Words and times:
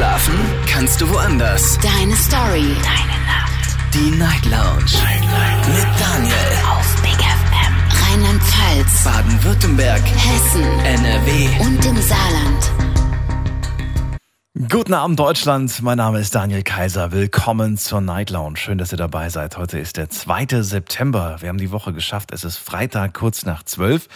Schlafen 0.00 0.34
kannst 0.66 0.98
du 1.02 1.10
woanders. 1.10 1.78
Deine 1.82 2.16
Story. 2.16 2.74
Deine 2.82 3.18
Nacht. 3.26 3.76
Die 3.92 4.10
Night 4.12 4.46
Lounge. 4.46 4.90
Night, 4.94 5.20
Night. 5.20 5.68
Mit 5.68 6.00
Daniel. 6.00 6.34
Auf 6.70 7.02
Big 7.02 7.20
FM. 7.20 7.74
Rheinland-Pfalz. 8.08 9.04
Baden-Württemberg. 9.04 10.00
Hessen. 10.00 10.62
NRW. 10.86 11.48
Und 11.60 11.84
im 11.84 12.00
Saarland. 12.00 12.70
Guten 14.70 14.94
Abend 14.94 15.20
Deutschland, 15.20 15.82
mein 15.82 15.98
Name 15.98 16.20
ist 16.20 16.34
Daniel 16.34 16.62
Kaiser. 16.62 17.12
Willkommen 17.12 17.76
zur 17.76 18.00
Night 18.00 18.30
Lounge. 18.30 18.56
Schön, 18.56 18.78
dass 18.78 18.92
ihr 18.92 18.98
dabei 18.98 19.28
seid. 19.28 19.58
Heute 19.58 19.78
ist 19.78 19.98
der 19.98 20.08
2. 20.08 20.62
September. 20.62 21.36
Wir 21.40 21.50
haben 21.50 21.58
die 21.58 21.72
Woche 21.72 21.92
geschafft. 21.92 22.32
Es 22.32 22.44
ist 22.44 22.56
Freitag 22.56 23.12
kurz 23.12 23.44
nach 23.44 23.64
12. 23.64 24.08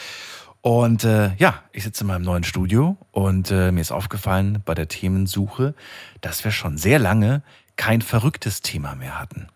Und 0.65 1.05
äh, 1.05 1.35
ja, 1.37 1.63
ich 1.73 1.83
sitze 1.83 2.05
in 2.05 2.07
meinem 2.07 2.23
neuen 2.23 2.43
Studio 2.43 2.97
und 3.11 3.51
äh, 3.51 3.71
mir 3.71 3.83
ist 3.83 3.93
aufgefallen 3.93 4.63
bei 4.65 4.73
der 4.73 4.89
Themensuche, 4.89 5.75
dass 6.23 6.43
wir 6.43 6.53
schon 6.53 6.79
sehr 6.79 6.99
lange 6.99 7.43
kein 7.77 8.01
verrücktes 8.01 8.63
Thema 8.63 8.95
mehr 8.95 9.21
hatten. 9.21 9.49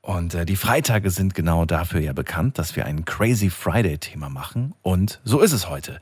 Und 0.00 0.32
äh, 0.32 0.46
die 0.46 0.54
Freitage 0.54 1.10
sind 1.10 1.34
genau 1.34 1.64
dafür 1.64 1.98
ja 1.98 2.12
bekannt, 2.12 2.56
dass 2.56 2.76
wir 2.76 2.86
ein 2.86 3.04
Crazy 3.04 3.50
Friday-Thema 3.50 4.28
machen. 4.28 4.74
Und 4.82 5.20
so 5.24 5.40
ist 5.40 5.50
es 5.50 5.68
heute. 5.68 5.98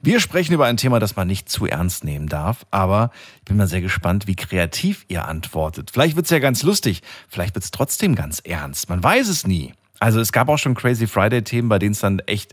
Wir 0.00 0.20
sprechen 0.20 0.54
über 0.54 0.66
ein 0.66 0.76
Thema, 0.76 1.00
das 1.00 1.16
man 1.16 1.26
nicht 1.26 1.48
zu 1.48 1.66
ernst 1.66 2.04
nehmen 2.04 2.28
darf, 2.28 2.64
aber 2.70 3.10
ich 3.38 3.46
bin 3.46 3.56
mal 3.56 3.66
sehr 3.66 3.80
gespannt, 3.80 4.28
wie 4.28 4.36
kreativ 4.36 5.04
ihr 5.08 5.26
antwortet. 5.26 5.90
Vielleicht 5.90 6.14
wird's 6.14 6.30
ja 6.30 6.38
ganz 6.38 6.62
lustig, 6.62 7.02
vielleicht 7.28 7.56
wird's 7.56 7.72
trotzdem 7.72 8.14
ganz 8.14 8.38
ernst. 8.44 8.88
Man 8.88 9.02
weiß 9.02 9.26
es 9.26 9.48
nie. 9.48 9.74
Also 9.98 10.20
es 10.20 10.30
gab 10.30 10.48
auch 10.48 10.58
schon 10.58 10.76
Crazy 10.76 11.08
Friday-Themen, 11.08 11.68
bei 11.68 11.80
denen 11.80 11.92
es 11.92 11.98
dann 11.98 12.20
echt 12.20 12.52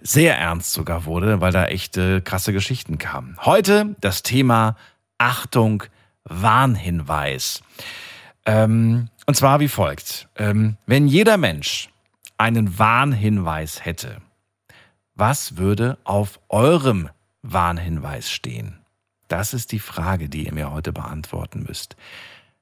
sehr 0.00 0.38
ernst 0.38 0.72
sogar 0.72 1.04
wurde, 1.04 1.40
weil 1.40 1.52
da 1.52 1.66
echte 1.66 2.22
krasse 2.22 2.52
Geschichten 2.52 2.98
kamen. 2.98 3.36
Heute 3.44 3.96
das 4.00 4.22
Thema 4.22 4.76
Achtung, 5.18 5.84
Warnhinweis. 6.24 7.62
Ähm, 8.46 9.08
und 9.26 9.34
zwar 9.34 9.60
wie 9.60 9.68
folgt. 9.68 10.28
Ähm, 10.36 10.76
wenn 10.86 11.08
jeder 11.08 11.36
Mensch 11.36 11.90
einen 12.36 12.78
Warnhinweis 12.78 13.84
hätte, 13.84 14.18
was 15.14 15.56
würde 15.56 15.98
auf 16.04 16.40
eurem 16.48 17.10
Warnhinweis 17.42 18.30
stehen? 18.30 18.78
Das 19.26 19.52
ist 19.52 19.72
die 19.72 19.80
Frage, 19.80 20.28
die 20.28 20.46
ihr 20.46 20.54
mir 20.54 20.70
heute 20.70 20.92
beantworten 20.92 21.64
müsst. 21.66 21.96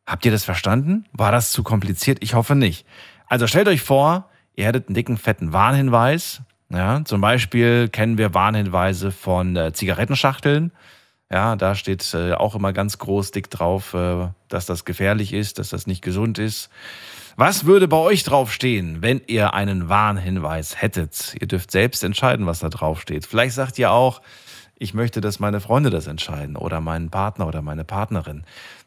Habt 0.06 0.24
ihr 0.24 0.32
das 0.32 0.44
verstanden? 0.44 1.04
War 1.12 1.32
das 1.32 1.52
zu 1.52 1.62
kompliziert? 1.62 2.18
Ich 2.22 2.34
hoffe 2.34 2.54
nicht. 2.54 2.86
Also 3.26 3.46
stellt 3.46 3.68
euch 3.68 3.82
vor, 3.82 4.28
ihr 4.54 4.66
hättet 4.66 4.88
einen 4.88 4.94
dicken, 4.94 5.18
fetten 5.18 5.52
Warnhinweis 5.52 6.42
ja, 6.70 7.04
zum 7.04 7.20
Beispiel 7.20 7.88
kennen 7.88 8.18
wir 8.18 8.34
Warnhinweise 8.34 9.12
von 9.12 9.56
äh, 9.56 9.72
Zigarettenschachteln. 9.72 10.72
Ja, 11.30 11.56
da 11.56 11.74
steht 11.74 12.14
äh, 12.14 12.34
auch 12.34 12.54
immer 12.54 12.72
ganz 12.72 12.98
groß 12.98 13.32
dick 13.32 13.50
drauf, 13.50 13.94
äh, 13.94 14.28
dass 14.48 14.66
das 14.66 14.84
gefährlich 14.84 15.32
ist, 15.32 15.58
dass 15.58 15.70
das 15.70 15.86
nicht 15.86 16.02
gesund 16.02 16.38
ist. 16.38 16.70
Was 17.36 17.66
würde 17.66 17.88
bei 17.88 17.96
euch 17.96 18.22
draufstehen, 18.22 19.02
wenn 19.02 19.20
ihr 19.26 19.52
einen 19.52 19.88
Warnhinweis 19.88 20.80
hättet? 20.80 21.36
Ihr 21.40 21.46
dürft 21.46 21.70
selbst 21.70 22.02
entscheiden, 22.02 22.46
was 22.46 22.60
da 22.60 22.68
draufsteht. 22.68 23.26
Vielleicht 23.26 23.54
sagt 23.54 23.78
ihr 23.78 23.90
auch, 23.90 24.22
ich 24.78 24.94
möchte, 24.94 25.20
dass 25.20 25.40
meine 25.40 25.60
Freunde 25.60 25.90
das 25.90 26.06
entscheiden 26.06 26.56
oder 26.56 26.80
mein 26.80 27.10
Partner 27.10 27.46
oder 27.46 27.62
meine 27.62 27.84
Partnerin. 27.84 28.44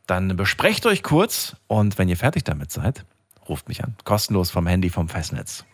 Dann 0.08 0.36
besprecht 0.36 0.86
euch 0.86 1.04
kurz 1.04 1.56
und 1.68 1.98
wenn 1.98 2.10
ihr 2.10 2.18
fertig 2.18 2.44
damit 2.44 2.72
seid, 2.72 3.06
ruft 3.48 3.68
mich 3.68 3.84
an. 3.84 3.96
Kostenlos 4.04 4.50
vom 4.50 4.66
Handy 4.66 4.90
vom 4.90 5.10
Festnetz. 5.10 5.66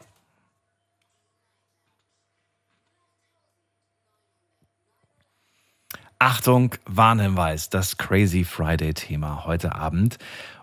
Achtung, 6.20 6.72
Warnhinweis, 6.86 7.70
das 7.70 7.98
Crazy 7.98 8.46
Friday-Thema 8.46 9.46
heute 9.46 9.76
Abend. 9.76 10.18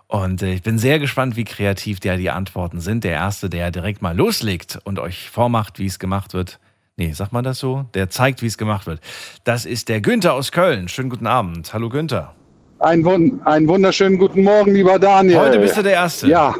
Und 0.07 0.41
äh, 0.41 0.53
ich 0.53 0.63
bin 0.63 0.79
sehr 0.79 0.97
gespannt, 0.97 1.35
wie 1.35 1.43
kreativ 1.43 1.99
der 1.99 2.17
die 2.17 2.31
Antworten 2.31 2.81
sind. 2.81 3.03
Der 3.03 3.13
Erste, 3.13 3.49
der 3.49 3.69
direkt 3.69 4.01
mal 4.01 4.17
loslegt 4.17 4.79
und 4.83 4.97
euch 4.97 5.29
vormacht, 5.29 5.77
wie 5.77 5.85
es 5.85 5.99
gemacht 5.99 6.33
wird. 6.33 6.59
Nee, 6.97 7.11
sagt 7.11 7.33
man 7.33 7.43
das 7.43 7.59
so? 7.59 7.85
Der 7.93 8.09
zeigt, 8.09 8.41
wie 8.41 8.47
es 8.47 8.57
gemacht 8.57 8.87
wird. 8.87 8.99
Das 9.43 9.65
ist 9.65 9.89
der 9.89 10.01
Günther 10.01 10.33
aus 10.33 10.51
Köln. 10.51 10.87
Schönen 10.87 11.09
guten 11.09 11.27
Abend. 11.27 11.71
Hallo 11.73 11.89
Günther. 11.89 12.33
Ein, 12.79 13.05
einen 13.45 13.67
wunderschönen 13.67 14.17
guten 14.17 14.43
Morgen, 14.43 14.73
lieber 14.73 14.97
Daniel. 14.97 15.39
Heute 15.39 15.59
bist 15.59 15.77
du 15.77 15.83
der 15.83 15.93
Erste. 15.93 16.27
Ja, 16.27 16.55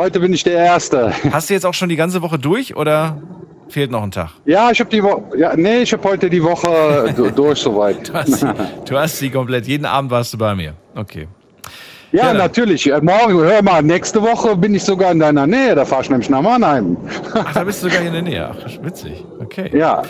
heute 0.00 0.20
bin 0.20 0.32
ich 0.32 0.42
der 0.42 0.58
Erste. 0.58 1.12
Hast 1.32 1.50
du 1.50 1.54
jetzt 1.54 1.64
auch 1.64 1.74
schon 1.74 1.88
die 1.88 1.96
ganze 1.96 2.20
Woche 2.20 2.38
durch 2.38 2.76
oder? 2.76 3.22
Fehlt 3.68 3.90
noch 3.90 4.02
ein 4.02 4.10
Tag. 4.10 4.30
Ja, 4.44 4.70
ich 4.70 4.80
habe 4.80 4.90
die 4.90 5.02
Woche. 5.02 5.22
Ja, 5.36 5.56
nee, 5.56 5.82
ich 5.82 5.92
habe 5.92 6.04
heute 6.04 6.30
die 6.30 6.42
Woche 6.42 7.32
durch 7.36 7.58
soweit. 7.58 8.08
Du 8.08 8.14
hast, 8.14 8.32
sie, 8.32 8.54
du 8.88 8.98
hast 8.98 9.18
sie 9.18 9.30
komplett. 9.30 9.66
Jeden 9.66 9.84
Abend 9.84 10.10
warst 10.10 10.32
du 10.32 10.38
bei 10.38 10.54
mir. 10.54 10.74
Okay. 10.94 11.26
Ja, 12.12 12.26
ja 12.26 12.34
natürlich. 12.34 12.90
Äh, 12.90 13.00
morgen, 13.00 13.38
hör 13.40 13.62
mal, 13.62 13.82
nächste 13.82 14.22
Woche 14.22 14.56
bin 14.56 14.74
ich 14.74 14.84
sogar 14.84 15.10
in 15.10 15.18
deiner 15.18 15.46
Nähe. 15.46 15.74
Da 15.74 15.84
fahr 15.84 16.00
ich 16.00 16.10
nämlich 16.10 16.30
nach 16.30 16.42
Mannheim. 16.42 16.96
Ach, 17.34 17.52
da 17.52 17.64
bist 17.64 17.82
du 17.82 17.88
sogar 17.88 18.02
in 18.02 18.12
der 18.12 18.22
Nähe. 18.22 18.50
Ach, 18.50 18.84
witzig. 18.84 19.24
Okay. 19.40 19.76
Ja. 19.76 20.02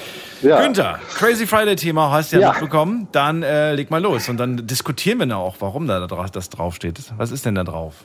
ja. 0.42 0.60
Günther, 0.60 0.98
Crazy 1.14 1.46
Friday-Thema 1.46 2.10
hast 2.10 2.32
du 2.32 2.36
ja, 2.36 2.42
ja. 2.42 2.52
mitbekommen. 2.52 3.08
Dann 3.12 3.42
äh, 3.42 3.74
leg 3.74 3.90
mal 3.90 4.02
los. 4.02 4.28
Und 4.28 4.36
dann 4.38 4.66
diskutieren 4.66 5.18
wir 5.18 5.36
auch, 5.36 5.56
warum 5.60 5.86
da 5.86 6.06
das 6.06 6.50
draufsteht. 6.50 7.00
Was 7.16 7.32
ist 7.32 7.46
denn 7.46 7.54
da 7.54 7.64
drauf? 7.64 8.04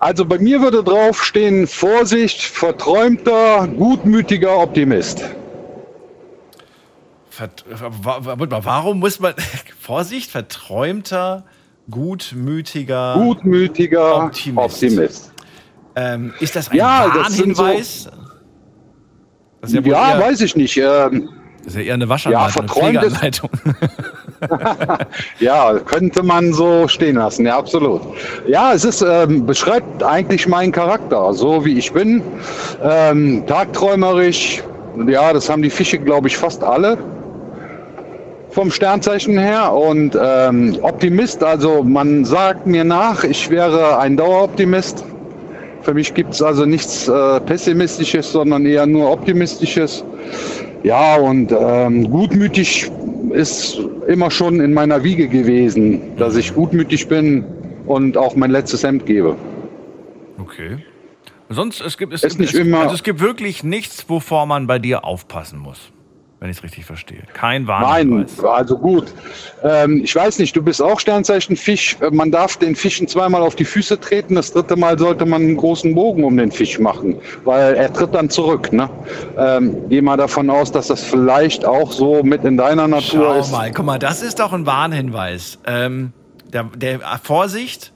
Also 0.00 0.24
bei 0.24 0.38
mir 0.38 0.62
würde 0.62 0.82
draufstehen, 0.82 1.66
Vorsicht, 1.66 2.40
verträumter, 2.40 3.68
gutmütiger 3.68 4.56
Optimist. 4.58 5.22
Vert, 7.28 7.64
warum 7.68 8.98
muss 8.98 9.20
man, 9.20 9.34
Vorsicht, 9.80 10.30
verträumter, 10.30 11.44
gutmütiger, 11.90 13.14
gutmütiger 13.14 14.24
Optimist. 14.24 14.74
Optimist. 14.74 15.32
Ähm, 15.96 16.32
ist 16.40 16.56
das 16.56 16.70
ein 16.70 16.76
ja, 16.78 17.12
Warnhinweis? 17.14 18.08
Das 19.60 19.70
so, 19.70 19.80
ja, 19.80 20.14
ja 20.14 20.18
weiß 20.18 20.40
ich 20.40 20.56
nicht. 20.56 20.78
Ähm, 20.78 21.28
das 21.58 21.74
ist 21.74 21.76
ja 21.76 21.82
eher 21.82 21.94
eine 21.94 22.08
Waschanleitung, 22.08 22.66
ja, 22.66 22.72
eine 22.72 22.92
Pflegeanleitung. 22.92 23.50
ja, 25.40 25.78
könnte 25.78 26.22
man 26.22 26.52
so 26.52 26.88
stehen 26.88 27.16
lassen, 27.16 27.46
ja, 27.46 27.58
absolut. 27.58 28.00
Ja, 28.46 28.72
es 28.72 28.84
ist, 28.84 29.02
ähm, 29.02 29.46
beschreibt 29.46 30.02
eigentlich 30.02 30.46
meinen 30.46 30.72
Charakter, 30.72 31.32
so 31.32 31.64
wie 31.64 31.78
ich 31.78 31.92
bin. 31.92 32.22
Ähm, 32.82 33.44
tagträumerisch, 33.46 34.62
ja, 35.06 35.32
das 35.32 35.48
haben 35.48 35.62
die 35.62 35.70
Fische, 35.70 35.98
glaube 35.98 36.28
ich, 36.28 36.36
fast 36.36 36.62
alle 36.62 36.98
vom 38.50 38.70
Sternzeichen 38.70 39.38
her 39.38 39.72
und 39.72 40.18
ähm, 40.20 40.76
Optimist, 40.82 41.42
also 41.42 41.82
man 41.82 42.24
sagt 42.24 42.66
mir 42.66 42.84
nach, 42.84 43.24
ich 43.24 43.48
wäre 43.48 43.98
ein 43.98 44.16
Daueroptimist. 44.16 45.04
Für 45.82 45.94
mich 45.94 46.12
gibt 46.12 46.34
es 46.34 46.42
also 46.42 46.66
nichts 46.66 47.08
äh, 47.08 47.40
Pessimistisches, 47.40 48.32
sondern 48.32 48.66
eher 48.66 48.86
nur 48.86 49.10
Optimistisches. 49.10 50.04
Ja, 50.82 51.16
und 51.16 51.52
ähm, 51.52 52.10
gutmütig 52.10 52.90
ist 53.30 53.78
immer 54.08 54.30
schon 54.30 54.60
in 54.60 54.72
meiner 54.72 55.02
Wiege 55.04 55.28
gewesen, 55.28 56.16
dass 56.16 56.36
ich 56.36 56.54
gutmütig 56.54 57.06
bin 57.08 57.44
und 57.86 58.16
auch 58.16 58.34
mein 58.34 58.50
letztes 58.50 58.82
Hemd 58.82 59.06
gebe. 59.06 59.36
Okay. 60.38 60.78
Sonst, 61.48 61.80
es 61.80 61.98
gibt, 61.98 62.12
es, 62.12 62.22
es, 62.22 62.38
gibt, 62.38 62.54
es, 62.54 62.72
also 62.74 62.94
es 62.94 63.02
gibt 63.02 63.20
wirklich 63.20 63.64
nichts, 63.64 64.08
wovor 64.08 64.46
man 64.46 64.66
bei 64.66 64.78
dir 64.78 65.04
aufpassen 65.04 65.58
muss 65.58 65.92
wenn 66.40 66.48
ich 66.48 66.56
es 66.56 66.62
richtig 66.62 66.86
verstehe. 66.86 67.22
Kein 67.34 67.66
Warnhinweis. 67.66 68.38
Nein, 68.38 68.46
also 68.46 68.78
gut. 68.78 69.12
Ähm, 69.62 70.00
ich 70.02 70.16
weiß 70.16 70.38
nicht, 70.38 70.56
du 70.56 70.62
bist 70.62 70.80
auch 70.80 70.98
Sternzeichen 70.98 71.54
Fisch. 71.54 71.98
Äh, 72.00 72.10
man 72.10 72.30
darf 72.30 72.56
den 72.56 72.74
Fischen 72.74 73.06
zweimal 73.06 73.42
auf 73.42 73.56
die 73.56 73.66
Füße 73.66 74.00
treten. 74.00 74.36
Das 74.36 74.50
dritte 74.52 74.74
Mal 74.74 74.98
sollte 74.98 75.26
man 75.26 75.42
einen 75.42 75.58
großen 75.58 75.94
Bogen 75.94 76.24
um 76.24 76.38
den 76.38 76.50
Fisch 76.50 76.78
machen, 76.78 77.20
weil 77.44 77.74
er 77.74 77.92
tritt 77.92 78.14
dann 78.14 78.30
zurück. 78.30 78.72
Ne? 78.72 78.88
Ähm, 79.36 79.86
geh 79.90 80.00
mal 80.00 80.16
davon 80.16 80.48
aus, 80.48 80.72
dass 80.72 80.86
das 80.86 81.04
vielleicht 81.04 81.66
auch 81.66 81.92
so 81.92 82.22
mit 82.22 82.42
in 82.44 82.56
deiner 82.56 82.88
Natur 82.88 83.34
Schau 83.34 83.40
ist. 83.40 83.52
mal, 83.52 83.70
guck 83.70 83.84
mal, 83.84 83.98
das 83.98 84.22
ist 84.22 84.40
doch 84.40 84.54
ein 84.54 84.64
Warnhinweis. 84.64 85.58
Ähm, 85.66 86.14
der, 86.50 86.64
der 86.74 87.00
Vorsicht, 87.22 87.92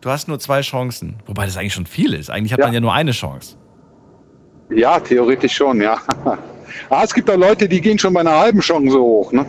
du 0.00 0.08
hast 0.08 0.26
nur 0.26 0.38
zwei 0.38 0.62
Chancen. 0.62 1.16
Wobei 1.26 1.44
das 1.44 1.58
eigentlich 1.58 1.74
schon 1.74 1.86
viel 1.86 2.14
ist. 2.14 2.30
Eigentlich 2.30 2.54
hat 2.54 2.60
ja. 2.60 2.64
man 2.64 2.72
ja 2.72 2.80
nur 2.80 2.94
eine 2.94 3.12
Chance. 3.12 3.56
Ja, 4.70 4.98
theoretisch 5.00 5.54
schon, 5.54 5.82
ja. 5.82 5.98
Ah, 6.90 7.02
es 7.04 7.14
gibt 7.14 7.28
da 7.28 7.34
Leute, 7.34 7.68
die 7.68 7.80
gehen 7.80 7.98
schon 7.98 8.14
bei 8.14 8.20
einer 8.20 8.38
halben 8.38 8.60
Chance 8.60 8.98
hoch, 8.98 9.32
ne? 9.32 9.46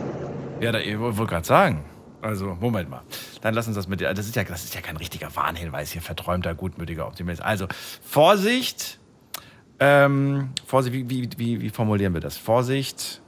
Ja, 0.60 0.72
da, 0.72 0.78
ich 0.78 0.98
wollte 0.98 1.26
gerade 1.26 1.46
sagen. 1.46 1.84
Also, 2.22 2.56
Moment 2.60 2.90
mal. 2.90 3.00
Dann 3.40 3.54
lass 3.54 3.66
uns 3.66 3.76
das 3.76 3.88
mit 3.88 4.00
dir. 4.00 4.12
Das 4.12 4.26
ist 4.26 4.36
ja, 4.36 4.44
das 4.44 4.64
ist 4.64 4.74
ja 4.74 4.82
kein 4.82 4.98
richtiger 4.98 5.34
Warnhinweis 5.34 5.92
hier, 5.92 6.02
verträumter, 6.02 6.54
gutmütiger 6.54 7.06
Optimist. 7.06 7.42
Also, 7.42 7.66
Vorsicht. 8.02 8.98
Ähm, 9.78 10.50
Vorsicht, 10.66 10.92
wie, 10.92 11.08
wie, 11.08 11.30
wie, 11.38 11.60
wie 11.62 11.70
formulieren 11.70 12.12
wir 12.12 12.20
das? 12.20 12.36
Vorsicht. 12.36 13.22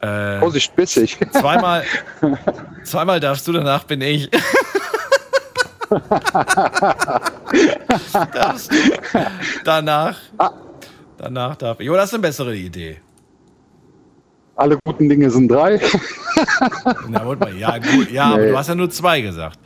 Äh, 0.00 0.38
Vorsicht, 0.38 0.76
bissig. 0.76 1.16
Zweimal, 1.32 1.84
zweimal 2.84 3.20
darfst 3.20 3.48
du, 3.48 3.52
danach 3.52 3.84
bin 3.84 4.02
ich. 4.02 4.28
darfst 8.32 8.70
du, 8.70 8.76
danach. 9.64 10.18
Ah. 10.36 10.52
Danach 11.18 11.56
darf 11.56 11.80
ich. 11.80 11.90
Oder 11.90 12.02
hast 12.02 12.12
du 12.12 12.16
eine 12.16 12.22
bessere 12.22 12.54
Idee? 12.56 13.00
Alle 14.56 14.78
guten 14.84 15.08
Dinge 15.08 15.30
sind 15.30 15.48
drei. 15.48 15.80
Na, 17.08 17.26
warte 17.26 17.44
mal, 17.44 17.54
ja, 17.56 17.78
gut, 17.78 18.10
ja 18.10 18.24
aber 18.24 18.38
Nee. 18.44 18.48
du 18.50 18.56
hast 18.58 18.68
ja 18.68 18.74
nur 18.74 18.90
zwei 18.90 19.20
gesagt. 19.20 19.58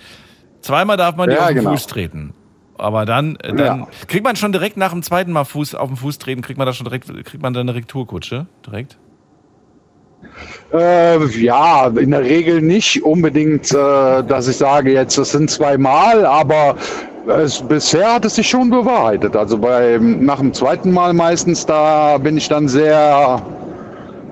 Zweimal 0.61 0.97
darf 0.97 1.17
man 1.17 1.29
dir 1.29 1.37
Ja, 1.37 1.43
auf 1.43 1.49
den 1.49 1.57
genau. 1.59 1.71
Fuß 1.71 1.87
treten. 1.87 2.35
Aber 2.79 3.05
dann, 3.07 3.37
äh, 3.37 3.55
dann 3.55 3.81
Ja. 3.81 3.89
kriegt 4.07 4.25
man 4.25 4.37
schon 4.37 4.53
direkt 4.53 4.77
nach 4.77 4.93
dem 4.93 5.03
zweiten 5.03 5.33
Mal 5.33 5.45
Fuß 5.45 5.75
auf 5.75 5.89
den 5.89 5.97
Fuß 5.97 6.19
treten, 6.19 6.43
kriegt 6.43 6.59
man 6.59 6.67
da 6.67 6.73
schon 6.73 6.85
direkt, 6.85 7.07
kriegt 7.25 7.43
man 7.43 7.53
dann 7.53 7.69
eine 7.69 7.75
Retourkutsche? 7.79 8.47
Direkt? 8.67 8.99
Äh, 10.73 11.25
ja, 11.41 11.89
in 11.89 12.11
der 12.13 12.23
Regel 12.23 12.63
nicht 12.63 13.03
unbedingt, 13.03 13.71
äh, 13.73 14.23
dass 14.25 14.49
ich 14.49 14.57
sage, 14.57 14.93
jetzt 14.93 15.19
das 15.19 15.33
sind 15.33 15.51
zweimal, 15.51 16.25
aber 16.25 16.77
es, 17.29 17.63
bisher 17.63 18.15
hat 18.15 18.25
es 18.25 18.35
sich 18.35 18.49
schon 18.49 18.71
bewahrheitet. 18.71 19.37
Also 19.37 19.59
bei, 19.59 19.99
nach 20.01 20.39
dem 20.39 20.53
zweiten 20.53 20.93
Mal 20.93 21.13
meistens, 21.13 21.67
da 21.67 22.19
bin 22.19 22.37
ich 22.37 22.49
dann 22.49 22.69
sehr 22.69 23.43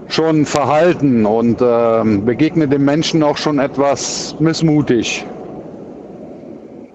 schon 0.08 0.44
verhalten 0.44 1.24
und 1.24 1.62
ähm, 1.62 2.24
begegne 2.24 2.66
dem 2.66 2.84
Menschen 2.84 3.22
auch 3.22 3.36
schon 3.36 3.60
etwas 3.60 4.34
missmutig. 4.40 5.24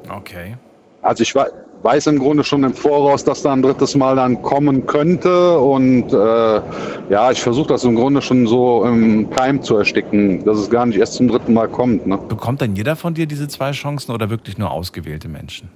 Okay. 0.09 0.57
Also 1.01 1.23
ich 1.23 1.33
wei- 1.33 1.49
weiß 1.83 2.07
im 2.07 2.19
Grunde 2.19 2.43
schon 2.43 2.63
im 2.63 2.73
Voraus, 2.73 3.23
dass 3.23 3.43
da 3.43 3.53
ein 3.53 3.61
drittes 3.61 3.95
Mal 3.95 4.15
dann 4.17 4.41
kommen 4.41 4.85
könnte 4.85 5.57
und 5.59 6.11
äh, 6.11 6.61
ja, 7.09 7.31
ich 7.31 7.41
versuche 7.41 7.67
das 7.67 7.83
im 7.85 7.95
Grunde 7.95 8.21
schon 8.21 8.47
so 8.47 8.83
im 8.83 9.29
Keim 9.29 9.61
zu 9.61 9.77
ersticken, 9.77 10.43
dass 10.43 10.57
es 10.57 10.69
gar 10.69 10.85
nicht 10.85 10.97
erst 10.97 11.13
zum 11.13 11.27
dritten 11.27 11.53
Mal 11.53 11.67
kommt. 11.69 12.07
Ne? 12.07 12.17
Bekommt 12.17 12.61
dann 12.61 12.75
jeder 12.75 12.95
von 12.95 13.13
dir 13.13 13.27
diese 13.27 13.47
zwei 13.47 13.71
Chancen 13.71 14.11
oder 14.13 14.29
wirklich 14.29 14.57
nur 14.57 14.71
ausgewählte 14.71 15.29
Menschen? 15.29 15.69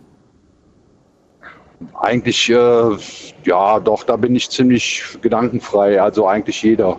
Eigentlich, 2.01 2.49
äh, 2.49 2.97
ja, 3.45 3.79
doch, 3.79 4.03
da 4.03 4.15
bin 4.17 4.35
ich 4.35 4.49
ziemlich 4.49 5.17
gedankenfrei, 5.21 6.01
also 6.01 6.27
eigentlich 6.27 6.61
jeder. 6.61 6.97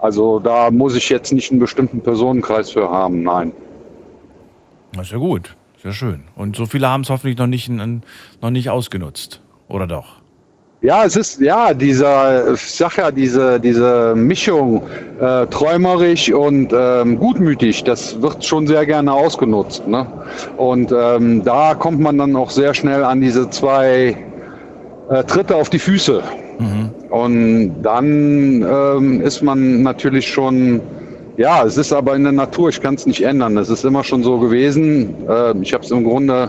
Also 0.00 0.38
da 0.38 0.70
muss 0.70 0.94
ich 0.94 1.08
jetzt 1.08 1.32
nicht 1.32 1.50
einen 1.50 1.60
bestimmten 1.60 2.02
Personenkreis 2.02 2.70
für 2.70 2.90
haben, 2.90 3.22
nein. 3.22 3.52
Das 4.92 5.06
ist 5.06 5.12
ja 5.12 5.18
gut. 5.18 5.56
Sehr 5.82 5.92
schön. 5.92 6.24
Und 6.34 6.56
so 6.56 6.66
viele 6.66 6.88
haben 6.88 7.02
es 7.02 7.10
hoffentlich 7.10 7.38
noch 7.38 7.46
nicht, 7.46 7.68
noch 7.68 8.50
nicht 8.50 8.70
ausgenutzt. 8.70 9.40
Oder 9.68 9.86
doch? 9.86 10.15
Ja, 10.86 11.04
es 11.04 11.16
ist, 11.16 11.40
ja, 11.40 11.74
dieser, 11.74 12.52
ich 12.54 12.60
sag 12.60 12.96
ja, 12.96 13.10
diese, 13.10 13.58
diese 13.58 14.14
Mischung, 14.14 14.82
äh, 15.20 15.44
träumerisch 15.46 16.32
und 16.32 16.72
ähm, 16.72 17.18
gutmütig, 17.18 17.82
das 17.82 18.22
wird 18.22 18.44
schon 18.44 18.68
sehr 18.68 18.86
gerne 18.86 19.12
ausgenutzt. 19.12 19.84
Ne? 19.88 20.06
Und 20.56 20.94
ähm, 20.96 21.42
da 21.42 21.74
kommt 21.74 21.98
man 21.98 22.18
dann 22.18 22.36
auch 22.36 22.50
sehr 22.50 22.72
schnell 22.72 23.02
an 23.02 23.20
diese 23.20 23.50
zwei 23.50 24.16
äh, 25.10 25.24
Tritte 25.24 25.56
auf 25.56 25.70
die 25.70 25.80
Füße. 25.80 26.22
Und 27.10 27.82
dann 27.82 28.62
ähm, 28.62 29.20
ist 29.22 29.42
man 29.42 29.82
natürlich 29.82 30.28
schon, 30.28 30.80
ja, 31.36 31.64
es 31.64 31.76
ist 31.78 31.92
aber 31.92 32.14
in 32.14 32.22
der 32.22 32.30
Natur, 32.30 32.68
ich 32.68 32.80
kann 32.80 32.94
es 32.94 33.06
nicht 33.06 33.22
ändern. 33.22 33.58
Es 33.58 33.70
ist 33.70 33.84
immer 33.84 34.04
schon 34.04 34.22
so 34.22 34.38
gewesen. 34.38 35.16
Äh, 35.28 35.52
ich 35.62 35.74
habe 35.74 35.82
es 35.82 35.90
im 35.90 36.04
Grunde 36.04 36.48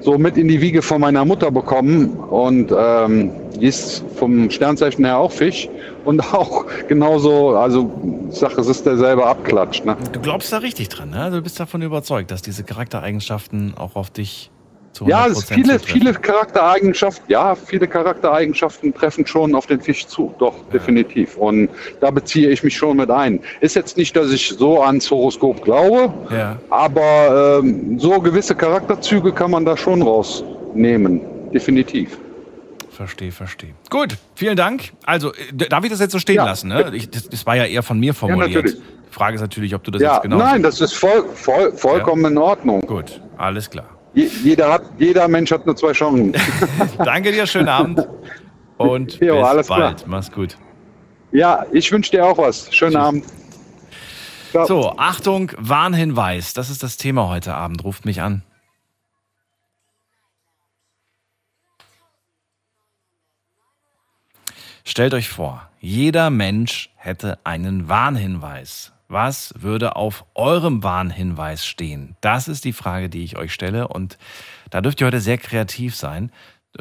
so 0.00 0.18
mit 0.18 0.36
in 0.36 0.48
die 0.48 0.60
Wiege 0.60 0.82
von 0.82 1.00
meiner 1.00 1.24
Mutter 1.24 1.50
bekommen 1.50 2.08
und 2.16 2.72
ähm, 2.76 3.30
die 3.60 3.66
ist 3.66 4.04
vom 4.16 4.50
Sternzeichen 4.50 5.04
her 5.04 5.18
auch 5.18 5.32
Fisch 5.32 5.68
und 6.04 6.20
auch 6.34 6.66
genauso, 6.88 7.56
also 7.56 7.90
ich 8.30 8.38
sage, 8.38 8.60
es 8.60 8.68
ist 8.68 8.86
derselbe 8.86 9.26
Abklatsch. 9.26 9.84
Ne? 9.84 9.96
Du 10.12 10.20
glaubst 10.20 10.52
da 10.52 10.58
richtig 10.58 10.88
dran, 10.88 11.10
ne? 11.10 11.30
Du 11.30 11.42
bist 11.42 11.58
davon 11.58 11.82
überzeugt, 11.82 12.30
dass 12.30 12.42
diese 12.42 12.64
Charaktereigenschaften 12.64 13.74
auch 13.76 13.96
auf 13.96 14.10
dich 14.10 14.50
zu 14.50 14.57
100% 14.57 14.57
Ja, 15.06 15.28
viele, 15.34 15.78
viele 15.78 16.12
Charaktereigenschaften, 16.12 17.24
ja, 17.28 17.54
viele 17.54 17.86
Charaktereigenschaften 17.86 18.92
treffen 18.92 19.24
schon 19.26 19.54
auf 19.54 19.66
den 19.66 19.80
Fisch 19.80 20.06
zu, 20.06 20.34
doch, 20.38 20.54
definitiv. 20.72 21.36
Und 21.36 21.70
da 22.00 22.10
beziehe 22.10 22.50
ich 22.50 22.64
mich 22.64 22.76
schon 22.76 22.96
mit 22.96 23.08
ein. 23.10 23.38
Ist 23.60 23.76
jetzt 23.76 23.96
nicht, 23.96 24.16
dass 24.16 24.32
ich 24.32 24.48
so 24.48 24.82
ans 24.82 25.08
Horoskop 25.10 25.62
glaube, 25.62 26.12
Ja. 26.34 26.56
aber 26.70 27.60
ähm, 27.62 27.98
so 28.00 28.18
gewisse 28.20 28.56
Charakterzüge 28.56 29.32
kann 29.32 29.52
man 29.52 29.64
da 29.64 29.76
schon 29.76 30.02
rausnehmen, 30.02 31.20
definitiv. 31.52 32.18
Verstehe, 32.90 33.30
verstehe. 33.30 33.74
Gut, 33.90 34.16
vielen 34.34 34.56
Dank. 34.56 34.90
Also, 35.06 35.32
äh, 35.32 35.68
darf 35.68 35.84
ich 35.84 35.90
das 35.90 36.00
jetzt 36.00 36.10
so 36.12 36.18
stehen 36.18 36.36
Ja. 36.36 36.46
lassen? 36.46 36.68
Ne? 36.68 36.90
Ich, 36.94 37.08
das, 37.08 37.28
das 37.28 37.46
war 37.46 37.54
ja 37.54 37.64
eher 37.66 37.84
von 37.84 38.00
mir 38.00 38.12
formuliert. 38.14 38.64
natürlich. 38.64 38.76
Die 39.08 39.14
Frage 39.14 39.36
ist 39.36 39.40
natürlich, 39.40 39.74
ob 39.76 39.84
du 39.84 39.92
das 39.92 40.02
Ja, 40.02 40.14
jetzt 40.14 40.22
genau. 40.24 40.38
nein, 40.38 40.62
das 40.62 40.80
ist 40.80 40.94
voll, 40.94 41.24
voll, 41.34 41.72
vollkommen 41.72 42.24
in 42.32 42.38
Ordnung. 42.38 42.80
Gut, 42.80 43.20
alles 43.36 43.70
klar. 43.70 43.86
Je, 44.18 44.28
jeder, 44.42 44.72
hat, 44.72 44.82
jeder 44.98 45.28
Mensch 45.28 45.52
hat 45.52 45.64
nur 45.64 45.76
zwei 45.76 45.92
Chancen. 45.92 46.34
Danke 46.98 47.30
dir, 47.30 47.46
schönen 47.46 47.68
Abend. 47.68 48.04
Und 48.76 49.20
Jo, 49.20 49.36
bis 49.36 49.46
alles 49.46 49.66
klar. 49.68 49.78
bald. 49.78 50.06
Mach's 50.08 50.32
gut. 50.32 50.56
ja, 51.30 51.64
ich 51.70 51.92
wünsche 51.92 52.10
dir 52.10 52.26
auch 52.26 52.36
was. 52.36 52.74
Schönen 52.74 52.96
Abend. 52.96 53.24
Ciao. 54.50 54.66
So, 54.66 54.94
Achtung, 54.96 55.52
Warnhinweis. 55.56 56.52
Das 56.52 56.68
ist 56.68 56.82
das 56.82 56.96
Thema 56.96 57.28
heute 57.28 57.54
Abend. 57.54 57.84
Ruft 57.84 58.06
mich 58.06 58.20
an. 58.20 58.42
Stellt 64.84 65.14
euch 65.14 65.28
vor, 65.28 65.68
jeder 65.80 66.30
Mensch 66.30 66.90
hätte 66.96 67.38
einen 67.44 67.88
Warnhinweis. 67.88 68.92
Was 69.08 69.54
würde 69.56 69.96
auf 69.96 70.26
eurem 70.34 70.82
Warnhinweis 70.82 71.64
stehen? 71.64 72.16
Das 72.20 72.46
ist 72.46 72.66
die 72.66 72.74
Frage, 72.74 73.08
die 73.08 73.24
ich 73.24 73.38
euch 73.38 73.54
stelle. 73.54 73.88
Und 73.88 74.18
da 74.68 74.82
dürft 74.82 75.00
ihr 75.00 75.06
heute 75.06 75.20
sehr 75.20 75.38
kreativ 75.38 75.96
sein. 75.96 76.30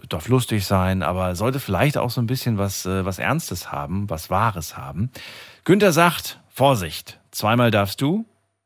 Darf 0.10 0.28
lustig 0.28 0.66
sein, 0.66 1.04
aber 1.04 1.36
sollte 1.38 1.62
vielleicht 1.62 1.98
auch 1.98 2.10
so 2.10 2.20
ein 2.20 2.28
bisschen 2.28 2.58
was, 2.58 2.86
äh, 2.86 3.06
was 3.06 3.20
Ernstes 3.20 3.72
haben, 3.72 4.10
was 4.10 4.30
Wahres 4.30 4.76
haben. 4.76 5.10
Günther 5.64 5.94
sagt, 5.94 6.42
Vorsicht, 6.50 7.18
zweimal 7.32 7.72
darfst 7.72 8.02
du, 8.02 8.26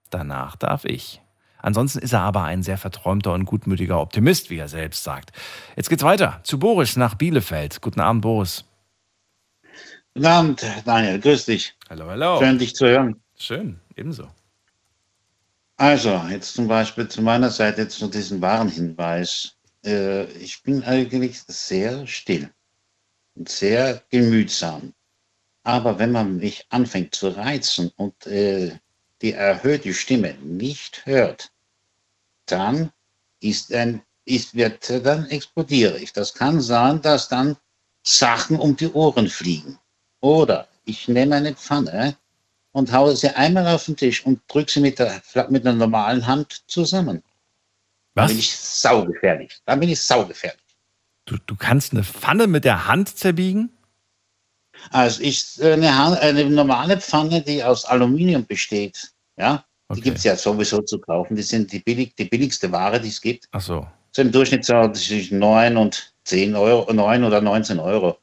danach 0.09 0.55
darf 0.55 0.83
ich. 0.83 1.21
Ansonsten 1.59 1.99
ist 1.99 2.13
er 2.13 2.21
aber 2.21 2.43
ein 2.43 2.63
sehr 2.63 2.79
verträumter 2.79 3.33
und 3.33 3.45
gutmütiger 3.45 4.01
Optimist, 4.01 4.49
wie 4.49 4.57
er 4.57 4.67
selbst 4.67 5.03
sagt. 5.03 5.31
Jetzt 5.75 5.89
geht's 5.89 6.01
weiter 6.01 6.39
zu 6.41 6.57
Boris 6.57 6.95
nach 6.95 7.13
Bielefeld. 7.13 7.79
Guten 7.81 7.99
Abend, 7.99 8.23
Boris. 8.23 8.65
Guten 10.15 10.25
Abend, 10.25 10.65
Daniel, 10.83 11.19
grüß 11.19 11.45
dich. 11.45 11.75
Hallo, 11.91 12.07
hallo. 12.07 12.39
Schön, 12.39 12.57
dich 12.57 12.75
zu 12.75 12.87
hören. 12.87 13.21
Schön, 13.41 13.79
ebenso. 13.95 14.29
Also, 15.75 16.15
jetzt 16.29 16.53
zum 16.53 16.67
Beispiel 16.67 17.07
zu 17.07 17.23
meiner 17.23 17.49
Seite 17.49 17.87
zu 17.87 18.07
diesem 18.07 18.39
Warnhinweis. 18.39 19.55
Äh, 19.83 20.25
ich 20.33 20.61
bin 20.61 20.83
eigentlich 20.83 21.41
sehr 21.47 22.05
still 22.05 22.51
und 23.33 23.49
sehr 23.49 24.03
gemütsam. 24.11 24.93
Aber 25.63 25.97
wenn 25.97 26.11
man 26.11 26.37
mich 26.37 26.67
anfängt 26.69 27.15
zu 27.15 27.29
reizen 27.29 27.91
und 27.95 28.27
äh, 28.27 28.77
die 29.23 29.33
erhöhte 29.33 29.91
Stimme 29.95 30.35
nicht 30.35 31.07
hört, 31.07 31.51
dann 32.45 32.91
ist 33.39 33.73
ein, 33.73 34.03
ist, 34.23 34.53
wird, 34.53 34.87
dann 35.03 35.27
explodiere 35.29 35.97
ich. 35.97 36.13
Das 36.13 36.35
kann 36.35 36.61
sein, 36.61 37.01
dass 37.01 37.27
dann 37.27 37.57
Sachen 38.03 38.59
um 38.59 38.75
die 38.75 38.91
Ohren 38.91 39.27
fliegen. 39.27 39.79
Oder 40.19 40.67
ich 40.85 41.07
nehme 41.07 41.37
eine 41.37 41.55
Pfanne 41.55 42.17
und 42.71 42.91
haue 42.91 43.15
sie 43.15 43.29
einmal 43.35 43.67
auf 43.67 43.85
den 43.85 43.95
Tisch 43.95 44.25
und 44.25 44.41
drücke 44.47 44.71
sie 44.71 44.79
mit 44.79 44.99
der, 44.99 45.21
mit 45.49 45.65
der 45.65 45.73
normalen 45.73 46.25
Hand 46.25 46.63
zusammen. 46.67 47.23
Dann 48.15 48.27
bin 48.27 48.37
Was? 48.37 48.43
ich 48.43 48.55
saugefährlich. 48.55 49.59
Dann 49.65 49.79
bin 49.79 49.89
ich 49.89 50.01
saugefährlich. 50.01 50.59
Du, 51.25 51.37
du 51.45 51.55
kannst 51.55 51.93
eine 51.93 52.03
Pfanne 52.03 52.47
mit 52.47 52.65
der 52.65 52.87
Hand 52.87 53.17
zerbiegen? 53.17 53.71
Also 54.89 55.21
ich, 55.21 55.61
eine, 55.61 56.19
eine 56.21 56.49
normale 56.49 56.99
Pfanne, 56.99 57.41
die 57.41 57.63
aus 57.63 57.85
Aluminium 57.85 58.45
besteht, 58.45 59.11
ja, 59.37 59.57
die 59.57 59.99
Okay. 59.99 60.01
gibt 60.01 60.17
es 60.19 60.23
ja 60.23 60.35
sowieso 60.37 60.81
zu 60.81 60.99
kaufen. 60.99 61.35
Die 61.35 61.41
sind 61.41 61.71
die, 61.71 61.79
billig, 61.79 62.15
die 62.15 62.23
billigste 62.25 62.71
Ware, 62.71 62.99
die 63.01 63.09
es 63.09 63.19
gibt. 63.19 63.47
Ach 63.51 63.59
so. 63.59 63.85
So 64.13 64.21
im 64.21 64.31
Durchschnitt 64.31 64.65
zwischen 64.65 65.39
9 65.39 65.75
und 65.75 66.13
10 66.23 66.55
Euro, 66.55 66.91
9 66.91 67.23
oder 67.25 67.41
19 67.41 67.77
Euro. 67.79 68.17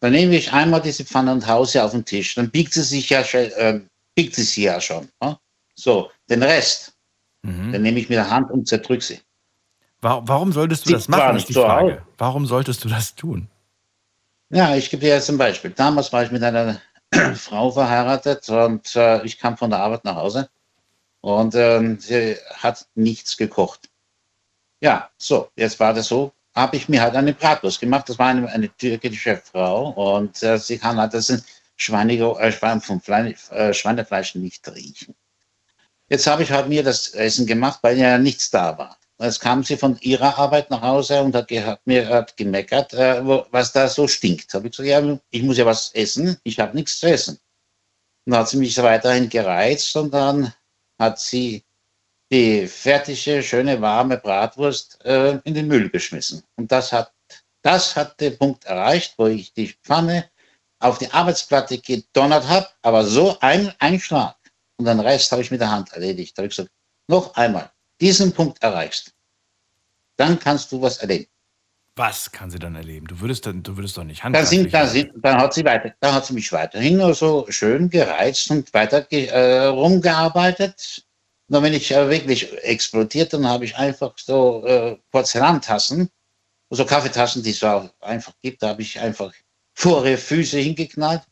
Dann 0.00 0.12
nehme 0.12 0.36
ich 0.36 0.52
einmal 0.52 0.82
diese 0.82 1.04
Pfanne 1.04 1.32
und 1.32 1.46
haue 1.46 1.66
sie 1.66 1.80
auf 1.80 1.92
den 1.92 2.04
Tisch. 2.04 2.34
Dann 2.34 2.50
biegt 2.50 2.72
sie 2.74 2.82
sich 2.82 3.08
ja, 3.10 3.24
schon- 3.24 3.50
äh, 3.52 3.80
biegt 4.14 4.34
sie 4.34 4.42
sich 4.42 4.56
ja 4.64 4.80
schon. 4.80 5.08
Ne? 5.22 5.38
So, 5.74 6.10
den 6.28 6.42
Rest, 6.42 6.92
Mhm. 7.42 7.72
den 7.72 7.82
nehme 7.82 7.98
ich 8.00 8.08
mit 8.08 8.16
der 8.16 8.30
Hand 8.30 8.50
und 8.50 8.66
zerdrücke 8.68 9.02
sie. 9.04 9.20
Wa- 10.00 10.22
Warum 10.24 10.52
solltest 10.52 10.86
du 10.86 10.92
das 10.92 11.08
machen, 11.08 11.36
ist 11.36 11.48
die 11.48 11.54
Frage. 11.54 11.92
Hause. 11.94 12.02
Warum 12.18 12.46
solltest 12.46 12.84
du 12.84 12.88
das 12.88 13.14
tun? 13.14 13.48
Ja, 14.50 14.76
ich 14.76 14.90
gebe 14.90 15.00
dir 15.00 15.14
jetzt 15.14 15.28
ein 15.30 15.38
Beispiel. 15.38 15.70
Damals 15.70 16.12
war 16.12 16.22
ich 16.22 16.30
mit 16.30 16.42
einer 16.42 16.80
Frau 17.34 17.70
verheiratet 17.70 18.48
und 18.48 18.94
äh, 18.96 19.24
ich 19.24 19.38
kam 19.38 19.56
von 19.56 19.70
der 19.70 19.80
Arbeit 19.80 20.04
nach 20.04 20.16
Hause 20.16 20.48
und 21.20 21.54
ähm, 21.54 21.98
sie 21.98 22.36
hat 22.54 22.86
nichts 22.94 23.36
gekocht. 23.36 23.88
Ja, 24.80 25.10
so, 25.16 25.48
jetzt 25.56 25.80
war 25.80 25.94
das 25.94 26.06
so, 26.08 26.32
habe 26.56 26.76
ich 26.76 26.88
mir 26.88 27.02
halt 27.02 27.14
eine 27.14 27.34
Bratwurst 27.34 27.80
gemacht. 27.80 28.08
Das 28.08 28.18
war 28.18 28.28
eine, 28.28 28.48
eine 28.48 28.68
türkische 28.76 29.36
Frau 29.36 29.90
und 29.90 30.42
äh, 30.42 30.58
sie 30.58 30.78
kann 30.78 30.96
halt 30.96 31.14
das 31.14 31.32
Schweinige, 31.76 32.34
äh, 32.40 32.50
Schwein, 32.50 32.80
vom 32.80 33.00
Fleisch, 33.00 33.50
äh, 33.50 33.72
Schweinefleisch 33.74 34.34
nicht 34.34 34.66
riechen. 34.74 35.14
Jetzt 36.08 36.26
habe 36.26 36.42
ich 36.42 36.50
halt 36.50 36.68
mir 36.68 36.82
das 36.82 37.08
Essen 37.10 37.46
gemacht, 37.46 37.80
weil 37.82 37.98
ja 37.98 38.16
nichts 38.16 38.50
da 38.50 38.76
war. 38.78 38.96
Jetzt 39.18 39.40
kam 39.40 39.64
sie 39.64 39.76
von 39.76 39.98
ihrer 40.00 40.38
Arbeit 40.38 40.70
nach 40.70 40.82
Hause 40.82 41.22
und 41.22 41.34
hat, 41.34 41.50
hat 41.50 41.80
mir 41.86 42.08
hat 42.08 42.36
gemeckert, 42.36 42.94
äh, 42.94 43.24
wo, 43.24 43.46
was 43.50 43.72
da 43.72 43.88
so 43.88 44.08
stinkt. 44.08 44.52
Habe 44.54 44.68
ich 44.68 44.76
gesagt, 44.76 44.88
ja, 44.88 45.18
ich 45.30 45.42
muss 45.42 45.58
ja 45.58 45.66
was 45.66 45.92
essen, 45.94 46.38
ich 46.42 46.58
habe 46.58 46.76
nichts 46.76 47.00
zu 47.00 47.06
essen. 47.06 47.38
Und 48.24 48.32
dann 48.32 48.40
hat 48.40 48.48
sie 48.48 48.56
mich 48.56 48.76
weiterhin 48.78 49.28
gereizt 49.28 49.94
und 49.96 50.12
dann 50.12 50.52
hat 50.98 51.18
sie 51.18 51.65
die 52.30 52.66
fertige, 52.66 53.42
schöne, 53.42 53.80
warme 53.80 54.18
Bratwurst 54.18 55.04
äh, 55.04 55.38
in 55.44 55.54
den 55.54 55.68
Müll 55.68 55.88
geschmissen. 55.90 56.42
Und 56.56 56.72
das 56.72 56.92
hat, 56.92 57.12
das 57.62 57.94
hat 57.94 58.20
den 58.20 58.36
Punkt 58.36 58.64
erreicht, 58.64 59.14
wo 59.16 59.26
ich 59.26 59.52
die 59.52 59.74
Pfanne 59.82 60.28
auf 60.78 60.98
die 60.98 61.10
Arbeitsplatte 61.10 61.78
gedonnert 61.78 62.48
habe, 62.48 62.68
aber 62.82 63.04
so 63.04 63.38
ein, 63.40 63.72
ein 63.78 63.98
Schlag. 63.98 64.36
Und 64.76 64.86
den 64.86 65.00
Rest 65.00 65.32
habe 65.32 65.42
ich 65.42 65.50
mit 65.50 65.60
der 65.60 65.70
Hand 65.70 65.92
erledigt. 65.92 66.36
Da 66.36 66.42
habe 66.42 66.48
ich 66.48 66.56
gesagt, 66.56 66.70
noch 67.08 67.34
einmal, 67.34 67.70
diesen 68.00 68.32
Punkt 68.32 68.62
erreichst, 68.62 69.12
dann 70.16 70.38
kannst 70.38 70.72
du 70.72 70.82
was 70.82 70.98
erleben. 70.98 71.26
Was 71.98 72.30
kann 72.30 72.50
sie 72.50 72.58
dann 72.58 72.74
erleben? 72.74 73.06
Du 73.06 73.20
würdest, 73.20 73.46
dann, 73.46 73.62
du 73.62 73.74
würdest 73.74 73.96
doch 73.96 74.04
nicht 74.04 74.22
Dann, 74.22 74.44
sind, 74.44 74.72
dann, 74.74 74.86
sind, 74.86 75.12
dann, 75.16 75.38
hat 75.38 75.54
sie 75.54 75.64
weiter, 75.64 75.94
dann 76.00 76.14
hat 76.14 76.26
sie 76.26 76.34
mich 76.34 76.52
weiterhin 76.52 76.98
nur 76.98 77.14
so 77.14 77.46
schön 77.48 77.88
gereizt 77.88 78.50
und 78.50 78.72
weiter 78.74 79.10
äh, 79.10 79.66
rumgearbeitet. 79.68 81.05
Und 81.48 81.62
wenn 81.62 81.74
ich 81.74 81.90
äh, 81.92 82.10
wirklich 82.10 82.52
explodiert, 82.64 83.32
dann 83.32 83.46
habe 83.46 83.64
ich 83.64 83.76
einfach 83.76 84.14
so 84.18 84.64
äh, 84.66 84.96
Porzellantassen, 85.10 86.10
so 86.70 86.84
Kaffeetassen, 86.84 87.42
die 87.42 87.50
es 87.50 87.60
so 87.60 87.88
einfach 88.00 88.32
gibt, 88.42 88.62
da 88.62 88.68
habe 88.68 88.82
ich 88.82 88.98
einfach 88.98 89.32
vor 89.74 90.04
ihre 90.04 90.16
Füße 90.16 90.58
hingeknallt, 90.58 91.22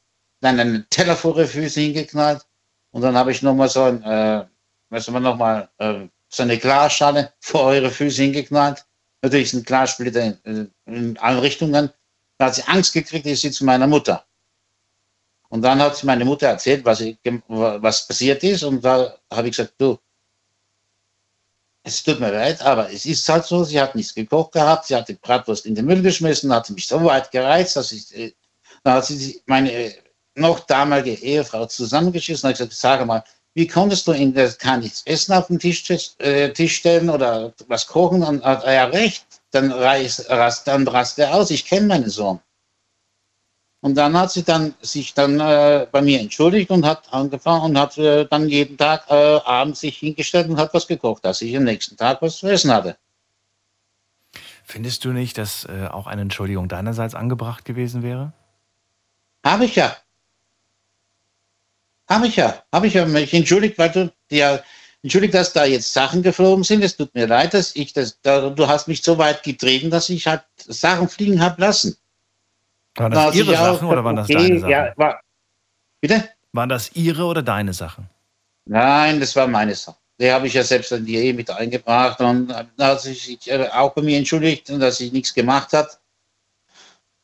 dann 0.40 0.61
einen 0.61 0.87
Teller 0.90 1.16
vor 1.16 1.37
ihre 1.37 1.47
Füße 1.49 1.80
hingeknallt 1.80 2.47
und 2.92 3.02
dann 3.02 3.16
habe 3.16 3.33
ich 3.33 3.42
nochmal 3.42 3.68
so 3.68 3.83
ein, 3.83 4.02
äh, 4.04 4.06
haben 4.06 5.12
wir 5.12 5.21
nochmal, 5.21 5.68
äh, 5.78 6.06
so 6.28 6.42
eine 6.42 6.59
Glasschale 6.59 7.33
vor 7.40 7.64
eure 7.64 7.90
Füße 7.90 8.23
hingeknallt. 8.23 8.85
Natürlich 9.23 9.50
sind 9.50 9.66
Glassplitter 9.66 10.37
in, 10.44 10.71
in 10.87 11.16
alle 11.18 11.42
Richtungen. 11.42 11.90
Da 12.38 12.47
hat 12.47 12.56
sie 12.56 12.64
Angst 12.64 12.92
gekriegt, 12.92 13.26
ist 13.26 13.42
sie 13.42 13.50
zu 13.50 13.64
meiner 13.64 13.87
Mutter. 13.87 14.25
Und 15.54 15.62
dann 15.62 15.80
hat 15.80 15.96
sie 15.96 16.04
meine 16.06 16.25
Mutter 16.25 16.49
erzählt, 16.49 16.84
was, 16.84 17.00
ich, 17.00 17.16
was 17.46 18.08
passiert 18.08 18.42
ist. 18.42 18.64
Und 18.64 18.84
da 18.84 19.16
habe 19.30 19.46
ich 19.46 19.56
gesagt, 19.56 19.75
du, 19.78 19.96
es 21.84 22.02
tut 22.02 22.18
mir 22.18 22.32
leid, 22.32 22.61
aber 22.61 22.92
es 22.92 23.06
ist 23.06 23.28
halt 23.28 23.44
so, 23.44 23.62
sie 23.62 23.80
hat 23.80 23.94
nichts 23.94 24.16
gekocht 24.16 24.50
gehabt, 24.50 24.87
sie 24.87 24.96
hat 24.96 25.08
die 25.08 25.14
Bratwurst 25.14 25.64
in 25.66 25.76
den 25.76 25.84
Müll 25.84 26.02
geschmissen, 26.02 26.52
hat 26.52 26.68
mich 26.70 26.88
so 26.88 27.04
weit 27.04 27.30
gereizt, 27.30 27.76
dass 27.76 27.92
ich, 27.92 28.12
äh, 28.18 28.32
dann 28.82 28.94
hat 28.94 29.06
sie 29.06 29.42
meine 29.46 29.70
äh, 29.70 29.92
noch 30.34 30.58
damalige 30.58 31.12
Ehefrau 31.23 31.66
zusammengeschissen 31.66 32.49
und 32.49 32.54
hat 32.54 32.58
gesagt, 32.58 32.73
sage 32.73 33.06
mal, 33.06 33.23
wie 33.54 33.68
konntest 33.68 34.08
du 34.08 34.11
in 34.11 34.34
der 34.34 34.50
kann 34.54 34.80
nichts 34.80 35.02
essen 35.06 35.34
auf 35.34 35.46
den 35.46 35.61
Tisch, 35.61 35.88
äh, 36.18 36.52
Tisch 36.52 36.78
stellen 36.78 37.08
oder 37.08 37.54
was 37.68 37.87
kochen? 37.87 38.25
Und 38.25 38.42
hat 38.42 38.64
er 38.64 38.73
ja 38.73 38.84
recht, 38.87 39.25
dann 39.52 39.70
reißt, 39.70 40.28
rast, 40.30 40.66
dann 40.66 40.88
rast 40.88 41.16
er 41.20 41.32
aus, 41.32 41.50
ich 41.50 41.64
kenne 41.64 41.87
meinen 41.87 42.11
Sohn. 42.11 42.40
Und 43.85 43.97
dann 43.97 44.17
hat 44.17 44.33
sie 44.33 44.43
dann 44.43 44.75
sich 44.81 45.12
dann 45.12 45.38
äh, 45.41 45.87
bei 45.93 46.00
mir 46.00 46.19
entschuldigt 46.19 46.71
und 46.71 46.87
hat 46.87 47.12
angefangen 47.12 47.64
und 47.64 47.79
hat 47.79 47.99
äh, 47.99 48.25
dann 48.25 48.49
jeden 48.49 48.79
Tag 48.79 49.05
äh, 49.11 49.41
abends 49.45 49.81
sich 49.81 49.99
hingestellt 49.99 50.49
und 50.49 50.57
hat 50.57 50.73
was 50.73 50.87
gekocht, 50.87 51.23
dass 51.23 51.43
ich 51.43 51.55
am 51.55 51.64
nächsten 51.64 51.95
Tag 51.99 52.23
was 52.23 52.38
zu 52.38 52.47
essen 52.47 52.73
hatte. 52.73 52.97
Findest 54.64 55.05
du 55.05 55.11
nicht, 55.11 55.37
dass 55.37 55.67
äh, 55.67 55.88
auch 55.88 56.07
eine 56.07 56.23
Entschuldigung 56.23 56.67
deinerseits 56.67 57.14
angebracht 57.14 57.67
gewesen 57.67 58.03
wäre? 58.03 58.33
Habe 59.45 59.67
ich 59.67 59.76
ja. 59.76 59.95
Habe 62.09 62.29
ich 62.29 62.37
ja. 62.37 62.62
Habe 62.73 62.87
ich 62.87 62.95
ja 62.95 63.05
mich 63.05 63.35
entschuldigt, 63.35 63.76
weil 63.76 63.91
du 63.91 64.11
dir 64.31 64.64
entschuldigt, 65.03 65.35
dass 65.35 65.53
da 65.53 65.67
jetzt 65.67 65.93
Sachen 65.93 66.23
geflogen 66.23 66.64
sind. 66.64 66.83
Es 66.83 66.97
tut 66.97 67.14
mir 67.14 67.26
leid, 67.26 67.53
dass 67.53 67.76
ich 67.76 67.93
das, 67.93 68.19
da, 68.23 68.49
du 68.49 68.67
hast 68.67 68.88
mich 68.88 69.03
so 69.03 69.19
weit 69.19 69.43
getreten, 69.43 69.91
dass 69.91 70.09
ich 70.09 70.26
halt 70.26 70.43
Sachen 70.57 71.07
fliegen 71.07 71.43
habe 71.43 71.61
lassen. 71.61 71.99
Waren 72.97 73.13
das 73.13 73.35
sich 73.35 73.47
ihre 73.47 73.61
auch 73.61 73.75
Sachen 73.75 73.89
oder 73.89 74.05
waren 74.05 74.17
das 74.17 74.31
okay, 74.31 74.49
deine 74.49 74.61
Sachen? 74.61 74.71
Ja, 74.71 74.93
war, 74.97 75.21
bitte? 76.01 76.29
Waren 76.53 76.69
das 76.69 76.93
ihre 76.95 77.25
oder 77.25 77.43
deine 77.43 77.73
Sachen? 77.73 78.09
Nein, 78.67 79.21
das 79.21 79.35
war 79.37 79.47
meine 79.47 79.75
Sache. 79.75 79.97
Die 80.21 80.31
habe 80.31 80.47
ich 80.47 80.55
ja 80.55 80.63
selbst 80.63 80.93
in 80.93 81.05
die 81.05 81.17
Ehe 81.17 81.35
mit 81.35 81.51
eingebracht 81.51 82.21
und 82.21 82.49
da 82.77 82.87
hat 82.87 83.01
sie 83.01 83.15
sich 83.15 83.51
äh, 83.51 83.69
auch 83.73 83.93
bei 83.95 84.03
mir 84.03 84.17
entschuldigt, 84.17 84.71
dass 84.71 84.99
sie 84.99 85.11
nichts 85.11 85.35
gemacht 85.35 85.73
hat. 85.73 85.99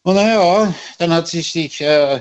Und 0.02 0.16
naja, 0.16 0.74
dann 0.98 1.12
hat 1.12 1.28
sie 1.28 1.42
sich 1.42 1.80
äh, 1.80 2.20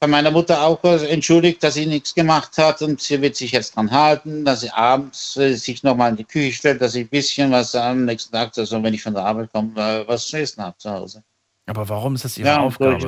bei 0.00 0.08
meiner 0.08 0.32
Mutter 0.32 0.60
auch 0.60 0.82
äh, 0.82 1.06
entschuldigt, 1.08 1.62
dass 1.62 1.74
sie 1.74 1.86
nichts 1.86 2.12
gemacht 2.12 2.58
hat 2.58 2.82
und 2.82 3.00
sie 3.00 3.22
wird 3.22 3.36
sich 3.36 3.52
jetzt 3.52 3.76
dran 3.76 3.92
halten, 3.92 4.44
dass 4.44 4.62
sie 4.62 4.70
abends 4.70 5.36
äh, 5.36 5.54
sich 5.54 5.84
nochmal 5.84 6.10
in 6.10 6.16
die 6.16 6.24
Küche 6.24 6.52
stellt, 6.52 6.82
dass 6.82 6.96
ich 6.96 7.06
ein 7.06 7.08
bisschen 7.08 7.52
was 7.52 7.76
am 7.76 8.06
nächsten 8.06 8.32
Tag, 8.32 8.58
also 8.58 8.82
wenn 8.82 8.94
ich 8.94 9.02
von 9.02 9.14
der 9.14 9.24
Arbeit 9.24 9.52
komme, 9.52 9.72
äh, 9.80 10.08
was 10.08 10.26
zu 10.26 10.38
essen 10.38 10.64
habe 10.64 10.76
zu 10.78 10.90
Hause. 10.90 11.22
Aber 11.66 11.88
warum 11.88 12.14
ist 12.14 12.24
das 12.24 12.38
ihre 12.38 12.48
Ja, 12.48 12.60
Aufgabe? 12.60 12.98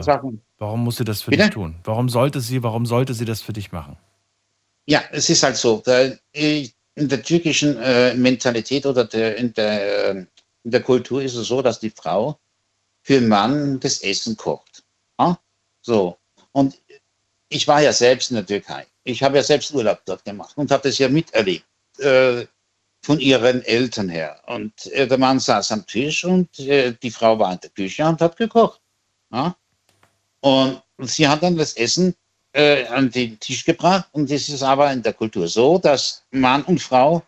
Warum 0.59 0.85
muss 0.85 0.97
sie 0.97 1.05
das 1.05 1.23
für 1.23 1.31
Bitte? 1.31 1.45
dich 1.45 1.53
tun? 1.55 1.77
Warum 1.85 2.09
sollte 2.09 2.41
sie, 2.41 2.63
warum 2.63 2.87
sollte 2.87 3.15
sie 3.15 3.25
das 3.25 3.43
für 3.43 3.53
dich 3.53 3.73
machen? 3.73 3.97
Ja, 4.87 5.03
es 5.11 5.29
ist 5.29 5.43
halt 5.43 5.57
so. 5.57 5.83
Äh, 5.87 6.17
in 6.97 7.09
der 7.09 7.23
türkischen 7.23 7.77
äh, 7.79 8.15
Mentalität 8.15 8.87
oder 8.87 9.05
der, 9.05 9.37
in, 9.37 9.53
der, 9.55 10.15
äh, 10.15 10.27
in 10.63 10.71
der 10.71 10.83
Kultur 10.83 11.23
ist 11.23 11.35
es 11.35 11.49
so, 11.49 11.63
dass 11.63 11.81
die 11.81 11.91
Frau 11.91 12.39
für 13.03 13.15
den 13.15 13.29
Mann 13.29 13.81
das 13.81 14.03
Essen 14.03 14.37
kocht. 14.37 14.85
So. 15.85 16.17
Und 16.53 16.81
ich 17.49 17.69
war 17.69 17.83
ja 17.83 17.93
selbst 17.93 18.31
in 18.31 18.37
der 18.37 18.47
Türkei. 18.47 18.87
Ich 19.05 19.23
habe 19.23 19.37
ja 19.37 19.43
selbst 19.43 19.73
Urlaub 19.75 20.01
dort 20.07 20.25
gemacht 20.25 20.57
und 20.57 20.71
habe 20.71 20.89
das 20.89 20.99
ja 20.99 21.09
miterlebt. 21.09 21.67
Äh, 21.99 22.47
von 23.05 23.21
ihren 23.21 23.63
Eltern 23.65 24.09
her. 24.09 24.41
Und 24.47 24.87
äh, 24.93 25.07
der 25.07 25.19
Mann 25.19 25.39
saß 25.39 25.73
am 25.73 25.87
Tisch 25.87 26.25
und 26.25 26.59
äh, 26.59 26.95
die 27.03 27.11
Frau 27.11 27.39
war 27.39 27.53
in 27.53 27.61
der 27.61 27.71
Küche 27.71 28.05
und 28.07 28.21
hat 28.21 28.37
gekocht. 28.37 28.81
Ja? 29.31 29.55
Und 30.41 30.83
sie 30.99 31.29
hat 31.29 31.43
dann 31.43 31.57
das 31.57 31.75
Essen 31.75 32.15
äh, 32.53 32.87
an 32.87 33.11
den 33.11 33.39
Tisch 33.41 33.65
gebracht. 33.65 34.09
Und 34.13 34.31
es 34.31 34.49
ist 34.49 34.63
aber 34.63 34.91
in 34.91 35.03
der 35.03 35.13
Kultur 35.13 35.47
so, 35.49 35.77
dass 35.79 36.25
Mann 36.31 36.63
und 36.63 36.81
Frau 36.81 37.23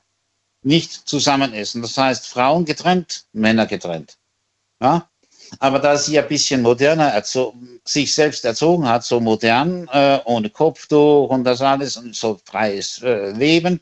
nicht 0.62 0.92
zusammen 1.06 1.52
essen. 1.52 1.82
Das 1.82 1.98
heißt, 1.98 2.26
Frauen 2.26 2.64
getrennt, 2.64 3.26
Männer 3.32 3.66
getrennt. 3.66 4.16
Ja? 4.80 5.08
Aber 5.58 5.78
da 5.78 5.96
sie 5.98 6.18
ein 6.18 6.26
bisschen 6.26 6.62
moderner 6.62 7.22
sich 7.84 8.14
selbst 8.14 8.46
erzogen 8.46 8.88
hat, 8.88 9.04
so 9.04 9.20
modern, 9.20 9.88
äh, 9.92 10.20
ohne 10.24 10.48
Kopftuch 10.48 11.28
und 11.28 11.44
das 11.44 11.60
alles 11.60 11.98
und 11.98 12.16
so 12.16 12.40
freies 12.46 13.02
äh, 13.02 13.30
Leben, 13.32 13.80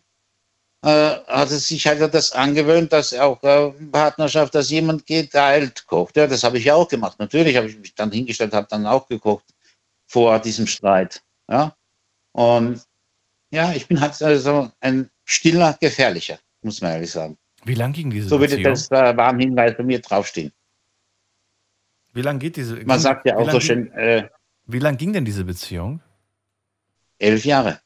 äh, 0.85 1.17
hat 1.27 1.51
es 1.51 1.69
sich 1.69 1.87
halt 1.87 2.13
das 2.15 2.33
angewöhnt, 2.33 2.93
dass 2.93 3.15
auch 3.15 3.43
äh, 3.43 3.71
Partnerschaft, 3.91 4.55
dass 4.55 4.71
jemand 4.71 5.07
geteilt 5.07 5.87
kocht. 5.87 6.17
Ja, 6.17 6.27
das 6.27 6.45
habe 6.45 6.59
ich 6.59 6.65
ja 6.65 6.75
auch 6.75 6.89
gemacht. 6.89 7.19
Natürlich 7.19 7.57
habe 7.57 7.69
ich 7.69 7.79
mich 7.79 7.95
dann 7.95 8.13
hingestellt, 8.13 8.53
habe 8.53 8.67
dann 8.71 8.87
auch 8.87 9.07
gekocht 9.09 9.45
vor 10.07 10.39
diesem 10.39 10.67
Streit. 10.67 11.23
Ja, 11.51 11.75
und 12.33 12.83
ja, 13.51 13.73
ich 13.73 13.87
bin 13.89 14.01
halt 14.01 14.15
so 14.15 14.71
ein 14.81 15.11
stiller 15.25 15.77
Gefährlicher, 15.81 16.39
muss 16.63 16.81
man 16.81 16.93
ehrlich 16.93 17.11
sagen. 17.11 17.39
Wie 17.65 17.75
lang 17.75 17.93
ging 17.93 18.11
diese 18.11 18.29
So 18.29 18.39
würde 18.39 18.61
das 18.61 18.91
äh, 18.91 19.17
Warnhinweis 19.17 19.77
bei 19.77 19.85
mir 19.85 20.01
draufstehen. 20.01 20.53
Wie 22.13 22.23
lang 22.23 22.39
geht 22.39 22.57
diese? 22.57 22.77
Man 22.85 23.01
sagt 23.01 23.27
ja 23.27 23.37
auch 23.37 23.47
so 23.51 23.59
ging- 23.59 23.67
schön, 23.67 23.93
äh, 23.93 24.29
Wie 24.67 24.79
lang 24.79 24.97
ging 24.99 25.13
denn 25.13 25.25
diese 25.25 25.45
Beziehung? 25.45 26.01
elf 27.19 27.45
Jahre. 27.45 27.81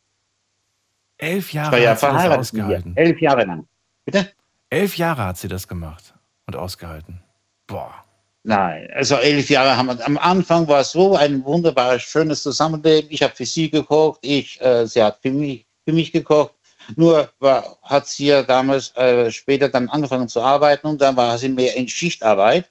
Elf 1.19 1.49
Ich 1.49 1.55
Jahre 1.55 1.73
war 1.73 1.79
ja 1.79 1.91
hat 1.91 2.01
sie 2.01 2.07
das 2.07 2.39
ausgehalten. 2.39 2.97
Elf 2.97 3.21
Jahre 3.21 3.45
lang. 3.45 3.67
Bitte? 4.05 4.33
Elf 4.71 4.97
Jahre 4.97 5.25
hat 5.25 5.39
sie 5.39 5.49
das 5.49 5.69
gemacht 5.69 6.15
und 6.47 6.57
ausgehalten. 6.57 7.23
Boah. 7.67 7.93
Nein, 8.45 8.89
also 8.95 9.17
elf 9.17 9.51
Jahre 9.51 9.77
haben 9.77 9.89
wir. 9.89 10.07
Am 10.07 10.17
Anfang 10.17 10.67
war 10.69 10.81
es 10.81 10.93
so 10.93 11.17
ein 11.17 11.45
wunderbares, 11.45 12.03
schönes 12.03 12.43
Zusammenleben. 12.43 13.11
Ich 13.11 13.23
habe 13.23 13.35
für 13.35 13.45
sie 13.45 13.69
gekocht, 13.69 14.21
ich, 14.23 14.61
äh, 14.63 14.87
sie 14.87 15.03
hat 15.03 15.19
für 15.21 15.31
mich, 15.31 15.67
für 15.85 15.93
mich 15.93 16.13
gekocht. 16.13 16.55
Nur 16.97 17.29
war, 17.41 17.77
hat 17.83 18.07
sie 18.07 18.27
ja 18.27 18.43
damals 18.43 18.97
äh, 18.97 19.31
später 19.31 19.69
dann 19.69 19.91
angefangen 19.91 20.29
zu 20.29 20.41
arbeiten 20.41 20.87
und 20.87 21.01
dann 21.03 21.17
war 21.17 21.37
sie 21.37 21.51
mehr 21.51 21.77
in 21.77 21.87
Schichtarbeit. 21.89 22.71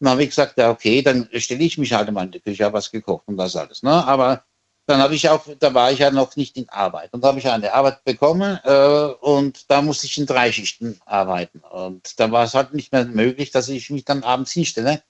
Und 0.00 0.06
dann 0.06 0.10
habe 0.10 0.24
ich 0.24 0.30
gesagt, 0.30 0.58
ja, 0.58 0.70
okay, 0.70 1.00
dann 1.00 1.28
stelle 1.32 1.64
ich 1.64 1.78
mich 1.78 1.92
halt 1.94 2.10
mal 2.12 2.24
in 2.24 2.32
die 2.32 2.40
Küche, 2.40 2.64
habe 2.64 2.74
was 2.74 2.90
gekocht 2.90 3.26
und 3.26 3.38
das 3.38 3.56
alles. 3.56 3.82
Ne? 3.82 4.06
Aber 4.06 4.44
dann 4.86 5.00
habe 5.00 5.14
ich 5.14 5.28
auch, 5.28 5.46
da 5.58 5.72
war 5.72 5.92
ich 5.92 6.00
ja 6.00 6.10
noch 6.10 6.36
nicht 6.36 6.56
in 6.56 6.68
Arbeit. 6.68 7.12
Und 7.12 7.24
da 7.24 7.28
habe 7.28 7.38
ich 7.38 7.48
eine 7.48 7.72
Arbeit 7.72 8.04
bekommen 8.04 8.58
äh, 8.64 9.06
und 9.20 9.70
da 9.70 9.80
musste 9.80 10.06
ich 10.06 10.18
in 10.18 10.26
drei 10.26 10.52
Schichten 10.52 11.00
arbeiten. 11.06 11.60
Und 11.60 12.20
da 12.20 12.30
war 12.30 12.44
es 12.44 12.54
halt 12.54 12.74
nicht 12.74 12.92
mehr 12.92 13.04
möglich, 13.06 13.50
dass 13.50 13.68
ich 13.68 13.88
mich 13.90 14.04
dann 14.04 14.22
abends 14.22 14.52
hinstelle. 14.52 15.02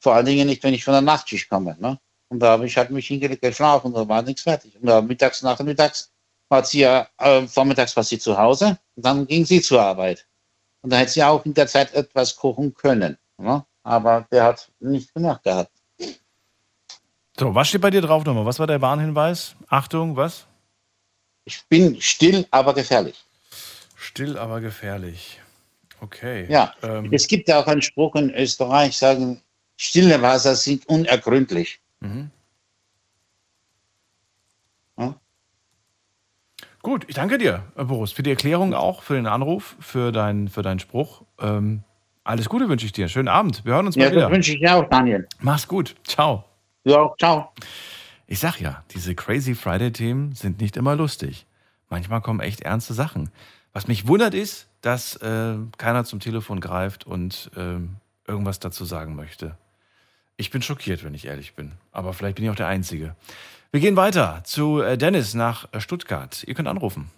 Vor 0.00 0.14
allen 0.14 0.26
Dingen 0.26 0.46
nicht, 0.46 0.62
wenn 0.62 0.74
ich 0.74 0.84
von 0.84 0.92
der 0.92 1.02
Nachtschicht 1.02 1.50
komme. 1.50 1.76
Ne? 1.78 1.98
Und 2.28 2.40
da 2.40 2.52
habe 2.52 2.66
ich 2.66 2.76
halt 2.76 2.90
mich 2.90 3.08
hingelegt, 3.08 3.42
geschlafen 3.42 3.88
und 3.88 3.94
da 3.94 4.08
war 4.08 4.22
nichts 4.22 4.42
fertig. 4.42 4.76
Und 4.80 4.86
da 4.86 5.02
mittags, 5.02 5.42
nachmittags 5.42 6.10
war 6.48 6.64
sie 6.64 6.80
ja, 6.80 7.08
äh, 7.18 7.46
vormittags 7.46 7.96
war 7.96 8.04
sie 8.04 8.18
zu 8.18 8.36
Hause 8.38 8.78
und 8.96 9.04
dann 9.04 9.26
ging 9.26 9.44
sie 9.44 9.60
zur 9.60 9.82
Arbeit. 9.82 10.26
Und 10.80 10.90
da 10.90 10.98
hätte 10.98 11.12
sie 11.12 11.22
auch 11.22 11.44
in 11.44 11.54
der 11.54 11.66
Zeit 11.66 11.92
etwas 11.94 12.36
kochen 12.36 12.72
können. 12.74 13.18
Ne? 13.36 13.64
Aber 13.82 14.26
der 14.30 14.44
hat 14.44 14.70
nicht 14.80 15.12
gemacht 15.12 15.42
gehabt. 15.42 15.72
So, 17.38 17.54
was 17.54 17.68
steht 17.68 17.80
bei 17.80 17.90
dir 17.90 18.00
drauf 18.00 18.24
nochmal? 18.24 18.46
Was 18.46 18.58
war 18.58 18.66
der 18.66 18.80
Warnhinweis? 18.82 19.54
Achtung, 19.68 20.16
was? 20.16 20.46
Ich 21.44 21.62
bin 21.68 22.00
still, 22.00 22.46
aber 22.50 22.74
gefährlich. 22.74 23.24
Still, 23.96 24.36
aber 24.38 24.60
gefährlich. 24.60 25.40
Okay. 26.00 26.46
Ja, 26.48 26.74
Ähm, 26.82 27.12
es 27.12 27.26
gibt 27.26 27.48
ja 27.48 27.60
auch 27.60 27.66
einen 27.66 27.82
Spruch 27.82 28.14
in 28.16 28.30
Österreich, 28.34 28.96
sagen, 28.96 29.40
stille 29.76 30.20
Wasser 30.22 30.54
sind 30.56 30.86
unergründlich. 30.86 31.80
mhm. 32.00 32.30
Gut, 36.80 37.04
ich 37.08 37.16
danke 37.16 37.38
dir, 37.38 37.64
Boris, 37.76 38.12
für 38.12 38.22
die 38.22 38.30
Erklärung 38.30 38.72
auch, 38.72 39.02
für 39.02 39.14
den 39.14 39.26
Anruf, 39.26 39.76
für, 39.80 40.12
dein, 40.12 40.48
für 40.48 40.62
deinen 40.62 40.78
Spruch. 40.78 41.22
Ähm, 41.40 41.82
alles 42.24 42.48
Gute 42.48 42.68
wünsche 42.68 42.86
ich 42.86 42.92
dir. 42.92 43.08
Schönen 43.08 43.28
Abend. 43.28 43.64
Wir 43.64 43.74
hören 43.74 43.86
uns 43.86 43.96
Ja, 43.96 44.04
mal 44.04 44.10
das 44.12 44.16
wieder. 44.16 44.30
wünsche 44.30 44.52
ich 44.52 44.60
dir 44.60 44.74
auch, 44.76 44.88
Daniel. 44.88 45.28
Mach's 45.40 45.66
gut. 45.66 45.96
Ciao. 46.04 46.44
Ja, 46.84 47.12
ciao. 47.18 47.52
Ich 48.26 48.40
sag 48.40 48.60
ja, 48.60 48.84
diese 48.90 49.14
Crazy 49.14 49.54
Friday-Themen 49.54 50.32
sind 50.34 50.60
nicht 50.60 50.76
immer 50.76 50.96
lustig. 50.96 51.46
Manchmal 51.88 52.20
kommen 52.20 52.40
echt 52.40 52.60
ernste 52.60 52.94
Sachen. 52.94 53.30
Was 53.72 53.88
mich 53.88 54.06
wundert 54.06 54.34
ist, 54.34 54.68
dass 54.80 55.16
äh, 55.16 55.56
keiner 55.76 56.04
zum 56.04 56.20
Telefon 56.20 56.60
greift 56.60 57.06
und 57.06 57.50
ähm, 57.56 57.96
irgendwas 58.26 58.60
dazu 58.60 58.84
sagen 58.84 59.16
möchte. 59.16 59.56
Ich 60.36 60.50
bin 60.50 60.62
schockiert, 60.62 61.04
wenn 61.04 61.14
ich 61.14 61.26
ehrlich 61.26 61.54
bin. 61.54 61.72
Aber 61.90 62.12
vielleicht 62.12 62.36
bin 62.36 62.44
ich 62.44 62.50
auch 62.50 62.54
der 62.56 62.68
Einzige. 62.68 63.16
Wir 63.70 63.80
gehen 63.80 63.96
weiter 63.96 64.42
zu 64.44 64.80
äh, 64.80 64.96
Dennis 64.96 65.34
nach 65.34 65.72
äh, 65.72 65.80
Stuttgart. 65.80 66.44
Ihr 66.46 66.54
könnt 66.54 66.68
anrufen. 66.68 67.10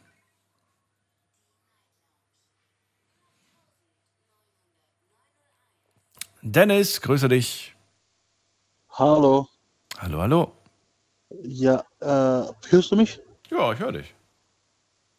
Dennis, 6.43 7.03
grüße 7.03 7.29
dich. 7.29 7.75
Hallo. 9.01 9.49
Hallo, 9.97 10.21
hallo. 10.21 10.53
Ja, 11.43 11.83
äh, 12.01 12.53
hörst 12.69 12.91
du 12.93 12.97
mich? 12.97 13.19
Ja, 13.51 13.73
ich 13.73 13.79
höre 13.79 13.93
dich. 13.93 14.15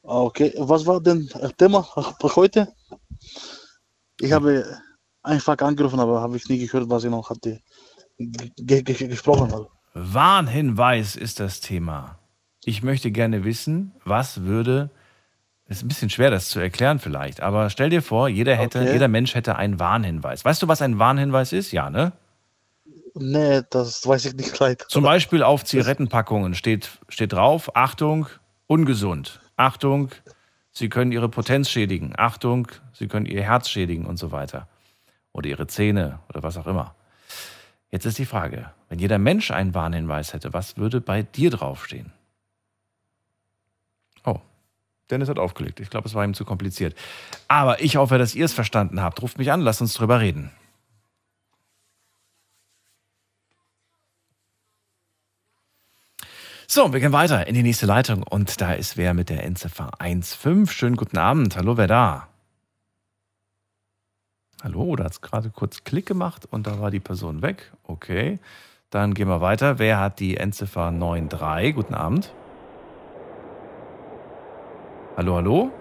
Okay, 0.04 0.54
was 0.58 0.86
war 0.86 1.02
denn 1.02 1.28
das 1.34 1.56
Thema 1.56 1.82
für 1.82 2.36
heute? 2.36 2.68
Ich 4.20 4.32
habe 4.32 4.78
einfach 5.24 5.58
angerufen, 5.58 6.00
aber 6.00 6.22
habe 6.22 6.38
ich 6.38 6.48
nie 6.48 6.60
gehört, 6.60 6.92
was 6.92 7.06
ich 7.06 7.10
noch 7.10 7.28
hatte 7.32 7.60
ge 8.20 8.52
ge 8.84 9.08
gesprochen 9.08 9.52
habe. 9.52 9.68
Warnhinweis 9.96 11.16
ist 11.16 11.40
das 11.40 11.60
Thema. 11.60 12.20
Ich 12.64 12.84
möchte 12.84 13.10
gerne 13.10 13.44
wissen, 13.46 13.94
was 14.06 14.44
würde. 14.44 14.92
Ist 15.66 15.84
ein 15.84 15.88
bisschen 15.88 16.12
schwer, 16.12 16.30
das 16.30 16.50
zu 16.50 16.60
erklären 16.60 17.00
vielleicht, 17.00 17.42
aber 17.42 17.72
stell 17.72 17.90
dir 17.90 18.04
vor, 18.04 18.30
jeder 18.30 18.56
hätte, 18.56 18.80
Okay. 18.80 18.94
jeder 18.94 19.08
Mensch 19.08 19.34
hätte 19.34 19.56
einen 19.56 19.80
Warnhinweis. 19.80 20.46
Weißt 20.46 20.62
du, 20.62 20.68
was 20.68 20.84
ein 20.84 21.00
Warnhinweis 21.00 21.52
ist? 21.52 21.72
Ja, 21.72 21.90
ne? 21.90 22.12
Nee, 23.16 23.62
das 23.70 24.06
weiß 24.08 24.26
ich 24.26 24.34
nicht 24.36 24.58
leid. 24.60 24.86
Zum 24.88 25.04
Beispiel 25.04 25.44
auf 25.44 25.66
Zigarettenpackungen 25.66 26.54
steht, 26.54 27.00
steht 27.10 27.34
drauf: 27.34 27.76
Achtung, 27.76 28.28
ungesund. 28.68 29.42
Achtung, 29.58 30.10
Sie 30.72 30.90
können 30.90 31.12
Ihre 31.12 31.30
Potenz 31.30 31.70
schädigen. 31.70 32.14
Achtung, 32.18 32.68
Sie 32.94 33.08
können 33.08 33.26
Ihr 33.26 33.44
Herz 33.44 33.70
schädigen 33.70 34.06
und 34.06 34.18
so 34.18 34.32
weiter. 34.32 34.68
Oder 35.34 35.50
Ihre 35.50 35.68
Zähne 35.68 36.20
oder 36.30 36.44
was 36.44 36.58
auch 36.58 36.68
immer. 36.68 36.96
Jetzt 37.90 38.06
ist 38.06 38.18
die 38.18 38.26
Frage: 38.26 38.72
Wenn 38.90 39.00
jeder 39.00 39.18
Mensch 39.18 39.52
einen 39.52 39.74
Warnhinweis 39.74 40.34
hätte, 40.34 40.54
was 40.54 40.78
würde 40.78 41.02
bei 41.02 41.24
dir 41.24 41.50
draufstehen? 41.50 42.14
Oh, 44.24 44.40
Dennis 45.10 45.28
hat 45.30 45.40
aufgelegt. 45.40 45.80
Ich 45.80 45.90
glaube, 45.90 46.08
es 46.08 46.14
war 46.14 46.24
ihm 46.24 46.34
zu 46.34 46.46
kompliziert. 46.46 46.96
Aber 47.48 47.82
ich 47.82 47.98
hoffe, 47.98 48.18
dass 48.18 48.36
ihr 48.36 48.46
es 48.46 48.54
verstanden 48.54 49.02
habt. 49.02 49.22
Ruft 49.22 49.38
mich 49.38 49.52
an, 49.52 49.62
lasst 49.62 49.82
uns 49.82 49.94
drüber 49.94 50.22
reden. 50.22 50.52
So, 56.74 56.94
wir 56.94 57.02
gehen 57.02 57.12
weiter 57.12 57.48
in 57.48 57.54
die 57.54 57.64
nächste 57.64 57.86
Leitung 57.86 58.24
und 58.24 58.62
da 58.62 58.72
ist 58.72 58.96
wer 58.96 59.14
mit 59.14 59.30
der 59.30 59.44
Endziffer 59.44 59.92
15. 60.00 60.68
Schönen 60.68 60.96
guten 60.96 61.18
Abend. 61.18 61.58
Hallo, 61.58 61.76
wer 61.76 61.88
da? 61.88 62.30
Hallo, 64.64 64.96
da 64.96 65.04
hat 65.04 65.12
es 65.12 65.20
gerade 65.20 65.50
kurz 65.50 65.84
Klick 65.84 66.06
gemacht 66.06 66.48
und 66.50 66.68
da 66.68 66.80
war 66.80 66.90
die 66.90 67.02
Person 67.02 67.42
weg. 67.42 67.74
Okay, 67.84 68.40
dann 68.90 69.14
gehen 69.14 69.28
wir 69.28 69.42
weiter. 69.42 69.80
Wer 69.80 70.00
hat 70.00 70.22
die 70.22 70.38
Endziffer 70.38 70.94
93? 70.94 71.76
Guten 71.76 71.94
Abend. 71.94 72.34
Hallo, 75.18 75.36
hallo? 75.36 75.72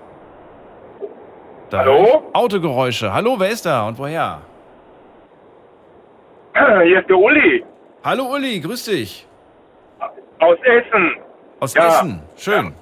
Da 1.70 1.78
Hallo? 1.78 2.30
Autogeräusche. 2.32 3.12
Hallo, 3.12 3.38
wer 3.38 3.50
ist 3.50 3.64
da 3.64 3.86
und 3.86 3.96
woher? 3.96 4.40
Hier 6.52 6.98
ist 6.98 7.08
der 7.08 7.16
Uli 7.16 7.64
Hallo 8.02 8.34
Uli, 8.34 8.58
grüß 8.58 8.86
dich. 8.86 9.29
Aus 10.40 10.58
Essen. 10.64 11.16
Aus 11.60 11.74
Ja. 11.74 11.86
Essen. 11.88 12.22
Schön. 12.36 12.74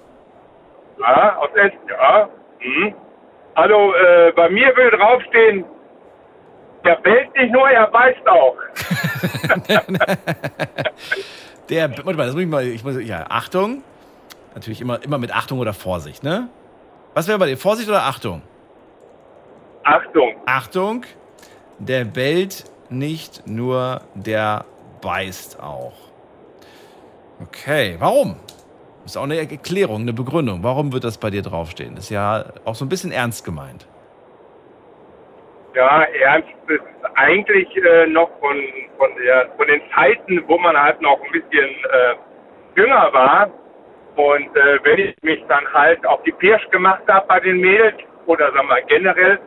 Ja, 1.00 1.36
aus 1.36 1.50
Essen, 1.54 1.78
ja. 1.88 2.28
Mhm. 2.60 2.94
Hallo, 3.56 3.92
äh, 3.94 4.32
bei 4.32 4.48
mir 4.50 4.74
will 4.76 4.90
draufstehen, 4.90 5.64
der 6.84 6.96
bellt 6.96 7.34
nicht 7.36 7.52
nur, 7.52 7.68
er 7.68 7.88
beißt 7.88 8.28
auch. 8.28 8.56
Der, 11.68 11.90
warte 11.90 12.14
mal, 12.14 12.24
das 12.24 12.32
muss 12.34 12.42
ich 12.42 12.48
mal, 12.48 12.64
ich 12.66 12.82
muss, 12.82 12.98
ja, 13.04 13.26
Achtung. 13.28 13.82
Natürlich 14.54 14.80
immer, 14.80 15.02
immer 15.02 15.18
mit 15.18 15.34
Achtung 15.34 15.58
oder 15.58 15.74
Vorsicht, 15.74 16.22
ne? 16.24 16.48
Was 17.12 17.28
wäre 17.28 17.38
bei 17.38 17.46
dir? 17.46 17.58
Vorsicht 17.58 17.88
oder 17.90 18.04
Achtung? 18.04 18.40
Achtung, 19.84 20.34
Achtung, 20.46 21.04
der 21.78 22.04
bellt 22.04 22.64
nicht 22.88 23.46
nur, 23.46 24.00
der 24.14 24.64
beißt 25.02 25.60
auch. 25.62 25.92
Okay, 27.40 27.96
warum? 27.98 28.36
Ist 29.04 29.16
auch 29.16 29.22
eine 29.24 29.38
Erklärung, 29.38 30.02
eine 30.02 30.12
Begründung. 30.12 30.62
Warum 30.62 30.92
wird 30.92 31.04
das 31.04 31.18
bei 31.18 31.30
dir 31.30 31.42
draufstehen? 31.42 31.96
Ist 31.96 32.10
ja 32.10 32.44
auch 32.64 32.74
so 32.74 32.84
ein 32.84 32.88
bisschen 32.88 33.12
ernst 33.12 33.44
gemeint. 33.44 33.86
ja, 35.74 36.02
ernst 36.22 36.48
ist 36.68 36.82
eigentlich 37.14 37.68
äh, 37.76 38.06
noch 38.06 38.30
von, 38.40 38.56
von, 38.98 39.10
der, 39.22 39.48
von 39.56 39.66
den 39.68 39.80
Zeiten, 39.94 40.42
wo 40.48 40.58
man 40.58 40.76
halt 40.76 41.00
noch 41.00 41.20
ein 41.22 41.30
bisschen 41.32 41.68
äh, 41.68 42.14
jünger 42.76 43.12
war. 43.12 43.50
Und 44.16 44.56
äh, 44.56 44.78
wenn 44.82 44.98
ich 44.98 45.14
mich 45.22 45.42
dann 45.48 45.64
halt 45.72 46.04
auf 46.04 46.22
die 46.24 46.32
Pirsch 46.32 46.68
gemacht 46.70 47.02
habe 47.08 47.26
bei 47.28 47.40
den 47.40 47.58
Mädels 47.58 47.94
oder 48.26 48.50
sagen 48.52 48.68
wir 48.68 48.82
generell, 48.88 49.38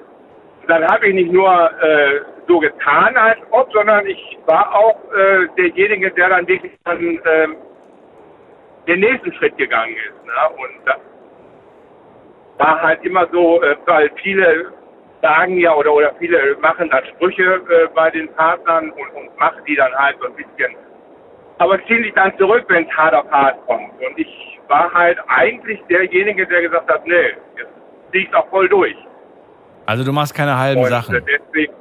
dann 0.67 0.87
habe 0.87 1.07
ich 1.07 1.15
nicht 1.15 1.31
nur 1.31 1.51
äh, 1.81 2.21
so 2.47 2.59
getan 2.59 3.17
als 3.17 3.39
ob, 3.51 3.69
sondern 3.73 4.05
ich 4.07 4.37
war 4.45 4.73
auch 4.73 4.97
äh, 5.13 5.47
derjenige, 5.57 6.11
der 6.11 6.29
dann 6.29 6.47
wirklich 6.47 6.71
dann 6.85 7.19
ähm, 7.25 7.55
den 8.87 8.99
nächsten 8.99 9.33
Schritt 9.33 9.57
gegangen 9.57 9.95
ist. 9.95 10.25
Ne? 10.25 10.31
Und 10.57 10.85
das 10.87 10.97
war 12.57 12.81
halt 12.81 13.03
immer 13.03 13.27
so, 13.31 13.61
äh, 13.61 13.75
weil 13.85 14.11
viele 14.21 14.71
sagen 15.21 15.57
ja 15.57 15.73
oder 15.75 15.93
oder 15.93 16.13
viele 16.19 16.57
machen 16.61 16.89
dann 16.89 17.05
Sprüche 17.05 17.43
äh, 17.43 17.87
bei 17.93 18.09
den 18.09 18.27
Partnern 18.33 18.91
und, 18.91 19.09
und 19.15 19.37
machen 19.39 19.61
die 19.67 19.75
dann 19.75 19.93
halt 19.93 20.17
so 20.19 20.27
ein 20.27 20.33
bisschen, 20.35 20.75
aber 21.59 21.77
ziehen 21.85 22.03
sich 22.03 22.13
dann 22.13 22.35
zurück, 22.37 22.65
wenn 22.69 22.87
es 22.87 22.97
hart 22.97 23.13
auf 23.13 23.29
hart 23.31 23.63
kommt. 23.67 23.91
Und 24.01 24.17
ich 24.17 24.59
war 24.67 24.91
halt 24.93 25.19
eigentlich 25.27 25.79
derjenige, 25.89 26.47
der 26.47 26.61
gesagt 26.63 26.89
hat, 26.89 27.05
nee, 27.05 27.33
jetzt 27.57 27.69
zieh 28.11 28.19
ich 28.27 28.33
auch 28.33 28.47
voll 28.49 28.67
durch. 28.67 28.95
Also 29.85 30.03
du 30.03 30.11
machst 30.11 30.33
keine 30.35 30.57
halben 30.57 30.81
Und 30.81 30.87
Sachen. 30.87 31.15
äh, 31.15 31.21
deswegen, 31.21 31.73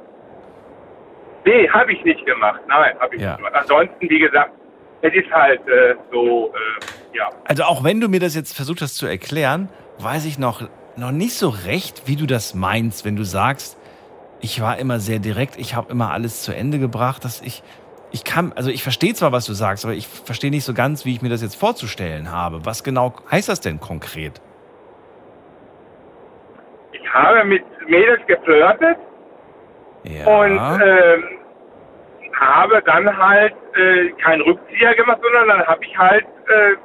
nee, 1.45 1.67
habe 1.69 1.91
ich 1.93 2.03
nicht 2.03 2.23
gemacht. 2.25 2.61
Nein, 2.67 2.93
habe 2.99 3.15
ich 3.15 3.21
Ja. 3.21 3.29
nicht 3.29 3.37
gemacht. 3.37 3.55
Ansonsten, 3.55 4.09
wie 4.09 4.19
gesagt, 4.19 4.51
es 5.01 5.13
ist 5.13 5.31
halt 5.31 5.61
äh, 5.67 5.95
so, 6.11 6.53
äh, 6.53 7.17
ja. 7.17 7.29
Also 7.45 7.63
auch 7.63 7.83
wenn 7.83 7.99
du 7.99 8.07
mir 8.07 8.19
das 8.19 8.35
jetzt 8.35 8.55
versucht 8.55 8.81
hast 8.81 8.95
zu 8.97 9.05
erklären, 9.07 9.69
weiß 9.99 10.25
ich 10.25 10.37
noch, 10.39 10.67
noch 10.95 11.11
nicht 11.11 11.33
so 11.33 11.49
recht, 11.49 12.03
wie 12.05 12.15
du 12.15 12.25
das 12.25 12.53
meinst, 12.53 13.05
wenn 13.05 13.15
du 13.15 13.23
sagst, 13.23 13.77
ich 14.41 14.61
war 14.61 14.77
immer 14.77 14.99
sehr 14.99 15.19
direkt, 15.19 15.57
ich 15.57 15.75
habe 15.75 15.91
immer 15.91 16.11
alles 16.11 16.41
zu 16.43 16.53
Ende 16.55 16.79
gebracht, 16.79 17.23
dass 17.25 17.41
ich 17.41 17.63
ich 18.13 18.25
kann, 18.25 18.51
also 18.57 18.69
ich 18.69 18.83
verstehe 18.83 19.13
zwar, 19.13 19.31
was 19.31 19.45
du 19.45 19.53
sagst, 19.53 19.85
aber 19.85 19.93
ich 19.93 20.05
verstehe 20.05 20.51
nicht 20.51 20.65
so 20.65 20.73
ganz, 20.73 21.05
wie 21.05 21.13
ich 21.13 21.21
mir 21.21 21.29
das 21.29 21.41
jetzt 21.41 21.55
vorzustellen 21.55 22.29
habe. 22.29 22.65
Was 22.65 22.83
genau 22.83 23.13
heißt 23.31 23.47
das 23.47 23.61
denn 23.61 23.79
konkret? 23.79 24.41
Ich 26.91 27.13
habe 27.13 27.45
mit 27.45 27.63
Mädels 27.87 28.19
geflirtet 28.27 28.97
Ja. 30.03 30.25
und 30.27 30.81
ähm, 30.83 31.23
habe 32.41 32.81
dann 32.85 33.17
halt 33.17 33.53
äh, 33.75 34.09
keinen 34.23 34.41
Rückzieher 34.41 34.93
gemacht, 34.95 35.19
sondern 35.21 35.47
dann 35.47 35.65
habe 35.67 35.85
ich 35.85 35.97
halt 35.97 36.25
äh, 36.25 36.75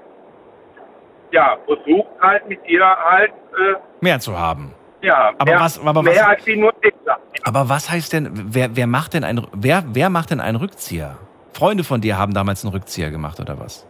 ja 1.33 1.57
versucht 1.67 2.09
halt 2.21 2.49
mit 2.49 2.61
ihr 2.67 2.85
halt 2.87 3.33
äh, 3.59 3.75
mehr 4.01 4.21
zu 4.21 4.39
haben. 4.39 4.73
ja 5.03 5.33
Aber 5.39 5.45
mehr, 5.53 5.61
was- 5.61 5.81
aber 5.85 6.05
was- 6.05 6.19
als 6.23 6.47
wie 6.47 6.57
nur 6.57 6.73
Dicksack. 6.85 7.19
Aber 7.45 7.69
was 7.69 7.91
heißt 7.91 8.13
denn, 8.13 8.29
wer, 8.55 8.77
wer 8.77 8.87
macht 8.87 9.15
denn 9.15 9.25
ein, 9.25 9.47
wer, 9.53 9.83
wer 9.89 10.11
macht 10.11 10.31
denn 10.31 10.41
einen 10.41 10.57
Rückzieher? 10.57 11.17
Freunde 11.53 11.85
von 11.85 12.01
dir 12.01 12.19
haben 12.19 12.35
damals 12.35 12.65
einen 12.65 12.73
Rückzieher 12.75 13.11
gemacht 13.11 13.41
oder 13.41 13.59
was? 13.59 13.87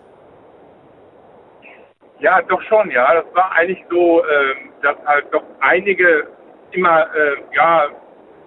Ja, 2.21 2.41
doch 2.43 2.63
schon, 2.63 2.91
ja. 2.91 3.13
Das 3.15 3.25
war 3.35 3.53
eigentlich 3.53 3.85
so, 3.91 4.23
ähm, 4.25 4.71
dass 4.83 4.97
halt 5.05 5.27
doch 5.33 5.43
einige 5.61 6.27
immer 6.73 7.03
äh, 7.15 7.37
ja 7.55 7.87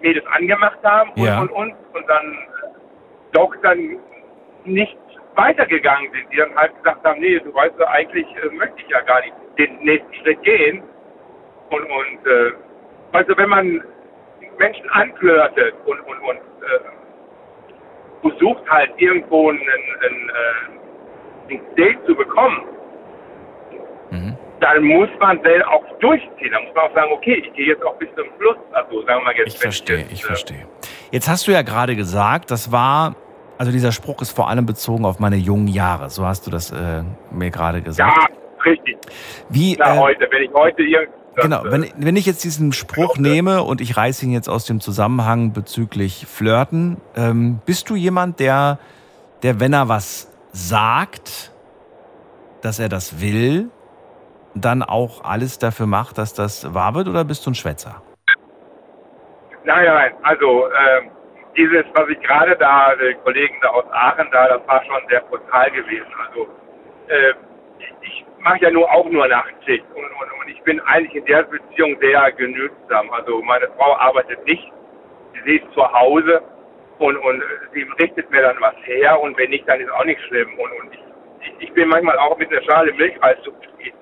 Mädels 0.02 0.26
angemacht 0.34 0.78
haben 0.84 1.12
und 1.12 1.24
Ja. 1.26 1.40
und 1.42 1.52
und 1.52 1.74
und 1.94 2.08
dann 2.08 2.38
doch 3.34 3.54
dann 3.62 4.00
nicht 4.66 4.98
weitergegangen 5.36 6.12
sind, 6.12 6.32
die 6.32 6.38
dann 6.38 6.56
halt 6.56 6.76
gesagt 6.78 7.04
haben, 7.06 7.20
nee, 7.22 7.40
du 7.40 7.54
weißt 7.54 7.76
ja, 7.80 7.88
eigentlich 7.90 8.28
äh, 8.44 8.50
möchte 8.56 8.82
ich 8.82 8.90
ja 8.90 9.02
gar 9.02 9.22
nicht 9.22 9.34
den 9.58 9.78
nächsten 9.80 10.14
Schritt 10.16 10.42
gehen. 10.44 10.84
Und 11.70 11.82
und 11.84 12.28
äh, 12.28 12.52
also 13.14 13.38
wenn 13.38 13.50
man 13.50 13.84
Menschen 14.58 14.90
anflirtet 14.90 15.74
und 15.86 16.00
und 16.02 16.20
und 16.22 16.38
äh, 16.38 18.30
versucht 18.30 18.70
halt 18.70 18.92
irgendwo 18.98 19.50
ein, 19.50 19.58
ein, 19.60 20.12
ein, 20.12 20.30
äh, 20.30 21.54
ein 21.54 21.76
Date 21.76 22.06
zu 22.06 22.16
bekommen, 22.16 22.64
Mhm. 24.12 24.36
dann 24.60 24.84
muss 24.84 25.10
man 25.20 25.42
dann 25.44 25.62
auch 25.64 25.86
durchziehen. 26.00 26.52
Da 26.52 26.60
muss 26.62 26.74
man 26.74 26.86
auch 26.90 26.96
sagen, 26.96 27.12
okay, 27.12 27.44
ich 27.46 27.54
gehe 27.54 27.68
jetzt 27.68 27.84
auch 27.86 27.96
bis 27.98 28.10
zum 28.16 28.26
Schluss. 28.38 28.58
Also 28.72 29.02
sagen 29.04 29.22
wir 29.22 29.26
mal 29.26 29.36
jetzt. 29.36 29.54
Ich 29.54 29.60
verstehe, 29.60 29.98
jetzt, 29.98 30.12
ich 30.12 30.24
äh, 30.24 30.28
verstehe. 30.28 30.66
Jetzt 31.12 31.28
hast 31.28 31.48
du 31.48 31.52
ja 31.52 31.64
gerade 31.64 31.96
gesagt, 31.96 32.52
das 32.52 32.72
war, 32.72 33.16
also 33.58 33.72
dieser 33.72 33.92
Spruch 33.92 34.22
ist 34.22 34.32
vor 34.32 34.50
allem 34.50 34.66
bezogen 34.66 35.06
auf 35.06 35.20
meine 35.20 35.38
jungen 35.38 35.68
Jahre. 35.68 36.10
So 36.10 36.26
hast 36.26 36.46
du 36.46 36.52
das 36.52 36.72
äh, 36.72 37.04
mir 37.32 37.50
gerade 37.50 37.82
gesagt. 37.82 38.16
Ja, 38.16 38.64
richtig. 38.64 38.98
Wie, 39.50 39.76
Na, 39.80 39.96
äh, 39.96 39.98
heute, 39.98 40.28
wenn 40.32 40.44
ich 40.44 40.54
heute 40.54 40.84
irgend 40.84 41.14
Genau, 41.36 41.66
äh, 41.66 41.72
wenn, 41.72 41.86
wenn 41.98 42.16
ich 42.16 42.26
jetzt 42.26 42.44
diesen 42.44 42.74
Spruch 42.74 43.18
nehme 43.18 43.64
und 43.64 43.82
ich 43.82 43.98
reiße 43.98 44.26
ihn 44.26 44.32
jetzt 44.32 44.50
aus 44.50 44.66
dem 44.66 44.80
Zusammenhang 44.80 45.54
bezüglich 45.54 46.26
Flirten, 46.28 46.98
ähm, 47.16 47.60
bist 47.66 47.90
du 47.90 47.96
jemand, 47.96 48.40
der, 48.40 48.78
der, 49.44 49.60
wenn 49.60 49.74
er 49.74 49.90
was 49.90 50.32
sagt, 50.52 51.52
dass 52.62 52.80
er 52.80 52.90
das 52.90 53.22
will, 53.22 53.70
dann 54.54 54.84
auch 54.84 55.24
alles 55.24 55.60
dafür 55.60 55.86
macht, 55.86 56.18
dass 56.18 56.34
das 56.34 56.74
wahr 56.74 56.96
wird, 56.96 57.08
oder 57.08 57.24
bist 57.24 57.46
du 57.46 57.52
ein 57.52 57.56
Schwätzer? 57.56 58.02
Nein, 59.70 59.86
nein, 59.86 60.14
also 60.24 60.66
ähm, 60.66 61.12
dieses, 61.56 61.86
was 61.94 62.10
ich 62.10 62.20
gerade 62.22 62.56
da, 62.58 62.96
die 62.96 63.14
Kollegen 63.24 63.56
da 63.62 63.70
aus 63.70 63.86
Aachen 63.92 64.28
da, 64.32 64.48
das 64.48 64.68
war 64.68 64.84
schon 64.84 65.08
sehr 65.10 65.22
brutal 65.22 65.70
gewesen. 65.70 66.12
Also 66.28 66.48
äh, 67.08 67.34
ich, 68.02 68.26
mache 68.40 68.62
ja 68.62 68.72
nur 68.72 68.92
auch 68.92 69.08
nur 69.10 69.28
Nachtschicht 69.28 69.86
und, 69.94 70.06
und, 70.06 70.42
und 70.42 70.48
ich 70.50 70.60
bin 70.64 70.80
eigentlich 70.88 71.14
in 71.14 71.26
der 71.26 71.44
Beziehung 71.44 72.00
sehr 72.00 72.32
genügsam. 72.32 73.12
Also 73.12 73.44
meine 73.44 73.68
Frau 73.78 73.96
arbeitet 73.98 74.44
nicht, 74.48 74.74
sie 75.46 75.58
ist 75.58 75.72
zu 75.74 75.84
Hause 75.94 76.42
und, 76.98 77.18
und 77.18 77.44
sie 77.72 77.88
richtet 78.02 78.32
mir 78.32 78.42
dann 78.42 78.60
was 78.62 78.76
her 78.86 79.22
und 79.22 79.38
wenn 79.38 79.52
nicht, 79.52 79.70
dann 79.70 79.80
ist 79.82 79.92
auch 79.92 80.06
nicht 80.06 80.22
schlimm. 80.22 80.50
Und, 80.58 80.72
und 80.82 80.94
ich, 80.96 81.00
ich, 81.42 81.68
ich 81.68 81.74
bin 81.74 81.90
manchmal 81.90 82.18
auch 82.18 82.36
mit 82.40 82.52
einer 82.52 82.64
Schale 82.64 82.92
Milchreis 82.94 83.38
zufrieden. 83.44 83.99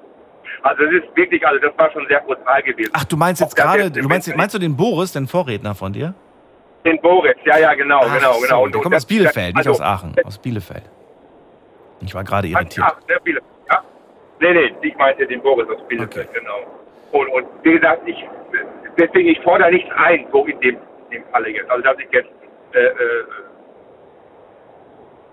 Also 0.67 0.83
es 0.83 1.03
ist 1.03 1.15
wirklich, 1.15 1.45
also 1.47 1.59
das 1.65 1.77
war 1.77 1.89
schon 1.91 2.05
sehr 2.07 2.19
brutal 2.21 2.61
gewesen. 2.61 2.91
Ach, 2.93 3.05
du 3.05 3.15
meinst 3.15 3.39
jetzt 3.41 3.55
gerade, 3.55 3.89
du 3.89 4.07
meinst, 4.07 4.35
meinst 4.35 4.53
du 4.53 4.59
den 4.59 4.75
Boris, 4.75 5.13
den 5.13 5.27
Vorredner 5.27 5.75
von 5.75 5.93
dir? 5.93 6.13
Den 6.83 6.99
Boris, 7.01 7.35
ja, 7.45 7.57
ja, 7.57 7.73
genau, 7.73 8.01
Ach 8.03 8.13
genau, 8.17 8.33
so, 8.33 8.41
genau. 8.41 8.63
Und, 8.63 8.71
der 8.73 8.79
und 8.79 8.83
kommt 8.83 8.95
das- 8.95 9.03
aus 9.03 9.07
Bielefeld, 9.07 9.55
nicht 9.55 9.67
also, 9.67 9.71
aus 9.71 9.81
Aachen, 9.81 10.15
aus 10.25 10.37
Bielefeld. 10.37 10.83
Ich 12.01 12.13
war 12.13 12.23
gerade 12.23 12.47
irritiert. 12.47 12.85
Ach, 12.89 12.97
sehr 13.07 13.19
viele. 13.23 13.41
Ja? 13.69 13.81
Nee, 14.39 14.53
nee, 14.53 14.75
ich 14.81 14.95
meinte 14.97 15.25
den 15.25 15.41
Boris 15.41 15.67
aus 15.69 15.87
Bielefeld, 15.87 16.33
genau. 16.33 16.59
Und, 17.11 17.27
und 17.29 17.47
wie 17.63 17.73
gesagt, 17.73 18.01
ich, 18.05 18.17
deswegen, 18.99 19.29
ich 19.29 19.39
fordere 19.41 19.71
nichts 19.71 19.89
ein, 19.95 20.27
so 20.31 20.45
in 20.45 20.59
dem, 20.59 20.75
in 20.75 21.11
dem 21.11 21.23
Falle 21.31 21.49
jetzt. 21.49 21.69
Also, 21.71 21.83
dass 21.83 21.97
ich 21.99 22.11
jetzt, 22.11 22.29
äh, 22.73 22.79
äh, 22.79 23.23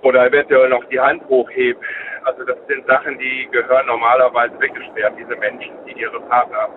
oder 0.02 0.26
eventuell 0.26 0.68
noch 0.68 0.84
die 0.84 1.00
Hand 1.00 1.22
hochhebe. 1.28 1.80
Also, 2.24 2.44
das 2.44 2.56
sind 2.68 2.86
Sachen, 2.86 3.18
die 3.18 3.48
gehören 3.50 3.86
normalerweise 3.86 4.58
weggesperrt, 4.60 5.14
diese 5.18 5.36
Menschen, 5.36 5.72
die 5.86 6.00
ihre 6.00 6.20
Partner 6.20 6.68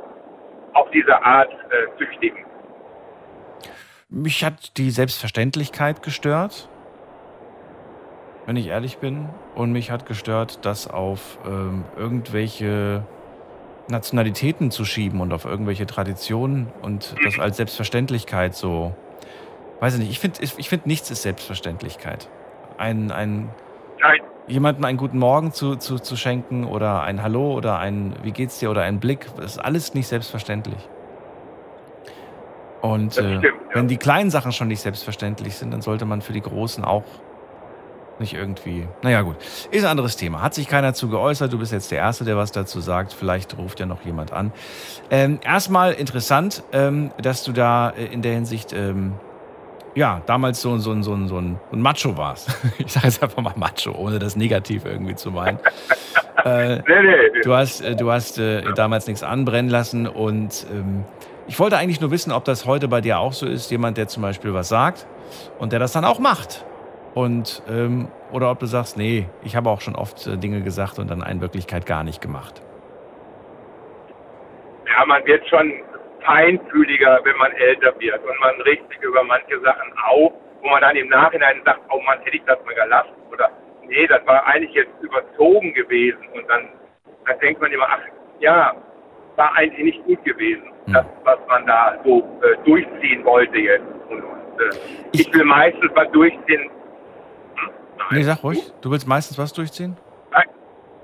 auf 0.73 0.89
diese 0.91 1.21
Art 1.23 1.51
äh, 1.51 1.97
züchtigen. 1.97 2.45
Mich 4.10 4.43
hat 4.43 4.77
die 4.77 4.89
Selbstverständlichkeit 4.91 6.01
gestört, 6.01 6.69
wenn 8.45 8.55
ich 8.55 8.67
ehrlich 8.67 8.97
bin. 8.97 9.29
Und 9.55 9.71
mich 9.71 9.91
hat 9.91 10.05
gestört, 10.05 10.65
das 10.65 10.88
auf 10.89 11.39
ähm, 11.45 11.83
irgendwelche 11.97 13.03
Nationalitäten 13.89 14.71
zu 14.71 14.86
schieben 14.86 15.21
und 15.21 15.33
auf 15.33 15.45
irgendwelche 15.45 15.86
Traditionen 15.86 16.71
und 16.81 17.15
das 17.23 17.39
als 17.39 17.57
Selbstverständlichkeit 17.57 18.55
so. 18.55 18.95
Weiß 19.79 19.93
ich 19.93 19.99
nicht, 19.99 20.12
ich 20.12 20.19
finde 20.19 20.39
ich 20.41 20.69
find, 20.69 20.88
nichts 20.88 21.12
ist 21.12 21.21
Selbstverständlichkeit. 21.21 22.29
Ein, 22.77 23.12
ein, 23.12 23.49
Nein, 23.99 24.21
jemanden 24.47 24.86
einen 24.86 24.97
guten 24.97 25.19
Morgen 25.19 25.51
zu, 25.51 25.75
zu, 25.75 25.99
zu 25.99 26.15
schenken 26.15 26.65
oder 26.65 27.03
ein 27.03 27.21
Hallo 27.21 27.53
oder 27.53 27.79
ein 27.79 28.15
Wie 28.23 28.31
geht's 28.31 28.60
dir 28.60 28.71
oder 28.71 28.83
ein 28.83 28.99
Blick, 28.99 29.27
das 29.38 29.53
ist 29.53 29.60
alles 29.60 29.93
nicht 29.93 30.07
selbstverständlich. 30.07 30.89
Und 32.81 33.17
äh, 33.17 33.38
stimmt, 33.39 33.43
ja. 33.43 33.51
wenn 33.73 33.88
die 33.88 33.97
kleinen 33.97 34.29
Sachen 34.29 34.51
schon 34.51 34.67
nicht 34.67 34.81
selbstverständlich 34.81 35.55
sind, 35.55 35.71
dann 35.71 35.81
sollte 35.81 36.05
man 36.05 36.21
für 36.21 36.33
die 36.33 36.41
großen 36.41 36.86
auch 36.86 37.03
nicht 38.19 38.33
irgendwie. 38.33 38.88
Naja, 39.01 39.21
gut. 39.21 39.36
Ist 39.71 39.83
ein 39.83 39.91
anderes 39.91 40.15
Thema. 40.15 40.41
Hat 40.41 40.53
sich 40.53 40.67
keiner 40.67 40.93
zu 40.93 41.10
geäußert. 41.10 41.53
Du 41.53 41.60
bist 41.60 41.71
jetzt 41.71 41.91
der 41.91 41.99
Erste, 41.99 42.25
der 42.25 42.38
was 42.38 42.51
dazu 42.51 42.79
sagt. 42.79 43.13
Vielleicht 43.13 43.57
ruft 43.57 43.79
ja 43.79 43.86
noch 43.86 44.03
jemand 44.05 44.33
an. 44.33 44.51
Ähm, 45.12 45.39
erstmal 45.43 45.93
interessant, 45.93 46.63
ähm, 46.71 47.12
dass 47.21 47.43
du 47.43 47.51
da 47.51 47.89
äh, 47.91 48.05
in 48.05 48.21
der 48.21 48.33
Hinsicht, 48.33 48.73
ähm, 48.73 49.13
ja, 49.97 50.21
damals 50.27 50.62
so, 50.62 50.77
so, 50.77 50.93
so, 50.93 51.01
so, 51.01 51.13
ein, 51.15 51.27
so 51.27 51.38
ein 51.38 51.81
Macho 51.81 52.15
warst. 52.17 52.55
Ich 52.77 52.93
sage 52.93 53.07
jetzt 53.07 53.23
einfach 53.23 53.41
mal 53.41 53.53
Macho, 53.55 53.91
ohne 53.91 54.19
das 54.19 54.36
negativ 54.36 54.86
irgendwie 54.86 55.15
zu 55.15 55.31
meinen. 55.31 55.57
äh, 56.45 56.75
nee, 56.75 56.83
nee. 56.88 57.41
Du 57.43 57.55
hast, 57.55 57.81
äh, 57.81 57.95
du 57.95 58.12
hast 58.12 58.38
äh, 58.38 58.62
damals 58.75 59.07
nichts 59.07 59.23
anbrennen 59.23 59.71
lassen 59.71 60.07
und 60.07 60.67
ähm, 60.71 61.03
ich 61.47 61.60
wollte 61.60 61.77
eigentlich 61.77 61.99
nur 61.99 62.12
wissen, 62.12 62.31
ob 62.31 62.45
das 62.45 62.67
heute 62.67 62.88
bei 62.88 63.01
dir 63.01 63.17
auch 63.17 63.33
so 63.33 63.47
ist, 63.47 63.71
jemand, 63.71 63.97
der 63.97 64.07
zum 64.07 64.21
Beispiel 64.21 64.53
was 64.53 64.69
sagt 64.69 65.07
und 65.57 65.71
der 65.71 65.79
das 65.79 65.93
dann 65.93 66.05
auch 66.05 66.19
macht. 66.19 66.63
Und 67.15 67.63
ähm, 67.67 68.10
oder 68.31 68.51
ob 68.51 68.60
du 68.60 68.67
sagst, 68.67 68.97
nee, 68.97 69.27
ich 69.43 69.55
habe 69.55 69.71
auch 69.71 69.81
schon 69.81 69.95
oft 69.95 70.27
äh, 70.27 70.38
Dinge 70.38 70.62
gesagt 70.62 70.99
und 70.99 71.10
dann 71.10 71.23
in 71.23 71.41
Wirklichkeit 71.41 71.88
gar 71.88 72.03
nicht 72.03 72.21
gemacht. 72.21 72.62
ja, 74.97 75.05
man 75.05 75.25
wird 75.25 75.47
schon 75.47 75.73
feinfühliger, 76.27 77.19
wenn 77.23 77.37
man 77.37 77.51
älter 77.53 77.93
wird 77.99 78.19
und 78.23 78.39
man 78.39 78.61
regt 78.61 78.87
sich 78.89 79.01
über 79.01 79.23
manche 79.23 79.59
Sachen 79.61 79.91
auf, 80.05 80.33
wo 80.61 80.67
man 80.69 80.81
dann 80.81 80.95
im 80.95 81.07
Nachhinein 81.09 81.61
sagt, 81.65 81.79
oh 81.89 81.99
Mann, 82.01 82.19
hätte 82.23 82.37
ich 82.37 82.43
das 82.45 82.57
mal 82.65 82.75
gelassen 82.75 83.13
oder 83.31 83.49
nee, 83.87 84.05
das 84.07 84.25
war 84.27 84.45
eigentlich 84.45 84.73
jetzt 84.73 84.91
überzogen 85.01 85.73
gewesen 85.73 86.27
und 86.35 86.47
dann, 86.49 86.67
dann 87.25 87.39
denkt 87.39 87.61
man 87.61 87.71
immer, 87.71 87.87
ach 87.89 87.99
ja, 88.39 88.75
war 89.37 89.55
eigentlich 89.55 89.83
nicht 89.85 90.03
gut 90.05 90.23
gewesen, 90.25 90.71
Hm. 90.85 90.93
das, 90.93 91.05
was 91.25 91.39
man 91.49 91.65
da 91.65 91.97
so 92.05 92.19
äh, 92.41 92.55
durchziehen 92.65 93.23
wollte 93.25 93.57
jetzt. 93.57 93.83
Und, 94.09 94.21
und 94.23 94.61
äh, 94.61 94.69
ich, 95.11 95.27
Ich- 95.27 95.33
will 95.33 95.43
meistens 95.45 95.91
was 95.95 96.09
durchziehen. 96.11 96.69
Hm, 97.55 97.69
nein. 97.97 98.07
Nee, 98.11 98.21
sag 98.23 98.41
ruhig. 98.43 98.71
Du 98.81 98.89
willst 98.91 99.05
meistens 99.07 99.37
was 99.37 99.51
durchziehen? 99.53 99.97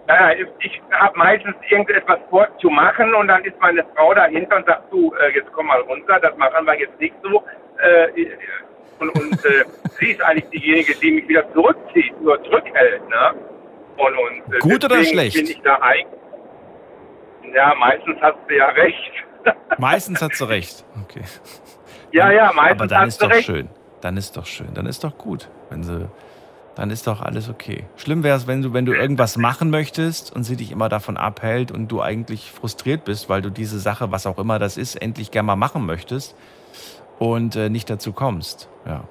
Ja, 0.07 0.31
ich 0.59 0.81
habe 0.91 1.17
meistens 1.17 1.55
irgendetwas 1.69 2.19
vorzumachen 2.29 3.13
und 3.15 3.27
dann 3.29 3.43
ist 3.45 3.57
meine 3.61 3.85
Frau 3.95 4.13
dahinter 4.13 4.57
und 4.57 4.65
sagt, 4.65 4.91
du, 4.91 5.13
äh, 5.15 5.33
jetzt 5.33 5.51
komm 5.53 5.67
mal 5.67 5.79
runter, 5.81 6.19
das 6.19 6.35
machen 6.37 6.65
wir 6.65 6.77
jetzt 6.77 6.99
nicht 6.99 7.15
so. 7.23 7.43
Äh, 7.79 8.27
und 8.99 9.09
und 9.17 9.45
äh, 9.45 9.63
sie 9.99 10.11
ist 10.11 10.21
eigentlich 10.21 10.49
diejenige, 10.49 10.93
die 10.95 11.11
mich 11.11 11.27
wieder 11.27 11.51
zurückzieht, 11.53 12.19
nur 12.21 12.41
zurückhält. 12.43 13.07
Ne? 13.07 13.33
Und, 13.97 14.17
und, 14.17 14.53
äh, 14.55 14.59
Gut 14.59 14.83
oder 14.83 15.03
schlecht? 15.05 15.35
Bin 15.37 15.45
ich 15.45 15.61
da 15.61 15.79
eigentlich. 15.81 16.19
Ja, 17.53 17.73
meistens 17.75 18.17
hast 18.21 18.37
du 18.47 18.55
ja 18.55 18.67
recht. 18.69 19.11
Meistens 19.77 20.21
hat 20.21 20.33
sie 20.35 20.47
recht. 20.47 20.85
Okay. 21.03 21.21
ja, 22.11 22.31
ja, 22.31 22.51
meistens 22.53 22.81
Aber 22.81 22.87
dann 22.87 23.01
hast 23.01 23.07
ist 23.09 23.21
du 23.21 23.27
doch 23.27 23.33
recht. 23.35 23.45
schön. 23.45 23.69
Dann 24.01 24.17
ist 24.17 24.37
doch 24.37 24.45
schön. 24.45 24.73
Dann 24.73 24.85
ist 24.85 25.03
doch 25.03 25.17
gut, 25.17 25.49
wenn 25.69 25.83
sie. 25.83 26.09
Dann 26.75 26.89
ist 26.89 27.05
doch 27.05 27.21
alles 27.21 27.49
okay. 27.49 27.85
Schlimm 27.97 28.23
wäre 28.23 28.35
es, 28.35 28.47
wenn 28.47 28.61
du, 28.61 28.73
wenn 28.73 28.85
du 28.85 28.93
irgendwas 28.93 29.37
machen 29.37 29.69
möchtest 29.69 30.35
und 30.35 30.43
sie 30.43 30.55
dich 30.55 30.71
immer 30.71 30.89
davon 30.89 31.17
abhält 31.17 31.71
und 31.71 31.87
du 31.89 32.01
eigentlich 32.01 32.51
frustriert 32.51 33.05
bist, 33.05 33.29
weil 33.29 33.41
du 33.41 33.51
diese 33.51 33.79
Sache, 33.79 34.11
was 34.11 34.25
auch 34.25 34.39
immer 34.39 34.57
das 34.57 34.77
ist, 34.77 34.95
endlich 34.95 35.29
gerne 35.29 35.47
mal 35.47 35.55
machen 35.55 35.85
möchtest 35.85 36.35
und 37.19 37.55
äh, 37.55 37.69
nicht 37.69 37.89
dazu 37.89 38.11
kommst. 38.11 38.69
Ja. 38.87 39.07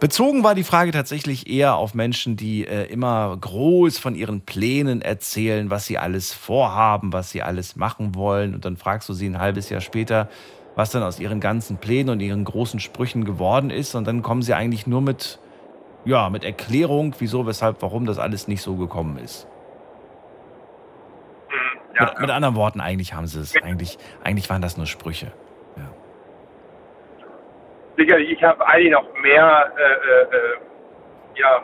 Bezogen 0.00 0.44
war 0.44 0.54
die 0.54 0.64
Frage 0.64 0.90
tatsächlich 0.92 1.48
eher 1.48 1.76
auf 1.76 1.94
Menschen, 1.94 2.36
die 2.36 2.66
äh, 2.66 2.84
immer 2.84 3.36
groß 3.40 3.98
von 3.98 4.14
ihren 4.14 4.42
Plänen 4.42 5.00
erzählen, 5.00 5.70
was 5.70 5.86
sie 5.86 5.98
alles 5.98 6.32
vorhaben, 6.32 7.12
was 7.12 7.30
sie 7.30 7.42
alles 7.42 7.76
machen 7.76 8.14
wollen. 8.14 8.54
Und 8.54 8.64
dann 8.64 8.76
fragst 8.76 9.08
du 9.08 9.14
sie 9.14 9.26
ein 9.26 9.38
halbes 9.38 9.70
Jahr 9.70 9.80
später, 9.80 10.28
was 10.74 10.90
dann 10.90 11.02
aus 11.02 11.18
ihren 11.18 11.40
ganzen 11.40 11.78
Plänen 11.78 12.10
und 12.10 12.20
ihren 12.20 12.44
großen 12.44 12.80
Sprüchen 12.80 13.24
geworden 13.24 13.70
ist. 13.70 13.94
Und 13.94 14.06
dann 14.06 14.22
kommen 14.22 14.42
sie 14.42 14.54
eigentlich 14.54 14.86
nur 14.86 15.00
mit, 15.00 15.38
ja, 16.06 16.30
mit 16.30 16.44
Erklärung, 16.44 17.14
wieso, 17.18 17.46
weshalb, 17.46 17.82
warum 17.82 18.06
das 18.06 18.18
alles 18.18 18.48
nicht 18.48 18.62
so 18.62 18.76
gekommen 18.76 19.18
ist. 19.18 19.46
Hm, 21.48 21.80
ja, 21.98 22.04
mit, 22.06 22.20
mit 22.20 22.30
anderen 22.30 22.54
Worten, 22.54 22.80
eigentlich 22.80 23.12
haben 23.12 23.26
sie 23.26 23.40
es. 23.40 23.54
Eigentlich, 23.62 23.98
eigentlich 24.24 24.48
waren 24.48 24.62
das 24.62 24.76
nur 24.76 24.86
Sprüche. 24.86 25.32
sicherlich, 27.96 28.30
ich 28.30 28.42
habe 28.42 28.64
eigentlich 28.66 28.92
noch 28.92 29.06
mehr 29.22 29.72
äh, 29.76 29.82
äh, 29.82 30.36
äh, 30.36 30.56
ja, 31.36 31.62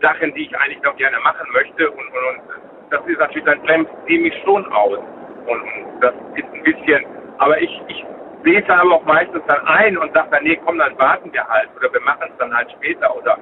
Sachen, 0.00 0.34
die 0.34 0.42
ich 0.46 0.58
eigentlich 0.58 0.82
noch 0.82 0.96
gerne 0.96 1.18
machen 1.20 1.46
möchte 1.52 1.90
und, 1.90 1.98
und, 1.98 2.24
und 2.30 2.42
das 2.90 3.00
ist 3.06 3.18
natürlich, 3.18 3.44
dann 3.44 3.62
bremst 3.62 3.90
sie 4.06 4.18
mich 4.18 4.34
schon 4.44 4.70
aus. 4.72 4.98
Und, 5.46 5.62
und 5.62 6.00
das 6.00 6.14
ist 6.36 6.46
ein 6.52 6.62
bisschen, 6.62 7.04
aber 7.38 7.60
ich, 7.60 7.70
ich 7.88 8.04
lese 8.44 8.74
aber 8.74 8.94
auch 8.94 9.04
meistens 9.04 9.42
dann 9.46 9.66
ein 9.66 9.96
und 9.96 10.12
sage 10.14 10.28
dann, 10.30 10.44
nee, 10.44 10.58
komm, 10.64 10.78
dann 10.78 10.98
warten 10.98 11.32
wir 11.32 11.46
halt 11.46 11.68
oder 11.76 11.92
wir 11.92 12.00
machen 12.00 12.28
es 12.30 12.36
dann 12.38 12.54
halt 12.54 12.70
später 12.72 13.14
oder 13.16 13.38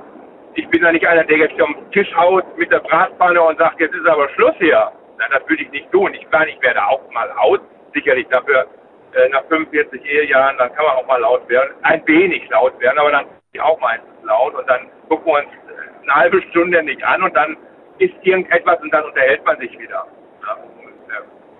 ich 0.54 0.68
bin 0.68 0.82
da 0.82 0.92
nicht 0.92 1.06
einer, 1.06 1.24
der 1.24 1.38
jetzt 1.38 1.60
am 1.60 1.74
Tisch 1.92 2.12
haut 2.16 2.44
mit 2.58 2.70
der 2.72 2.80
Bratpfanne 2.80 3.40
und 3.40 3.58
sagt, 3.58 3.80
jetzt 3.80 3.94
ist 3.94 4.06
aber 4.06 4.28
Schluss 4.30 4.54
hier. 4.58 4.90
Na, 5.18 5.26
das 5.30 5.48
würde 5.48 5.62
ich 5.62 5.70
nicht 5.70 5.90
tun. 5.92 6.12
Ich 6.14 6.28
plane, 6.28 6.50
ich 6.50 6.60
werde 6.60 6.84
auch 6.84 7.00
mal 7.12 7.28
laut, 7.36 7.60
sicherlich 7.94 8.26
dafür 8.28 8.66
äh, 9.14 9.28
nach 9.30 9.44
45 9.48 10.04
Ehejahren, 10.04 10.56
dann 10.58 10.72
kann 10.74 10.84
man 10.84 10.96
auch 10.96 11.06
mal 11.06 11.20
laut 11.20 11.48
werden, 11.48 11.74
ein 11.82 12.06
wenig 12.06 12.48
laut 12.48 12.78
werden, 12.80 12.98
aber 12.98 13.10
dann 13.10 13.26
bin 13.26 13.34
ich 13.54 13.60
auch 13.60 13.80
meistens 13.80 14.08
laut 14.22 14.54
und 14.54 14.68
dann 14.68 14.88
gucken 15.08 15.26
wir 15.26 15.38
uns 15.38 15.48
eine 16.02 16.14
halbe 16.14 16.42
Stunde 16.42 16.82
nicht 16.82 17.02
an 17.04 17.22
und 17.22 17.36
dann 17.36 17.56
ist 17.98 18.14
irgendetwas 18.22 18.80
und 18.80 18.92
dann 18.92 19.04
unterhält 19.04 19.44
man 19.44 19.58
sich 19.58 19.76
wieder. 19.78 20.06
Ja, 20.46 20.56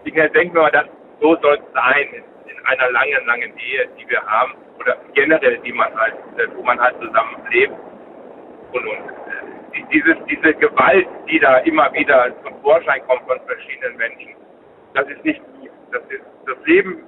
ich 0.05 0.33
denke 0.33 0.57
mal, 0.57 0.71
dass 0.71 0.87
so 1.21 1.37
soll 1.43 1.55
es 1.55 1.73
sein 1.75 2.09
in, 2.09 2.23
in 2.23 2.30
einer 2.65 2.91
langen, 2.91 3.27
langen 3.27 3.53
Ehe, 3.59 3.89
die 3.99 4.09
wir 4.09 4.23
haben 4.23 4.55
oder 4.79 4.97
generell, 5.15 5.59
die 5.59 5.73
man 5.73 5.95
halt, 5.99 6.15
äh, 6.39 6.47
wo 6.55 6.63
man 6.63 6.81
halt 6.81 6.97
zusammen 7.01 7.37
lebt 7.51 7.75
und, 8.73 8.87
und 8.87 8.99
äh, 8.99 9.83
dieses, 9.93 10.17
diese 10.29 10.55
Gewalt, 10.55 11.07
die 11.29 11.39
da 11.39 11.59
immer 11.59 11.93
wieder 11.93 12.33
zum 12.43 12.61
Vorschein 12.63 13.01
kommt 13.07 13.23
von 13.27 13.41
verschiedenen 13.47 13.97
Menschen, 13.97 14.35
das 14.95 15.09
ist 15.09 15.25
nicht 15.25 15.41
gut. 15.55 15.71
Das, 15.93 16.03
ist, 16.09 16.23
das 16.47 16.57
Leben 16.67 17.03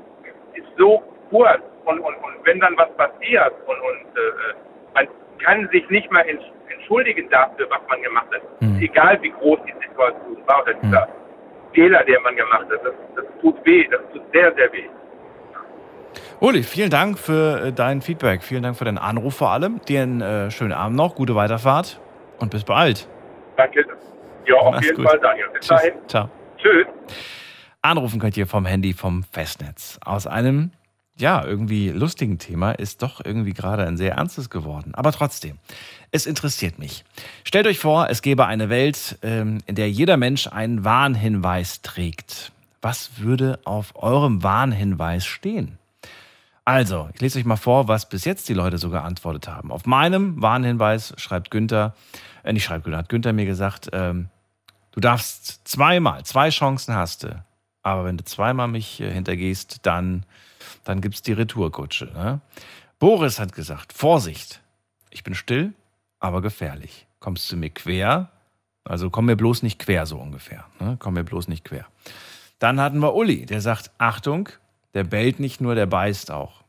ist 0.55 0.67
so 0.77 1.03
kurz 1.31 1.63
und, 1.85 2.01
und, 2.01 2.15
und 2.17 2.35
wenn 2.45 2.61
dann 2.61 2.77
was 2.77 2.95
passiert 2.97 3.53
und, 3.67 3.81
und 3.81 4.17
äh, 4.17 4.55
man 4.95 5.09
kann 5.39 5.69
sich 5.71 5.89
nicht 5.89 6.11
mehr 6.11 6.25
entschuldigen 6.69 7.29
dafür, 7.31 7.69
was 7.71 7.81
man 7.89 8.03
gemacht 8.03 8.29
hat, 8.33 8.43
mhm. 8.61 8.79
egal 8.81 9.21
wie 9.23 9.31
groß 9.31 9.59
die 9.67 9.87
Situation 9.87 10.37
war 10.47 10.63
oder 10.63 10.75
dieser 10.75 11.07
mhm. 11.07 11.75
Fehler, 11.75 12.05
den 12.05 12.23
man 12.23 12.37
gemacht 12.37 12.67
hat, 12.71 12.85
das, 12.85 12.95
das 13.17 13.25
tut 13.41 13.65
weh, 13.65 13.87
das 13.89 14.01
tut 14.13 14.23
sehr, 14.33 14.53
sehr 14.55 14.73
weh. 14.73 14.89
Uli, 16.41 16.63
vielen 16.63 16.91
Dank 16.91 17.19
für 17.19 17.67
äh, 17.67 17.73
dein 17.73 18.03
Feedback. 18.03 18.43
Vielen 18.43 18.63
Dank 18.63 18.77
für 18.77 18.85
deinen 18.85 18.99
Anruf 18.99 19.35
vor 19.37 19.51
allem. 19.51 19.81
Dir 19.89 20.03
einen 20.03 20.21
äh, 20.21 20.51
schönen 20.51 20.73
Abend 20.73 20.97
noch, 20.97 21.15
gute 21.15 21.35
Weiterfahrt 21.35 22.01
und 22.39 22.51
bis 22.51 22.65
bald. 22.65 23.09
Danke. 23.57 23.85
Ja, 24.47 24.57
auf 24.57 24.75
Mach's 24.75 24.87
jeden 24.87 24.97
gut. 24.97 25.09
Fall, 25.09 25.21
Daniel. 25.21 25.47
Bis 25.53 25.61
Tschüss. 25.67 25.81
dahin. 25.81 25.93
Ciao. 26.09 26.29
Tschüss. 26.59 26.87
Anrufen 27.81 28.21
könnt 28.21 28.37
ihr 28.37 28.47
vom 28.47 28.67
Handy 28.67 28.93
vom 28.93 29.25
Festnetz. 29.25 29.99
Aus 30.05 30.27
einem, 30.27 30.71
ja, 31.17 31.45
irgendwie 31.45 31.91
lustigen 31.91 32.39
Thema 32.39 32.73
ist 32.73 33.03
doch 33.03 33.25
irgendwie 33.25 33.53
gerade 33.53 33.85
ein 33.87 33.97
sehr 33.97 34.15
ernstes 34.15 34.51
geworden. 34.51 34.95
Aber 34.95 35.13
trotzdem, 35.13 35.59
es 36.11 36.27
interessiert 36.27 36.79
mich. 36.79 37.05
Stellt 37.45 37.67
euch 37.67 37.79
vor, 37.79 38.09
es 38.09 38.23
gäbe 38.23 38.47
eine 38.47 38.69
Welt, 38.69 39.19
ähm, 39.23 39.59
in 39.67 39.75
der 39.75 39.91
jeder 39.91 40.17
Mensch 40.17 40.47
einen 40.49 40.85
Warnhinweis 40.85 41.83
trägt. 41.83 42.53
Was 42.81 43.19
würde 43.21 43.61
auf 43.65 43.95
eurem 43.95 44.43
Warnhinweis 44.43 45.25
stehen? 45.25 45.79
Also, 46.65 47.09
ich 47.13 47.21
lese 47.21 47.39
euch 47.39 47.45
mal 47.45 47.57
vor, 47.57 47.89
was 47.89 48.09
bis 48.09 48.25
jetzt 48.25 48.49
die 48.49 48.55
Leute 48.55 48.79
so 48.79 48.89
geantwortet 48.89 49.49
haben. 49.49 49.73
Auf 49.73 49.85
meinem 49.85 50.41
Warnhinweis 50.41 51.13
schreibt 51.17 51.51
Günther, 51.51 51.95
äh, 52.45 52.53
nicht 52.53 52.65
schreibt 52.65 52.85
Günther, 52.85 52.99
hat 52.99 53.09
Günther 53.09 53.33
mir 53.33 53.47
gesagt, 53.47 53.91
ähm, 53.93 54.29
du 54.93 55.01
darfst 55.01 55.67
zweimal, 55.67 56.25
zwei 56.25 56.51
Chancen 56.51 56.95
hast 56.95 57.25
du, 57.25 57.45
aber 57.83 58.05
wenn 58.05 58.17
du 58.17 58.25
zweimal 58.25 58.69
mich 58.69 59.01
äh, 59.01 59.11
hintergehst, 59.11 59.81
dann, 59.83 60.25
dann 60.85 61.01
gibt 61.01 61.17
es 61.17 61.23
die 61.23 61.33
Retourkutsche. 61.33 62.07
Ne? 62.15 62.41
Boris 63.01 63.41
hat 63.41 63.53
gesagt, 63.53 63.93
Vorsicht, 63.93 64.61
ich 65.11 65.25
bin 65.25 65.35
still, 65.35 65.73
aber 66.21 66.43
gefährlich. 66.43 67.09
Kommst 67.19 67.51
du 67.51 67.57
mir 67.57 67.71
quer, 67.71 68.31
also 68.85 69.11
komm 69.11 69.27
mir 69.27 69.37
bloß 69.37 69.65
nicht 69.65 69.81
quer, 69.81 70.07
so 70.07 70.19
ungefähr. 70.19 70.65
Ne? 70.79 70.97
Komm 71.01 71.15
mir 71.15 71.25
bloß 71.25 71.49
nicht 71.49 71.65
quer. 71.65 71.87
Dann 72.61 72.81
hatten 72.81 73.01
wir 73.01 73.15
Uli, 73.17 73.47
der 73.47 73.61
sagt, 73.61 73.91
Achtung, 73.99 74.49
der 74.95 75.05
bellt 75.05 75.41
nicht 75.41 75.61
nur, 75.61 75.75
der 75.75 75.87
beißt 75.87 76.31
auch. 76.31 76.63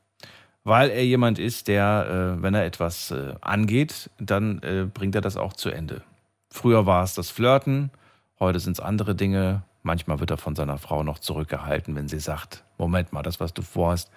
Weil 0.64 0.90
er 0.90 1.06
jemand 1.06 1.40
ist, 1.40 1.68
der, 1.68 2.36
äh, 2.38 2.42
wenn 2.42 2.54
er 2.54 2.66
etwas 2.66 3.12
äh, 3.12 3.36
angeht, 3.42 4.10
dann 4.18 4.62
äh, 4.64 4.88
bringt 4.92 5.16
er 5.16 5.22
das 5.22 5.36
auch 5.36 5.54
zu 5.54 5.70
Ende. 5.70 6.02
Früher 6.50 6.86
war 6.86 7.04
es 7.04 7.16
das 7.16 7.30
Flirten, 7.30 7.92
heute 8.40 8.60
sind 8.60 8.74
es 8.74 8.80
andere 8.80 9.16
Dinge. 9.16 9.64
Manchmal 9.82 10.20
wird 10.22 10.32
er 10.32 10.38
von 10.38 10.56
seiner 10.56 10.78
Frau 10.78 11.04
noch 11.04 11.20
zurückgehalten, 11.20 11.96
wenn 11.96 12.08
sie 12.08 12.20
sagt, 12.20 12.64
Moment 12.78 13.12
mal, 13.12 13.24
das, 13.24 13.42
was 13.42 13.54
du 13.54 13.62
vorhast, 13.62 14.10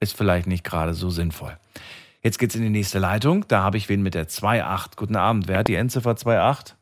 ist 0.00 0.16
vielleicht 0.16 0.48
nicht 0.48 0.64
gerade 0.64 0.94
so 0.94 1.10
sinnvoll. 1.10 1.56
Jetzt 2.22 2.38
geht's 2.38 2.54
in 2.56 2.62
die 2.62 2.70
nächste 2.70 2.98
Leitung. 2.98 3.46
Da 3.46 3.62
habe 3.62 3.76
ich 3.76 3.88
wen 3.88 4.02
mit 4.02 4.14
der 4.14 4.28
2.8. 4.28 4.96
Guten 4.96 5.16
Abend. 5.16 5.48
Wer 5.48 5.58
hat 5.58 5.68
die 5.68 5.74
Endziffer 5.74 6.12
2.8? 6.12 6.74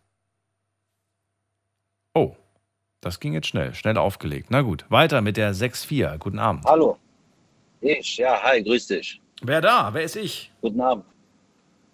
Oh, 2.14 2.36
das 3.00 3.20
ging 3.20 3.32
jetzt 3.32 3.46
schnell, 3.46 3.74
schnell 3.74 3.96
aufgelegt. 3.96 4.48
Na 4.50 4.62
gut, 4.62 4.84
weiter 4.88 5.20
mit 5.20 5.36
der 5.36 5.54
6-4. 5.54 6.18
Guten 6.18 6.38
Abend. 6.38 6.64
Hallo. 6.64 6.98
Ich, 7.80 8.18
ja, 8.18 8.42
hi, 8.42 8.62
grüß 8.62 8.88
dich. 8.88 9.20
Wer 9.42 9.60
da? 9.60 9.92
Wer 9.92 10.02
ist 10.02 10.16
ich? 10.16 10.52
Guten 10.60 10.80
Abend. 10.80 11.04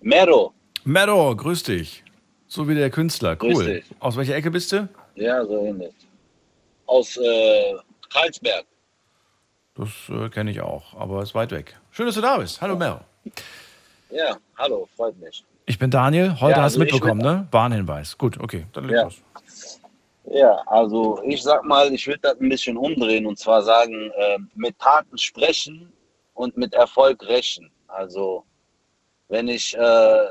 Mero. 0.01 0.53
Mero, 0.85 1.35
grüß 1.37 1.63
dich. 1.63 2.03
So 2.49 2.69
wie 2.69 2.75
der 2.75 2.91
Künstler, 2.91 3.37
cool. 3.41 3.55
Grüß 3.55 3.67
dich. 3.67 3.85
Aus 4.01 4.17
welcher 4.17 4.35
Ecke 4.35 4.51
bist 4.51 4.73
du? 4.73 4.89
Ja, 5.15 5.45
so 5.45 5.65
ähnlich. 5.65 5.95
Aus 6.87 7.17
äh, 7.17 7.77
Karlsberg. 8.13 8.65
Das 9.77 9.89
äh, 10.09 10.29
kenne 10.29 10.51
ich 10.51 10.61
auch, 10.61 10.95
aber 10.95 11.23
ist 11.23 11.35
weit 11.35 11.51
weg. 11.53 11.77
Schön, 11.91 12.07
dass 12.07 12.15
du 12.15 12.21
da 12.21 12.39
bist. 12.39 12.61
Hallo, 12.61 12.75
ja. 12.75 12.79
Mero. 12.79 13.01
Ja, 14.11 14.37
hallo, 14.57 14.89
freut 14.97 15.19
mich. 15.21 15.45
Ich 15.67 15.79
bin 15.79 15.91
Daniel. 15.91 16.41
Heute 16.41 16.59
ja, 16.59 16.63
hast 16.63 16.77
du 16.77 16.81
also 16.81 16.95
mitbekommen, 16.95 17.21
ne? 17.21 17.49
Warnhinweis. 17.51 18.17
Gut, 18.19 18.39
okay, 18.39 18.67
dann 18.73 18.85
leg 18.85 18.97
ja. 18.97 19.03
los. 19.05 19.21
Ja, 20.29 20.61
also 20.67 21.23
ich 21.25 21.43
sag 21.43 21.65
mal, 21.65 21.93
ich 21.93 22.07
würde 22.07 22.21
das 22.21 22.41
ein 22.41 22.49
bisschen 22.49 22.77
umdrehen 22.77 23.27
und 23.27 23.39
zwar 23.39 23.63
sagen, 23.63 24.11
äh, 24.17 24.39
mit 24.57 24.77
Taten 24.79 25.17
sprechen 25.19 25.93
und 26.35 26.57
mit 26.57 26.75
Erfolg 26.75 27.23
rächen. 27.23 27.71
Also 27.87 28.45
wenn 29.29 29.47
ich 29.47 29.77
äh, 29.77 30.27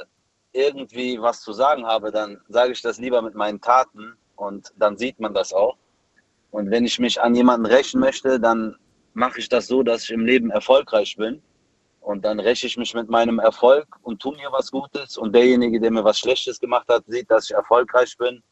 irgendwie 0.51 1.21
was 1.21 1.41
zu 1.41 1.53
sagen 1.53 1.85
habe, 1.85 2.11
dann 2.11 2.41
sage 2.49 2.73
ich 2.73 2.81
das 2.81 2.99
lieber 2.99 3.21
mit 3.21 3.35
meinen 3.35 3.61
Taten 3.61 4.17
und 4.35 4.73
dann 4.77 4.97
sieht 4.97 5.19
man 5.19 5.33
das 5.33 5.53
auch. 5.53 5.77
Und 6.51 6.71
wenn 6.71 6.85
ich 6.85 6.99
mich 6.99 7.21
an 7.21 7.33
jemanden 7.33 7.65
rächen 7.65 8.01
möchte, 8.01 8.39
dann 8.39 8.75
mache 9.13 9.39
ich 9.39 9.47
das 9.47 9.67
so, 9.67 9.81
dass 9.81 10.03
ich 10.03 10.11
im 10.11 10.25
Leben 10.25 10.51
erfolgreich 10.51 11.15
bin. 11.15 11.41
Und 12.01 12.23
dann 12.25 12.39
räche 12.39 12.67
ich 12.67 12.77
mich 12.77 12.93
mit 12.93 13.09
meinem 13.09 13.39
Erfolg 13.39 13.87
und 14.03 14.21
tue 14.21 14.35
mir 14.35 14.51
was 14.51 14.71
Gutes. 14.71 15.17
Und 15.17 15.33
derjenige, 15.33 15.79
der 15.79 15.91
mir 15.91 16.03
was 16.03 16.19
Schlechtes 16.19 16.59
gemacht 16.59 16.87
hat, 16.89 17.03
sieht, 17.07 17.31
dass 17.31 17.45
ich 17.49 17.55
erfolgreich 17.55 18.15
bin 18.17 18.43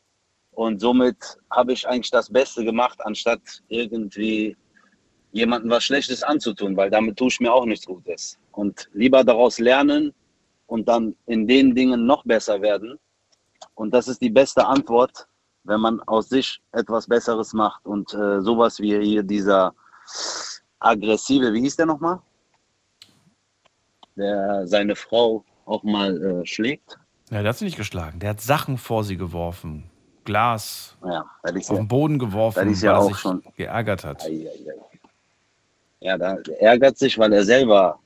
und 0.56 0.80
somit 0.80 1.38
habe 1.50 1.74
ich 1.74 1.88
eigentlich 1.88 2.12
das 2.12 2.30
Beste 2.30 2.64
gemacht, 2.64 3.00
anstatt 3.04 3.42
irgendwie 3.70 4.56
jemandem 5.32 5.72
was 5.72 5.84
Schlechtes 5.84 6.24
anzutun, 6.24 6.78
weil 6.78 6.90
damit 6.90 7.18
tue 7.18 7.28
ich 7.28 7.40
mir 7.40 7.52
auch 7.52 7.66
nichts 7.66 7.86
Gutes. 7.86 8.38
Und 8.52 8.88
lieber 8.94 9.24
daraus 9.24 9.60
lernen 9.60 10.14
und 10.68 10.88
dann 10.88 11.16
in 11.26 11.48
den 11.48 11.74
Dingen 11.74 12.06
noch 12.06 12.24
besser 12.24 12.62
werden. 12.62 13.00
Und 13.76 13.94
das 13.94 14.08
ist 14.08 14.22
die 14.22 14.30
beste 14.30 14.66
Antwort, 14.66 15.28
wenn 15.64 15.80
man 15.80 16.00
aus 16.02 16.30
sich 16.30 16.62
etwas 16.72 17.08
Besseres 17.08 17.54
macht. 17.54 17.86
Und 17.86 18.14
äh, 18.14 18.42
sowas 18.42 18.80
wie 18.80 19.00
hier 19.02 19.24
dieser 19.24 19.74
aggressive, 20.80 21.52
wie 21.52 21.62
hieß 21.62 21.78
der 21.78 21.88
nochmal? 21.88 22.20
Der 24.16 24.68
seine 24.68 24.96
Frau 24.96 25.44
auch 25.66 25.84
mal 25.84 26.22
äh, 26.22 26.46
schlägt. 26.46 27.00
Ja, 27.32 27.42
der 27.42 27.50
hat 27.50 27.58
sie 27.58 27.66
nicht 27.66 27.78
geschlagen. 27.78 28.20
Der 28.20 28.32
hat 28.32 28.42
Sachen 28.42 28.78
vor 28.78 29.04
sie 29.04 29.18
geworfen. 29.18 29.90
Glas 30.26 30.96
ja, 31.04 31.22
auf 31.22 31.70
ja, 31.70 31.76
den 31.76 31.88
Boden 31.88 32.20
geworfen, 32.20 32.68
weil 32.68 32.74
ja 32.74 32.98
er 32.98 33.04
sich 33.04 33.18
schon, 33.18 33.44
geärgert 33.56 34.04
hat. 34.04 34.28
Ja, 36.00 36.18
da 36.18 36.38
ärgert 36.60 36.98
sich, 36.98 37.18
weil 37.18 37.32
er 37.34 37.46
selber 37.46 38.00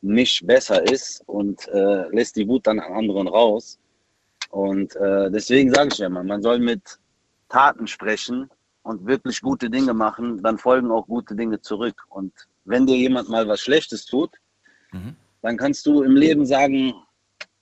nicht 0.00 0.46
besser 0.46 0.82
ist 0.90 1.22
und 1.26 1.66
äh, 1.68 2.08
lässt 2.08 2.36
die 2.36 2.46
Wut 2.46 2.66
dann 2.66 2.78
an 2.78 2.92
anderen 2.92 3.28
raus. 3.28 3.78
Und 4.50 4.94
äh, 4.96 5.30
deswegen 5.30 5.72
sage 5.72 5.90
ich 5.92 5.98
ja 5.98 6.08
mal, 6.08 6.24
man 6.24 6.42
soll 6.42 6.58
mit 6.58 6.98
Taten 7.48 7.86
sprechen 7.86 8.50
und 8.82 9.06
wirklich 9.06 9.40
gute 9.40 9.70
Dinge 9.70 9.94
machen, 9.94 10.42
dann 10.42 10.58
folgen 10.58 10.90
auch 10.90 11.06
gute 11.06 11.34
Dinge 11.34 11.60
zurück. 11.60 12.04
Und 12.08 12.32
wenn 12.64 12.86
dir 12.86 12.96
jemand 12.96 13.28
mal 13.28 13.48
was 13.48 13.60
Schlechtes 13.60 14.06
tut, 14.06 14.30
mhm. 14.92 15.16
dann 15.42 15.56
kannst 15.56 15.86
du 15.86 16.02
im 16.02 16.16
Leben 16.16 16.46
sagen, 16.46 16.94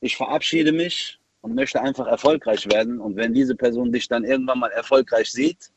ich 0.00 0.16
verabschiede 0.16 0.72
mich 0.72 1.20
und 1.42 1.54
möchte 1.54 1.80
einfach 1.80 2.06
erfolgreich 2.06 2.66
werden. 2.70 3.00
Und 3.00 3.16
wenn 3.16 3.34
diese 3.34 3.54
Person 3.54 3.92
dich 3.92 4.08
dann 4.08 4.24
irgendwann 4.24 4.60
mal 4.60 4.70
erfolgreich 4.70 5.30
sieht, 5.30 5.70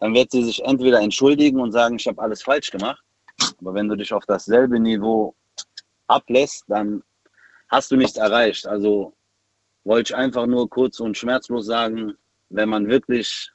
dann 0.00 0.12
wird 0.14 0.30
sie 0.30 0.44
sich 0.44 0.62
entweder 0.64 1.00
entschuldigen 1.00 1.60
und 1.60 1.72
sagen, 1.72 1.96
ich 1.96 2.06
habe 2.06 2.20
alles 2.20 2.42
falsch 2.42 2.70
gemacht. 2.70 3.02
Aber 3.60 3.74
wenn 3.74 3.88
du 3.88 3.96
dich 3.96 4.12
auf 4.12 4.26
dasselbe 4.26 4.78
Niveau 4.78 5.34
ablässt, 6.08 6.64
dann 6.68 7.02
hast 7.68 7.90
du 7.90 7.96
nichts 7.96 8.18
erreicht. 8.18 8.66
Also 8.66 9.14
wollte 9.84 10.12
ich 10.12 10.16
einfach 10.16 10.46
nur 10.46 10.68
kurz 10.68 11.00
und 11.00 11.16
schmerzlos 11.16 11.66
sagen, 11.66 12.14
wenn 12.50 12.68
man 12.68 12.88
wirklich 12.88 13.50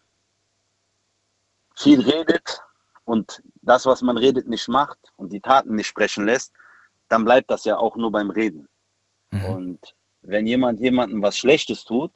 viel 1.76 2.02
redet 2.02 2.62
und 3.06 3.42
das, 3.62 3.86
was 3.86 4.02
man 4.02 4.18
redet, 4.18 4.48
nicht 4.48 4.68
macht 4.68 5.00
und 5.18 5.32
die 5.32 5.42
Taten 5.42 5.76
nicht 5.76 5.88
sprechen 5.88 6.26
lässt, 6.26 6.54
dann 7.10 7.26
bleibt 7.26 7.50
das 7.52 7.66
ja 7.66 7.78
auch 7.78 7.96
nur 7.96 8.12
beim 8.12 8.30
Reden. 8.30 8.68
Mhm. 9.32 9.46
Und 9.46 9.96
wenn 10.22 10.48
jemand 10.48 10.80
jemandem 10.80 11.22
was 11.22 11.38
Schlechtes 11.38 11.84
tut, 11.84 12.12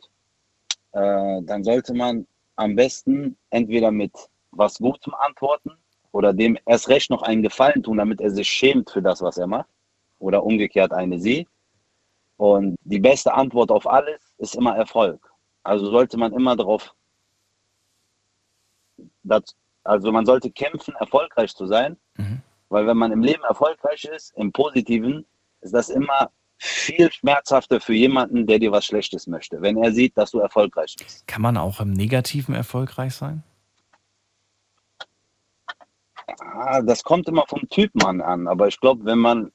äh, 0.92 1.42
dann 1.44 1.64
sollte 1.64 1.94
man 1.94 2.28
am 2.56 2.76
besten 2.76 3.38
entweder 3.50 3.92
mit 3.92 4.12
was 4.52 4.78
Gutem 4.78 5.14
antworten 5.16 5.72
oder 6.12 6.34
dem 6.34 6.58
erst 6.66 6.90
recht 6.90 7.10
noch 7.10 7.24
einen 7.24 7.42
Gefallen 7.42 7.82
tun, 7.82 7.98
damit 7.98 8.22
er 8.22 8.30
sich 8.30 8.48
schämt 8.48 8.92
für 8.92 9.02
das, 9.02 9.22
was 9.22 9.38
er 9.38 9.48
macht. 9.48 9.70
Oder 10.20 10.44
umgekehrt 10.44 10.94
eine 10.94 11.20
sie. 11.20 11.48
Und 12.38 12.78
die 12.84 13.00
beste 13.00 13.34
Antwort 13.34 13.72
auf 13.72 13.88
alles 13.88 14.22
ist 14.38 14.56
immer 14.56 14.76
Erfolg. 14.76 15.32
Also 15.64 15.90
sollte 15.90 16.18
man 16.18 16.34
immer 16.34 16.56
darauf, 16.56 16.94
also 19.84 20.12
man 20.12 20.26
sollte 20.26 20.52
kämpfen, 20.52 20.94
erfolgreich 20.96 21.56
zu 21.56 21.66
sein. 21.66 21.98
Mhm. 22.16 22.42
Weil 22.70 22.88
wenn 22.88 22.98
man 22.98 23.12
im 23.12 23.22
Leben 23.22 23.44
erfolgreich 23.44 24.04
ist, 24.06 24.34
im 24.36 24.52
Positiven, 24.52 25.26
ist 25.62 25.74
das 25.74 25.90
immer 25.90 26.32
viel 26.66 27.12
schmerzhafter 27.12 27.82
für 27.82 27.94
jemanden, 27.94 28.48
der 28.48 28.58
dir 28.58 28.72
was 28.72 28.86
Schlechtes 28.86 29.28
möchte, 29.28 29.62
wenn 29.62 29.78
er 29.84 29.92
sieht, 29.92 30.18
dass 30.18 30.32
du 30.32 30.40
erfolgreich 30.40 30.96
bist. 30.98 31.28
Kann 31.28 31.42
man 31.42 31.58
auch 31.58 31.82
im 31.82 31.92
Negativen 31.92 32.56
erfolgreich 32.56 33.14
sein? 33.16 33.44
Ah, 36.40 36.82
Das 36.82 37.04
kommt 37.04 37.28
immer 37.28 37.44
vom 37.48 37.68
Typmann 37.70 38.22
an, 38.22 38.48
aber 38.48 38.68
ich 38.70 38.80
glaube, 38.80 39.04
wenn 39.04 39.20
man 39.20 39.52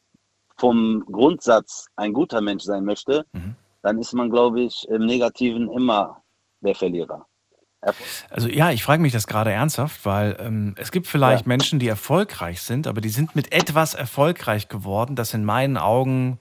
vom 0.59 1.05
Grundsatz 1.11 1.87
ein 1.97 2.13
guter 2.13 2.41
Mensch 2.43 2.65
sein 2.65 2.85
möchte, 2.85 3.25
Mhm. 3.33 3.55
dann 3.83 3.99
ist 3.99 4.13
man, 4.13 4.29
glaube 4.29 4.61
ich, 4.61 4.87
im 4.91 5.07
Negativen 5.07 5.71
immer 5.73 6.23
der 6.61 6.75
Verlierer. 6.75 7.27
Also 8.29 8.49
ja, 8.49 8.71
ich 8.73 8.83
frage 8.83 9.01
mich 9.01 9.13
das 9.13 9.29
gerade 9.29 9.53
ernsthaft, 9.53 10.05
weil 10.05 10.37
ähm, 10.41 10.75
es 10.77 10.91
gibt 10.91 11.07
vielleicht 11.07 11.47
Ja. 11.47 11.49
Menschen, 11.49 11.79
die 11.79 11.87
erfolgreich 11.89 12.61
sind, 12.61 12.87
aber 12.89 13.01
die 13.01 13.09
sind 13.09 13.37
mit 13.37 13.53
etwas 13.53 13.95
erfolgreich 13.95 14.69
geworden, 14.69 15.15
das 15.15 15.33
in 15.33 15.45
meinen 15.45 15.79
Augen 15.79 16.39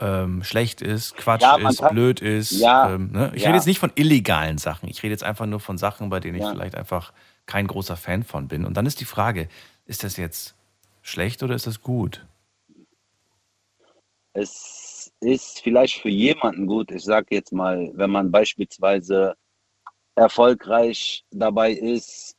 ähm, 0.00 0.42
schlecht 0.42 0.82
ist, 0.82 1.16
Quatsch 1.16 1.42
Ja, 1.42 1.56
ist, 1.56 1.80
kann- 1.80 1.94
blöd 1.94 2.20
ist. 2.20 2.50
Ja, 2.52 2.94
ähm, 2.94 3.12
ne? 3.12 3.32
Ich 3.34 3.42
ja. 3.42 3.48
rede 3.48 3.58
jetzt 3.58 3.66
nicht 3.66 3.78
von 3.78 3.92
illegalen 3.94 4.58
Sachen. 4.58 4.88
Ich 4.88 5.02
rede 5.02 5.12
jetzt 5.12 5.24
einfach 5.24 5.46
nur 5.46 5.60
von 5.60 5.78
Sachen, 5.78 6.10
bei 6.10 6.20
denen 6.20 6.38
ich 6.38 6.46
vielleicht 6.46 6.74
einfach 6.74 7.12
kein 7.46 7.66
großer 7.66 7.96
Fan 7.96 8.22
von 8.22 8.48
bin. 8.48 8.64
Und 8.64 8.76
dann 8.76 8.86
ist 8.86 9.00
die 9.00 9.04
Frage, 9.04 9.48
ist 9.86 10.04
das 10.04 10.16
jetzt 10.16 10.54
schlecht 11.02 11.42
oder 11.42 11.54
ist 11.54 11.66
das 11.66 11.80
gut? 11.80 12.26
Es 14.34 15.12
ist 15.20 15.60
vielleicht 15.60 16.00
für 16.00 16.08
jemanden 16.08 16.66
gut, 16.66 16.90
ich 16.90 17.04
sage 17.04 17.26
jetzt 17.30 17.52
mal, 17.52 17.90
wenn 17.94 18.10
man 18.10 18.30
beispielsweise 18.30 19.36
erfolgreich 20.14 21.24
dabei 21.30 21.72
ist, 21.72 22.36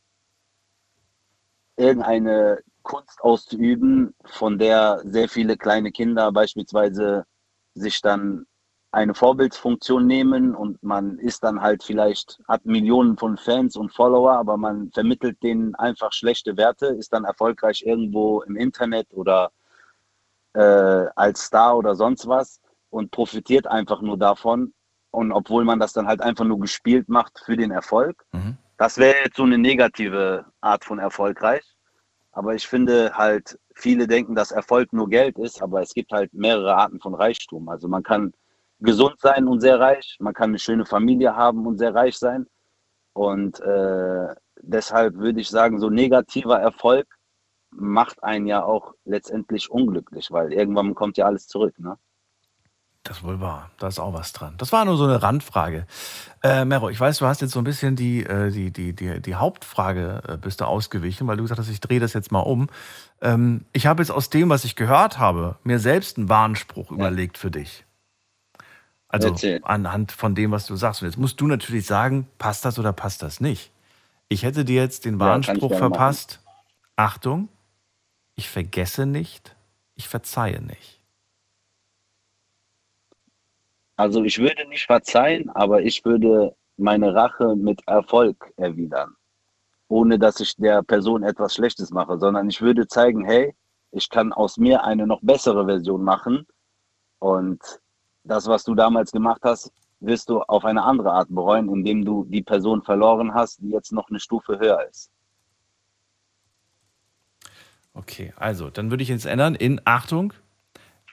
irgendeine 1.76 2.60
Kunst 2.82 3.22
auszuüben, 3.22 4.14
von 4.26 4.58
der 4.58 5.02
sehr 5.06 5.30
viele 5.30 5.56
kleine 5.58 5.92
Kinder 5.92 6.32
beispielsweise 6.32 7.26
sich 7.76 8.02
dann 8.02 8.46
eine 8.92 9.16
Vorbildsfunktion 9.16 10.06
nehmen 10.06 10.54
und 10.56 10.82
man 10.84 11.18
ist 11.18 11.44
dann 11.44 11.62
halt 11.62 11.84
vielleicht, 11.84 12.40
hat 12.48 12.66
Millionen 12.66 13.18
von 13.18 13.38
Fans 13.38 13.76
und 13.76 13.92
Follower, 13.92 14.34
aber 14.34 14.56
man 14.56 14.92
vermittelt 14.92 15.42
denen 15.42 15.74
einfach 15.76 16.14
schlechte 16.14 16.58
Werte, 16.58 16.88
ist 16.88 17.12
dann 17.12 17.24
erfolgreich 17.26 17.84
irgendwo 17.86 18.42
im 18.44 18.56
Internet 18.56 19.08
oder 19.14 19.52
äh, 20.54 21.08
als 21.16 21.46
Star 21.46 21.76
oder 21.76 21.96
sonst 21.96 22.28
was 22.28 22.62
und 22.92 23.10
profitiert 23.10 23.66
einfach 23.66 24.02
nur 24.02 24.18
davon. 24.18 24.74
Und 25.10 25.32
obwohl 25.32 25.64
man 25.64 25.80
das 25.80 25.94
dann 25.94 26.08
halt 26.08 26.22
einfach 26.22 26.46
nur 26.46 26.60
gespielt 26.60 27.10
macht 27.10 27.40
für 27.44 27.58
den 27.58 27.72
Erfolg, 27.72 28.24
Mhm. 28.32 28.58
das 28.78 28.98
wäre 29.00 29.16
jetzt 29.26 29.38
so 29.38 29.44
eine 29.44 29.58
negative 29.58 30.46
Art 30.62 30.86
von 30.86 31.00
erfolgreich. 31.00 31.64
Aber 32.34 32.56
ich 32.56 32.68
finde 32.68 33.16
halt, 33.16 33.60
viele 33.76 34.08
denken, 34.08 34.36
dass 34.36 34.52
Erfolg 34.52 34.92
nur 34.92 35.08
Geld 35.08 35.38
ist, 35.38 35.62
aber 35.62 35.82
es 35.82 35.94
gibt 35.94 36.12
halt 36.12 36.34
mehrere 36.34 36.76
Arten 36.76 37.00
von 37.00 37.14
Reichtum. 37.14 37.70
Also 37.70 37.88
man 37.88 38.04
kann 38.04 38.34
gesund 38.80 39.20
sein 39.20 39.48
und 39.48 39.62
sehr 39.62 39.80
reich, 39.80 40.18
man 40.20 40.34
kann 40.34 40.50
eine 40.50 40.60
schöne 40.60 40.86
Familie 40.86 41.36
haben 41.36 41.66
und 41.68 41.78
sehr 41.78 41.94
reich 41.94 42.18
sein. 42.18 42.48
Und 43.14 43.60
äh, 43.62 44.36
deshalb 44.62 45.16
würde 45.16 45.42
ich 45.42 45.50
sagen, 45.50 45.80
so 45.80 45.90
negativer 45.90 46.60
Erfolg 46.60 47.08
macht 47.72 48.24
einen 48.24 48.48
ja 48.48 48.64
auch 48.64 48.94
letztendlich 49.06 49.70
unglücklich, 49.70 50.32
weil 50.32 50.54
irgendwann 50.54 50.96
kommt 50.96 51.18
ja 51.18 51.26
alles 51.26 51.48
zurück. 51.48 51.78
Ne? 51.80 51.98
Das 53.04 53.18
ist 53.18 53.24
wohl 53.24 53.42
wahr. 53.42 53.70
Da 53.80 53.88
ist 53.90 54.00
auch 54.00 54.14
was 54.14 54.32
dran. 54.32 54.56
Das 54.58 54.72
war 54.72 54.86
nur 54.86 54.96
so 54.96 55.04
eine 55.04 55.22
Randfrage. 55.22 55.86
Äh, 56.42 56.64
Mero, 56.64 56.90
ich 56.90 56.98
weiß, 57.00 57.18
du 57.18 57.26
hast 57.26 57.42
jetzt 57.42 57.52
so 57.52 57.60
ein 57.60 57.66
bisschen 57.66 57.98
die, 57.98 58.24
äh, 58.24 58.50
die, 58.50 58.72
die, 58.72 58.94
die, 58.94 59.22
die 59.22 59.36
Hauptfrage 59.36 60.22
äh, 60.26 60.38
bist 60.38 60.62
du 60.62 60.66
ausgewichen, 60.66 61.28
weil 61.28 61.36
du 61.36 61.44
gesagt 61.44 61.60
hast, 61.60 61.68
ich 61.68 61.82
drehe 61.82 62.00
das 62.00 62.14
jetzt 62.14 62.32
mal 62.32 62.40
um. 62.40 62.70
Ähm, 63.22 63.66
ich 63.74 63.88
habe 63.88 64.02
jetzt 64.02 64.10
aus 64.10 64.30
dem, 64.30 64.48
was 64.50 64.64
ich 64.64 64.78
gehört 64.78 65.20
habe, 65.20 65.58
mir 65.64 65.80
selbst 65.80 66.18
einen 66.18 66.30
Warnspruch 66.30 66.92
überlegt 66.92 67.38
für 67.38 67.52
dich. 67.52 67.84
Also 69.10 69.28
Erzähl. 69.30 69.60
anhand 69.64 70.14
von 70.14 70.34
dem, 70.34 70.52
was 70.52 70.66
du 70.66 70.76
sagst. 70.78 71.02
Und 71.02 71.10
jetzt 71.10 71.18
musst 71.18 71.40
du 71.42 71.48
natürlich 71.48 71.86
sagen, 71.86 72.28
passt 72.38 72.64
das 72.64 72.80
oder 72.80 72.94
passt 72.94 73.22
das 73.22 73.42
nicht. 73.42 73.72
Ich 74.30 74.44
hätte 74.44 74.64
dir 74.64 74.82
jetzt 74.82 75.04
den 75.04 75.16
Ja, 75.16 75.20
Warnspruch 75.20 75.70
machen. 75.72 75.78
verpasst. 75.78 76.40
Achtung, 76.96 77.50
ich 78.36 78.50
vergesse 78.50 79.06
nicht, 79.06 79.56
ich 79.96 80.08
verzeihe 80.08 80.62
nicht. 80.62 81.03
Also 84.04 84.22
ich 84.26 84.38
würde 84.38 84.68
nicht 84.68 84.86
verzeihen, 84.86 85.50
aber 85.52 85.82
ich 85.82 86.04
würde 86.04 86.54
meine 86.76 87.16
Rache 87.16 87.56
mit 87.56 87.88
Erfolg 87.88 88.52
erwidern. 88.58 89.16
Ohne 89.88 90.20
dass 90.20 90.42
ich 90.42 90.58
der 90.58 90.84
Person 90.84 91.24
etwas 91.24 91.54
Schlechtes 91.54 91.90
mache, 91.90 92.20
sondern 92.20 92.50
ich 92.50 92.62
würde 92.62 92.86
zeigen, 92.86 93.24
hey, 93.24 93.56
ich 93.92 94.10
kann 94.10 94.34
aus 94.34 94.58
mir 94.58 94.84
eine 94.84 95.08
noch 95.08 95.22
bessere 95.22 95.66
Version 95.66 96.04
machen. 96.04 96.46
Und 97.20 97.62
das, 98.26 98.46
was 98.48 98.66
du 98.66 98.76
damals 98.76 99.10
gemacht 99.14 99.40
hast, 99.46 99.72
wirst 100.02 100.28
du 100.28 100.42
auf 100.42 100.66
eine 100.66 100.84
andere 100.84 101.14
Art 101.14 101.30
bereuen, 101.30 101.70
indem 101.70 102.04
du 102.04 102.26
die 102.26 102.44
Person 102.44 102.82
verloren 102.82 103.34
hast, 103.34 103.62
die 103.62 103.70
jetzt 103.70 103.94
noch 103.94 104.10
eine 104.10 104.20
Stufe 104.20 104.60
höher 104.60 104.86
ist. 104.90 105.12
Okay, 107.94 108.34
also 108.36 108.70
dann 108.70 108.90
würde 108.90 109.04
ich 109.04 109.08
jetzt 109.08 109.26
ändern 109.26 109.56
in 109.56 109.80
Achtung, 109.86 110.34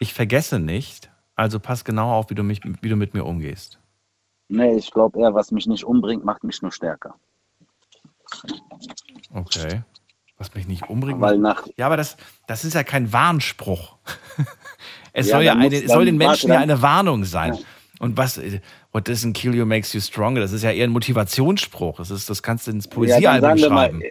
ich 0.00 0.12
vergesse 0.12 0.59
nicht, 0.59 1.10
also 1.40 1.59
pass 1.59 1.85
genau 1.85 2.12
auf, 2.12 2.29
wie 2.29 2.35
du, 2.35 2.42
mich, 2.42 2.61
wie 2.64 2.88
du 2.88 2.96
mit 2.96 3.14
mir 3.14 3.24
umgehst. 3.24 3.79
Nee, 4.48 4.76
ich 4.76 4.90
glaube 4.90 5.18
eher, 5.20 5.35
was 5.35 5.50
mich 5.53 5.66
nicht 5.66 5.85
umbringt, 5.85 6.22
macht 6.24 6.44
mich 6.44 6.61
nur 6.61 6.70
stärker. 6.70 7.14
Okay. 9.33 9.83
Was 10.37 10.55
mich 10.55 10.66
nicht 10.66 10.88
umbringt. 10.90 11.20
Weil 11.20 11.38
nach, 11.38 11.66
ja, 11.76 11.87
aber 11.87 11.96
das, 11.96 12.16
das 12.46 12.64
ist 12.64 12.74
ja 12.74 12.83
kein 12.85 13.12
Warnspruch. 13.12 13.96
es 15.12 15.29
Ja, 15.29 15.37
soll 15.37 15.44
ja 15.44 15.53
eine, 15.55 15.74
es 15.74 15.90
soll 15.90 16.05
den 16.05 16.16
Menschen 16.18 16.50
ja 16.50 16.59
eine 16.59 16.83
Warnung 16.83 17.24
sein. 17.24 17.55
Ja. 17.55 17.61
Und 18.00 18.16
was, 18.16 18.38
what 18.92 19.09
doesn't 19.09 19.33
kill 19.35 19.55
you 19.55 19.64
makes 19.66 19.92
you 19.94 20.00
stronger, 20.00 20.40
das 20.40 20.53
ist 20.53 20.62
ja 20.62 20.70
eher 20.72 20.85
ein 20.85 20.90
Motivationsspruch. 20.90 21.96
Das, 21.98 22.11
ist, 22.11 22.29
das 22.31 22.42
kannst 22.42 22.66
du 22.66 22.70
ins 22.72 22.87
Ja, 22.87 22.90
Poesiealbum 22.94 23.40
sagen 23.40 23.61
wir 23.61 23.70
mal, 23.70 23.90
schreiben. 23.90 24.03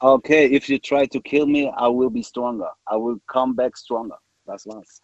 okay, 0.00 0.46
if 0.54 0.68
you 0.68 0.78
try 0.78 1.06
to 1.08 1.20
kill 1.20 1.46
me, 1.46 1.64
I 1.78 1.88
will 1.90 2.10
be 2.10 2.22
stronger. 2.22 2.72
I 2.90 2.96
will 2.96 3.20
come 3.26 3.54
back 3.54 3.76
stronger. 3.76 4.18
Das 4.46 4.66
war's. 4.66 5.02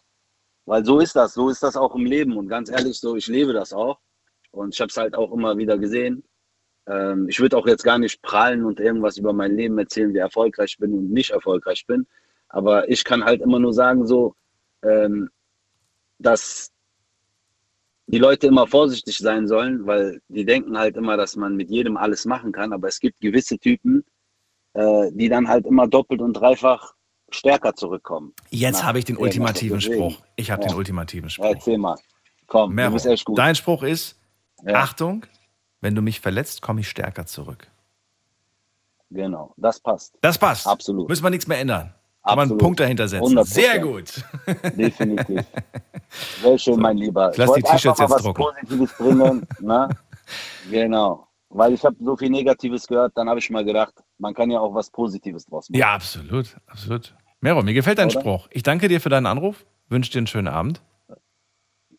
Weil 0.65 0.85
so 0.85 0.99
ist 0.99 1.15
das, 1.15 1.33
so 1.33 1.49
ist 1.49 1.63
das 1.63 1.75
auch 1.75 1.95
im 1.95 2.05
Leben. 2.05 2.37
Und 2.37 2.47
ganz 2.47 2.69
ehrlich, 2.69 2.99
so, 2.99 3.15
ich 3.15 3.27
lebe 3.27 3.53
das 3.53 3.73
auch. 3.73 3.99
Und 4.51 4.73
ich 4.73 4.81
habe 4.81 4.89
es 4.89 4.97
halt 4.97 5.15
auch 5.15 5.31
immer 5.31 5.57
wieder 5.57 5.77
gesehen. 5.77 6.23
Ähm, 6.87 7.27
ich 7.29 7.39
würde 7.39 7.57
auch 7.57 7.67
jetzt 7.67 7.83
gar 7.83 7.97
nicht 7.97 8.21
prallen 8.21 8.65
und 8.65 8.79
irgendwas 8.79 9.17
über 9.17 9.33
mein 9.33 9.55
Leben 9.55 9.77
erzählen, 9.77 10.13
wie 10.13 10.19
erfolgreich 10.19 10.71
ich 10.71 10.77
bin 10.77 10.93
und 10.93 11.11
nicht 11.11 11.31
erfolgreich 11.31 11.85
bin. 11.87 12.07
Aber 12.49 12.89
ich 12.89 13.03
kann 13.03 13.23
halt 13.25 13.41
immer 13.41 13.59
nur 13.59 13.73
sagen, 13.73 14.05
so, 14.05 14.35
ähm, 14.83 15.29
dass 16.19 16.71
die 18.07 18.19
Leute 18.19 18.47
immer 18.47 18.67
vorsichtig 18.67 19.17
sein 19.17 19.47
sollen, 19.47 19.85
weil 19.87 20.21
die 20.27 20.45
denken 20.45 20.77
halt 20.77 20.97
immer, 20.97 21.17
dass 21.17 21.35
man 21.35 21.55
mit 21.55 21.69
jedem 21.69 21.97
alles 21.97 22.25
machen 22.25 22.51
kann. 22.51 22.73
Aber 22.73 22.87
es 22.87 22.99
gibt 22.99 23.21
gewisse 23.21 23.57
Typen, 23.57 24.05
äh, 24.73 25.11
die 25.13 25.29
dann 25.29 25.47
halt 25.47 25.65
immer 25.65 25.87
doppelt 25.87 26.21
und 26.21 26.33
dreifach 26.33 26.93
stärker 27.33 27.75
zurückkommen. 27.75 28.33
Jetzt 28.49 28.83
habe 28.83 28.99
ich 28.99 29.05
den 29.05 29.17
ultimativen. 29.17 29.81
Spruch. 29.81 30.21
Ich 30.35 30.51
habe 30.51 30.61
Ja. 30.63 30.69
den 30.69 30.77
ultimativen 30.77 31.25
Ja, 31.27 31.29
Spruch. 31.29 31.45
erzähl 31.45 31.77
mal. 31.77 31.95
Komm, 32.47 32.73
Mero, 32.73 32.89
du 32.89 32.93
bist 32.95 33.05
echt 33.05 33.25
gut. 33.25 33.37
dein 33.37 33.55
Spruch 33.55 33.83
ist, 33.83 34.17
Ja. 34.65 34.75
Achtung, 34.75 35.25
wenn 35.81 35.95
du 35.95 36.01
mich 36.01 36.19
verletzt, 36.19 36.61
komme 36.61 36.81
ich 36.81 36.89
stärker 36.89 37.25
zurück. 37.25 37.67
Genau, 39.09 39.53
das 39.57 39.79
passt. 39.79 40.15
Das 40.21 40.37
passt. 40.37 40.65
Absolut. 40.67 41.07
Müssen 41.09 41.23
wir 41.23 41.29
nichts 41.29 41.47
mehr 41.47 41.59
ändern. 41.59 41.93
Kann 42.25 42.37
man 42.37 42.49
einen. 42.49 42.57
Punkt 42.57 42.79
dahinter 42.79 43.07
setzen. 43.07 43.37
100%. 43.37 43.45
Sehr 43.53 43.79
gut. 43.79 44.23
Definitiv. 44.77 45.43
Sehr 46.41 46.57
schön, 46.57 46.79
mein 46.79 46.97
Lieber. 46.97 47.31
ich 47.31 47.37
lass 47.37 47.51
die 47.53 47.61
T-Shirts 47.61 47.99
jetzt 47.99 48.09
was 48.09 48.23
drucken. 48.23 48.43
Positives 48.43 48.93
bringen. 48.97 49.47
ne? 49.59 49.89
Genau. 50.71 51.27
Weil 51.49 51.73
ich 51.73 51.83
habe 51.85 51.95
so 51.99 52.15
viel 52.17 52.29
Negatives 52.29 52.87
gehört, 52.87 53.11
dann 53.15 53.29
habe 53.29 53.39
ich 53.39 53.49
mal 53.51 53.63
gedacht, 53.65 53.93
man 54.17 54.33
kann 54.33 54.49
ja 54.49 54.59
auch 54.59 54.73
was 54.73 54.89
Positives 54.89 55.45
draus 55.45 55.69
machen. 55.69 55.79
Ja, 55.79 55.93
absolut, 55.93 56.55
absolut. 56.65 57.13
Mero, 57.43 57.61
mir 57.61 57.73
gefällt 57.73 57.97
dein 57.97 58.09
Oder? 58.09 58.21
Spruch. 58.21 58.47
Ich 58.51 58.63
danke 58.63 58.87
dir 58.87 59.01
für 59.01 59.09
deinen 59.09 59.25
Anruf. 59.25 59.65
Wünsche 59.89 60.09
dir 60.09 60.19
einen 60.19 60.27
schönen 60.27 60.47
Abend. 60.47 60.81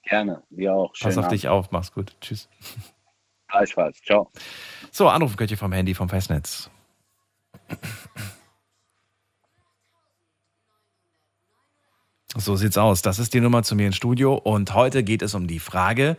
Gerne, 0.04 0.42
dir 0.48 0.72
auch. 0.72 0.92
Pass 0.92 0.98
Schönen 1.00 1.18
auf 1.18 1.24
Abend. 1.26 1.32
dich 1.32 1.48
auf. 1.48 1.70
Mach's 1.70 1.92
gut. 1.92 2.16
Tschüss. 2.22 2.48
Gleichfalls. 3.48 4.00
Ciao. 4.00 4.30
So, 4.90 5.06
anrufen 5.06 5.36
könnt 5.36 5.50
ihr 5.50 5.58
vom 5.58 5.72
Handy, 5.72 5.92
vom 5.94 6.08
Festnetz. 6.08 6.70
So 12.36 12.56
sieht's 12.56 12.78
aus. 12.78 13.02
Das 13.02 13.18
ist 13.18 13.34
die 13.34 13.40
Nummer 13.40 13.62
zu 13.62 13.76
mir 13.76 13.86
ins 13.86 13.96
Studio. 13.96 14.34
Und 14.34 14.74
heute 14.74 15.04
geht 15.04 15.22
es 15.22 15.34
um 15.34 15.46
die 15.46 15.60
Frage, 15.60 16.16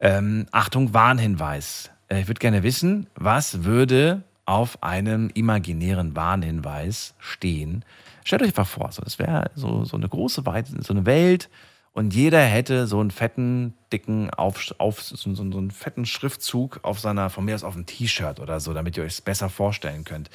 ähm, 0.00 0.46
Achtung, 0.52 0.94
Warnhinweis. 0.94 1.90
Äh, 2.08 2.20
Ich 2.20 2.28
würde 2.28 2.38
gerne 2.38 2.62
wissen, 2.62 3.08
was 3.14 3.64
würde 3.64 4.22
auf 4.46 4.82
einem 4.82 5.30
imaginären 5.34 6.16
Warnhinweis 6.16 7.14
stehen? 7.18 7.84
Stellt 8.24 8.42
euch 8.42 8.48
einfach 8.48 8.66
vor, 8.66 8.90
so, 8.90 9.02
das 9.02 9.18
wäre 9.18 9.50
so, 9.54 9.84
so 9.84 9.96
eine 9.96 10.08
große 10.08 10.46
Weite, 10.46 10.72
so 10.82 10.92
eine 10.92 11.06
Welt 11.06 11.50
und 11.92 12.12
jeder 12.12 12.40
hätte 12.40 12.88
so 12.88 12.98
einen 12.98 13.12
fetten, 13.12 13.74
dicken, 13.92 14.28
auf, 14.30 14.74
auf, 14.78 15.00
so, 15.00 15.32
so 15.32 15.42
einen 15.42 15.70
fetten 15.70 16.06
Schriftzug 16.06 16.80
auf 16.82 16.98
seiner, 16.98 17.30
von 17.30 17.44
mir 17.44 17.54
aus 17.54 17.62
auf 17.62 17.76
einem 17.76 17.86
T-Shirt 17.86 18.40
oder 18.40 18.58
so, 18.58 18.74
damit 18.74 18.96
ihr 18.96 19.04
euch 19.04 19.12
es 19.12 19.20
besser 19.20 19.48
vorstellen 19.48 20.02
könnt. 20.02 20.28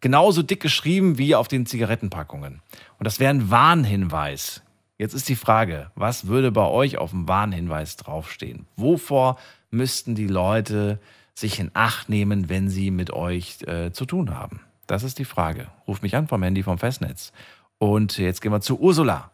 Genauso 0.00 0.42
dick 0.42 0.60
geschrieben 0.60 1.18
wie 1.18 1.34
auf 1.34 1.46
den 1.46 1.66
Zigarettenpackungen. 1.66 2.62
Und 2.98 3.04
das 3.04 3.20
wäre 3.20 3.30
ein 3.30 3.50
Warnhinweis. 3.50 4.62
Jetzt 4.96 5.12
ist 5.12 5.28
die 5.28 5.34
Frage, 5.34 5.90
was 5.94 6.26
würde 6.26 6.52
bei 6.52 6.66
euch 6.66 6.96
auf 6.96 7.10
dem 7.10 7.28
Warnhinweis 7.28 7.96
draufstehen? 7.96 8.66
Wovor 8.76 9.38
müssten 9.70 10.14
die 10.14 10.28
Leute 10.28 11.00
sich 11.34 11.58
in 11.58 11.70
Acht 11.74 12.08
nehmen, 12.08 12.48
wenn 12.48 12.70
sie 12.70 12.90
mit 12.90 13.12
euch 13.12 13.58
äh, 13.66 13.92
zu 13.92 14.06
tun 14.06 14.34
haben? 14.34 14.60
Das 14.86 15.02
ist 15.02 15.18
die 15.18 15.24
Frage. 15.24 15.68
Ruf 15.86 16.02
mich 16.02 16.14
an 16.16 16.28
vom 16.28 16.42
Handy 16.42 16.62
vom 16.62 16.78
Festnetz. 16.78 17.32
Und 17.78 18.18
jetzt 18.18 18.40
gehen 18.40 18.52
wir 18.52 18.60
zu 18.60 18.78
Ursula 18.78 19.30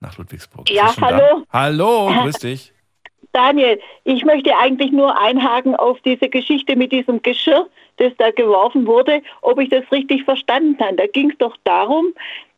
nach 0.00 0.18
Ludwigsburg. 0.18 0.70
Ja, 0.70 0.92
schon 0.92 1.02
da? 1.02 1.10
hallo. 1.10 1.44
Hallo, 1.50 2.22
grüß 2.22 2.38
dich. 2.38 2.72
Daniel, 3.32 3.80
ich 4.04 4.24
möchte 4.24 4.56
eigentlich 4.56 4.92
nur 4.92 5.20
einhaken 5.20 5.74
auf 5.74 6.00
diese 6.02 6.28
Geschichte 6.28 6.76
mit 6.76 6.92
diesem 6.92 7.20
Geschirr, 7.22 7.68
das 7.96 8.12
da 8.18 8.30
geworfen 8.30 8.86
wurde, 8.86 9.22
ob 9.42 9.58
ich 9.58 9.70
das 9.70 9.82
richtig 9.90 10.24
verstanden 10.24 10.78
habe. 10.80 10.96
Da 10.96 11.06
ging 11.08 11.30
es 11.30 11.38
doch 11.38 11.56
darum, 11.64 12.14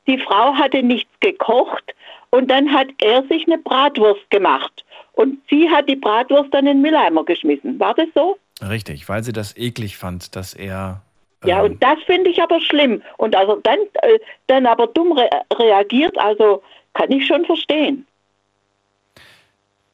die 0.06 0.18
Frau 0.18 0.54
hatte 0.54 0.82
nichts 0.82 1.10
gekocht 1.20 1.94
und 2.30 2.50
dann 2.50 2.72
hat 2.72 2.88
er 3.00 3.26
sich 3.26 3.46
eine 3.46 3.58
Bratwurst 3.58 4.28
gemacht. 4.30 4.84
Und 5.12 5.38
sie 5.48 5.70
hat 5.70 5.88
die 5.88 5.96
Bratwurst 5.96 6.52
dann 6.52 6.66
in 6.66 6.78
den 6.78 6.82
Mülleimer 6.82 7.24
geschmissen. 7.24 7.80
War 7.80 7.94
das 7.94 8.08
so? 8.14 8.36
Richtig, 8.62 9.08
weil 9.08 9.24
sie 9.24 9.32
das 9.32 9.56
eklig 9.56 9.96
fand, 9.96 10.36
dass 10.36 10.52
er. 10.54 11.02
Ja, 11.44 11.64
ähm, 11.64 11.72
und 11.72 11.82
das 11.82 11.98
finde 12.06 12.30
ich 12.30 12.42
aber 12.42 12.60
schlimm. 12.60 13.02
Und 13.18 13.36
also 13.36 13.56
dann, 13.62 13.78
äh, 14.02 14.18
dann 14.46 14.66
aber 14.66 14.86
dumm 14.88 15.12
re 15.12 15.28
reagiert, 15.54 16.16
also 16.18 16.62
kann 16.94 17.10
ich 17.10 17.26
schon 17.26 17.44
verstehen. 17.44 18.06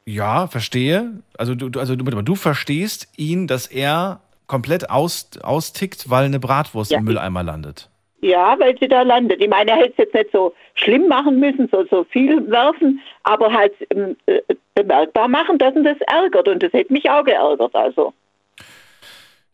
Ja, 0.05 0.47
verstehe. 0.47 1.11
Also 1.37 1.55
du, 1.55 1.69
du- 1.69 1.79
also 1.79 1.95
du, 1.95 2.03
du 2.21 2.35
verstehst 2.35 3.07
ihn, 3.17 3.47
dass 3.47 3.67
er 3.67 4.19
komplett 4.47 4.89
aus, 4.89 5.29
austickt, 5.41 6.09
weil 6.09 6.25
eine 6.25 6.39
Bratwurst 6.39 6.91
Ja. 6.91 6.99
im 6.99 7.05
Mülleimer 7.05 7.43
landet. 7.43 7.89
Ja, 8.21 8.57
weil 8.59 8.77
sie 8.79 8.87
da 8.87 9.01
landet. 9.01 9.41
Ich 9.41 9.49
meine, 9.49 9.71
er 9.71 9.77
hätte 9.77 9.91
es 9.91 9.97
jetzt 9.97 10.13
nicht 10.13 10.31
so 10.31 10.53
schlimm 10.75 11.07
machen 11.07 11.39
müssen, 11.39 11.67
so, 11.71 11.83
so 11.89 12.05
viel 12.05 12.49
werfen, 12.49 13.01
aber 13.23 13.51
halt 13.51 13.73
ähm, 13.89 14.15
äh, 14.27 14.39
bemerkbar 14.75 15.27
machen, 15.27 15.57
dass 15.57 15.75
ihn 15.75 15.83
das 15.83 15.97
ärgert. 16.07 16.47
Und 16.47 16.63
das 16.63 16.71
hätte 16.71 16.93
mich 16.93 17.09
auch 17.09 17.23
geärgert. 17.25 17.75
Also, 17.75 18.13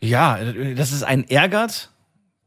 Ja, 0.01 0.37
das 0.75 0.91
ist 0.91 1.03
ein 1.03 1.29
ärgert, 1.29 1.89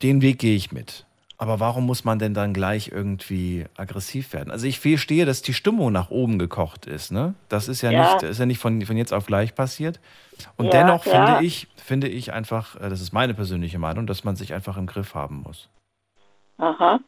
den 0.03 0.23
Weg 0.23 0.39
gehe 0.39 0.57
ich 0.57 0.73
mit. 0.73 1.05
Aber 1.39 1.59
warum 1.59 1.87
muss 1.87 2.05
man 2.05 2.21
denn 2.21 2.35
dann 2.35 2.55
gleich 2.55 2.89
irgendwie 2.93 3.67
aggressiv 3.77 4.33
werden? 4.33 4.53
Also 4.53 4.67
ich 4.67 4.79
verstehe, 4.79 5.27
dass 5.27 5.43
die 5.43 5.55
Stimmung 5.55 5.91
nach 5.93 6.11
oben 6.11 6.39
gekocht 6.39 6.87
ist, 6.87 7.11
ne? 7.11 7.35
Das 7.49 7.67
ist 7.69 7.83
ja, 7.83 7.91
Ja. 7.91 8.15
nicht, 8.15 8.23
ist 8.23 8.39
ja 8.39 8.47
nicht 8.47 8.61
von, 8.61 8.81
von 8.83 8.97
jetzt 8.97 9.13
auf 9.13 9.27
gleich 9.27 9.55
passiert. 9.55 9.99
Und 10.57 10.67
Ja, 10.67 10.71
dennoch 10.71 11.05
ja. 11.05 11.27
finde 11.27 11.45
ich, 11.45 11.67
finde 11.77 12.09
ich 12.09 12.33
einfach, 12.33 12.77
äh, 12.77 12.89
das 12.89 13.01
ist 13.01 13.13
meine 13.13 13.35
persönliche 13.35 13.79
Meinung, 13.81 14.07
dass 14.07 14.23
man 14.23 14.37
sich 14.37 14.55
einfach 14.55 14.77
im 14.77 14.87
Griff 14.87 15.15
haben 15.15 15.43
muss. 15.45 15.69
aha. 16.59 17.01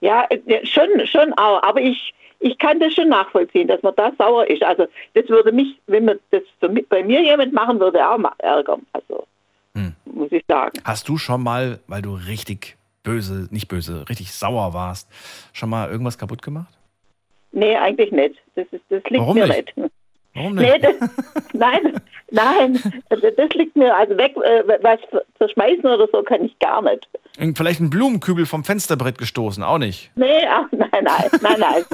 Ja, 0.00 0.26
äh, 0.30 0.64
schon, 0.66 0.88
schon 1.06 1.32
auch. 1.34 1.62
Aber 1.62 1.80
ich, 1.80 2.14
ich 2.40 2.58
kann 2.58 2.80
das 2.80 2.94
schon 2.94 3.08
nachvollziehen, 3.10 3.68
dass 3.68 3.82
man 3.82 3.94
da 3.96 4.10
sauer 4.16 4.46
ist. 4.46 4.62
Also, 4.62 4.86
das 5.14 5.28
würde 5.28 5.52
mich, 5.52 5.78
wenn 5.86 6.06
man 6.06 6.18
das 6.30 6.42
bei 6.88 7.02
mir 7.02 7.22
jemand 7.22 7.52
machen 7.52 7.78
würde, 7.78 8.08
auch 8.08 8.18
ärgern. 8.38 8.86
Also. 8.92 9.25
Muss 10.16 10.32
ich 10.32 10.44
sagen. 10.48 10.80
Hast 10.84 11.08
du 11.08 11.18
schon 11.18 11.42
mal, 11.42 11.80
weil 11.86 12.02
du 12.02 12.14
richtig 12.14 12.76
böse, 13.02 13.48
nicht 13.50 13.68
böse, 13.68 14.08
richtig 14.08 14.32
sauer 14.32 14.74
warst, 14.74 15.08
schon 15.52 15.70
mal 15.70 15.88
irgendwas 15.88 16.18
kaputt 16.18 16.42
gemacht? 16.42 16.76
Nee, 17.52 17.76
eigentlich 17.76 18.10
nicht. 18.10 18.36
Das, 18.54 18.66
ist, 18.72 18.82
das 18.88 19.02
liegt 19.04 19.20
Warum 19.20 19.36
mir 19.36 19.46
nicht? 19.46 19.76
nicht. 19.76 19.92
Warum 20.36 20.54
Nee, 20.54 20.72
nicht? 20.72 20.84
das, 20.84 20.94
nein, 21.52 22.00
nein, 22.30 22.80
das 23.08 23.20
das 23.36 23.50
liegt 23.54 23.74
mir, 23.76 23.94
also 23.96 24.16
weg, 24.16 24.34
äh, 24.36 24.62
was 24.82 25.00
zerschmeißen 25.38 25.84
oder 25.86 26.06
so 26.12 26.22
kann 26.22 26.44
ich 26.44 26.56
gar 26.58 26.82
nicht. 26.82 27.08
Vielleicht 27.54 27.80
ein 27.80 27.90
Blumenkübel 27.90 28.46
vom 28.46 28.64
Fensterbrett 28.64 29.18
gestoßen, 29.18 29.62
auch 29.62 29.78
nicht. 29.78 30.10
Nee, 30.14 30.46
ach, 30.48 30.66
nein, 30.72 30.88
nein, 31.02 31.30
nein, 31.42 31.56
nein, 31.60 31.84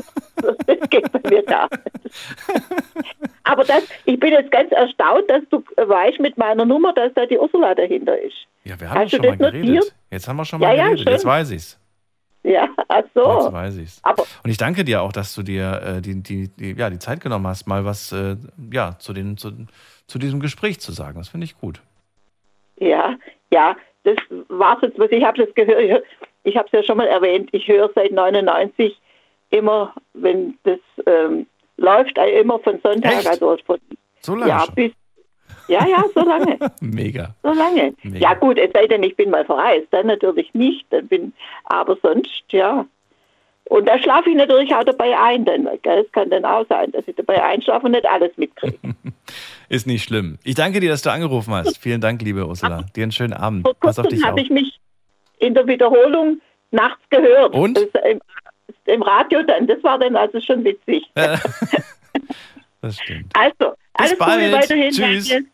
das, 0.67 0.91
geht 0.91 1.11
bei 1.13 1.21
mir 1.31 1.43
gar 1.43 1.69
nicht. 1.71 2.67
Aber 3.45 3.65
das, 3.65 3.83
ich 4.05 4.19
bin 4.21 4.31
jetzt 4.33 4.51
ganz 4.53 4.71
erstaunt, 4.73 5.29
dass 5.29 5.43
du 5.51 5.63
weißt 5.77 6.21
mit 6.21 6.39
meiner 6.39 6.65
Nummer, 6.65 6.93
dass 6.93 7.13
da 7.15 7.27
die 7.27 7.39
Ursula 7.39 7.75
dahinter 7.75 8.19
ist. 8.21 8.35
Ja, 8.65 8.79
wir 8.81 8.89
haben 8.91 9.01
Hast 9.01 9.11
schon 9.11 9.21
mal 9.21 9.37
geredet. 9.37 9.65
notiert? 9.67 9.95
Jetzt 10.11 10.29
haben 10.29 10.37
wir 10.37 10.45
schon 10.45 10.61
Ja, 10.63 10.69
mal 10.69 10.77
ja, 10.77 10.85
geredet. 10.91 11.09
Jetzt 11.09 11.23
schön. 11.23 11.31
weiß 11.31 11.51
ich's. 11.51 11.79
Ja, 12.45 12.69
ach 12.89 12.97
Jetzt 12.99 13.15
so. 13.15 13.53
weiß 13.53 13.77
ich's. 13.77 14.01
Aber 14.03 14.25
Und 14.43 14.51
ich 14.51 14.57
danke 14.57 14.85
dir 14.85 15.03
auch, 15.03 15.13
dass 15.13 15.35
du 15.35 15.43
dir 15.43 15.81
äh, 15.83 16.01
die, 16.03 16.23
die, 16.23 16.49
die, 16.49 16.73
ja, 16.73 16.91
die 16.91 16.99
Zeit 16.99 17.21
genommen 17.21 17.47
hast, 17.47 17.67
mal 17.69 17.85
was 17.85 18.11
äh, 18.13 18.37
ja, 18.73 18.99
zu, 18.99 19.13
den, 19.13 19.37
zu, 19.37 19.53
zu 20.09 20.19
diesem 20.19 20.41
Gespräch 20.41 20.81
zu 20.81 20.91
sagen. 20.93 21.19
Das 21.19 21.29
finde 21.29 21.45
ich 21.45 21.57
gut. 21.59 21.81
ja, 22.77 23.17
ja, 23.53 23.77
das 24.05 24.17
war's 24.49 24.79
jetzt, 24.83 24.99
was 24.99 25.11
ich 25.13 25.23
habe 25.23 25.45
das 25.45 25.55
gehört. 25.55 26.03
Ich 26.45 26.57
habe 26.57 26.67
es 26.67 26.73
ja 26.73 26.83
schon 26.83 26.97
mal 26.97 27.07
erwähnt. 27.07 27.49
Ich 27.53 27.69
höre 27.69 27.89
seit 27.95 28.11
99 28.11 28.99
immer, 29.51 29.95
wenn 30.15 30.59
das 30.65 30.79
ähm, 31.07 31.47
läuft, 31.77 32.19
immer 32.19 32.59
von 32.59 32.81
Sonntag, 32.83 33.19
Echt? 33.19 33.29
also 33.29 33.57
von 33.65 33.79
So 34.21 34.35
lange 34.35 34.49
ja 34.51 34.61
schon. 34.65 34.75
bis 34.75 34.93
ja, 35.73 35.87
ja, 35.87 36.05
so 36.15 36.21
lange. 36.21 36.59
Mega. 36.81 37.35
So 37.43 37.53
lange. 37.53 37.95
Mega. 38.03 38.19
Ja 38.19 38.35
gut, 38.35 38.59
es 38.59 38.71
sei 38.73 38.87
denn, 38.87 39.03
ich 39.03 39.17
bin 39.17 39.31
mal 39.31 39.45
verreist, 39.45 39.87
dann 39.91 40.07
natürlich 40.07 40.53
nicht. 40.55 40.87
Dann 40.91 41.09
bin, 41.09 41.33
aber 41.65 41.97
sonst, 42.03 42.45
ja. 42.51 42.87
Und 43.65 43.87
da 43.87 43.99
schlafe 43.99 44.29
ich 44.29 44.37
natürlich 44.37 44.75
auch 44.75 44.85
dabei 44.85 45.19
ein, 45.19 45.45
dann, 45.45 45.67
gell? 45.83 46.05
Es 46.05 46.13
kann 46.13 46.29
dann 46.29 46.45
auch 46.45 46.67
sein, 46.69 46.93
dass 46.93 47.09
ich 47.09 47.17
dabei 47.17 47.43
einschlafe 47.43 47.87
und 47.87 47.93
nicht 47.93 48.07
alles 48.07 48.37
mitkriege. 48.37 48.77
Ist 49.69 49.87
nicht 49.87 50.03
schlimm. 50.03 50.39
Ich 50.45 50.57
danke 50.57 50.81
dir, 50.81 50.91
dass 50.91 51.03
du 51.03 51.11
angerufen 51.11 51.55
hast. 51.55 51.79
Vielen 51.79 52.01
Dank, 52.01 52.21
liebe 52.21 52.47
Ursula. 52.47 52.85
Dir 52.95 53.05
einen 53.05 53.13
schönen 53.13 53.33
Abend. 53.33 53.63
Vor 53.63 53.75
Pass 53.75 53.99
auf 53.99 54.09
dich 54.09 54.23
habe 54.25 54.41
ich 54.41 54.51
mich 54.51 54.79
in 55.39 55.55
der 55.55 55.67
Wiederholung 55.67 56.41
nachts 56.71 57.03
gehört. 57.09 57.55
Und? 57.55 57.79
Im, 57.79 58.21
Im 58.87 59.03
Radio 59.03 59.43
dann. 59.43 59.67
Das 59.67 59.83
war 59.83 59.99
dann 59.99 60.17
also 60.17 60.41
schon 60.41 60.65
witzig. 60.65 61.05
Das 62.83 62.99
stimmt. 62.99 63.33
Also, 63.35 63.75
alles 63.95 64.19
bald. 64.19 64.41
Gute 64.41 64.53
weiterhin. 64.53 64.91
Tschüss. 64.91 65.29
Danke. 65.29 65.47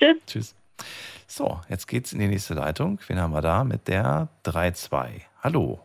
Tschüss. 0.00 0.16
Tschüss. 0.26 0.54
So, 1.26 1.60
jetzt 1.68 1.86
geht's 1.86 2.12
in 2.12 2.20
die 2.20 2.26
nächste 2.26 2.54
Leitung. 2.54 2.98
Wen 3.06 3.20
haben 3.20 3.32
wir 3.32 3.42
da? 3.42 3.64
Mit 3.64 3.86
der 3.86 4.28
3-2. 4.44 5.20
Hallo. 5.42 5.80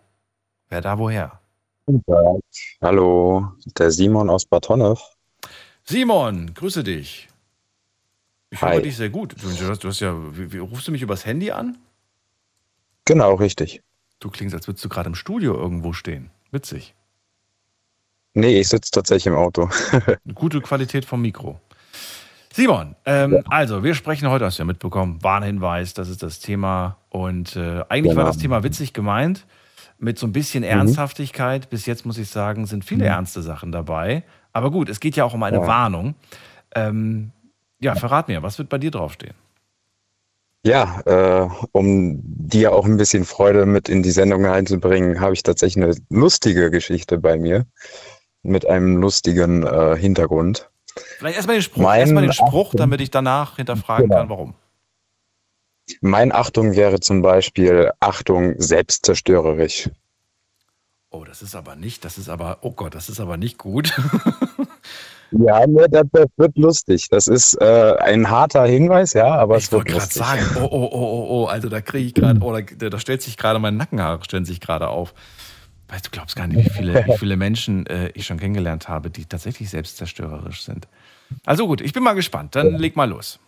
Wer 0.70 0.80
da 0.80 0.98
woher? 0.98 1.40
Guten 1.86 2.04
Tag. 2.06 2.42
Hallo, 2.82 3.52
der 3.78 3.92
Simon 3.92 4.30
aus 4.30 4.46
Bad 4.46 4.70
Honnef. 4.70 5.02
Simon, 5.84 6.54
grüße 6.54 6.84
dich. 6.84 7.28
Ich 8.50 8.62
Hi. 8.62 8.76
höre 8.76 8.82
dich 8.84 8.96
sehr 8.96 9.10
gut. 9.10 9.36
Du, 9.38 9.50
du, 9.50 9.68
hast, 9.68 9.84
du 9.84 9.90
hast 9.90 10.00
ja, 10.00 10.16
wie, 10.38 10.54
wie, 10.54 10.60
rufst 10.60 10.88
du 10.88 10.94
mich 10.94 11.02
übers 11.02 11.26
Handy 11.26 11.52
an? 11.52 11.78
Genau, 13.04 13.36
richtig. 13.36 13.84
Du 14.20 14.30
klingst, 14.30 14.56
als 14.56 14.68
würdest 14.68 14.86
du 14.86 14.90
gerade 14.90 15.10
im 15.10 15.16
Studio 15.16 15.56
irgendwo 15.56 15.92
stehen. 15.92 16.32
Witzig. 16.52 16.96
Nee, 18.34 18.62
ich 18.62 18.70
sitze 18.70 18.92
tatsächlich 18.92 19.28
im 19.28 19.36
Auto. 19.36 19.70
Gute 20.34 20.62
Qualität 20.62 21.04
vom 21.04 21.22
Mikro. 21.22 21.60
Simon, 22.56 22.96
ähm, 23.04 23.44
also 23.50 23.84
wir 23.84 23.96
sprechen 23.96 24.30
heute, 24.30 24.46
hast 24.46 24.60
du 24.60 24.62
ja 24.62 24.66
mitbekommen, 24.66 25.22
Warnhinweis, 25.22 25.94
das 25.94 26.08
ist 26.08 26.24
das 26.24 26.40
Thema. 26.40 26.96
Und 27.10 27.58
äh, 27.58 27.84
eigentlich 27.90 28.16
war 28.16 28.24
Genau. 28.24 28.28
das 28.28 28.38
Thema 28.38 28.64
witzig 28.64 28.94
gemeint, 28.94 29.46
mit 30.00 30.18
so 30.18 30.26
ein 30.26 30.32
bisschen 30.32 30.64
Ernsthaftigkeit. 30.64 31.70
Bis 31.70 31.86
jetzt 31.86 32.06
muss 32.06 32.18
ich 32.18 32.30
sagen, 32.30 32.66
sind 32.66 32.86
viele 32.86 33.04
ernste 33.08 33.42
Sachen 33.42 33.74
dabei. 33.74 34.24
Aber 34.54 34.72
gut, 34.72 34.88
es 34.88 35.02
geht 35.02 35.18
ja 35.18 35.26
auch 35.26 35.34
um 35.34 35.44
eine 35.44 35.58
Ja. 35.58 35.68
Warnung. 35.68 36.16
Ähm, 36.74 37.32
ja, 37.82 37.94
verrat 37.96 38.30
mir, 38.30 38.42
was 38.42 38.58
wird 38.58 38.70
bei 38.70 38.78
dir 38.78 38.90
draufstehen? 38.90 39.34
Ja, 40.64 41.02
äh, 41.06 41.50
um 41.74 42.22
dir 42.24 42.72
auch 42.72 42.86
ein 42.86 42.96
bisschen 42.96 43.26
Freude 43.26 43.66
mit 43.66 43.90
in 43.90 44.02
die 44.02 44.12
Sendung 44.12 44.46
einzubringen, 44.46 45.20
habe 45.20 45.34
ich 45.34 45.44
tatsächlich 45.44 45.84
eine 45.84 45.94
lustige 46.10 46.72
Geschichte 46.72 47.18
bei 47.18 47.38
mir 47.38 47.66
mit 48.44 48.66
einem 48.66 48.96
lustigen 48.96 49.64
äh, 49.64 49.98
Hintergrund. 49.98 50.70
Vielleicht 51.18 51.36
erstmal 51.38 51.58
den 51.58 51.64
Spruch, 51.64 51.82
Mein 51.84 52.00
erstmal 52.02 52.24
den 52.24 52.34
Spruch, 52.34 52.68
Achtung. 52.68 52.78
damit 52.80 53.02
ich 53.02 53.12
danach 53.12 53.58
hinterfragen 53.58 54.08
Genau. 54.08 54.20
kann, 54.20 54.30
warum. 54.30 54.54
Mein 56.02 56.32
Achtung 56.32 56.76
wäre 56.76 57.00
zum 57.00 57.22
Beispiel 57.22 57.92
Achtung 58.00 58.56
selbstzerstörerisch. 58.60 59.90
Oh, 61.12 61.24
das 61.24 61.42
ist 61.42 61.56
aber 61.56 61.76
nicht, 61.76 62.04
das 62.04 62.18
ist 62.18 62.28
aber, 62.30 62.58
oh 62.62 62.72
Gott, 62.72 62.96
das 62.96 63.10
ist 63.10 63.20
aber 63.20 63.38
nicht 63.38 63.58
gut. 63.58 63.94
Ja, 65.32 65.66
ne, 65.66 65.88
das, 65.90 66.06
das 66.14 66.28
wird 66.38 66.56
lustig. 66.56 67.10
Das 67.10 67.28
ist 67.28 67.56
äh, 67.60 67.96
ein 68.00 68.30
harter 68.30 68.64
Hinweis, 68.66 69.14
ja, 69.14 69.36
aber 69.36 69.58
Ich 69.58 69.66
es 69.66 69.72
wird 69.72 69.80
wollte 69.92 69.92
gerade 69.94 70.06
lustig. 70.06 70.22
sagen, 70.22 70.46
oh, 70.58 70.68
oh, 70.72 70.90
oh, 70.92 71.00
oh, 71.02 71.28
oh, 71.30 71.46
also 71.48 71.68
da 71.68 71.82
kriege 71.82 72.06
ich 72.08 72.14
gerade, 72.14 72.40
oh, 72.42 72.54
da, 72.56 72.90
da 72.90 73.00
stellt 73.00 73.22
sich 73.24 73.36
gerade 73.36 73.58
mein 73.60 73.76
Nackenhaar, 73.76 74.24
stellen 74.24 74.46
sich 74.46 74.62
gerade 74.62 74.88
auf. 74.88 75.14
Weißt 75.88 76.08
du, 76.08 76.10
glaubst 76.12 76.36
gar 76.36 76.48
nicht, 76.48 76.66
wie 76.66 76.70
viele, 76.70 77.06
wie 77.06 77.18
viele 77.18 77.38
Menschen 77.38 77.86
äh, 77.86 78.10
ich 78.16 78.26
schon 78.26 78.40
kennengelernt 78.40 78.88
habe, 78.88 79.10
die 79.10 79.26
tatsächlich 79.26 79.70
selbstzerstörerisch 79.70 80.64
sind. 80.64 80.88
Also 81.46 81.68
gut, 81.68 81.82
ich 81.82 81.94
bin 81.94 82.04
mal 82.04 82.14
gespannt. 82.14 82.56
Dann 82.56 82.76
leg 82.76 82.96
mal 82.96 83.10
los. 83.10 83.40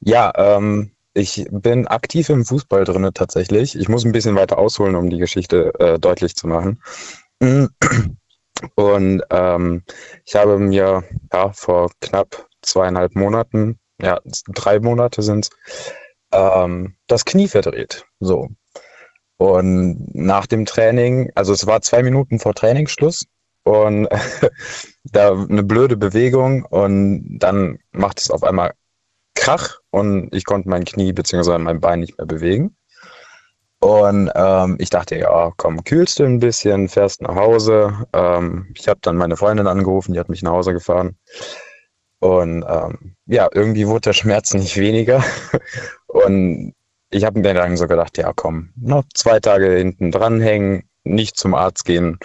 Ja, 0.00 0.32
ähm, 0.36 0.92
ich 1.14 1.46
bin 1.50 1.86
aktiv 1.86 2.28
im 2.28 2.44
Fußball 2.44 2.84
drinne 2.84 3.12
tatsächlich. 3.12 3.74
Ich 3.74 3.88
muss 3.88 4.04
ein 4.04 4.12
bisschen 4.12 4.36
weiter 4.36 4.58
ausholen, 4.58 4.96
um 4.96 5.08
die 5.08 5.18
Geschichte 5.18 5.72
äh, 5.78 5.98
deutlich 5.98 6.36
zu 6.36 6.46
machen. 6.46 6.80
Und 8.74 9.22
ähm, 9.30 9.82
ich 10.24 10.34
habe 10.34 10.58
mir 10.58 11.04
ja 11.32 11.52
vor 11.52 11.90
knapp 12.00 12.46
zweieinhalb 12.62 13.14
Monaten, 13.14 13.78
ja, 14.00 14.20
drei 14.48 14.80
Monate 14.80 15.22
sind's, 15.22 15.50
ähm, 16.32 16.96
das 17.06 17.24
Knie 17.24 17.48
verdreht. 17.48 18.04
So. 18.20 18.48
Und 19.38 20.14
nach 20.14 20.46
dem 20.46 20.64
Training, 20.64 21.30
also 21.34 21.52
es 21.52 21.66
war 21.66 21.82
zwei 21.82 22.02
Minuten 22.02 22.38
vor 22.38 22.54
Trainingsschluss 22.54 23.26
und 23.64 24.08
da 25.04 25.32
eine 25.32 25.62
blöde 25.62 25.96
Bewegung 25.96 26.64
und 26.64 27.38
dann 27.38 27.78
macht 27.92 28.20
es 28.20 28.30
auf 28.30 28.42
einmal 28.42 28.72
Krach 29.34 29.80
und 29.90 30.34
ich 30.34 30.44
konnte 30.44 30.68
mein 30.68 30.84
Knie 30.84 31.12
bzw. 31.12 31.58
mein 31.58 31.80
Bein 31.80 32.00
nicht 32.00 32.16
mehr 32.16 32.26
bewegen. 32.26 32.76
Und 33.78 34.30
ähm, 34.34 34.76
ich 34.80 34.88
dachte, 34.88 35.16
ja, 35.16 35.52
komm, 35.56 35.84
kühlst 35.84 36.18
du 36.18 36.24
ein 36.24 36.40
bisschen, 36.40 36.88
fährst 36.88 37.20
nach 37.20 37.34
Hause. 37.34 38.06
Ähm, 38.14 38.72
ich 38.74 38.88
habe 38.88 39.00
dann 39.02 39.16
meine 39.16 39.36
Freundin 39.36 39.66
angerufen, 39.66 40.14
die 40.14 40.18
hat 40.18 40.30
mich 40.30 40.42
nach 40.42 40.52
Hause 40.52 40.72
gefahren. 40.72 41.18
Und 42.18 42.64
ähm, 42.66 43.16
ja, 43.26 43.48
irgendwie 43.52 43.86
wurde 43.86 44.00
der 44.00 44.12
Schmerz 44.14 44.54
nicht 44.54 44.76
weniger. 44.78 45.22
Und 46.06 46.72
ich 47.10 47.24
habe 47.24 47.40
mir 47.40 47.54
dann 47.54 47.76
so 47.76 47.86
gedacht, 47.86 48.18
ja 48.18 48.32
komm, 48.34 48.72
noch 48.76 49.04
zwei 49.14 49.40
Tage 49.40 49.76
hinten 49.76 50.10
dranhängen, 50.10 50.88
nicht 51.04 51.36
zum 51.36 51.54
Arzt 51.54 51.84
gehen, 51.84 52.18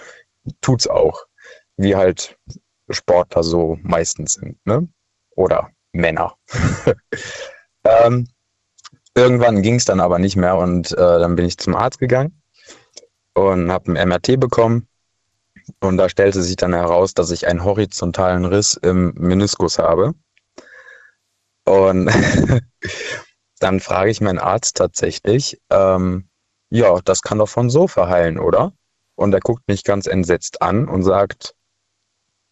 tut's 0.61 0.87
auch. 0.87 1.25
Wie 1.77 1.95
halt 1.95 2.37
Sportler 2.89 3.43
so 3.43 3.77
meistens 3.81 4.33
sind, 4.33 4.57
ne? 4.65 4.87
Oder 5.35 5.69
Männer. 5.93 6.35
ähm, 7.83 8.27
irgendwann 9.15 9.61
ging 9.61 9.75
es 9.75 9.85
dann 9.85 9.99
aber 9.99 10.19
nicht 10.19 10.35
mehr 10.35 10.57
und 10.57 10.91
äh, 10.91 10.95
dann 10.95 11.35
bin 11.35 11.45
ich 11.45 11.57
zum 11.57 11.75
Arzt 11.75 11.99
gegangen 11.99 12.41
und 13.33 13.71
habe 13.71 13.91
ein 13.91 14.09
MRT 14.09 14.39
bekommen. 14.39 14.87
Und 15.79 15.97
da 15.97 16.09
stellte 16.09 16.41
sich 16.41 16.55
dann 16.55 16.73
heraus, 16.73 17.13
dass 17.13 17.31
ich 17.31 17.47
einen 17.47 17.63
horizontalen 17.63 18.45
Riss 18.45 18.73
im 18.73 19.13
Meniskus 19.15 19.79
habe. 19.79 20.13
Und 21.65 22.09
dann 23.61 23.79
frage 23.79 24.09
ich 24.09 24.21
meinen 24.21 24.39
Arzt 24.39 24.77
tatsächlich, 24.77 25.61
ähm, 25.69 26.27
ja, 26.69 26.99
das 27.03 27.21
kann 27.21 27.37
doch 27.37 27.49
von 27.49 27.69
so 27.69 27.87
verheilen, 27.87 28.39
oder? 28.39 28.73
Und 29.15 29.33
er 29.33 29.39
guckt 29.39 29.67
mich 29.67 29.83
ganz 29.83 30.07
entsetzt 30.07 30.61
an 30.61 30.87
und 30.87 31.03
sagt, 31.03 31.53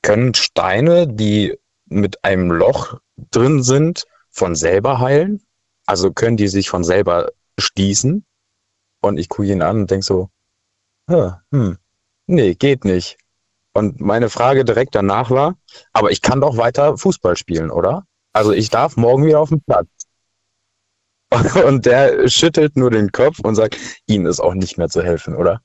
können 0.01 0.33
Steine, 0.33 1.07
die 1.07 1.57
mit 1.85 2.23
einem 2.23 2.51
Loch 2.51 2.99
drin 3.31 3.63
sind, 3.63 4.05
von 4.29 4.55
selber 4.55 4.99
heilen? 4.99 5.41
Also 5.85 6.11
können 6.11 6.37
die 6.37 6.47
sich 6.47 6.69
von 6.69 6.83
selber 6.83 7.31
schließen? 7.57 8.25
Und 9.01 9.17
ich 9.17 9.29
gucke 9.29 9.47
ihn 9.47 9.63
an 9.63 9.81
und 9.81 9.91
denke 9.91 10.05
so, 10.05 10.29
hm, 11.51 11.77
nee, 12.27 12.53
geht 12.53 12.85
nicht. 12.85 13.17
Und 13.73 13.99
meine 13.99 14.29
Frage 14.29 14.63
direkt 14.63 14.93
danach 14.93 15.31
war, 15.31 15.55
aber 15.93 16.11
ich 16.11 16.21
kann 16.21 16.41
doch 16.41 16.57
weiter 16.57 16.97
Fußball 16.97 17.35
spielen, 17.35 17.71
oder? 17.71 18.05
Also 18.33 18.51
ich 18.51 18.69
darf 18.69 18.97
morgen 18.97 19.25
wieder 19.25 19.39
auf 19.39 19.49
den 19.49 19.61
Platz. 19.61 19.87
Und 21.67 21.85
der 21.85 22.27
schüttelt 22.27 22.75
nur 22.75 22.89
den 22.89 23.11
Kopf 23.11 23.39
und 23.43 23.55
sagt, 23.55 23.77
Ihnen 24.07 24.25
ist 24.25 24.39
auch 24.39 24.55
nicht 24.55 24.77
mehr 24.77 24.89
zu 24.89 25.03
helfen, 25.03 25.35
oder? 25.35 25.61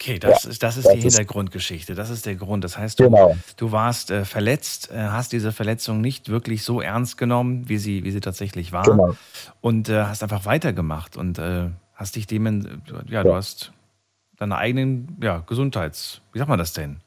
Okay, 0.00 0.20
das 0.20 0.44
ja, 0.44 0.50
ist, 0.50 0.62
das 0.62 0.76
ist 0.76 0.86
das 0.86 0.92
die 0.92 0.98
ist 0.98 1.16
Hintergrundgeschichte. 1.16 1.96
Das 1.96 2.08
ist 2.10 2.24
der 2.24 2.36
Grund. 2.36 2.62
Das 2.62 2.78
heißt, 2.78 3.00
du, 3.00 3.04
genau. 3.04 3.36
du 3.56 3.72
warst 3.72 4.12
äh, 4.12 4.24
verletzt, 4.24 4.92
äh, 4.92 4.96
hast 4.96 5.32
diese 5.32 5.50
Verletzung 5.50 6.00
nicht 6.00 6.28
wirklich 6.28 6.62
so 6.62 6.80
ernst 6.80 7.18
genommen, 7.18 7.68
wie 7.68 7.78
sie, 7.78 8.04
wie 8.04 8.12
sie 8.12 8.20
tatsächlich 8.20 8.70
war. 8.70 8.84
Genau. 8.84 9.16
Und 9.60 9.88
äh, 9.88 10.04
hast 10.04 10.22
einfach 10.22 10.44
weitergemacht 10.44 11.16
und 11.16 11.40
äh, 11.40 11.70
hast 11.94 12.14
dich 12.14 12.28
dem, 12.28 12.46
ja, 12.86 13.02
ja, 13.08 13.24
du 13.24 13.34
hast 13.34 13.72
deine 14.36 14.56
eigenen 14.56 15.16
ja, 15.20 15.42
Gesundheits, 15.46 16.20
wie 16.32 16.38
sagt 16.38 16.48
man 16.48 16.60
das 16.60 16.74
denn? 16.74 17.00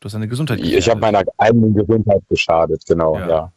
Du 0.00 0.06
hast 0.06 0.14
deine 0.14 0.28
Gesundheit 0.28 0.58
gefährdet. 0.58 0.80
Ich 0.80 0.88
habe 0.88 1.00
meiner 1.00 1.22
eigenen 1.36 1.74
Gesundheit 1.74 2.22
geschadet, 2.30 2.82
genau, 2.86 3.18
ja. 3.18 3.28
ja. 3.28 3.52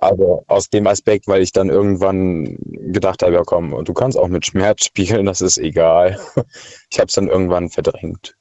Also 0.00 0.44
aus 0.46 0.70
dem 0.70 0.86
Aspekt, 0.86 1.26
weil 1.26 1.42
ich 1.42 1.50
dann 1.50 1.70
irgendwann 1.70 2.56
gedacht 2.92 3.22
habe, 3.22 3.34
ja 3.34 3.42
komm, 3.44 3.84
du 3.84 3.92
kannst 3.92 4.16
auch 4.16 4.28
mit 4.28 4.46
Schmerz 4.46 4.84
spielen, 4.84 5.26
das 5.26 5.40
ist 5.40 5.58
egal. 5.58 6.18
Ich 6.90 6.98
habe 6.98 7.08
es 7.08 7.14
dann 7.14 7.28
irgendwann 7.28 7.68
verdrängt. 7.68 8.34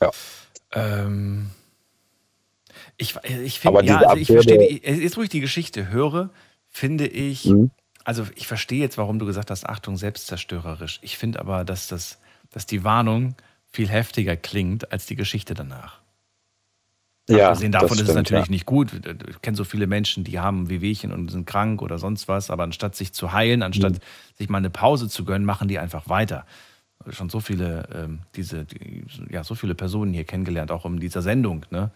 Ja. 0.00 0.10
Ähm, 0.72 1.50
ich 2.96 3.16
ich 3.24 3.58
finde, 3.58 3.84
ja, 3.84 3.98
also 3.98 4.16
ich 4.16 4.28
verstehe, 4.28 4.80
jetzt 4.82 5.16
wo 5.16 5.22
ich 5.22 5.30
die 5.30 5.40
Geschichte 5.40 5.88
höre, 5.88 6.30
finde 6.68 7.06
ich, 7.06 7.46
mhm. 7.46 7.70
also 8.04 8.24
ich 8.36 8.46
verstehe 8.46 8.80
jetzt, 8.80 8.98
warum 8.98 9.18
du 9.18 9.26
gesagt 9.26 9.50
hast, 9.50 9.66
Achtung, 9.66 9.96
selbstzerstörerisch. 9.96 11.00
Ich 11.02 11.18
finde 11.18 11.40
aber, 11.40 11.64
dass, 11.64 11.88
das, 11.88 12.18
dass 12.50 12.66
die 12.66 12.84
Warnung 12.84 13.34
viel 13.72 13.88
heftiger 13.88 14.36
klingt 14.36 14.92
als 14.92 15.06
die 15.06 15.16
Geschichte 15.16 15.54
danach. 15.54 15.99
Ja, 17.30 17.48
Abgesehen 17.48 17.72
davon 17.72 17.88
stimmt, 17.88 18.02
ist 18.02 18.08
es 18.10 18.14
natürlich 18.14 18.46
ja. 18.46 18.50
nicht 18.50 18.66
gut. 18.66 18.92
Ich 19.28 19.42
kenne 19.42 19.56
so 19.56 19.64
viele 19.64 19.86
Menschen, 19.86 20.24
die 20.24 20.38
haben 20.38 20.68
Wehwehchen 20.68 21.12
und 21.12 21.30
sind 21.30 21.46
krank 21.46 21.82
oder 21.82 21.98
sonst 21.98 22.28
was, 22.28 22.50
aber 22.50 22.64
anstatt 22.64 22.94
sich 22.96 23.12
zu 23.12 23.32
heilen, 23.32 23.62
anstatt 23.62 23.94
mhm. 23.94 23.98
sich 24.36 24.48
mal 24.48 24.58
eine 24.58 24.70
Pause 24.70 25.08
zu 25.08 25.24
gönnen, 25.24 25.44
machen 25.44 25.68
die 25.68 25.78
einfach 25.78 26.08
weiter. 26.08 26.44
Schon 27.08 27.30
so 27.30 27.40
viele, 27.40 27.88
ähm, 27.94 28.20
diese, 28.36 28.64
die, 28.64 29.04
ja, 29.30 29.42
so 29.42 29.54
viele 29.54 29.74
Personen 29.74 30.12
hier 30.12 30.24
kennengelernt, 30.24 30.70
auch 30.70 30.84
in 30.84 31.00
dieser 31.00 31.22
Sendung. 31.22 31.64
Ne? 31.70 31.90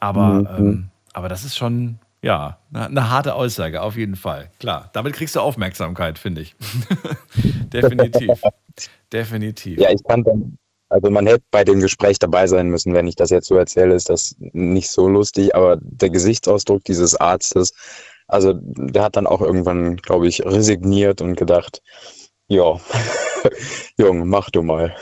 Aber, 0.00 0.32
mhm. 0.32 0.48
ähm, 0.58 0.88
aber 1.14 1.28
das 1.28 1.44
ist 1.44 1.56
schon, 1.56 1.98
ja, 2.22 2.58
eine, 2.72 2.86
eine 2.86 3.10
harte 3.10 3.34
Aussage, 3.34 3.80
auf 3.82 3.96
jeden 3.96 4.16
Fall. 4.16 4.50
Klar, 4.58 4.90
damit 4.92 5.14
kriegst 5.14 5.36
du 5.36 5.40
Aufmerksamkeit, 5.40 6.18
finde 6.18 6.42
ich. 6.42 6.56
Definitiv. 7.72 8.42
Definitiv. 9.12 9.78
Ja, 9.78 9.90
ich 9.90 10.02
kann 10.04 10.24
dann, 10.24 10.58
also 10.88 11.10
man 11.10 11.26
hätte 11.26 11.44
bei 11.50 11.64
dem 11.64 11.80
Gespräch 11.80 12.18
dabei 12.18 12.46
sein 12.46 12.68
müssen, 12.68 12.94
wenn 12.94 13.06
ich 13.06 13.16
das 13.16 13.30
jetzt 13.30 13.48
so 13.48 13.56
erzähle, 13.56 13.94
ist 13.94 14.08
das 14.08 14.34
nicht 14.38 14.90
so 14.90 15.08
lustig, 15.08 15.54
aber 15.54 15.78
der 15.80 16.10
Gesichtsausdruck 16.10 16.84
dieses 16.84 17.14
Arztes, 17.14 17.74
also 18.26 18.54
der 18.54 19.02
hat 19.02 19.16
dann 19.16 19.26
auch 19.26 19.40
irgendwann, 19.40 19.96
glaube 19.96 20.28
ich, 20.28 20.44
resigniert 20.44 21.20
und 21.20 21.36
gedacht, 21.36 21.82
ja, 22.46 22.80
Junge, 23.98 24.24
mach 24.24 24.50
du 24.50 24.62
mal. 24.62 24.94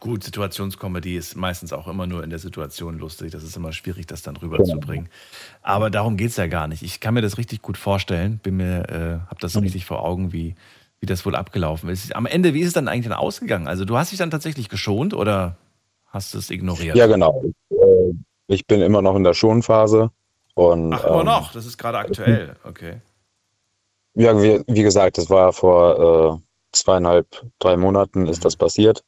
Gut, 0.00 0.22
Situationskomödie 0.22 1.16
ist 1.16 1.34
meistens 1.34 1.72
auch 1.72 1.88
immer 1.88 2.06
nur 2.06 2.22
in 2.22 2.28
der 2.28 2.38
Situation 2.38 2.98
lustig. 2.98 3.32
Das 3.32 3.42
ist 3.42 3.56
immer 3.56 3.72
schwierig, 3.72 4.06
das 4.06 4.20
dann 4.20 4.36
rüberzubringen. 4.36 5.06
Genau. 5.06 5.16
Aber 5.62 5.88
darum 5.88 6.18
geht 6.18 6.28
es 6.28 6.36
ja 6.36 6.46
gar 6.46 6.68
nicht. 6.68 6.82
Ich 6.82 7.00
kann 7.00 7.14
mir 7.14 7.22
das 7.22 7.38
richtig 7.38 7.62
gut 7.62 7.78
vorstellen, 7.78 8.38
bin 8.42 8.58
mir, 8.58 8.86
äh, 8.90 9.26
habe 9.26 9.40
das 9.40 9.54
mhm. 9.54 9.62
richtig 9.62 9.86
vor 9.86 10.04
Augen, 10.04 10.30
wie, 10.30 10.56
wie 11.04 11.06
das 11.06 11.26
wohl 11.26 11.36
abgelaufen 11.36 11.90
ist. 11.90 12.16
Am 12.16 12.24
Ende, 12.24 12.54
wie 12.54 12.60
ist 12.60 12.68
es 12.68 12.72
dann 12.72 12.88
eigentlich 12.88 13.08
dann 13.08 13.18
ausgegangen? 13.18 13.68
Also 13.68 13.84
du 13.84 13.98
hast 13.98 14.10
dich 14.10 14.18
dann 14.18 14.30
tatsächlich 14.30 14.70
geschont 14.70 15.12
oder 15.12 15.58
hast 16.06 16.32
du 16.32 16.38
es 16.38 16.50
ignoriert? 16.50 16.96
Ja, 16.96 17.06
genau. 17.06 17.44
Äh, 17.68 18.14
ich 18.46 18.66
bin 18.66 18.80
immer 18.80 19.02
noch 19.02 19.14
in 19.14 19.22
der 19.22 19.34
Schonphase. 19.34 20.10
Und, 20.54 20.94
Ach, 20.94 21.04
immer 21.04 21.20
ähm, 21.20 21.26
noch? 21.26 21.52
Das 21.52 21.66
ist 21.66 21.76
gerade 21.76 21.98
aktuell, 21.98 22.56
okay. 22.64 23.02
Ja, 24.14 24.40
wie, 24.42 24.62
wie 24.66 24.82
gesagt, 24.82 25.18
das 25.18 25.28
war 25.28 25.52
vor 25.52 26.40
äh, 26.40 26.42
zweieinhalb, 26.72 27.26
drei 27.58 27.76
Monaten 27.76 28.26
ist 28.26 28.38
mhm. 28.38 28.44
das 28.44 28.56
passiert. 28.56 29.04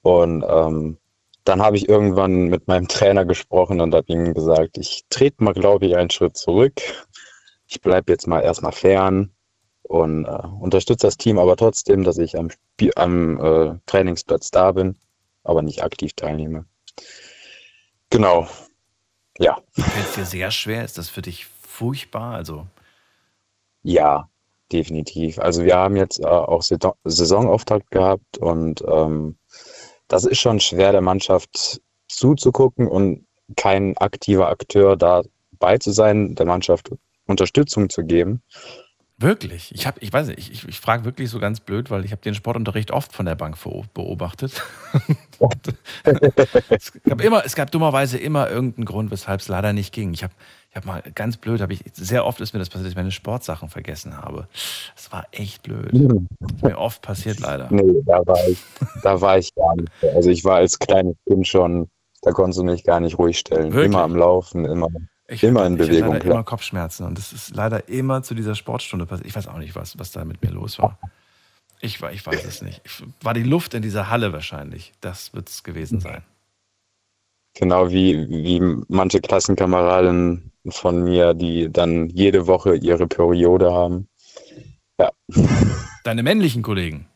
Und 0.00 0.42
ähm, 0.48 0.96
dann 1.44 1.60
habe 1.60 1.76
ich 1.76 1.86
irgendwann 1.86 2.44
mit 2.44 2.66
meinem 2.66 2.88
Trainer 2.88 3.26
gesprochen 3.26 3.82
und 3.82 3.94
habe 3.94 4.10
ihm 4.10 4.32
gesagt, 4.32 4.78
ich 4.78 5.04
trete 5.10 5.44
mal, 5.44 5.52
glaube 5.52 5.84
ich, 5.84 5.96
einen 5.96 6.08
Schritt 6.08 6.38
zurück. 6.38 6.80
Ich 7.66 7.82
bleibe 7.82 8.10
jetzt 8.10 8.26
mal 8.26 8.40
erstmal 8.40 8.72
fern 8.72 9.32
und 9.90 10.24
äh, 10.24 10.46
unterstütze 10.60 11.08
das 11.08 11.16
Team 11.16 11.40
aber 11.40 11.56
trotzdem, 11.56 12.04
dass 12.04 12.16
ich 12.16 12.38
am, 12.38 12.50
Spiel, 12.50 12.92
am 12.94 13.40
äh, 13.40 13.78
Trainingsplatz 13.86 14.52
da 14.52 14.70
bin, 14.70 14.94
aber 15.42 15.62
nicht 15.62 15.82
aktiv 15.82 16.12
teilnehme. 16.14 16.64
Genau. 18.08 18.46
Ja. 19.38 19.58
Fällt 19.72 20.06
es 20.06 20.14
dir 20.14 20.26
sehr 20.26 20.50
schwer? 20.52 20.84
Ist 20.84 20.96
das 20.96 21.08
für 21.08 21.22
dich 21.22 21.46
furchtbar? 21.46 22.36
Also 22.36 22.68
ja, 23.82 24.28
definitiv. 24.70 25.40
Also 25.40 25.64
wir 25.64 25.74
haben 25.74 25.96
jetzt 25.96 26.20
äh, 26.20 26.26
auch 26.26 26.62
Saisonauftakt 26.62 27.90
gehabt 27.90 28.38
und 28.38 28.84
ähm, 28.86 29.38
das 30.06 30.24
ist 30.24 30.38
schon 30.38 30.60
schwer, 30.60 30.92
der 30.92 31.00
Mannschaft 31.00 31.80
zuzugucken 32.06 32.86
und 32.86 33.26
kein 33.56 33.96
aktiver 33.96 34.50
Akteur 34.50 34.96
dabei 34.96 35.78
zu 35.78 35.90
sein, 35.90 36.36
der 36.36 36.46
Mannschaft 36.46 36.92
Unterstützung 37.26 37.90
zu 37.90 38.04
geben. 38.04 38.44
Wirklich? 39.20 39.70
Ich 39.74 39.86
habe, 39.86 40.00
ich 40.00 40.10
weiß 40.10 40.28
nicht, 40.28 40.38
ich, 40.38 40.50
ich, 40.50 40.66
ich 40.66 40.80
frage 40.80 41.04
wirklich 41.04 41.28
so 41.28 41.38
ganz 41.38 41.60
blöd, 41.60 41.90
weil 41.90 42.06
ich 42.06 42.12
habe 42.12 42.22
den 42.22 42.34
Sportunterricht 42.34 42.90
oft 42.90 43.12
von 43.12 43.26
der 43.26 43.34
Bank 43.34 43.58
beobachtet. 43.92 44.62
es, 46.70 46.92
gab 47.02 47.20
immer, 47.20 47.44
es 47.44 47.54
gab 47.54 47.70
dummerweise 47.70 48.16
immer 48.16 48.48
irgendeinen 48.48 48.86
Grund, 48.86 49.10
weshalb 49.10 49.40
es 49.40 49.48
leider 49.48 49.74
nicht 49.74 49.92
ging. 49.92 50.14
Ich 50.14 50.22
habe 50.22 50.32
ich 50.70 50.76
habe 50.76 50.86
mal 50.86 51.02
ganz 51.14 51.36
blöd, 51.36 51.60
habe 51.60 51.72
ich 51.72 51.82
sehr 51.94 52.24
oft 52.24 52.40
ist 52.40 52.52
mir 52.52 52.60
das 52.60 52.68
passiert, 52.68 52.86
dass 52.86 52.92
ich 52.92 52.96
meine 52.96 53.10
Sportsachen 53.10 53.68
vergessen 53.68 54.16
habe. 54.16 54.46
Das 54.94 55.10
war 55.12 55.26
echt 55.32 55.64
blöd. 55.64 55.90
Das 55.92 56.52
ist 56.54 56.62
mir 56.62 56.78
oft 56.78 57.02
passiert 57.02 57.40
leider. 57.40 57.66
Nee, 57.70 58.00
da 58.06 58.24
war 58.24 58.48
ich, 58.48 58.58
da 59.02 59.20
war 59.20 59.36
ich 59.36 59.52
gar 59.54 59.74
nicht. 59.74 59.90
Also 60.14 60.30
ich 60.30 60.44
war 60.44 60.56
als 60.56 60.78
kleines 60.78 61.16
Kind 61.26 61.46
schon, 61.46 61.90
da 62.22 62.30
konntest 62.30 62.60
du 62.60 62.64
mich 62.64 62.84
gar 62.84 63.00
nicht 63.00 63.18
ruhig 63.18 63.38
stellen. 63.38 63.72
Wirklich? 63.72 63.86
Immer 63.86 64.02
am 64.02 64.14
Laufen, 64.14 64.64
immer. 64.64 64.88
Ich 65.30 65.44
immer 65.44 65.64
in 65.64 65.76
Bewegung. 65.76 66.08
Ich 66.08 66.14
hatte 66.14 66.28
immer 66.28 66.42
Kopfschmerzen 66.42 67.06
und 67.06 67.16
das 67.16 67.32
ist 67.32 67.54
leider 67.54 67.88
immer 67.88 68.22
zu 68.22 68.34
dieser 68.34 68.56
Sportstunde 68.56 69.06
passiert. 69.06 69.28
Ich 69.28 69.36
weiß 69.36 69.46
auch 69.46 69.58
nicht, 69.58 69.76
was, 69.76 69.96
was 69.96 70.10
da 70.10 70.24
mit 70.24 70.42
mir 70.42 70.50
los 70.50 70.80
war. 70.80 70.98
Ich, 71.80 72.02
ich 72.02 72.26
weiß 72.26 72.44
es 72.44 72.62
nicht. 72.62 72.82
War 73.22 73.32
die 73.32 73.44
Luft 73.44 73.74
in 73.74 73.82
dieser 73.82 74.10
Halle 74.10 74.32
wahrscheinlich. 74.32 74.92
Das 75.00 75.32
wird 75.32 75.48
es 75.48 75.62
gewesen 75.62 76.00
sein. 76.00 76.22
Genau 77.54 77.90
wie, 77.90 78.28
wie 78.28 78.60
manche 78.88 79.20
Klassenkameraden 79.20 80.50
von 80.68 81.04
mir, 81.04 81.34
die 81.34 81.72
dann 81.72 82.08
jede 82.08 82.48
Woche 82.48 82.74
ihre 82.74 83.06
Periode 83.06 83.72
haben. 83.72 84.08
Ja. 84.98 85.12
Deine 86.04 86.24
männlichen 86.24 86.62
Kollegen? 86.62 87.06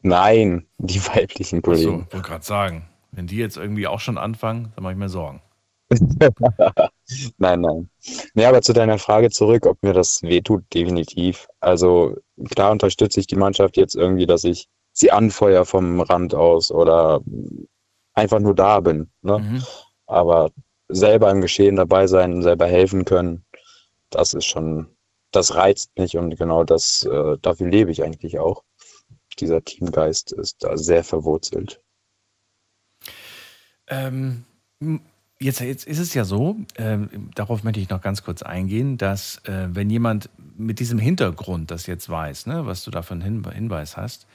Nein, 0.00 0.66
die 0.78 1.00
weiblichen 1.06 1.60
Kollegen. 1.60 2.02
Achso, 2.02 2.12
wollte 2.12 2.28
gerade 2.28 2.44
sagen. 2.44 2.88
Wenn 3.12 3.26
die 3.26 3.36
jetzt 3.36 3.56
irgendwie 3.56 3.86
auch 3.86 4.00
schon 4.00 4.18
anfangen, 4.18 4.72
dann 4.74 4.82
mache 4.82 4.94
ich 4.94 4.98
mir 4.98 5.08
Sorgen. 5.08 5.40
Nein, 7.38 7.60
nein. 7.60 7.90
Nee, 8.32 8.46
aber 8.46 8.62
zu 8.62 8.72
deiner 8.72 8.98
Frage 8.98 9.30
zurück, 9.30 9.66
ob 9.66 9.82
mir 9.82 9.92
das 9.92 10.22
wehtut, 10.22 10.64
definitiv. 10.72 11.48
Also 11.60 12.16
klar 12.50 12.72
unterstütze 12.72 13.20
ich 13.20 13.26
die 13.26 13.36
Mannschaft 13.36 13.76
jetzt 13.76 13.94
irgendwie, 13.94 14.26
dass 14.26 14.44
ich 14.44 14.68
sie 14.92 15.10
anfeuer 15.10 15.66
vom 15.66 16.00
Rand 16.00 16.34
aus 16.34 16.70
oder 16.70 17.20
einfach 18.14 18.40
nur 18.40 18.54
da 18.54 18.80
bin. 18.80 19.10
Ne? 19.22 19.38
Mhm. 19.38 19.62
Aber 20.06 20.50
selber 20.88 21.30
im 21.30 21.40
Geschehen 21.40 21.76
dabei 21.76 22.06
sein, 22.06 22.42
selber 22.42 22.66
helfen 22.66 23.04
können, 23.04 23.44
das 24.10 24.32
ist 24.32 24.46
schon, 24.46 24.88
das 25.30 25.54
reizt 25.54 25.90
mich 25.98 26.16
und 26.16 26.36
genau 26.36 26.64
das, 26.64 27.04
äh, 27.04 27.36
dafür 27.42 27.68
lebe 27.68 27.90
ich 27.90 28.02
eigentlich 28.02 28.38
auch. 28.38 28.62
Dieser 29.40 29.62
Teamgeist 29.62 30.32
ist 30.32 30.62
da 30.62 30.76
sehr 30.76 31.02
verwurzelt. 31.02 31.80
Ähm, 33.88 34.44
jetzt, 35.44 35.60
jetzt 35.60 35.86
ist 35.86 35.98
es 35.98 36.14
ja 36.14 36.24
so, 36.24 36.56
ähm, 36.76 37.30
darauf 37.34 37.62
möchte 37.62 37.80
ich 37.80 37.88
noch 37.90 38.00
ganz 38.00 38.24
kurz 38.24 38.42
eingehen, 38.42 38.98
dass 38.98 39.38
äh, 39.44 39.68
wenn 39.70 39.90
jemand 39.90 40.30
mit 40.56 40.80
diesem 40.80 40.98
Hintergrund 40.98 41.70
das 41.70 41.86
jetzt 41.86 42.08
weiß, 42.08 42.46
ne, 42.46 42.66
was 42.66 42.84
du 42.84 42.90
da 42.90 43.02
für 43.02 43.14
einen 43.14 43.22
Hin 43.22 43.44
Hinweis 43.52 43.96
hast, 43.96 44.26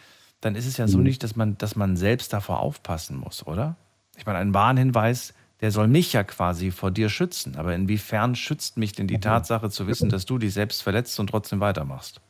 dann 0.42 0.56
ist 0.56 0.66
es 0.66 0.78
ja 0.78 0.88
so 0.88 1.00
Mhm. 1.00 1.04
nicht, 1.04 1.24
dass 1.24 1.36
man, 1.36 1.58
dass 1.58 1.76
man 1.76 1.98
selbst 1.98 2.32
davor 2.34 2.60
aufpassen 2.60 3.18
muss, 3.18 3.46
oder? 3.46 3.76
Ich 4.18 4.26
meine, 4.26 4.40
ein 4.40 4.54
Warnhinweis, 4.54 5.34
der 5.62 5.72
soll 5.72 5.88
mich 5.88 6.14
ja 6.14 6.24
quasi 6.24 6.72
vor 6.72 6.92
dir 6.92 7.10
schützen. 7.10 7.58
Aber 7.58 7.76
inwiefern 7.76 8.36
schützt 8.36 8.78
mich 8.78 8.94
denn 8.94 9.08
die 9.08 9.20
Tatsache 9.20 9.70
zu 9.70 9.88
wissen, 9.88 10.10
dass 10.10 10.26
du 10.26 10.38
dich 10.38 10.54
selbst 10.54 10.84
verletzt 10.84 11.20
und 11.20 11.28
trotzdem 11.28 11.60
weitermachst? 11.60 12.22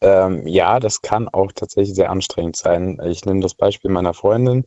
Ähm, 0.00 0.46
ja, 0.46 0.80
das 0.80 1.00
kann 1.00 1.28
auch 1.28 1.52
tatsächlich 1.52 1.94
sehr 1.94 2.10
anstrengend 2.10 2.56
sein. 2.56 3.00
Ich 3.04 3.24
nehme 3.24 3.40
das 3.40 3.54
Beispiel 3.54 3.90
meiner 3.90 4.14
Freundin. 4.14 4.66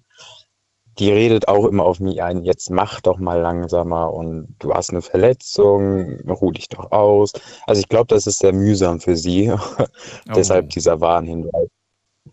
Die 0.98 1.12
redet 1.12 1.48
auch 1.48 1.66
immer 1.66 1.84
auf 1.84 2.00
mich 2.00 2.22
ein, 2.22 2.44
jetzt 2.44 2.70
mach 2.70 3.02
doch 3.02 3.18
mal 3.18 3.42
langsamer 3.42 4.14
und 4.14 4.56
du 4.60 4.74
hast 4.74 4.92
eine 4.92 5.02
Verletzung, 5.02 6.20
ruh 6.30 6.52
dich 6.52 6.70
doch 6.70 6.92
aus. 6.92 7.34
Also 7.68 7.82
ich 7.82 7.90
glaube, 7.90 8.08
das 8.08 8.28
ist 8.28 8.40
sehr 8.40 8.54
mühsam 8.54 9.00
für 9.00 9.18
sie. 9.18 9.54
Deshalb 10.36 10.70
dieser 10.70 11.02
Warnhinweis. 11.02 11.68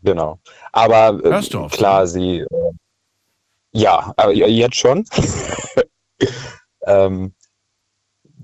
Genau. 0.03 0.39
Aber 0.73 1.21
äh, 1.25 1.57
auf 1.57 1.73
klar, 1.73 2.07
sie, 2.07 2.41
äh, 2.41 2.73
ja, 3.73 4.13
aber 4.17 4.33
jetzt 4.33 4.77
schon. 4.77 5.05
ähm, 6.87 7.35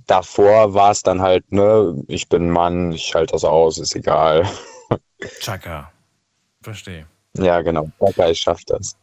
davor 0.06 0.74
war 0.74 0.90
es 0.90 1.02
dann 1.02 1.20
halt, 1.20 1.50
ne, 1.52 2.02
ich 2.08 2.28
bin 2.28 2.50
Mann, 2.50 2.92
ich 2.92 3.14
halte 3.14 3.32
das 3.32 3.44
aus, 3.44 3.78
ist 3.78 3.94
egal. 3.94 4.48
Chaka. 5.40 5.92
Verstehe. 6.62 7.06
Ja, 7.36 7.60
genau. 7.62 7.90
Baka, 7.98 8.30
ich 8.30 8.40
schaff 8.40 8.64
das. 8.66 8.96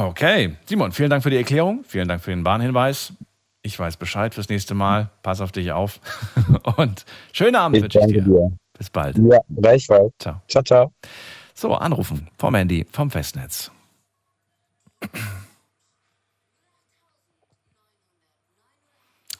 Okay, 0.00 0.56
Simon, 0.64 0.92
vielen 0.92 1.10
Dank 1.10 1.22
für 1.22 1.28
die 1.28 1.36
Erklärung. 1.36 1.84
Vielen 1.86 2.08
Dank 2.08 2.22
für 2.22 2.30
den 2.30 2.42
Warnhinweis. 2.42 3.12
Ich 3.60 3.78
weiß 3.78 3.98
Bescheid 3.98 4.32
fürs 4.34 4.48
nächste 4.48 4.74
Mal. 4.74 5.10
Pass 5.22 5.42
auf 5.42 5.52
dich 5.52 5.72
auf. 5.72 6.00
Und 6.78 7.04
schönen 7.34 7.54
Abend 7.56 7.76
Ich 7.76 7.82
wünsche 7.82 8.00
ich 8.00 8.06
dir. 8.06 8.22
dir. 8.22 8.50
Bis 8.78 8.88
bald. 8.88 9.18
Ja, 9.18 9.40
gleichfalls. 9.54 10.10
Ciao. 10.18 10.40
Ciao, 10.48 10.62
ciao. 10.64 10.92
So, 11.52 11.74
anrufen 11.74 12.28
vom 12.38 12.54
Handy, 12.54 12.86
vom 12.90 13.10
Festnetz. 13.10 13.70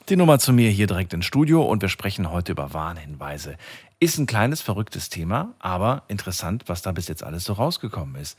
Die 0.09 0.15
Nummer 0.15 0.37
zu 0.37 0.53
mir 0.53 0.69
hier 0.69 0.85
direkt 0.85 1.13
ins 1.13 1.25
Studio 1.25 1.63
und 1.63 1.81
wir 1.81 1.89
sprechen 1.89 2.31
heute 2.31 2.51
über 2.51 2.73
Warnhinweise. 2.73 3.55
Ist 3.99 4.17
ein 4.17 4.25
kleines, 4.27 4.61
verrücktes 4.61 5.09
Thema, 5.09 5.55
aber 5.57 6.03
interessant, 6.07 6.63
was 6.67 6.81
da 6.81 6.91
bis 6.91 7.07
jetzt 7.07 7.23
alles 7.23 7.45
so 7.45 7.53
rausgekommen 7.53 8.21
ist. 8.21 8.37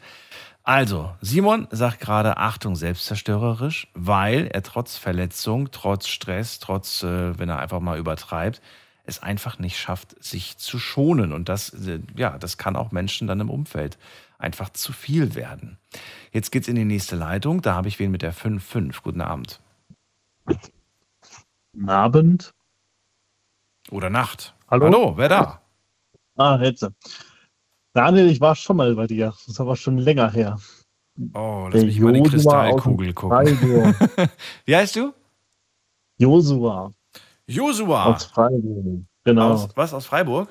Also, 0.65 1.13
Simon 1.21 1.67
sagt 1.71 2.01
gerade 2.01 2.37
Achtung 2.37 2.77
selbstzerstörerisch, 2.77 3.89
weil 3.95 4.47
er 4.47 4.63
trotz 4.63 4.97
Verletzung, 4.97 5.73
trotz 5.73 6.07
Stress, 6.07 6.61
trotz, 6.61 7.03
äh, 7.03 7.37
wenn 7.39 7.49
er 7.49 7.59
einfach 7.59 7.81
mal 7.81 7.99
übertreibt, 7.99 8.63
es 9.05 9.21
einfach 9.21 9.59
nicht 9.59 9.77
schafft, 9.77 10.23
sich 10.23 10.57
zu 10.59 10.79
schonen. 10.79 11.33
Und 11.33 11.49
das, 11.49 11.71
äh, 11.71 11.99
ja, 12.17 12.39
das 12.39 12.59
kann 12.59 12.77
auch 12.77 12.93
Menschen 12.93 13.27
dann 13.27 13.41
im 13.41 13.51
Umfeld 13.51 13.99
einfach 14.39 14.71
zu 14.71 14.93
viel 14.93 15.35
werden. 15.35 15.79
Jetzt 16.31 16.53
geht's 16.53 16.69
in 16.69 16.77
die 16.77 16.85
nächste 16.85 17.17
Leitung. 17.17 17.61
Da 17.63 17.75
habe 17.75 17.89
ich 17.89 17.99
wen 17.99 18.13
mit 18.13 18.23
der 18.23 18.33
5-5. 18.33 19.03
Guten 19.03 19.21
Abend. 19.21 19.61
Guten 20.45 21.89
Abend. 21.89 22.55
Oder 23.91 24.11
Nacht. 24.11 24.55
Hallo? 24.71 24.87
Hallo, 24.87 25.17
wer 25.17 25.29
da? 25.29 25.61
Ah, 26.37 26.59
jetzt. 26.63 26.89
Daniel, 27.95 28.29
ich 28.31 28.41
war 28.41 28.55
schon 28.57 28.77
mal 28.77 28.95
bei 28.95 29.07
dir. 29.07 29.27
Das 29.27 29.49
ist 29.49 29.61
aber 29.61 29.77
schon 29.77 29.99
länger 29.99 30.31
her. 30.31 30.59
Oh, 31.35 31.65
lass 31.71 31.73
Der 31.75 31.85
mich 31.85 32.01
mal 32.01 32.17
in 32.17 32.25
die 32.25 32.31
Kristallkugel 32.31 33.13
gucken. 33.13 33.47
Wie 34.65 34.75
heißt 34.77 34.97
du? 34.97 35.13
Josua 36.19 36.91
Josua. 37.47 38.15
aus 38.15 38.25
Freiburg. 38.25 39.05
Genau, 39.25 39.51
Aus, 39.53 39.69
was, 39.77 39.93
aus 39.95 40.07
Freiburg? 40.07 40.49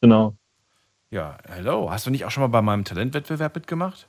genau. 0.00 0.34
Ja, 1.10 1.38
hello. 1.48 1.90
Hast 1.90 2.06
du 2.06 2.10
nicht 2.10 2.24
auch 2.24 2.30
schon 2.30 2.40
mal 2.42 2.46
bei 2.48 2.62
meinem 2.62 2.84
Talentwettbewerb 2.84 3.54
mitgemacht? 3.54 4.08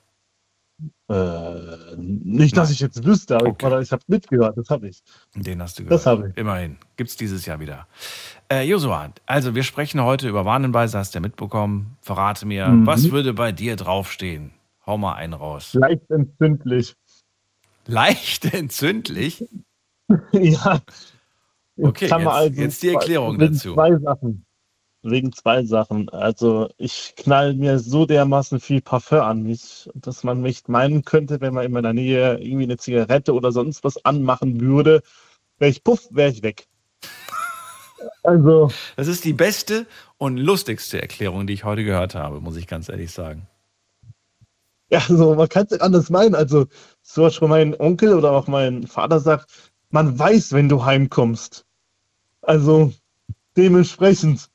Äh, 1.09 1.95
nicht, 1.97 2.55
dass 2.57 2.71
ich 2.71 2.79
jetzt 2.79 3.03
wüsste, 3.03 3.36
aber 3.36 3.47
Okay. 3.49 3.75
ich, 3.82 3.88
ich 3.88 3.91
habe 3.91 4.03
mitgehört, 4.07 4.57
das 4.57 4.69
habe 4.69 4.88
ich. 4.88 5.03
Den 5.36 5.61
hast 5.61 5.77
du 5.79 5.84
Das 5.84 6.03
gehört. 6.03 6.19
habe 6.19 6.29
ich. 6.29 6.38
Immerhin. 6.38 6.77
Gibt's 6.97 7.15
dieses 7.17 7.45
Jahr 7.45 7.59
wieder. 7.59 7.88
Äh, 8.52 8.64
Josua, 8.64 9.14
also 9.26 9.56
wir 9.56 9.64
sprechen 9.64 10.02
heute 10.04 10.28
über 10.28 10.43
Warnhinweise, 10.43 10.97
hast 10.97 11.14
du 11.16 11.20
ja 11.20 11.22
mitbekommen. 11.22 11.95
Verrate 12.02 12.45
mir, 12.45 12.68
Mhm. 12.68 12.86
was 12.86 13.10
würde 13.10 13.34
bei 13.34 13.54
dir 13.54 13.78
draufstehen? 13.78 14.52
Hau 14.86 14.97
mal 14.97 15.14
einen 15.14 15.32
raus. 15.34 15.74
Leicht 15.74 16.10
entzündlich. 16.10 16.95
Leicht 17.88 18.54
entzündlich? 18.54 19.45
ja. 20.34 20.82
Okay, 21.82 22.10
Kann 22.10 22.26
man 22.26 22.43
jetzt- 22.47 22.58
jetzt 22.58 22.84
die 22.84 22.89
Erklärung 22.89 23.39
wegen 23.39 23.54
dazu. 23.54 23.74
Zwei 23.74 23.97
Sachen. 23.97 24.45
Wegen 25.04 25.32
zwei 25.32 25.64
Sachen. 25.64 26.10
Also 26.10 26.70
ich 26.78 27.14
knall 27.16 27.54
mir 27.54 27.80
so 27.80 28.06
dermaßen 28.06 28.60
viel 28.60 28.82
Parfum 28.82 29.22
an 29.22 29.43
mich, 29.43 29.89
dass 29.95 30.26
man 30.26 30.41
mich 30.41 30.68
meinen 30.68 31.06
könnte, 31.06 31.39
wenn 31.39 31.54
man 31.54 31.66
in 31.66 31.72
meiner 31.72 31.93
Nähe 31.93 32.38
irgendwie 32.39 32.66
eine 32.66 32.78
Zigarette 32.78 33.34
oder 33.34 33.54
sonst 33.54 33.84
was 33.86 34.04
anmachen 34.04 34.60
würde, 34.60 35.02
wäre 35.58 35.72
ich 35.72 35.84
puff, 35.86 36.08
wäre 36.12 36.30
ich 36.32 36.43
weg. 36.43 36.68
Also, 38.24 38.72
Das 38.95 39.08
ist 39.08 39.24
die 39.26 39.34
beste 39.34 39.86
und 40.18 40.38
lustigste 40.38 41.02
Erklärung, 41.02 41.47
die 41.47 41.54
ich 41.54 41.64
heute 41.64 41.84
gehört 41.84 42.16
habe, 42.16 42.39
muss 42.41 42.56
ich 42.58 42.68
ganz 42.68 42.89
ehrlich 42.89 43.12
sagen. 43.12 43.47
ja, 44.89 44.99
also 45.10 45.36
man 45.36 45.49
kann 45.49 45.66
es 45.66 45.72
nicht 45.72 45.82
anders 45.82 46.10
meinen. 46.10 46.36
Also, 46.36 46.68
so 47.02 47.26
hat 47.26 47.34
schon 47.34 47.49
mein 47.49 47.80
Onkel 47.80 48.14
oder 48.14 48.32
auch 48.32 48.47
mein 48.47 48.86
Vater 48.88 49.20
sagt, 49.20 49.49
man 49.89 50.18
weiß, 50.18 50.54
wenn 50.54 50.70
du 50.70 50.84
heimkommst. 50.86 51.66
Also, 52.41 52.93
dementsprechend. 53.58 54.49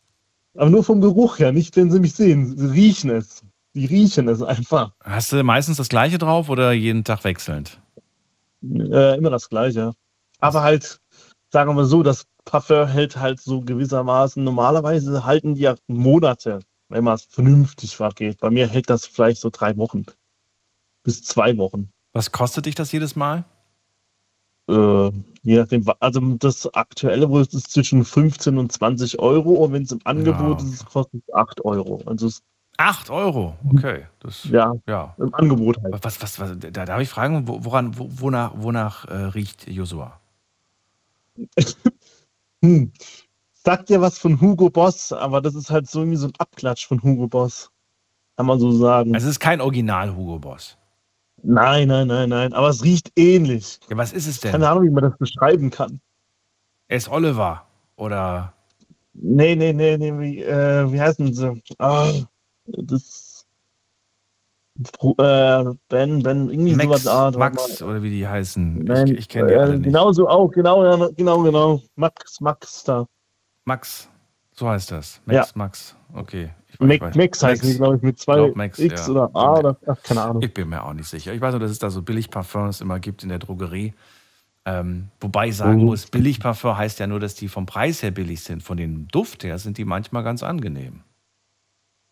Aber 0.57 0.71
nur 0.71 0.85
vom 0.85 1.01
Geruch 1.01 1.39
her, 1.39 1.53
nicht 1.53 1.77
wenn 1.77 1.91
sie 1.91 2.01
mich 2.01 2.15
sehen. 2.15 2.57
Sie 2.57 2.67
riechen 2.67 3.11
es. 3.11 3.43
Die 3.75 3.85
riechen 3.87 4.29
es 4.29 4.43
einfach. 4.43 4.93
Hast 5.05 5.33
du 5.33 5.43
meistens 5.45 5.77
das 5.77 5.91
gleiche 5.91 6.17
drauf 6.17 6.49
oder 6.49 6.73
jeden 6.73 7.05
Tag 7.05 7.25
wechselnd? 7.25 7.79
Äh, 8.63 9.19
immer 9.19 9.29
das 9.31 9.51
Gleiche. 9.51 9.93
Aber 10.39 10.63
halt, 10.63 10.99
sagen 11.51 11.71
wir 11.71 11.75
mal 11.75 11.85
so, 11.85 12.03
das 12.03 12.27
Parfum 12.45 12.87
hält 12.87 13.17
halt 13.17 13.41
so 13.41 13.61
gewissermaßen, 13.61 14.43
normalerweise 14.43 15.25
halten 15.25 15.55
die 15.55 15.63
ja 15.63 15.75
Monate, 15.89 16.61
wenn 16.89 17.05
man 17.05 17.15
es 17.15 17.25
vernünftig 17.25 17.97
vergeht. 17.97 18.39
Bei 18.41 18.51
mir 18.51 18.69
hält 18.69 18.91
das 18.91 19.07
vielleicht 19.07 19.41
so 19.41 19.51
drei 19.51 19.77
Wochen. 19.77 20.05
Bis 21.03 21.23
zwei 21.23 21.57
Wochen. 21.59 21.91
Was 22.13 22.33
kostet 22.33 22.67
dich 22.67 22.75
das 22.75 22.93
jedes 22.93 23.17
Mal? 23.17 23.45
Äh, 24.69 25.11
je 25.43 25.59
nachdem, 25.59 25.85
also 26.01 26.21
das 26.39 26.73
aktuelle 26.75 27.31
wo 27.31 27.39
es 27.39 27.55
ist 27.55 27.71
zwischen 27.71 28.05
15 28.05 28.59
und 28.59 28.73
20 28.73 29.19
Euro 29.21 29.51
und 29.65 29.73
wenn 29.73 29.85
es 29.85 29.93
im 29.93 30.01
Angebot 30.05 30.61
Ja. 30.61 30.69
ist, 30.69 30.87
kostet 30.87 31.23
es 31.27 31.35
8 31.35 31.65
Euro. 31.65 32.03
Also 32.07 32.27
es, 32.27 32.43
8 32.79 33.11
Euro. 33.11 33.57
Okay. 33.73 34.07
Das, 34.21 34.45
ja, 34.45 34.73
ja. 34.89 35.15
im 35.19 35.33
Angebot 35.35 35.81
halt. 35.83 36.03
Was, 36.03 36.21
was, 36.21 36.41
was, 36.41 36.57
da 36.59 36.85
darf 36.85 37.01
ich 37.01 37.09
fragen, 37.09 37.47
wo- 37.47 37.65
woran, 37.65 37.97
wo, 37.97 38.09
wonach, 38.11 38.53
wonach 38.57 39.05
äh, 39.07 39.15
riecht 39.15 39.69
Josua? 39.69 40.21
Hm. 42.65 42.91
Sagt 43.53 43.91
ja 43.91 44.01
was 44.01 44.19
von 44.19 44.41
Hugo 44.41 44.71
Boss, 44.71 45.13
aber 45.13 45.43
das 45.43 45.55
ist 45.55 45.71
halt 45.71 45.91
so 45.91 46.01
irgendwie 46.01 46.17
so 46.17 46.29
ein 46.29 46.33
Abklatsch 46.39 46.87
von 46.87 47.03
Hugo 47.03 47.29
Boss. 47.29 47.71
Kann 48.37 48.47
man 48.47 48.59
so 48.59 48.73
sagen. 48.73 49.15
Es 49.15 49.25
ist 49.25 49.41
kein 49.41 49.61
Original 49.61 50.17
Hugo 50.17 50.39
Boss. 50.39 50.79
Nein, 51.43 51.89
nein, 51.89 52.09
nein, 52.09 52.31
nein. 52.31 52.53
Aber 52.55 52.69
es 52.69 52.83
riecht 52.83 53.13
ähnlich. 53.17 53.79
Ja, 53.91 53.97
was 53.97 54.13
ist 54.13 54.27
es 54.27 54.41
denn? 54.41 54.53
Keine 54.53 54.69
Ahnung, 54.69 54.85
wie 54.85 54.91
man 54.91 55.05
das 55.05 55.19
beschreiben 55.19 55.71
kann. 55.71 56.01
S. 56.89 57.09
Oliver 57.09 57.67
oder 57.97 58.55
Nee, 59.19 59.57
nee, 59.57 59.73
nee, 59.73 59.97
nee. 59.97 60.13
Wie, 60.19 60.43
äh, 60.43 60.93
wie 60.93 61.01
heißen 61.01 61.33
sie? 61.33 61.63
Ah, 61.79 62.13
das. 62.67 63.26
Äh, 65.19 65.65
Ben, 65.89 66.23
Ben, 66.23 66.51
irgendwie 66.51 66.75
Max, 66.75 67.03
sowas. 67.03 67.07
Ah, 67.07 67.39
Max 67.39 67.83
oder 67.83 68.03
wie 68.03 68.11
die 68.11 68.27
heißen. 68.27 68.85
Nein, 68.85 69.07
ich 69.09 69.19
ich 69.19 69.29
kenne 69.29 69.49
die 69.49 69.55
äh, 69.55 69.59
alle 69.59 69.73
nicht. 69.79 69.85
Genau 69.85 70.13
so 70.13 70.29
auch, 70.29 70.49
genau, 70.51 71.09
genau, 71.17 71.43
genau. 71.43 71.83
Max, 71.95 72.41
Max 72.41 72.85
da. 72.85 73.07
Max, 73.65 74.09
so 74.53 74.69
heißt 74.69 74.91
das. 74.93 75.21
Max, 75.25 75.35
Ja. 75.37 75.53
Max. 75.55 75.97
Okay. 76.15 76.51
Weiß- 76.79 77.01
Max, 77.01 77.17
Max 77.17 77.43
heißt 77.43 77.65
die, 77.65 77.75
glaube 77.77 77.97
ich, 77.97 78.03
mit 78.03 78.19
zwei 78.19 78.37
glaub, 78.37 78.57
Max, 78.57 78.79
X 78.79 79.07
ja. 79.07 79.13
oder 79.13 79.31
A 79.35 79.59
oder 79.59 79.77
ach, 79.87 80.03
keine 80.03 80.23
Ahnung. 80.23 80.43
Ich 80.43 80.53
bin 80.53 80.69
mir 80.69 80.85
auch 80.85 80.93
nicht 80.93 81.09
sicher. 81.09 81.33
Ich 81.33 81.41
weiß 81.41 81.53
nur, 81.53 81.61
dass 81.61 81.71
es 81.71 81.79
da 81.79 81.89
so 81.91 82.03
Billigparfums 82.03 82.81
immer 82.83 83.01
gibt 83.01 83.23
in 83.23 83.31
der 83.31 83.39
Drogerie. 83.39 83.95
Ähm, 84.67 85.09
wobei 85.21 85.49
ich 85.49 85.57
sagen 85.57 85.81
Oh. 85.81 85.85
muss, 85.87 86.07
Billigparfum 86.07 86.77
heißt 86.77 86.99
ja 86.99 87.07
nur, 87.07 87.21
dass 87.21 87.35
die 87.35 87.49
vom 87.49 87.65
Preis 87.67 88.03
her 88.03 88.11
billig 88.11 88.43
sind. 88.43 88.63
Von 88.63 88.77
dem 88.77 89.09
Duft 89.09 89.45
her 89.45 89.59
sind 89.59 89.79
die 89.79 89.85
manchmal 89.85 90.23
ganz 90.25 90.43
angenehm. 90.43 91.01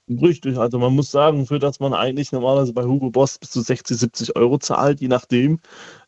Richtig, 0.09 0.59
also 0.59 0.78
man 0.78 0.94
muss 0.94 1.11
sagen, 1.11 1.46
für 1.46 1.59
das 1.59 1.80
man 1.80 1.94
eigentlich 1.94 2.30
normalerweise 2.30 2.74
bei 2.74 2.84
Hugo 2.84 3.11
Boss 3.11 3.38
bis 3.38 3.50
zu 3.50 3.62
60, 3.62 3.96
70 3.96 4.36
Euro 4.36 4.59
zahlt, 4.59 5.00
je 5.00 5.09
nachdem, 5.09 5.61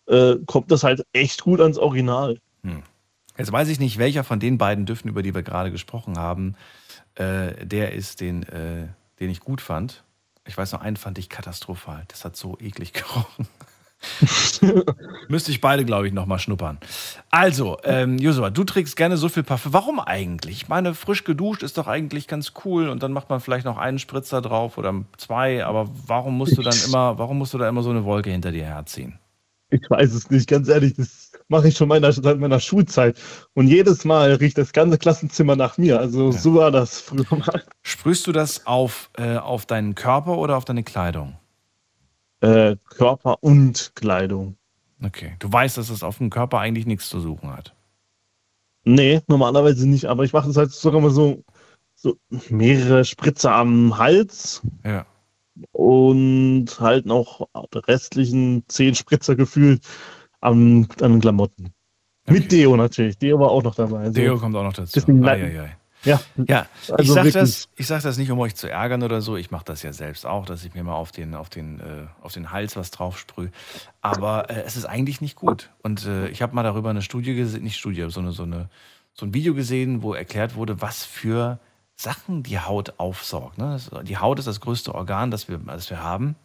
äh, 0.07 0.37
kommt 0.47 0.71
das 0.71 0.85
halt 0.85 1.07
echt 1.13 1.43
gut 1.43 1.61
ans 1.61 1.79
Original. 1.79 2.39
Jetzt 3.39 3.53
weiß 3.53 3.69
ich 3.69 3.79
nicht, 3.79 3.99
welcher 3.99 4.25
von 4.25 4.41
den 4.41 4.59
beiden 4.59 4.87
Düften, 4.87 5.11
über 5.11 5.23
die 5.23 5.35
wir 5.35 5.43
gerade 5.43 5.71
gesprochen 5.71 6.19
haben, 6.19 6.55
äh, 7.15 7.67
der 7.67 7.93
ist, 7.93 8.21
den, 8.21 8.45
äh, 8.45 8.89
den 9.21 9.31
ich 9.31 9.41
gut 9.41 9.61
fand. 9.61 10.05
Ich 10.47 10.57
weiß 10.57 10.73
noch, 10.73 10.81
einen 10.81 10.97
fand 10.97 11.19
ich 11.19 11.29
katastrophal. 11.29 12.05
Das 12.09 12.25
hat 12.25 12.37
so 12.37 12.57
eklig 12.61 12.93
gerochen. 12.93 13.49
Müsste 15.29 15.51
ich 15.51 15.61
beide, 15.61 15.85
glaube 15.85 16.07
ich, 16.07 16.13
nochmal 16.13 16.39
schnuppern. 16.39 16.79
Also, 17.31 17.79
ähm, 17.85 18.19
Joshua, 18.19 18.51
du 18.51 18.65
trägst 18.65 18.97
gerne 18.97 19.17
so 19.17 19.29
viel 19.29 19.43
Parfüm. 19.43 19.73
Warum 19.73 20.01
eigentlich? 20.01 20.63
Ich 20.63 20.69
meine, 20.69 20.95
frisch 20.95 21.25
geduscht 21.25 21.63
ist 21.63 21.79
doch 21.79 21.87
eigentlich 21.87 22.29
ganz 22.29 22.53
cool 22.65 22.89
und 22.89 23.03
dann 23.03 23.13
macht 23.13 23.31
man 23.31 23.41
vielleicht 23.41 23.65
noch 23.65 23.79
einen 23.79 23.99
Spritzer 23.99 24.41
drauf 24.41 24.79
oder 24.79 24.95
zwei, 25.17 25.65
aber 25.65 25.89
warum 26.07 26.37
musst 26.37 26.57
du 26.57 26.63
dann 26.63 26.77
immer, 26.87 27.19
warum 27.19 27.39
musst 27.39 27.55
du 27.55 27.59
da 27.59 27.69
immer 27.69 27.83
so 27.83 27.91
eine 27.91 28.05
Wolke 28.05 28.31
hinter 28.31 28.53
dir 28.53 28.65
herziehen? 28.65 29.19
Ich 29.71 29.91
weiß 29.91 30.13
es 30.15 30.31
nicht, 30.31 30.49
ganz 30.49 30.69
ehrlich, 30.69 30.95
das 30.95 31.33
mache 31.49 31.69
ich 31.69 31.77
schon 31.77 31.89
meiner, 31.89 32.13
seit 32.13 32.39
meiner 32.39 32.61
Schulzeit. 32.61 33.19
Und 33.55 33.67
jedes 33.67 34.05
Mal 34.05 34.35
riecht 34.35 34.59
das 34.59 34.73
ganze 34.73 34.97
Klassenzimmer 34.97 35.57
nach 35.57 35.77
mir. 35.77 35.99
Also 35.99 36.31
so 36.31 36.55
war 36.55 36.71
das 36.71 37.01
früher 37.01 37.27
mal. 37.31 37.65
Sprühst 37.83 38.27
du 38.29 38.33
das 38.33 38.67
auf, 38.67 39.11
äh, 39.19 39.37
auf 39.37 39.67
deinen 39.67 39.97
Körper 39.97 40.39
oder 40.39 40.57
auf 40.57 40.65
deine 40.65 40.85
Kleidung? 40.85 41.37
Äh, 42.41 42.77
Körper 42.91 43.43
und 43.43 43.93
Kleidung. 43.95 44.57
Okay. 45.03 45.35
Du 45.39 45.53
weißt, 45.53 45.77
dass 45.79 45.91
es 45.91 46.03
auf 46.03 46.19
dem 46.19 46.31
Körper 46.31 46.59
eigentlich 46.59 46.87
nichts 46.87 47.09
zu 47.09 47.21
suchen 47.21 47.51
hat. 47.51 47.75
Nee, 48.85 49.21
normalerweise 49.27 49.89
nicht, 49.89 50.05
aber 50.07 50.25
ich 50.25 50.33
mache 50.33 50.47
das 50.49 50.57
halt 50.57 50.71
sogar 50.71 51.01
mal 51.01 51.11
so, 51.11 51.43
so 51.95 52.17
mehrere 52.51 53.05
Spritzer 53.05 53.53
am 53.53 53.99
Hals 53.99 54.63
Ja. 54.85 55.07
und 55.73 56.67
halt 56.79 57.07
noch 57.07 57.49
die 57.75 57.79
restlichen 57.79 58.65
zehn 58.69 58.95
Spritzer 58.95 59.35
gefühlt 59.37 59.85
an 60.41 60.87
den 61.01 61.21
Klamotten. 61.21 61.73
Mit 62.29 62.51
Deo 62.53 62.77
natürlich. 62.77 63.19
Deo 63.19 63.39
war 63.39 63.51
auch 63.51 63.63
noch 63.63 63.75
dabei. 63.75 63.99
Also, 64.01 64.13
Deo 64.13 64.39
kommt 64.39 64.55
auch 64.57 64.63
noch 64.65 64.73
dazu. 64.73 64.93
Deswegen- 64.95 65.25
Ei, 65.27 65.43
ei, 65.43 65.61
ei. 65.63 65.77
Ja, 66.05 66.21
Ja, 66.49 66.67
ich 66.83 66.93
Also 66.93 67.15
sage 67.15 67.27
wirklich. 67.27 67.35
das, 67.35 67.69
ich 67.77 67.87
sag 67.87 68.03
das 68.03 68.17
nicht, 68.17 68.31
um 68.31 68.39
euch 68.39 68.55
zu 68.55 68.71
ärgern 68.71 69.03
oder 69.03 69.21
so. 69.21 69.37
Ich 69.37 69.51
mache 69.51 69.65
das 69.65 69.83
ja 69.83 69.93
selbst 69.93 70.27
auch, 70.27 70.47
dass 70.47 70.65
ich 70.65 70.75
mir 70.75 70.85
mal 70.85 70.95
auf 70.95 71.13
den, 71.13 71.35
auf 71.35 71.49
den, 71.49 71.81
äh, 71.81 72.07
auf 72.23 72.33
den 72.33 72.53
Hals 72.53 72.77
was 72.77 72.91
drauf 72.91 73.19
sprühe. 73.19 73.51
Aber 74.01 74.51
äh, 74.51 74.63
es 74.63 74.77
ist 74.77 74.85
eigentlich 74.85 75.21
nicht 75.21 75.37
gut. 75.37 75.71
Und 75.83 76.07
äh, 76.07 76.29
ich 76.29 76.43
habe 76.43 76.55
mal 76.55 76.63
darüber 76.63 76.91
eine 76.91 77.03
Studie 77.03 77.35
gesehen, 77.35 77.65
nicht 77.65 77.77
Studie, 77.77 78.03
aber 78.03 78.13
so, 78.13 78.21
eine, 78.21 78.33
so, 78.33 78.45
ein 78.45 79.35
Video 79.35 79.55
gesehen, 79.55 80.03
wo 80.03 80.15
erklärt 80.15 80.55
wurde, 80.55 80.81
was 80.81 81.05
für 81.05 81.59
Sachen 81.97 82.43
die 82.43 82.61
Haut 82.61 82.95
aufsaugt. 82.99 83.59
Ne? 83.59 83.79
Die 84.03 84.19
Haut 84.19 84.39
ist 84.39 84.47
das 84.47 84.61
größte 84.61 84.95
Organ, 84.95 85.31
das 85.31 85.49
wir, 85.49 85.59
das 85.59 85.91
wir 85.91 86.03
haben. 86.03 86.37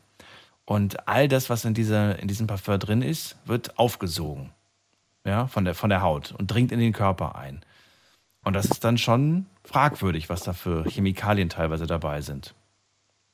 Und 0.65 1.07
all 1.07 1.27
das, 1.27 1.49
was 1.49 1.65
in, 1.65 1.73
dieser, 1.73 2.17
in 2.19 2.27
diesem 2.27 2.47
Parfum 2.47 2.79
drin 2.79 3.01
ist, 3.01 3.35
wird 3.45 3.77
aufgesogen 3.77 4.51
ja, 5.25 5.47
von, 5.47 5.65
der, 5.65 5.75
von 5.75 5.89
der 5.89 6.01
Haut 6.01 6.33
und 6.37 6.47
dringt 6.47 6.71
in 6.71 6.79
den 6.79 6.93
Körper 6.93 7.35
ein. 7.35 7.61
Und 8.43 8.53
das 8.53 8.65
ist 8.65 8.83
dann 8.83 8.97
schon 8.97 9.45
fragwürdig, 9.63 10.29
was 10.29 10.43
da 10.43 10.53
für 10.53 10.83
Chemikalien 10.85 11.49
teilweise 11.49 11.85
dabei 11.85 12.21
sind. 12.21 12.55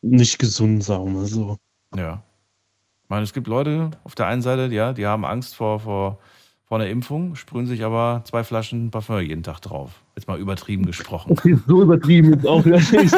nicht 0.02 0.38
gesund, 0.40 0.84
sagen 0.84 1.14
wir 1.16 1.26
so. 1.26 1.58
Ja. 1.96 2.24
Ich 3.04 3.10
meine, 3.10 3.24
es 3.24 3.34
gibt 3.34 3.48
Leute 3.48 3.92
auf 4.04 4.16
der 4.16 4.28
einen 4.28 4.42
Seite, 4.42 4.74
ja, 4.74 4.92
die 4.92 5.06
haben 5.06 5.24
Angst 5.24 5.56
vor, 5.56 5.80
vor, 5.80 6.20
vor 6.66 6.78
einer 6.78 6.90
Impfung, 6.90 7.36
sprühen 7.36 7.66
sich 7.66 7.86
aber 7.86 8.22
zwei 8.26 8.44
Flaschen 8.44 8.92
Parfum 8.92 9.22
jeden 9.22 9.44
Tag 9.44 9.62
drauf. 9.62 10.04
Jetzt 10.18 10.28
mal 10.28 10.38
übertrieben 10.38 10.86
gesprochen. 10.86 11.36
So 11.68 11.82
übertrieben 11.82 12.34
jetzt 12.34 12.46
auch 12.46 12.66
wieder 12.66 12.80
nicht. 12.80 13.16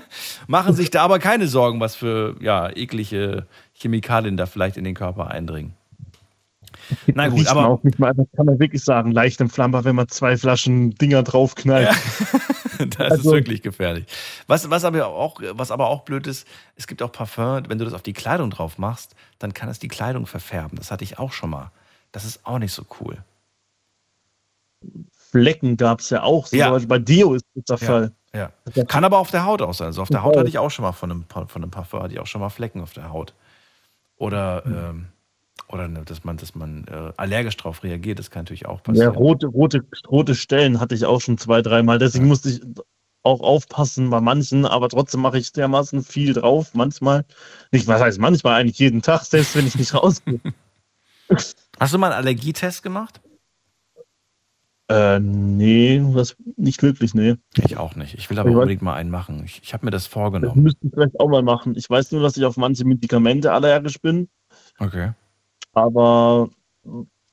Machen 0.46 0.74
sich 0.74 0.90
da 0.90 1.02
aber 1.02 1.18
keine 1.18 1.48
Sorgen, 1.48 1.80
was 1.80 1.96
für 1.96 2.36
ja, 2.40 2.70
eklige 2.70 3.48
Chemikalien 3.72 4.36
da 4.36 4.46
vielleicht 4.46 4.76
in 4.76 4.84
den 4.84 4.94
Körper 4.94 5.28
eindringen. 5.28 5.74
Na 7.14 7.28
gut, 7.28 7.46
aber 7.46 7.66
auch 7.68 7.82
nicht 7.82 7.98
mal, 7.98 8.12
das 8.14 8.26
kann 8.36 8.46
man 8.46 8.58
wirklich 8.58 8.82
sagen, 8.84 9.12
leicht 9.12 9.40
entflammbar, 9.40 9.84
wenn 9.84 9.96
man 9.96 10.08
zwei 10.08 10.36
Flaschen 10.36 10.94
Dinger 10.96 11.22
draufknallt. 11.22 11.88
das 12.78 12.84
ist 12.84 13.00
Also- 13.00 13.32
wirklich 13.32 13.62
gefährlich. 13.62 14.06
Was, 14.46 14.68
was, 14.70 14.84
aber 14.84 15.06
auch, 15.06 15.40
was 15.52 15.70
aber 15.70 15.88
auch 15.88 16.02
blöd 16.02 16.26
ist, 16.26 16.46
es 16.76 16.86
gibt 16.86 17.02
auch 17.02 17.12
Parfum, 17.12 17.62
wenn 17.68 17.78
du 17.78 17.84
das 17.84 17.94
auf 17.94 18.02
die 18.02 18.12
Kleidung 18.12 18.50
drauf 18.50 18.78
machst, 18.78 19.14
dann 19.38 19.54
kann 19.54 19.68
es 19.68 19.78
die 19.78 19.88
Kleidung 19.88 20.26
verfärben. 20.26 20.76
Das 20.76 20.90
hatte 20.90 21.04
ich 21.04 21.18
auch 21.18 21.32
schon 21.32 21.50
mal. 21.50 21.70
Das 22.12 22.24
ist 22.24 22.44
auch 22.44 22.58
nicht 22.58 22.72
so 22.72 22.84
cool. 23.00 23.18
Flecken 25.30 25.76
gab 25.76 26.00
es 26.00 26.10
ja 26.10 26.22
auch. 26.22 26.46
So 26.46 26.56
Ja. 26.56 26.76
bei 26.86 26.98
Deo 26.98 27.34
ist 27.34 27.44
das 27.54 27.80
der 27.80 27.88
Ja. 27.88 27.92
Fall. 27.94 28.12
Ja. 28.74 28.84
Kann 28.84 29.04
aber 29.04 29.18
auf 29.18 29.30
der 29.30 29.44
Haut 29.44 29.62
auch 29.62 29.74
sein. 29.74 29.86
Also 29.88 30.02
auf 30.02 30.08
der 30.08 30.18
Ja. 30.18 30.22
Haut 30.24 30.36
hatte 30.36 30.48
ich 30.48 30.58
auch 30.58 30.70
schon 30.70 30.82
mal 30.84 30.92
von 30.92 31.10
einem, 31.10 31.24
von 31.28 31.62
einem 31.62 31.70
Parfum, 31.70 32.02
hatte 32.02 32.14
ich 32.14 32.20
auch 32.20 32.26
schon 32.26 32.40
mal 32.40 32.48
Flecken 32.50 32.80
auf 32.80 32.92
der 32.92 33.10
Haut. 33.10 33.34
Oder, 34.16 34.62
Hm. 34.64 34.74
ähm, 34.74 35.06
oder 35.68 35.88
ne, 35.88 36.02
dass 36.04 36.24
man, 36.24 36.36
dass 36.36 36.54
man 36.54 36.84
äh, 36.84 37.12
allergisch 37.16 37.56
drauf 37.56 37.82
reagiert, 37.82 38.18
das 38.18 38.30
kann 38.30 38.42
natürlich 38.42 38.66
auch 38.66 38.78
Ja, 38.78 38.82
passieren. 38.84 39.14
rote, 39.14 39.46
rote, 39.46 39.84
rote 40.08 40.34
Stellen 40.34 40.80
hatte 40.80 40.94
ich 40.94 41.04
auch 41.06 41.20
schon 41.20 41.38
zwei, 41.38 41.62
dreimal. 41.62 41.98
Deswegen 41.98 42.26
musste 42.26 42.50
ich 42.50 42.60
auch 43.22 43.40
aufpassen 43.40 44.10
bei 44.10 44.20
manchen, 44.20 44.66
aber 44.66 44.88
trotzdem 44.88 45.20
mache 45.20 45.38
ich 45.38 45.52
dermaßen 45.52 46.02
viel 46.02 46.32
drauf. 46.34 46.74
Manchmal, 46.74 47.24
nicht, 47.70 47.86
was 47.86 48.00
heißt 48.00 48.18
manchmal, 48.18 48.60
eigentlich 48.60 48.78
jeden 48.78 49.00
Tag, 49.02 49.22
selbst 49.22 49.54
wenn 49.56 49.66
ich 49.66 49.76
nicht 49.76 49.94
rausgehe. 49.94 50.40
Hast 51.80 51.94
du 51.94 51.98
mal 51.98 52.08
einen 52.08 52.16
Allergietest 52.16 52.82
gemacht? 52.82 53.20
äh, 54.88 55.18
nee, 55.20 56.02
das 56.14 56.36
nicht 56.56 56.82
wirklich, 56.82 57.14
nee. 57.14 57.36
Ich 57.56 57.76
auch 57.78 57.94
nicht. 57.94 58.14
Ich 58.14 58.28
will 58.28 58.38
aber 58.38 58.50
Ich 58.50 58.54
weiß- 58.54 58.58
unbedingt 58.58 58.82
mal 58.82 58.94
einen 58.94 59.10
machen. 59.10 59.42
Ich, 59.44 59.60
ich 59.62 59.72
habe 59.72 59.86
mir 59.86 59.90
das 59.90 60.04
Das 60.04 60.12
vorgenommen. 60.12 60.62
müsste 60.64 60.86
ich 60.86 60.92
vielleicht 60.92 61.18
auch 61.18 61.28
mal 61.28 61.42
machen. 61.42 61.74
Ich 61.76 61.88
weiß 61.88 62.12
nur, 62.12 62.20
dass 62.22 62.36
ich 62.36 62.44
auf 62.44 62.56
manche 62.56 62.84
Medikamente 62.84 63.52
allergisch 63.52 64.00
bin. 64.00 64.28
Okay. 64.78 65.12
Aber 65.74 66.50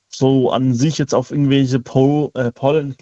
so 0.08 0.50
an 0.50 0.74
sich 0.74 0.98
jetzt 0.98 1.14
auf 1.14 1.30
irgendwelche 1.30 1.80
Pol 1.80 2.30
äh, 2.34 2.52
Pollen 2.52 2.96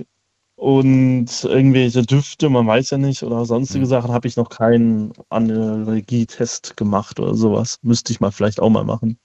und 0.57 1.45
irgendwelche 1.45 2.03
Düfte, 2.03 2.49
man 2.51 2.67
weiß 2.67 2.91
ja 2.91 2.99
nicht, 2.99 3.23
oder 3.23 3.45
sonstige 3.47 3.87
Mhm. 3.87 3.89
Sachen, 3.89 4.13
habe 4.13 4.29
ich 4.29 4.37
noch 4.37 4.51
keinen 4.51 5.13
Allergietest 5.31 6.77
gemacht 6.77 7.21
oder 7.21 7.35
sowas. 7.35 7.79
Müsste 7.83 8.13
ich 8.13 8.21
mal 8.21 8.33
vielleicht 8.33 8.61
auch 8.61 8.71
mal 8.71 8.85
machen. 8.85 9.19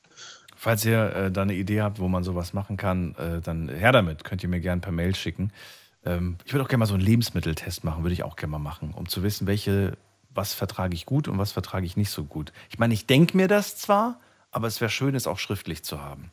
Falls 0.56 0.86
ihr 0.86 1.14
äh, 1.16 1.32
da 1.32 1.42
eine 1.42 1.56
Idee 1.56 1.82
habt, 1.82 2.00
wo 2.00 2.08
man 2.08 2.24
sowas 2.24 2.54
machen 2.54 2.78
kann, 2.78 3.16
äh, 3.16 3.42
dann 3.42 3.70
her 3.70 3.92
damit. 3.92 4.24
Könnt 4.24 4.44
ihr 4.44 4.50
mir 4.50 4.60
gerne 4.60 4.82
per 4.82 4.92
Mail 4.92 5.16
schicken. 5.16 5.52
Ähm, 6.06 6.38
ich 6.46 6.54
würde 6.54 6.64
auch 6.66 6.70
gerne 6.70 6.82
mal 6.82 6.86
so 6.88 6.94
einen 6.96 7.04
Lebensmitteltest 7.04 7.84
machen, 7.84 8.04
würde 8.04 8.14
ich 8.14 8.24
auch 8.24 8.36
gerne 8.36 8.52
mal 8.54 8.60
machen, 8.60 8.94
um 8.96 9.10
zu 9.10 9.24
wissen, 9.24 9.48
welche, 9.48 9.98
was 10.34 10.54
vertrage 10.54 10.96
ich 10.96 11.06
gut 11.06 11.28
und 11.28 11.38
was 11.40 11.52
vertrage 11.54 11.86
ich 11.86 11.98
nicht 11.98 12.12
so 12.12 12.24
gut. 12.26 12.54
Ich 12.70 12.80
meine, 12.80 12.94
ich 12.94 13.08
denke 13.08 13.38
mir 13.38 13.48
das 13.48 13.78
zwar, 13.78 14.20
aber 14.54 14.68
es 14.68 14.80
wäre 14.82 14.90
schön, 14.90 15.16
es 15.16 15.28
auch 15.28 15.40
schriftlich 15.40 15.84
zu 15.84 16.02
haben. 16.02 16.32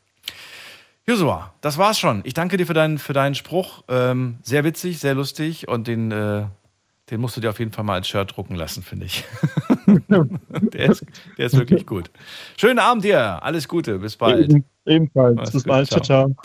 Joshua, 1.06 1.52
das 1.60 1.78
war's 1.78 1.98
schon. 1.98 2.20
Ich 2.24 2.34
danke 2.34 2.56
dir 2.56 2.66
für 2.66 2.74
deinen, 2.74 2.98
für 2.98 3.12
deinen 3.12 3.34
Spruch. 3.34 3.82
Ähm, 3.88 4.38
sehr 4.42 4.64
witzig, 4.64 4.98
sehr 4.98 5.14
lustig 5.14 5.66
und 5.66 5.88
den, 5.88 6.12
äh, 6.12 6.44
den 7.10 7.20
musst 7.20 7.36
du 7.36 7.40
dir 7.40 7.50
auf 7.50 7.58
jeden 7.58 7.72
Fall 7.72 7.84
mal 7.84 7.94
als 7.94 8.08
Shirt 8.08 8.36
drucken 8.36 8.54
lassen, 8.54 8.82
finde 8.82 9.06
ich. 9.06 9.24
der, 10.08 10.90
ist, 10.90 11.04
der 11.36 11.46
ist 11.46 11.56
wirklich 11.56 11.86
gut. 11.86 12.10
Schönen 12.56 12.78
Abend 12.78 13.04
dir. 13.04 13.42
Alles 13.42 13.66
Gute. 13.66 13.98
Bis 13.98 14.16
bald. 14.16 14.50
Eben, 14.50 14.64
ebenfalls. 14.86 15.36
Mach's 15.36 15.50
Bis 15.52 15.64
gut, 15.64 15.68
bald. 15.68 15.88
Ciao, 15.88 16.00
ciao. 16.00 16.36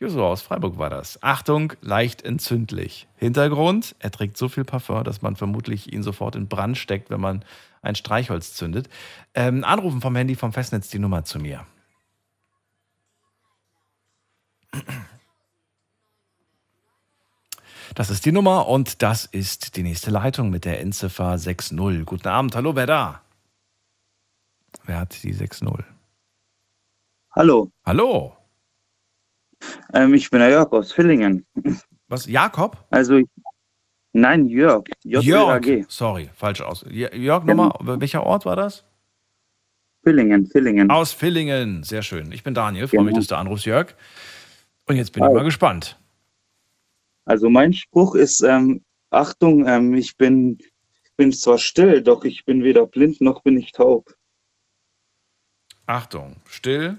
Joshua 0.00 0.28
aus 0.28 0.42
Freiburg 0.42 0.78
war 0.78 0.90
das. 0.90 1.22
Achtung, 1.22 1.74
leicht 1.82 2.22
entzündlich. 2.22 3.06
Hintergrund, 3.16 3.94
er 3.98 4.10
trägt 4.10 4.38
so 4.38 4.48
viel 4.48 4.64
Parfum, 4.64 5.04
dass 5.04 5.20
man 5.20 5.36
vermutlich 5.36 5.92
ihn 5.92 6.02
sofort 6.02 6.36
in 6.36 6.48
Brand 6.48 6.78
steckt, 6.78 7.10
wenn 7.10 7.20
man 7.20 7.44
ein 7.82 7.94
Streichholz 7.94 8.54
zündet. 8.54 8.88
Ähm, 9.34 9.64
anrufen 9.64 10.00
vom 10.00 10.16
Handy 10.16 10.36
vom 10.36 10.52
Festnetz 10.52 10.88
die 10.88 10.98
Nummer 10.98 11.24
zu 11.24 11.38
mir. 11.38 11.66
Das 17.94 18.10
ist 18.10 18.24
die 18.24 18.32
Nummer 18.32 18.68
und 18.68 19.02
das 19.02 19.26
ist 19.26 19.76
die 19.76 19.82
nächste 19.82 20.10
Leitung 20.10 20.50
mit 20.50 20.64
der 20.64 20.80
Endziffer 20.80 21.36
60. 21.38 22.06
Guten 22.06 22.28
Abend, 22.28 22.54
hallo, 22.54 22.76
wer 22.76 22.86
da? 22.86 23.22
Wer 24.84 25.00
hat 25.00 25.22
die 25.22 25.32
60? 25.32 25.68
Hallo, 27.34 27.70
Hallo, 27.84 28.36
ähm, 29.92 30.14
ich 30.14 30.30
bin 30.30 30.40
der 30.40 30.50
Jörg 30.50 30.72
aus 30.72 30.92
Villingen. 30.92 31.46
was? 32.08 32.26
Jakob? 32.26 32.84
Also, 32.90 33.16
ich, 33.16 33.26
nein, 34.12 34.46
Jörg. 34.46 34.84
J-Ö-R-G. 35.04 35.70
Jörg, 35.78 35.86
sorry, 35.90 36.30
falsch 36.34 36.60
aus. 36.60 36.84
Jörg, 36.88 37.44
nochmal, 37.44 37.72
welcher 38.00 38.24
Ort 38.24 38.44
war 38.44 38.56
das? 38.56 38.84
Villingen, 40.02 40.46
Villingen. 40.46 40.90
Aus 40.90 41.12
Villingen, 41.12 41.82
sehr 41.82 42.02
schön. 42.02 42.32
Ich 42.32 42.42
bin 42.42 42.54
Daniel, 42.54 42.88
freue 42.88 43.00
mich, 43.00 43.08
Genau. 43.10 43.18
dass 43.20 43.26
du 43.28 43.36
anrufst, 43.36 43.66
Jörg. 43.66 43.94
Und 44.88 44.96
jetzt 44.96 45.12
bin 45.12 45.22
ich 45.22 45.28
Hi. 45.28 45.34
mal 45.34 45.44
gespannt. 45.44 45.98
Also, 47.26 47.50
mein 47.50 47.72
Spruch 47.74 48.14
ist, 48.14 48.40
ähm, 48.42 48.82
Achtung, 49.10 49.66
ähm, 49.68 49.94
ich 49.94 50.16
bin, 50.16 50.58
ich 50.58 51.12
bin 51.16 51.32
zwar 51.32 51.58
still, 51.58 52.02
doch 52.02 52.24
ich 52.24 52.44
bin 52.44 52.64
weder 52.64 52.86
blind 52.86 53.20
noch 53.20 53.42
bin 53.42 53.58
ich 53.58 53.72
taub. 53.72 54.14
Achtung, 55.86 56.36
still, 56.46 56.98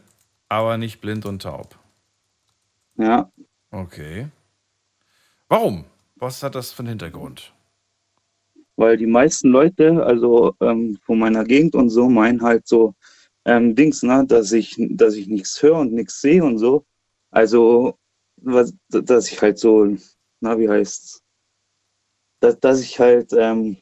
aber 0.49 0.78
nicht 0.78 1.01
blind 1.01 1.26
und 1.26 1.41
taub. 1.41 1.78
Ja. 2.97 3.32
Okay. 3.72 4.28
Warum? 5.47 5.86
Was 6.22 6.43
hat 6.43 6.53
das 6.53 6.72
für 6.72 6.82
einen 6.82 6.89
Hintergrund? 6.89 7.51
Weil 8.76 8.95
die 8.95 9.07
meisten 9.07 9.49
Leute, 9.49 10.05
also 10.05 10.55
ähm, 10.61 10.99
von 11.01 11.17
meiner 11.17 11.43
Gegend 11.43 11.74
und 11.74 11.89
so, 11.89 12.09
meinen 12.09 12.43
halt 12.43 12.67
so 12.67 12.93
ähm, 13.43 13.74
Dings, 13.74 14.03
ne, 14.03 14.24
dass 14.28 14.51
ich, 14.51 14.76
dass 14.78 15.15
ich 15.15 15.28
nichts 15.28 15.63
höre 15.63 15.80
und 15.80 15.93
nichts 15.93 16.22
sehe 16.22 16.43
und 16.43 16.59
so. 16.59 16.86
Also, 17.32 17.97
was, 18.36 18.72
dass 18.89 19.32
ich 19.32 19.41
halt 19.41 19.57
so, 19.57 19.97
na, 20.41 20.59
wie 20.59 20.69
heißt's? 20.69 21.24
Dass, 22.39 22.59
dass 22.59 22.82
ich 22.82 22.99
halt 22.99 23.34
ähm, 23.34 23.78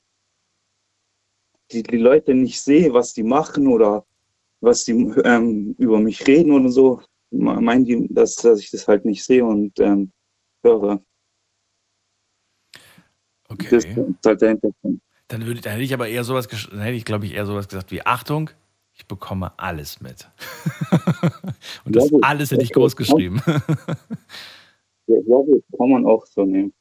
die, 1.72 1.84
die 1.84 1.98
Leute 1.98 2.34
nicht 2.36 2.62
sehe, 2.62 2.94
was 2.94 3.14
die 3.14 3.24
machen 3.24 3.68
oder 3.68 4.06
was 4.62 4.86
die 4.86 4.94
ähm, 5.26 5.76
über 5.78 6.00
mich 6.00 6.26
reden 6.26 6.54
oder 6.54 6.70
so, 6.70 7.02
meinen 7.32 7.84
die, 7.84 8.08
dass, 8.14 8.36
dass 8.36 8.62
ich 8.62 8.72
das 8.72 8.88
halt 8.88 9.04
nicht 9.04 9.26
sehe 9.26 9.44
und 9.44 9.78
ähm, 9.82 10.14
höre. 10.64 11.04
Okay. 13.50 14.06
Das 14.22 14.38
der 14.38 14.50
Hintergrund. 14.50 15.02
Dann, 15.28 15.46
würde, 15.46 15.62
dann 15.62 15.74
hätte 15.74 15.84
ich 15.84 15.94
aber 15.94 16.08
eher 16.08 16.24
sowas, 16.24 16.48
dann 16.48 16.80
hätte 16.80 16.96
ich, 16.96 17.06
glaube 17.06 17.26
ich, 17.26 17.34
eher 17.34 17.46
sowas 17.46 17.68
gesagt 17.68 17.92
wie 17.92 18.06
Achtung, 18.06 18.50
ich 18.94 19.06
bekomme 19.06 19.52
alles 19.58 20.02
mit. 20.02 20.28
Und 21.86 21.96
das 21.96 22.10
gut. 22.10 22.24
alles 22.24 22.52
hätte 22.52 22.64
ich 22.64 22.74
groß 22.74 22.96
geschrieben. 22.96 23.42
Ja, 25.08 25.16
ja, 25.16 25.38
gut, 25.38 25.64
kann 25.76 25.90
man 25.90 26.06
auch 26.06 26.24
so 26.28 26.46
nehmen. 26.46 26.72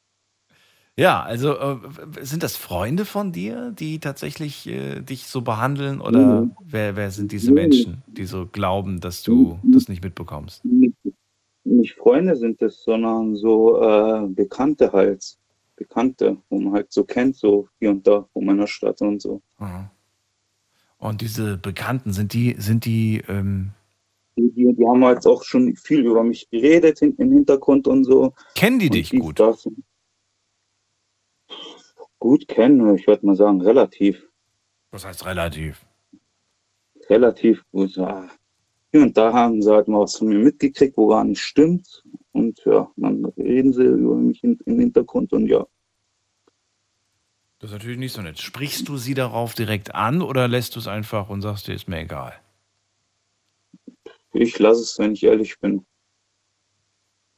Ja, 0.99 1.23
also 1.23 1.57
äh, 1.57 1.77
sind 2.21 2.43
das 2.43 2.57
Freunde 2.57 3.07
von 3.07 3.33
dir, 3.33 3.71
die 3.71 4.01
tatsächlich 4.01 4.67
äh, 4.69 5.01
dich 5.01 5.29
so 5.29 5.41
behandeln 5.41 6.03
oder 6.03 6.43
Mhm. 6.43 6.51
wer, 6.61 6.95
wer 6.97 7.11
sind 7.11 7.33
diese 7.33 7.53
Mhm. 7.53 7.55
Menschen, 7.55 8.03
die 8.07 8.27
so 8.27 8.47
glauben, 8.47 9.01
dass 9.01 9.23
du 9.23 9.59
das 9.63 9.89
nicht 9.89 10.05
mitbekommst? 10.05 10.63
Nicht, 10.65 10.95
nicht 11.65 11.95
Freunde 11.95 12.37
sind 12.37 12.61
es, 12.61 12.83
sondern 12.83 13.35
so 13.35 13.81
äh, 13.81 14.27
Bekannte 14.29 14.93
halt. 14.93 15.38
Bekannte, 15.79 16.37
wo 16.51 16.59
man 16.61 16.73
halt 16.75 16.93
so 16.93 17.05
kennt, 17.05 17.37
so 17.37 17.69
hier 17.79 17.91
und 17.91 18.07
da 18.07 18.27
von 18.33 18.45
meiner 18.45 18.67
Stadt 18.67 19.01
und 19.01 19.23
so. 19.23 19.41
Mhm. 19.59 19.89
Und 20.99 21.21
diese 21.21 21.57
Bekannten, 21.57 22.13
sind 22.13 22.33
die, 22.33 22.57
sind 22.59 22.85
die, 22.85 23.23
ähm, 23.29 23.71
Die, 24.37 24.51
die, 24.53 24.75
die 24.77 24.87
haben 24.87 25.05
halt 25.05 25.25
auch 25.27 25.45
schon 25.45 25.77
viel 25.77 26.05
über 26.05 26.25
mich 26.25 26.49
geredet 26.51 26.99
hin, 26.99 27.15
im 27.19 27.33
Hintergrund 27.33 27.87
und 27.87 28.05
so. 28.05 28.35
kennen 28.55 28.79
die 28.81 28.87
Und 28.87 28.95
dich 28.95 29.11
gut? 29.11 29.39
das. 29.41 29.69
Gut 32.19 32.49
kennen, 32.49 32.97
ich 32.97 33.07
würde 33.07 33.25
mal 33.25 33.37
sagen, 33.37 33.61
relativ. 33.61 34.27
Das 34.91 35.05
heißt 35.05 35.25
relativ. 35.27 35.87
Relativ 37.09 37.65
gut. 37.71 37.95
Ja. 37.97 38.29
Hier 38.91 39.03
und 39.03 39.17
da 39.17 39.33
haben 39.33 39.63
sie 39.63 39.71
halt 39.73 39.87
mal 39.87 40.01
was 40.01 40.17
von 40.17 40.29
mir 40.29 40.39
mitgekriegt, 40.39 40.97
wo 40.97 41.07
gar 41.09 41.23
nicht 41.25 41.41
stimmt. 41.41 42.03
Und 42.39 42.65
ja, 42.65 42.89
dann 42.97 43.25
reden 43.37 43.73
sie 43.73 43.83
über 43.83 44.15
mich 44.15 44.45
im 44.45 44.59
Hintergrund 44.65 45.33
und 45.33 45.49
ja. 45.49 45.67
Das 47.59 47.71
ist 47.71 47.75
natürlich 47.75 47.99
nicht 47.99 48.13
so 48.13 48.23
nett. 48.23 48.39
Sprichst 48.39 48.89
du 48.89 48.97
sie 48.97 49.15
darauf 49.15 49.55
direkt 49.55 49.97
an 49.97 50.23
oder 50.23 50.47
lässt 50.47 50.77
du 50.77 50.79
es 50.79 50.87
einfach 50.87 51.31
und 51.31 51.43
sagst 51.43 51.67
dir, 51.67 51.75
ist 51.75 51.89
mir 51.89 51.99
egal? 51.99 52.35
Ich 54.33 54.57
lasse 54.61 54.83
es, 54.83 54.97
wenn 55.01 55.15
ich 55.15 55.25
ehrlich 55.25 55.59
bin. 55.59 55.85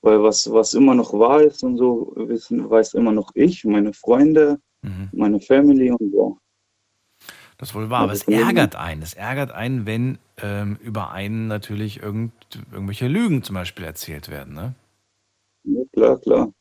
Weil 0.03 0.23
was, 0.23 0.53
was 0.53 0.75
immer 0.75 0.95
noch 0.95 1.15
wahr 1.15 1.41
ist 1.41 1.63
und 1.65 1.79
so, 1.79 2.13
wissen, 2.17 2.69
weiß 2.69 2.93
immer 2.93 3.13
noch 3.13 3.31
ich, 3.35 3.65
meine 3.65 3.95
Freunde, 3.95 4.61
meine 5.13 5.41
Family 5.41 5.91
und 5.91 6.13
so. 6.13 6.39
Das 7.57 7.71
ist 7.71 7.75
wohl 7.75 7.89
wahr, 7.89 8.03
aber 8.03 8.13
es 8.13 8.29
ärgert 8.29 8.77
einen. 8.77 9.03
Es 9.03 9.15
ärgert 9.15 9.51
einen, 9.51 9.87
wenn 9.87 10.19
ähm, 10.43 10.79
über 10.83 11.11
einen 11.11 11.47
natürlich 11.47 12.03
irgend, 12.03 12.33
irgendwelche 12.73 13.09
Lügen 13.09 13.43
zum 13.43 13.55
Beispiel 13.55 13.85
erzählt 13.85 14.29
werden. 14.31 14.55
Ne? 14.55 14.75
Ja, 16.01 16.17
klar, 16.17 16.19
klar. 16.21 16.53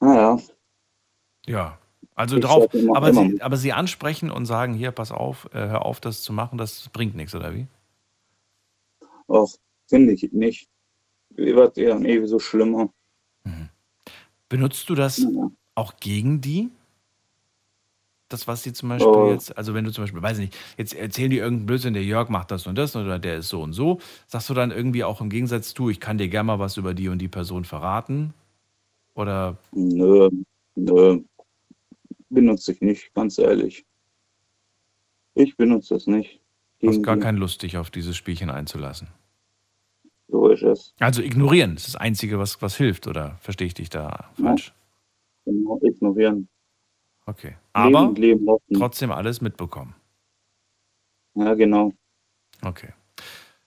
Naja, 0.00 0.38
Ja, 1.46 1.78
also 2.14 2.36
Ich 2.36 2.44
drauf. 2.44 2.68
Aber 2.94 3.12
sie, 3.14 3.40
aber 3.40 3.56
sie 3.56 3.72
ansprechen 3.72 4.30
und 4.30 4.46
sagen, 4.46 4.74
hier, 4.74 4.90
pass 4.90 5.12
auf, 5.12 5.48
äh, 5.54 5.58
hör 5.68 5.84
auf, 5.86 6.00
das 6.00 6.22
zu 6.22 6.32
machen, 6.32 6.58
das 6.58 6.88
bringt 6.88 7.14
nichts, 7.14 7.34
oder 7.34 7.54
wie? 7.54 7.66
auch 9.28 9.48
finde 9.88 10.12
ich 10.12 10.32
nicht. 10.32 10.68
Wird 11.30 11.78
eher 11.78 11.98
eh 12.00 12.26
so 12.26 12.38
schlimmer. 12.38 12.92
Benutzt 14.48 14.90
du 14.90 14.94
das 14.94 15.18
Ja. 15.18 15.50
auch 15.74 15.96
gegen 15.96 16.40
die? 16.40 16.70
Das, 18.32 18.48
was 18.48 18.62
sie 18.62 18.72
zum 18.72 18.88
Beispiel 18.88 19.10
Oh. 19.12 19.28
jetzt, 19.28 19.56
also 19.58 19.74
wenn 19.74 19.84
du 19.84 19.92
zum 19.92 20.04
Beispiel, 20.04 20.22
weiß 20.22 20.38
ich 20.38 20.46
nicht, 20.46 20.58
jetzt 20.78 20.94
erzählen 20.94 21.30
die 21.30 21.38
irgendeinen 21.38 21.66
Blödsinn, 21.66 21.92
der 21.94 22.02
Jörg 22.04 22.30
macht 22.30 22.50
das 22.50 22.66
und 22.66 22.76
das 22.76 22.96
oder 22.96 23.18
der 23.18 23.36
ist 23.36 23.48
so 23.50 23.62
und 23.62 23.72
so, 23.74 24.00
sagst 24.26 24.48
du 24.48 24.54
dann 24.54 24.70
irgendwie 24.70 25.04
auch 25.04 25.20
im 25.20 25.28
Gegensatz, 25.28 25.74
du, 25.74 25.90
ich 25.90 26.00
kann 26.00 26.18
dir 26.18 26.28
gerne 26.28 26.46
mal 26.46 26.58
was 26.58 26.76
über 26.78 26.94
die 26.94 27.08
und 27.08 27.18
die 27.18 27.28
Person 27.28 27.64
verraten? 27.64 28.32
Oder 29.14 29.58
Nö, 29.72 30.30
nö. 30.74 31.20
Benutze 32.30 32.72
ich 32.72 32.80
nicht, 32.80 33.12
ganz 33.14 33.38
ehrlich. 33.38 33.84
Ich 35.34 35.56
benutze 35.56 35.94
das 35.94 36.06
nicht. 36.06 36.40
hast 36.82 36.92
Gegen 36.92 37.02
gar 37.02 37.18
keine 37.18 37.38
Lust, 37.38 37.62
dich 37.62 37.76
auf 37.76 37.90
dieses 37.90 38.16
Spielchen 38.16 38.48
einzulassen? 38.48 39.08
So 40.28 40.48
ist 40.48 40.62
es. 40.62 40.94
Also 40.98 41.20
ignorieren, 41.20 41.74
das 41.74 41.84
ist 41.86 41.94
das 41.94 42.00
Einzige, 42.00 42.38
was, 42.38 42.62
was 42.62 42.76
hilft, 42.76 43.06
oder 43.06 43.36
verstehe 43.40 43.66
ich 43.66 43.74
dich 43.74 43.90
da 43.90 44.30
falsch? 44.40 44.72
Genau, 45.44 45.78
ignorieren. 45.82 46.48
Okay. 47.26 47.56
Aber 47.72 48.12
Leben, 48.12 48.44
leben 48.44 48.58
trotzdem 48.74 49.12
alles 49.12 49.40
mitbekommen. 49.40 49.94
Ja, 51.34 51.54
genau. 51.54 51.92
Okay. 52.62 52.88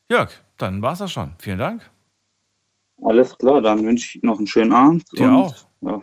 Jörg, 0.09 0.31
dann 0.57 0.81
war's 0.81 0.99
das 0.99 1.11
schon. 1.11 1.33
Vielen 1.39 1.59
Dank. 1.59 1.89
Alles 3.01 3.37
klar, 3.37 3.61
dann 3.61 3.85
wünsche 3.85 4.17
ich 4.17 4.23
noch 4.23 4.37
einen 4.37 4.47
schönen 4.47 4.71
Abend. 4.71 5.03
Dir 5.17 5.27
und, 5.27 5.33
auch. 5.33 5.55
Ja, 5.81 6.01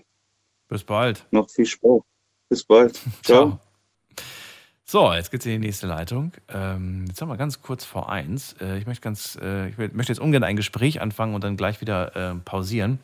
Bis 0.69 0.85
bald. 0.85 1.27
noch 1.31 1.49
viel 1.49 1.67
Spaß. 1.67 2.03
Bis 2.49 2.65
bald. 2.65 3.01
Ciao. 3.23 3.59
So, 4.85 5.11
jetzt 5.13 5.31
geht's 5.31 5.47
in 5.47 5.53
die 5.53 5.67
nächste 5.67 5.87
Leitung. 5.87 6.33
Ähm, 6.49 7.07
jetzt 7.09 7.23
haben 7.23 7.29
wir 7.29 7.39
ganz 7.39 7.63
kurz 7.63 7.85
vor 7.85 8.11
eins. 8.11 8.55
Äh, 8.61 8.77
ich 8.77 8.87
möchte 8.87 9.01
ganz, 9.01 9.39
äh, 9.41 9.69
ich 9.69 9.79
möchte 9.79 10.13
jetzt 10.13 10.21
ungern 10.21 10.45
ein 10.45 10.57
Gespräch 10.57 11.01
anfangen 11.01 11.35
und 11.35 11.43
dann 11.45 11.57
gleich 11.57 11.81
wieder 11.81 12.15
äh, 12.15 12.35
pausieren. 12.35 12.99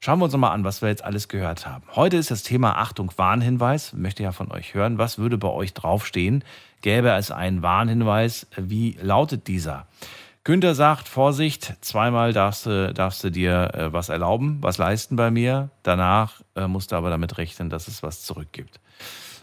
Schauen 0.00 0.18
wir 0.20 0.24
uns 0.24 0.32
noch 0.34 0.40
mal 0.40 0.52
an, 0.52 0.62
was 0.62 0.82
wir 0.82 0.88
jetzt 0.88 1.04
alles 1.04 1.28
gehört 1.28 1.66
haben. 1.66 1.84
Heute 1.94 2.16
ist 2.16 2.30
das 2.30 2.42
Thema 2.42 2.76
Achtung 2.78 3.10
Warnhinweis. 3.16 3.92
Möchte 3.92 4.22
ja 4.22 4.32
von 4.32 4.52
euch 4.52 4.74
hören, 4.74 4.98
was 4.98 5.18
würde 5.18 5.38
bei 5.38 5.48
euch 5.48 5.74
draufstehen? 5.74 6.44
Gäbe 6.82 7.10
es 7.10 7.30
einen 7.30 7.62
Warnhinweis? 7.62 8.46
Wie 8.56 8.96
lautet 9.00 9.48
dieser? 9.48 9.86
Günther 10.44 10.76
sagt, 10.76 11.08
Vorsicht, 11.08 11.74
zweimal 11.80 12.32
darfst 12.32 12.66
du, 12.66 12.94
darfst 12.94 13.24
du 13.24 13.30
dir 13.30 13.74
äh, 13.74 13.92
was 13.92 14.10
erlauben, 14.10 14.58
was 14.60 14.78
leisten 14.78 15.16
bei 15.16 15.32
mir. 15.32 15.70
Danach 15.82 16.40
äh, 16.54 16.68
musst 16.68 16.92
du 16.92 16.96
aber 16.96 17.10
damit 17.10 17.36
rechnen, 17.38 17.68
dass 17.68 17.88
es 17.88 18.04
was 18.04 18.22
zurückgibt. 18.22 18.78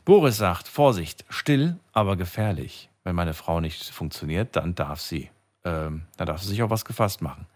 Boris 0.06 0.38
sagt, 0.38 0.70
Vorsicht, 0.70 1.26
still, 1.30 1.78
aber 1.92 2.16
gefährlich. 2.16 2.90
Wenn 3.04 3.16
meine 3.16 3.34
Frau 3.34 3.60
nicht 3.60 3.90
funktioniert, 3.90 4.56
dann 4.56 4.76
darf 4.76 5.02
sie. 5.02 5.30
Ähm, 5.66 6.04
dann 6.16 6.28
darf 6.28 6.42
sie 6.42 6.48
sich 6.48 6.64
auf 6.64 6.70
was 6.70 6.86
gefasst 6.86 7.22
machen. 7.22 7.48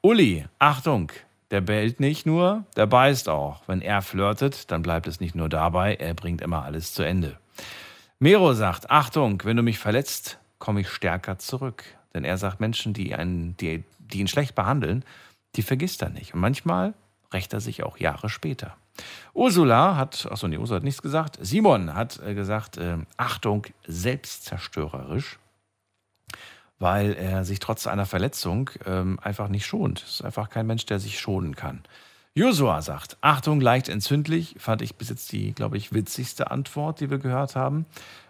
Uli, 0.00 0.46
Achtung, 0.58 1.12
der 1.50 1.60
bellt 1.60 2.00
nicht 2.00 2.26
nur, 2.26 2.64
der 2.76 2.86
beißt 2.86 3.28
auch. 3.28 3.62
Wenn 3.66 3.82
er 3.82 4.02
flirtet, 4.02 4.70
dann 4.70 4.82
bleibt 4.82 5.06
es 5.06 5.20
nicht 5.20 5.34
nur 5.34 5.48
dabei, 5.48 5.94
er 5.94 6.14
bringt 6.14 6.40
immer 6.40 6.64
alles 6.64 6.94
zu 6.94 7.02
Ende. 7.02 7.38
Mero 8.18 8.52
sagt, 8.52 8.90
Achtung, 8.90 9.42
wenn 9.44 9.56
du 9.56 9.62
mich 9.62 9.78
verletzt, 9.78 10.38
komme 10.58 10.82
ich 10.82 10.88
stärker 10.90 11.38
zurück. 11.38 11.84
Denn 12.14 12.24
er 12.24 12.36
sagt, 12.38 12.60
Menschen, 12.60 12.92
die, 12.92 13.14
einen, 13.14 13.56
die, 13.56 13.84
die 13.98 14.20
ihn 14.20 14.28
schlecht 14.28 14.54
behandeln, 14.54 15.04
die 15.56 15.62
vergisst 15.62 16.02
er 16.02 16.10
nicht. 16.10 16.34
Und 16.34 16.40
manchmal 16.40 16.94
rächt 17.32 17.52
er 17.52 17.60
sich 17.60 17.82
auch 17.82 17.98
Jahre 17.98 18.28
später. 18.28 18.76
Ursula 19.32 19.96
hat, 19.96 20.28
achso, 20.30 20.48
nee, 20.48 20.58
Ursula 20.58 20.76
hat 20.76 20.84
nichts 20.84 21.02
gesagt. 21.02 21.38
Simon 21.40 21.94
hat 21.94 22.20
äh, 22.20 22.34
gesagt, 22.34 22.76
äh, 22.76 22.98
Achtung, 23.16 23.66
selbstzerstörerisch, 23.86 25.38
weil 26.80 27.12
er 27.12 27.44
sich 27.44 27.60
trotz 27.60 27.86
einer 27.86 28.06
Verletzung 28.06 28.70
ähm, 28.84 29.20
einfach 29.22 29.48
nicht 29.48 29.66
schont. 29.66 30.02
Es 30.04 30.14
ist 30.14 30.24
einfach 30.24 30.48
kein 30.48 30.66
Mensch, 30.66 30.86
der 30.86 30.98
sich 30.98 31.20
schonen 31.20 31.54
kann. 31.54 31.82
Josua 32.34 32.80
sagt, 32.80 33.16
Achtung, 33.20 33.60
leicht 33.60 33.88
entzündlich, 33.88 34.56
fand 34.58 34.82
ich 34.82 34.96
bis 34.96 35.10
jetzt 35.10 35.30
die, 35.32 35.52
glaube 35.52 35.76
ich, 35.76 35.92
witzigste 35.92 36.50
Antwort, 36.50 37.00
die 37.00 37.10
wir 37.10 37.18
gehört 37.18 37.54
haben, 37.54 37.86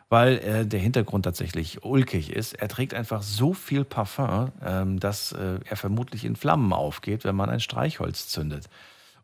weil 0.09 0.39
äh, 0.39 0.67
der 0.67 0.81
Hintergrund 0.81 1.25
tatsächlich 1.25 1.85
ulkig 1.85 2.33
ist. 2.33 2.55
Er 2.55 2.69
trägt 2.69 2.95
einfach 2.95 3.23
so 3.23 3.53
viel 3.53 3.85
Parfum, 3.85 4.51
ähm, 4.65 4.99
dass 4.99 5.33
äh, 5.33 5.61
er 5.65 5.77
vermutlich 5.77 6.25
in 6.25 6.35
Flammen 6.35 6.73
aufgeht, 6.73 7.25
wenn 7.25 7.37
man 7.37 7.51
ein 7.51 7.61
Streichholz 7.61 8.27
zündet. 8.29 8.69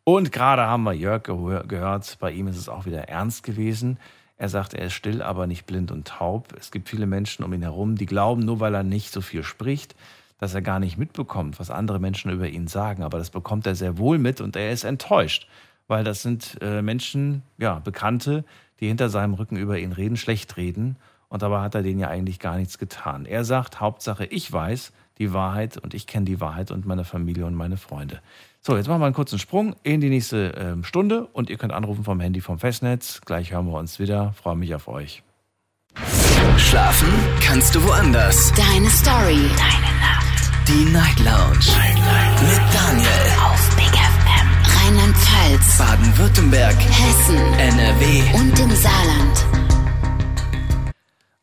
Und 0.05 0.31
gerade 0.31 0.63
haben 0.67 0.85
wir 0.85 0.93
Jörg 0.93 1.25
gehör- 1.25 1.67
gehört, 1.67 2.19
bei 2.21 2.31
ihm 2.31 2.47
ist 2.47 2.59
es 2.59 2.69
auch 2.69 2.87
wieder 2.87 3.09
ernst 3.09 3.43
gewesen. 3.43 3.99
Er 4.39 4.49
sagt, 4.49 4.75
er 4.75 4.87
ist 4.87 4.93
still, 4.93 5.23
aber 5.23 5.47
nicht 5.47 5.67
blind 5.67 5.91
und 5.91 6.07
taub. 6.07 6.49
Es 6.59 6.71
gibt 6.71 6.89
viele 6.89 7.07
Menschen 7.07 7.45
um 7.45 7.53
ihn 7.53 7.63
herum, 7.63 7.97
die 7.97 8.07
glauben, 8.07 8.43
nur 8.43 8.61
weil 8.61 8.75
er 8.75 8.83
nicht 8.83 9.13
so 9.13 9.21
viel 9.23 9.43
spricht, 9.43 9.95
dass 10.39 10.55
er 10.55 10.61
gar 10.61 10.79
nicht 10.79 10.99
mitbekommt, 10.99 11.59
was 11.59 11.71
andere 11.71 11.99
Menschen 11.99 12.31
über 12.31 12.47
ihn 12.49 12.67
sagen. 12.67 13.03
Aber 13.03 13.19
das 13.19 13.31
bekommt 13.31 13.67
er 13.67 13.75
sehr 13.75 13.97
wohl 13.97 14.19
mit 14.19 14.43
und 14.43 14.55
er 14.55 14.71
ist 14.73 14.85
enttäuscht, 14.85 15.49
weil 15.89 16.05
das 16.05 16.23
sind 16.23 16.59
äh, 16.61 16.83
Menschen, 16.83 17.43
ja, 17.57 17.79
Bekannte, 17.79 18.45
die 18.81 18.89
hinter 18.89 19.09
seinem 19.09 19.35
Rücken 19.35 19.57
über 19.57 19.79
ihn 19.79 19.93
reden, 19.93 20.19
schlecht 20.19 20.59
reden 20.59 20.97
Und 21.29 21.41
dabei 21.43 21.61
hat 21.61 21.75
er 21.75 21.83
denen 21.83 22.01
ja 22.01 22.09
eigentlich 22.09 22.39
gar 22.39 22.57
nichts 22.57 22.77
getan. 22.77 23.25
Er 23.25 23.45
sagt, 23.45 23.81
Hauptsache, 23.81 24.27
ich 24.27 24.53
weiß 24.53 24.93
die 25.19 25.33
Wahrheit 25.33 25.79
und 25.79 25.95
ich 25.95 26.07
kenne 26.07 26.27
die 26.27 26.41
Wahrheit 26.43 26.71
und 26.71 26.85
meine 26.85 27.05
Familie 27.05 27.47
und 27.47 27.55
meine 27.55 27.79
Freunde. 27.79 28.21
So, 28.61 28.77
jetzt 28.77 28.89
machen 28.89 29.01
wir 29.01 29.07
einen 29.07 29.15
kurzen 29.15 29.39
Sprung 29.39 29.77
in 29.85 30.01
die 30.01 30.09
nächste 30.09 30.55
ähm, 30.59 30.83
Stunde 30.85 31.27
und 31.33 31.51
ihr 31.51 31.57
könnt 31.57 31.73
anrufen 31.73 32.03
vom 32.05 32.19
Handy 32.21 32.41
vom 32.41 32.59
Festnetz. 32.59 33.21
Gleich 33.25 33.53
hören 33.53 33.67
wir 33.67 33.79
uns 33.79 33.99
wieder. 33.99 34.33
Freue 34.33 34.57
mich 34.57 34.75
auf 34.75 34.89
euch. 34.89 35.23
Schlafen 36.59 37.09
kannst 37.41 37.75
du 37.75 37.83
woanders. 37.85 38.53
Deine 38.55 38.91
Story. 38.91 39.39
Deine 39.57 39.93
Nacht. 40.01 40.51
Die 40.69 40.85
Night 40.93 41.19
Lounge. 41.21 41.59
Night, 41.77 41.97
Night. 41.97 42.43
Mit 42.43 42.75
Daniel. 42.75 43.09
Auf 43.45 43.77
Big 43.77 43.87
FM. 43.87 44.49
Rheinland-Pfalz. 44.85 45.79
Baden-Württemberg. 45.79 46.77
Hessen. 46.77 47.37
NRW. 47.59 48.23
Und 48.39 48.59
im 48.59 48.71
Saarland. 48.75 49.66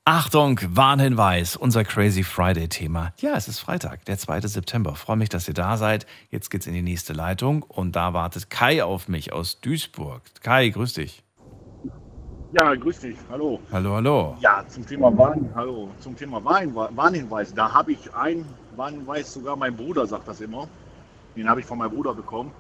Achtung, 0.05 0.59
Warnhinweis, 0.67 1.55
unser 1.55 1.85
Crazy 1.85 2.23
Friday-Thema. 2.23 3.13
Ja, 3.21 3.37
es 3.37 3.47
ist 3.47 3.61
Freitag, 3.61 4.03
der 4.03 4.17
2. 4.17 4.41
September. 4.41 4.95
Freue 4.95 5.15
mich, 5.15 5.29
dass 5.29 5.47
ihr 5.47 5.53
da 5.53 5.77
seid. 5.77 6.05
Jetzt 6.29 6.49
geht's 6.49 6.67
in 6.67 6.73
die 6.73 6.81
nächste 6.81 7.13
Leitung 7.13 7.63
und 7.63 7.95
da 7.95 8.13
wartet 8.13 8.49
Kai 8.49 8.83
auf 8.83 9.07
mich 9.07 9.31
aus 9.31 9.61
Duisburg. 9.61 10.21
Kai, 10.41 10.67
grüß 10.67 10.95
dich. 10.95 11.23
Ja, 12.51 12.75
grüß 12.75 12.99
dich. 12.99 13.15
Hallo. 13.31 13.61
Hallo, 13.71 13.93
hallo. 13.95 14.37
Ja, 14.41 14.65
zum 14.67 14.85
Thema 14.85 15.17
Warn, 15.17 15.49
hallo, 15.55 15.89
zum 16.01 16.17
Thema 16.17 16.43
Warn, 16.43 16.75
Warnhinweis. 16.75 17.53
Da 17.53 17.71
habe 17.71 17.93
ich 17.93 18.13
einen 18.13 18.45
Warnhinweis, 18.75 19.33
sogar 19.33 19.55
mein 19.55 19.73
Bruder 19.73 20.05
sagt 20.05 20.27
das 20.27 20.41
immer. 20.41 20.67
Den 21.37 21.47
habe 21.47 21.61
ich 21.61 21.65
von 21.65 21.77
meinem 21.77 21.91
Bruder 21.91 22.13
bekommen. 22.13 22.51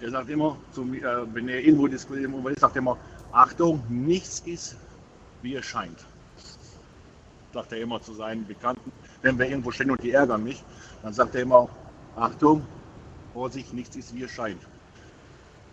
Der 0.00 0.10
sagt 0.10 0.30
immer, 0.30 0.56
zu 0.72 0.82
mir, 0.82 1.04
äh, 1.04 1.34
wenn 1.34 1.46
er 1.50 1.60
irgendwo 1.60 1.88
diskutiert, 1.88 2.30
sagt 2.58 2.74
er 2.74 2.80
immer, 2.80 2.96
Achtung, 3.32 3.82
nichts 3.90 4.40
ist, 4.46 4.78
wie 5.42 5.56
es 5.56 5.66
scheint 5.66 6.06
sagt 7.56 7.72
er 7.72 7.80
immer 7.80 8.02
zu 8.02 8.12
seinen 8.12 8.46
Bekannten, 8.46 8.92
wenn 9.22 9.38
wir 9.38 9.48
irgendwo 9.48 9.70
stehen 9.70 9.90
und 9.90 10.02
die 10.02 10.10
ärgern 10.10 10.44
mich, 10.44 10.62
dann 11.02 11.14
sagt 11.14 11.34
er 11.34 11.40
immer, 11.40 11.70
Achtung, 12.14 12.62
Vorsicht, 13.32 13.72
nichts 13.72 13.96
ist 13.96 14.14
wie 14.14 14.24
es 14.24 14.30
scheint. 14.30 14.60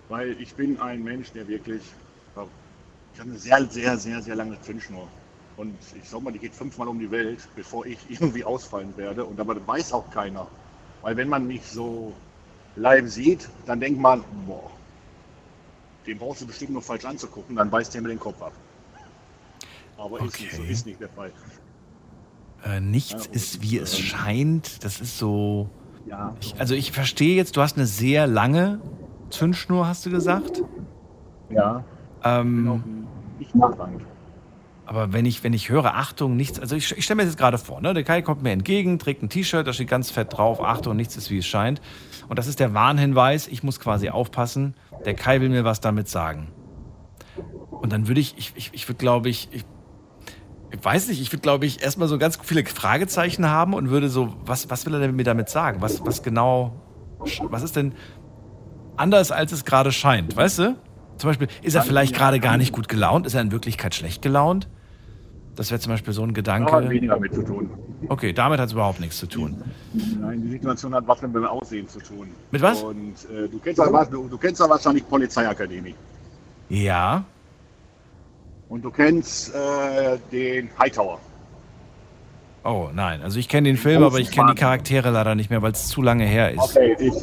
Weil 0.08 0.30
ich 0.42 0.56
bin 0.56 0.80
ein 0.80 1.04
Mensch, 1.04 1.34
der 1.34 1.46
wirklich, 1.46 1.82
ich 3.14 3.20
habe 3.20 3.30
eine 3.30 3.38
sehr, 3.38 3.66
sehr, 3.66 3.98
sehr, 3.98 4.22
sehr 4.22 4.36
lange 4.36 4.62
Zündschnur. 4.62 5.10
Und 5.58 5.76
ich 6.02 6.08
sag 6.08 6.22
mal, 6.22 6.32
die 6.32 6.40
geht 6.40 6.56
fünfmal 6.56 6.88
um 6.88 7.00
die 7.00 7.12
Welt, 7.12 7.50
bevor 7.54 7.86
ich 7.86 8.00
irgendwie 8.10 8.46
ausfallen 8.46 8.96
werde. 8.96 9.26
Und 9.26 9.38
aber 9.42 9.56
das 9.56 9.68
weiß 9.68 9.92
auch 9.92 10.10
keiner. 10.10 10.48
Weil 11.02 11.18
wenn 11.18 11.28
man 11.28 11.46
mich 11.46 11.66
so 11.66 12.14
live 12.78 13.10
sieht, 13.10 13.50
dann 13.66 13.82
denkt 13.82 14.00
man, 14.00 14.24
boah, 14.48 14.72
den 16.08 16.18
brauchst 16.18 16.42
du 16.44 16.48
bestimmt 16.48 16.72
nur 16.72 16.82
falsch 16.82 17.04
anzugucken, 17.04 17.58
dann 17.58 17.70
beißt 17.70 17.94
der 17.94 18.02
mir 18.02 18.08
den 18.08 18.20
Kopf 18.20 18.42
ab. 18.42 18.54
Aber 19.98 20.16
okay. 20.16 20.26
ist 20.26 20.40
nicht 20.40 20.56
so, 20.56 20.64
ist 20.64 20.86
nicht 20.86 21.02
der 21.02 21.10
Fall. 21.10 21.32
Äh, 22.66 22.80
nichts 22.80 23.26
ist, 23.28 23.62
wie 23.62 23.78
es 23.78 23.98
scheint. 24.00 24.84
Das 24.84 25.02
ist 25.02 25.18
so. 25.18 25.70
Ja. 26.08 26.36
Ich, 26.42 26.56
also 26.60 26.76
ich 26.76 26.92
verstehe 26.92 27.36
jetzt, 27.36 27.58
du 27.58 27.62
hast 27.62 27.78
eine 27.78 27.86
sehr 27.86 28.28
lange 28.28 28.80
Zündschnur, 29.30 29.88
hast 29.88 30.06
du 30.06 30.12
gesagt? 30.12 30.64
Ja. 31.50 31.84
Ähm, 32.24 33.08
ich 33.40 33.54
nachrangig. 33.54 34.02
Aber 34.86 35.14
wenn 35.14 35.26
ich, 35.26 35.44
wenn 35.44 35.54
ich 35.54 35.70
höre, 35.70 35.96
Achtung, 35.96 36.36
nichts, 36.36 36.60
also 36.60 36.76
ich, 36.76 36.96
ich 36.98 37.06
stelle 37.06 37.18
mir 37.18 37.24
das 37.24 37.34
jetzt 37.34 37.40
gerade 37.40 37.58
vor, 37.58 37.80
ne? 37.82 37.94
Der 37.94 38.04
Kai 38.04 38.22
kommt 38.22 38.44
mir 38.44 38.52
entgegen, 38.52 39.00
trägt 39.00 39.24
ein 39.24 39.30
T-Shirt, 39.30 39.66
da 39.66 39.72
steht 39.72 39.88
ganz 39.88 40.12
fett 40.12 40.38
drauf, 40.38 40.62
Achtung, 40.62 40.98
nichts 40.98 41.16
ist 41.16 41.32
wie 41.32 41.38
es 41.38 41.46
scheint. 41.46 41.82
Und 42.28 42.38
das 42.38 42.48
ist 42.48 42.60
der 42.60 42.74
Warnhinweis, 42.74 43.48
ich 43.48 43.64
muss 43.64 43.80
quasi 43.80 44.10
aufpassen, 44.10 44.76
der 45.06 45.14
Kai 45.14 45.40
will 45.40 45.50
mir 45.50 45.64
was 45.64 45.80
damit 45.80 46.10
sagen. 46.10 46.50
Und 47.70 47.94
dann 47.94 48.08
würde 48.08 48.20
ich, 48.20 48.38
ich, 48.38 48.54
ich, 48.56 48.70
ich 48.74 48.88
würde 48.88 48.98
glaube 48.98 49.30
ich, 49.30 49.48
ich 49.52 49.66
ich 50.74 50.84
weiß 50.84 51.08
nicht, 51.08 51.22
ich 51.22 51.32
würde, 51.32 51.42
glaube 51.42 51.66
ich, 51.66 51.84
erstmal 51.84 52.08
so 52.08 52.18
ganz 52.18 52.40
viele 52.42 52.66
Fragezeichen 52.66 53.48
haben 53.48 53.74
und 53.74 53.90
würde 53.90 54.10
so, 54.10 54.34
was, 54.46 54.70
was 54.72 54.86
will 54.86 54.96
er 54.96 55.02
denn 55.02 55.16
mir 55.16 55.24
damit 55.24 55.50
sagen? 55.50 55.82
Was, 55.82 56.04
was 56.04 56.24
genau, 56.24 56.74
was 57.44 57.62
ist 57.62 57.76
denn 57.76 57.94
anders, 58.98 59.32
als 59.32 59.52
es 59.52 59.66
gerade 59.66 59.92
scheint, 59.92 60.36
weißt 60.36 60.60
du? 60.60 60.76
Zum 61.18 61.30
Beispiel, 61.30 61.48
ist 61.62 61.76
er 61.76 61.84
vielleicht 61.84 62.16
gerade 62.16 62.40
gar 62.40 62.58
nicht 62.58 62.74
gut 62.74 62.88
gelaunt? 62.88 63.28
Ist 63.28 63.36
er 63.36 63.42
in 63.42 63.52
Wirklichkeit 63.52 63.94
schlecht 63.94 64.24
gelaunt? 64.24 64.68
Das 65.56 65.70
wäre 65.70 65.80
zum 65.80 65.92
Beispiel 65.92 66.12
so 66.12 66.24
ein 66.24 66.34
Gedanke. 66.34 66.72
Das 66.72 66.84
hat 66.84 66.90
weniger 66.90 67.20
mit 67.20 67.36
zu 67.36 67.44
tun. 67.44 67.70
Okay, 68.10 68.34
damit 68.34 68.60
hat 68.60 68.68
es 68.68 68.74
überhaupt 68.74 69.00
nichts 69.00 69.18
zu 69.20 69.28
tun. 69.28 69.64
Nein, 70.20 70.42
die 70.42 70.50
Situation 70.50 70.96
hat 70.96 71.08
was 71.08 71.22
mit 71.22 71.36
dem 71.36 71.46
Aussehen 71.46 71.88
zu 71.88 72.00
tun. 72.00 72.30
Mit 72.50 72.64
was? 72.64 72.82
Und 72.82 73.14
äh, 73.32 73.48
du, 73.48 73.60
kennst 73.60 73.78
ja, 73.78 74.06
du, 74.06 74.28
du 74.28 74.38
kennst 74.40 74.60
ja 74.60 74.68
wahrscheinlich 74.68 75.08
Polizeiakademie. 75.08 75.94
Ja. 76.70 77.24
Und 78.74 78.82
du 78.82 78.90
kennst 78.90 79.54
äh, 79.54 80.18
den 80.32 80.68
Hightower. 80.80 81.20
Oh 82.64 82.90
nein, 82.92 83.22
also 83.22 83.38
ich 83.38 83.48
kenne 83.48 83.70
den 83.70 83.78
Film, 83.78 84.02
aber 84.02 84.18
ich 84.18 84.32
kenne 84.32 84.56
die 84.56 84.60
Charaktere 84.60 85.12
leider 85.12 85.36
nicht 85.36 85.52
mehr, 85.52 85.62
weil 85.62 85.74
es 85.74 85.90
zu 85.90 86.02
lange 86.02 86.26
her 86.26 86.50
ist. 86.52 86.76
Okay, 86.76 86.98
ich, 86.98 87.14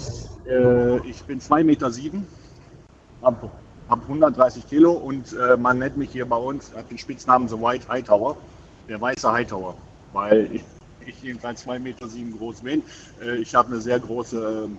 äh, 0.49 0.99
ich 1.09 1.21
bin 1.25 1.41
2,7 1.41 1.65
Meter, 1.65 1.91
sieben, 1.91 2.25
habe 3.21 3.51
hab 3.89 4.01
130 4.03 4.69
Kilo 4.69 4.93
und 4.93 5.33
äh, 5.33 5.57
man 5.57 5.81
nennt 5.81 5.97
mich 5.97 6.13
hier 6.13 6.25
bei 6.25 6.37
uns, 6.37 6.73
hat 6.73 6.89
den 6.89 6.99
Spitznamen 6.99 7.49
The 7.49 7.57
White 7.61 7.89
Hightower, 7.89 8.37
der 8.89 9.01
weiße 9.01 9.33
Hightower, 9.33 9.75
weil 10.13 10.49
ich, 10.53 10.63
ich 11.05 11.21
jedenfalls 11.21 11.67
2,7 11.67 11.79
Meter 11.81 12.09
sieben 12.09 12.39
groß 12.39 12.61
bin. 12.61 12.85
Äh, 13.21 13.39
ich 13.39 13.57
habe 13.57 13.73
eine 13.73 13.81
sehr 13.81 13.99
große, 13.99 14.67
ähm, 14.67 14.79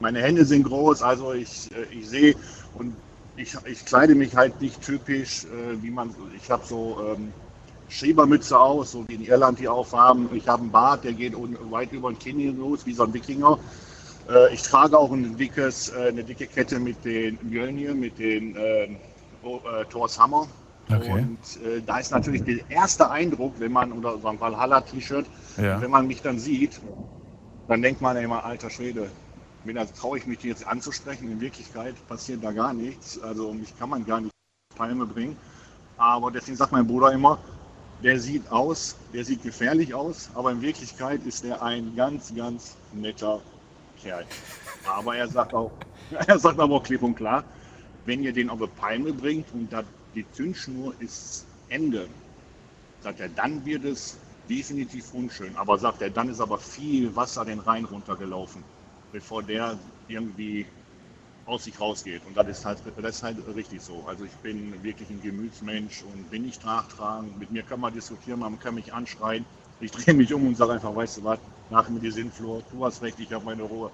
meine 0.00 0.20
Hände 0.20 0.44
sind 0.44 0.64
groß, 0.64 1.02
also 1.02 1.32
ich, 1.32 1.70
äh, 1.72 1.98
ich 1.98 2.06
sehe 2.06 2.34
und 2.74 2.94
ich, 3.40 3.56
ich 3.64 3.84
kleide 3.84 4.14
mich 4.14 4.36
halt 4.36 4.60
nicht 4.60 4.82
typisch, 4.82 5.44
äh, 5.44 5.82
wie 5.82 5.90
man, 5.90 6.14
ich 6.36 6.50
habe 6.50 6.64
so 6.66 6.98
ähm, 7.14 7.32
Schrebermütze 7.88 8.58
aus, 8.58 8.92
so 8.92 9.08
wie 9.08 9.14
in 9.14 9.24
Irland 9.24 9.58
die 9.58 9.68
aufhaben. 9.68 10.28
Ich 10.34 10.46
habe 10.46 10.62
einen 10.62 10.70
Bart, 10.70 11.04
der 11.04 11.12
geht 11.12 11.34
weit 11.70 11.92
über 11.92 12.12
den 12.12 12.18
Kinn 12.18 12.58
los, 12.58 12.86
wie 12.86 12.92
so 12.92 13.04
ein 13.04 13.14
Wikinger. 13.14 13.58
Äh, 14.28 14.54
ich 14.54 14.62
trage 14.62 14.96
auch 14.98 15.10
ein 15.10 15.36
dickes, 15.36 15.88
äh, 15.88 16.08
eine 16.08 16.22
dicke 16.22 16.46
Kette 16.46 16.78
mit 16.78 17.04
den 17.04 17.38
Mjölnir, 17.42 17.94
mit 17.94 18.18
den 18.18 18.56
ähm, 18.56 18.96
äh, 19.42 19.84
Thors 19.90 20.18
Hammer. 20.18 20.46
Okay. 20.88 21.12
Und 21.12 21.38
äh, 21.64 21.80
da 21.86 21.98
ist 21.98 22.10
natürlich 22.10 22.42
der 22.42 22.58
erste 22.68 23.10
Eindruck, 23.10 23.54
wenn 23.58 23.72
man, 23.72 23.92
oder 23.92 24.18
so 24.18 24.28
ein 24.28 24.40
Valhalla-T-Shirt, 24.40 25.26
ja. 25.56 25.80
wenn 25.80 25.90
man 25.90 26.06
mich 26.06 26.20
dann 26.20 26.38
sieht, 26.38 26.80
dann 27.68 27.80
denkt 27.80 28.00
man 28.00 28.16
immer, 28.16 28.44
alter 28.44 28.70
Schwede, 28.70 29.08
da 29.64 29.84
traue 29.84 30.18
ich 30.18 30.26
mich 30.26 30.42
jetzt 30.42 30.66
anzusprechen. 30.66 31.30
In 31.30 31.40
Wirklichkeit 31.40 31.94
passiert 32.08 32.42
da 32.42 32.52
gar 32.52 32.72
nichts. 32.72 33.20
Also 33.20 33.52
mich 33.52 33.78
kann 33.78 33.90
man 33.90 34.06
gar 34.06 34.20
nicht 34.20 34.32
auf 34.72 34.78
Palme 34.78 35.06
bringen. 35.06 35.36
Aber 35.98 36.30
deswegen 36.30 36.56
sagt 36.56 36.72
mein 36.72 36.86
Bruder 36.86 37.12
immer, 37.12 37.38
der 38.02 38.18
sieht 38.18 38.50
aus, 38.50 38.96
der 39.12 39.24
sieht 39.24 39.42
gefährlich 39.42 39.92
aus, 39.92 40.30
aber 40.34 40.52
in 40.52 40.62
Wirklichkeit 40.62 41.22
ist 41.26 41.44
er 41.44 41.62
ein 41.62 41.94
ganz, 41.94 42.34
ganz 42.34 42.74
netter 42.94 43.42
Kerl. 44.00 44.24
Aber 44.86 45.16
er 45.16 45.28
sagt 45.28 45.52
auch, 45.52 45.70
er 46.26 46.38
sagt 46.38 46.58
aber 46.58 46.76
auch 46.76 46.82
klipp 46.82 47.02
und 47.02 47.16
klar, 47.16 47.44
wenn 48.06 48.22
ihr 48.22 48.32
den 48.32 48.48
auf 48.48 48.58
eine 48.58 48.68
Palme 48.68 49.12
bringt 49.12 49.52
und 49.52 49.70
da 49.70 49.84
die 50.14 50.24
Zündschnur 50.32 50.94
ist 51.00 51.44
Ende, 51.68 52.08
sagt 53.02 53.20
er, 53.20 53.28
dann 53.28 53.62
wird 53.66 53.84
es 53.84 54.16
definitiv 54.48 55.12
unschön. 55.12 55.54
Aber 55.56 55.78
sagt 55.78 56.00
er, 56.00 56.08
dann 56.08 56.30
ist 56.30 56.40
aber 56.40 56.56
viel 56.56 57.14
Wasser 57.14 57.44
den 57.44 57.58
Rhein 57.58 57.84
runtergelaufen 57.84 58.64
bevor 59.12 59.42
der 59.42 59.78
irgendwie 60.08 60.66
aus 61.46 61.64
sich 61.64 61.80
rausgeht. 61.80 62.22
Und 62.26 62.36
das 62.36 62.48
ist 62.48 62.64
halt, 62.64 62.78
das 62.96 63.16
ist 63.16 63.22
halt 63.22 63.36
richtig 63.54 63.82
so. 63.82 64.04
Also 64.06 64.24
ich 64.24 64.32
bin 64.42 64.82
wirklich 64.82 65.10
ein 65.10 65.20
Gemütsmensch 65.20 66.02
und 66.02 66.30
bin 66.30 66.42
nicht 66.42 66.64
nachtragend. 66.64 67.38
Mit 67.38 67.50
mir 67.50 67.62
kann 67.62 67.80
man 67.80 67.92
diskutieren, 67.92 68.40
man 68.40 68.58
kann 68.58 68.74
mich 68.74 68.92
anschreien. 68.92 69.44
Ich 69.80 69.90
drehe 69.90 70.14
mich 70.14 70.32
um 70.32 70.46
und 70.46 70.56
sage 70.56 70.72
einfach, 70.72 70.94
weißt 70.94 71.18
du 71.18 71.24
was, 71.24 71.38
nach 71.70 71.88
mir 71.88 72.00
die 72.00 72.10
Sinnflur, 72.10 72.62
du 72.70 72.84
hast 72.84 73.00
recht, 73.02 73.18
ich 73.18 73.32
habe 73.32 73.44
meine 73.44 73.62
Ruhe. 73.62 73.90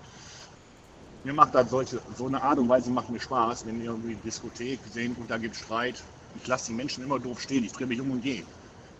Mir 1.22 1.32
macht 1.32 1.54
das 1.54 1.70
solche, 1.70 2.00
so 2.16 2.26
eine 2.26 2.42
Art 2.42 2.58
und 2.58 2.68
Weise 2.68 2.90
macht 2.90 3.10
mir 3.10 3.20
Spaß, 3.20 3.66
wenn 3.66 3.82
irgendwie 3.82 4.14
Diskothek 4.16 4.78
sehen 4.92 5.16
und 5.18 5.30
da 5.30 5.38
gibt 5.38 5.56
Streit. 5.56 6.02
Ich 6.34 6.46
lasse 6.46 6.66
die 6.66 6.72
Menschen 6.72 7.04
immer 7.04 7.18
doof 7.18 7.40
stehen, 7.40 7.64
ich 7.64 7.72
drehe 7.72 7.86
mich 7.86 8.00
um 8.00 8.10
und 8.10 8.22
gehe. 8.22 8.44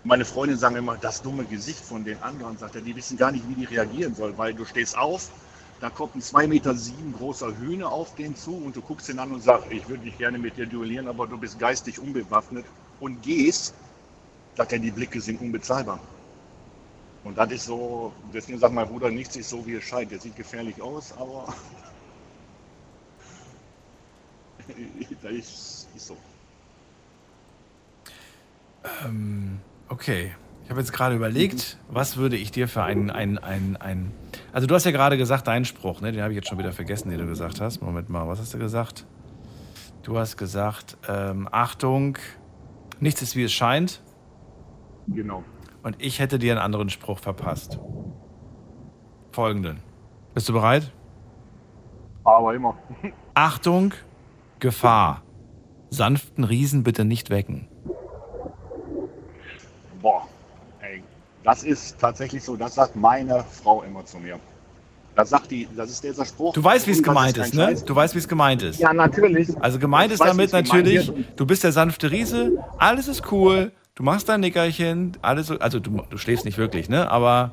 Meine 0.04 0.24
Freundin 0.24 0.56
sagen 0.56 0.76
immer, 0.76 0.96
das 0.96 1.22
dumme 1.22 1.44
Gesicht 1.44 1.84
von 1.84 2.04
den 2.04 2.22
anderen, 2.22 2.56
sagt 2.56 2.76
er, 2.76 2.80
die 2.80 2.94
wissen 2.94 3.16
gar 3.16 3.32
nicht, 3.32 3.48
wie 3.48 3.54
die 3.54 3.64
reagieren 3.64 4.14
sollen, 4.14 4.38
weil 4.38 4.54
du 4.54 4.64
stehst 4.64 4.96
auf, 4.96 5.30
da 5.80 5.90
kommt 5.90 6.14
ein 6.14 6.22
2,7 6.22 6.46
Meter 6.48 6.74
großer 7.18 7.56
Hühner 7.58 7.90
auf 7.90 8.14
den 8.14 8.34
zu 8.34 8.56
und 8.56 8.74
du 8.76 8.80
guckst 8.80 9.08
ihn 9.08 9.18
an 9.18 9.32
und 9.32 9.42
sagst, 9.42 9.70
ich 9.70 9.88
würde 9.88 10.04
nicht 10.04 10.18
gerne 10.18 10.38
mit 10.38 10.56
dir 10.56 10.66
duellieren, 10.66 11.08
aber 11.08 11.26
du 11.26 11.36
bist 11.36 11.58
geistig 11.58 11.98
unbewaffnet 11.98 12.64
und 13.00 13.22
gehst, 13.22 13.74
sagt 14.56 14.72
er, 14.72 14.78
die 14.78 14.90
Blicke 14.90 15.20
sind 15.20 15.40
unbezahlbar. 15.40 16.00
Und 17.24 17.36
das 17.36 17.50
ist 17.50 17.64
so, 17.66 18.12
deswegen 18.32 18.58
sagt 18.58 18.72
mein 18.72 18.88
Bruder, 18.88 19.10
nichts 19.10 19.36
ist 19.36 19.50
so, 19.50 19.66
wie 19.66 19.74
es 19.74 19.84
scheint. 19.84 20.12
Der 20.12 20.20
sieht 20.20 20.36
gefährlich 20.36 20.80
aus, 20.80 21.12
aber 21.12 21.52
das 25.22 25.32
ist, 25.32 25.88
ist 25.94 26.06
so. 26.06 26.16
Ähm, 29.04 29.60
okay. 29.88 30.34
Ich 30.66 30.70
habe 30.70 30.80
jetzt 30.80 30.92
gerade 30.92 31.14
überlegt, 31.14 31.78
was 31.88 32.16
würde 32.16 32.34
ich 32.34 32.50
dir 32.50 32.66
für 32.66 32.82
ein, 32.82 33.08
ein, 33.08 33.38
ein, 33.38 33.76
ein. 33.76 34.10
Also, 34.52 34.66
du 34.66 34.74
hast 34.74 34.84
ja 34.84 34.90
gerade 34.90 35.16
gesagt, 35.16 35.46
deinen 35.46 35.64
Spruch, 35.64 36.00
ne? 36.00 36.10
den 36.10 36.20
habe 36.20 36.32
ich 36.32 36.36
jetzt 36.36 36.48
schon 36.48 36.58
wieder 36.58 36.72
vergessen, 36.72 37.08
den 37.08 37.20
du 37.20 37.26
gesagt 37.26 37.60
hast. 37.60 37.80
Moment 37.82 38.08
mal, 38.10 38.26
was 38.26 38.40
hast 38.40 38.52
du 38.52 38.58
gesagt? 38.58 39.06
Du 40.02 40.18
hast 40.18 40.36
gesagt, 40.36 40.96
ähm, 41.08 41.48
Achtung, 41.52 42.18
nichts 42.98 43.22
ist 43.22 43.36
wie 43.36 43.44
es 43.44 43.52
scheint. 43.52 44.02
Genau. 45.06 45.44
Und 45.84 46.02
ich 46.02 46.18
hätte 46.18 46.38
dir 46.40 46.52
einen 46.52 46.60
anderen 46.60 46.90
Spruch 46.90 47.20
verpasst. 47.20 47.78
Folgenden. 49.30 49.78
Bist 50.34 50.48
du 50.48 50.52
bereit? 50.52 50.90
Aber 52.24 52.54
immer. 52.54 52.76
Achtung, 53.34 53.94
Gefahr. 54.58 55.22
Sanften 55.90 56.42
Riesen 56.42 56.82
bitte 56.82 57.04
nicht 57.04 57.30
wecken. 57.30 57.68
Boah, 60.02 60.26
ey, 60.80 61.02
das 61.47 61.62
ist 61.62 61.97
tatsächlich 62.01 62.42
so, 62.42 62.57
das 62.57 62.74
sagt 62.74 62.97
meine 62.97 63.44
Frau 63.62 63.84
immer 63.84 64.05
zu 64.05 64.18
mir. 64.18 64.40
Das 65.14 65.30
sagt 65.30 65.53
die, 65.53 65.68
das 65.76 65.90
ist 65.90 66.03
dieser 66.03 66.24
Spruch. 66.24 66.53
Du 66.53 66.62
weißt, 66.62 66.88
wie 66.88 66.90
es 66.90 67.03
gemeint 67.03 67.36
kein 67.36 67.44
ist, 67.44 67.55
ne? 67.55 67.74
Du 67.86 67.94
weißt, 67.94 68.14
wie 68.16 68.18
es 68.18 68.26
gemeint 68.26 68.62
ist. 68.62 68.80
Ja, 68.80 68.92
natürlich. 68.92 69.49
Also 69.61 69.78
gemeint 69.78 70.09
Ich 70.09 70.14
ist 70.14 70.20
weiß, 70.20 70.30
damit 70.30 70.53
natürlich, 70.53 71.11
du 71.36 71.47
bist 71.47 71.62
der 71.62 71.70
sanfte 71.70 72.11
Riese, 72.11 72.59
alles 72.78 73.07
ist 73.07 73.30
cool, 73.30 73.70
du 73.94 74.03
machst 74.03 74.28
dein 74.28 74.40
Nickerchen, 74.40 75.16
alles 75.22 75.47
so, 75.47 75.59
also 75.61 75.78
du, 75.78 76.03
du 76.11 76.18
schläfst 76.18 76.44
nicht 76.44 76.59
wirklich, 76.59 76.88
ne? 76.88 77.09
Aber 77.11 77.53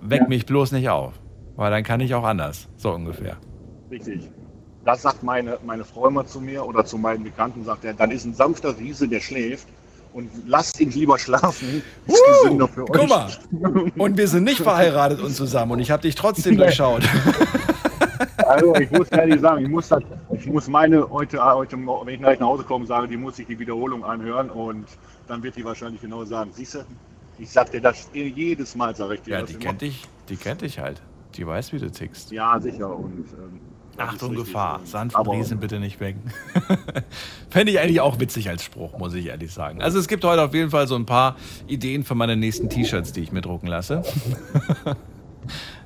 weck 0.00 0.28
mich 0.28 0.44
bloß 0.44 0.72
nicht 0.72 0.88
auf, 0.88 1.14
weil 1.54 1.70
dann 1.70 1.84
kann 1.84 2.00
ich 2.00 2.12
auch 2.16 2.24
anders, 2.24 2.68
so 2.76 2.90
ungefähr. 2.90 3.36
Richtig. 3.88 4.28
Das 4.84 5.00
sagt 5.00 5.22
meine, 5.22 5.58
meine 5.64 5.84
Frau 5.84 6.08
immer 6.08 6.26
zu 6.26 6.40
mir 6.40 6.66
oder 6.66 6.84
zu 6.84 6.98
meinen 6.98 7.22
Bekannten, 7.22 7.64
sagt 7.64 7.84
er, 7.84 7.94
dann 7.94 8.10
ist 8.10 8.24
ein 8.24 8.34
sanfter 8.34 8.76
Riese, 8.76 9.06
der 9.06 9.20
schläft 9.20 9.68
und 10.12 10.30
lasst 10.46 10.80
ihn 10.80 10.90
lieber 10.90 11.18
schlafen. 11.18 11.82
Ist 12.06 12.22
gesünder 12.42 12.68
für 12.68 12.82
euch. 12.82 12.92
Guck 12.92 13.08
mal, 13.08 13.92
und 13.96 14.16
wir 14.16 14.28
sind 14.28 14.44
nicht 14.44 14.60
verheiratet 14.60 15.20
und 15.20 15.34
zusammen 15.34 15.72
und 15.72 15.80
ich 15.80 15.90
habe 15.90 16.02
dich 16.02 16.14
trotzdem 16.14 16.56
durchschaut. 16.56 17.02
Also 18.46 18.74
ich 18.74 18.90
muss 18.90 19.08
ehrlich 19.08 19.40
sagen, 19.40 19.64
ich 19.64 19.70
muss, 19.70 19.88
das, 19.88 20.02
ich 20.32 20.46
muss 20.46 20.68
meine 20.68 21.08
heute, 21.08 21.42
heute, 21.42 21.76
wenn 21.76 22.14
ich 22.14 22.20
gleich 22.20 22.38
nach 22.38 22.48
Hause 22.48 22.64
komme, 22.64 22.86
sagen, 22.86 23.08
die 23.08 23.16
muss 23.16 23.38
ich 23.38 23.46
die 23.46 23.58
Wiederholung 23.58 24.04
anhören 24.04 24.50
und 24.50 24.86
dann 25.28 25.42
wird 25.42 25.56
die 25.56 25.64
wahrscheinlich 25.64 26.00
genau 26.00 26.24
sagen, 26.24 26.50
siehst 26.52 26.74
du, 26.74 26.84
ich 27.38 27.50
sag 27.50 27.70
dir 27.70 27.80
das 27.80 28.08
jedes 28.12 28.74
Mal, 28.74 28.94
sage 28.94 29.14
ich 29.14 29.22
dir 29.22 29.32
Ja, 29.32 29.40
das 29.40 29.50
die 29.50 29.56
kennt 29.56 29.80
dich, 29.80 30.06
die 30.28 30.36
kennt 30.36 30.62
dich 30.62 30.78
halt. 30.78 31.00
Die 31.34 31.46
weiß, 31.46 31.72
wie 31.72 31.78
du 31.78 31.90
tickst. 31.90 32.30
Ja, 32.30 32.60
sicher. 32.60 32.94
Und, 32.94 33.26
ähm, 33.32 33.60
Achtung. 33.96 34.34
Gefahr. 34.34 34.80
Sanften 34.84 35.28
Riesen 35.28 35.60
bitte 35.60 35.78
nicht 35.78 36.00
wecken. 36.00 36.32
Fände 37.50 37.72
ich 37.72 37.78
eigentlich 37.78 38.00
auch 38.00 38.18
witzig 38.20 38.48
als 38.48 38.64
Spruch, 38.64 38.98
muss 38.98 39.14
ich 39.14 39.26
ehrlich 39.26 39.52
sagen. 39.52 39.82
Also 39.82 39.98
es 39.98 40.08
gibt 40.08 40.24
heute 40.24 40.42
auf 40.42 40.54
jeden 40.54 40.70
Fall 40.70 40.86
so 40.88 40.96
ein 40.96 41.06
paar 41.06 41.36
Ideen 41.66 42.04
für 42.04 42.14
meine 42.14 42.36
nächsten 42.36 42.68
T-Shirts, 42.68 43.12
die 43.12 43.20
ich 43.20 43.32
mir 43.32 43.42
drucken 43.42 43.66
lasse. 43.66 44.02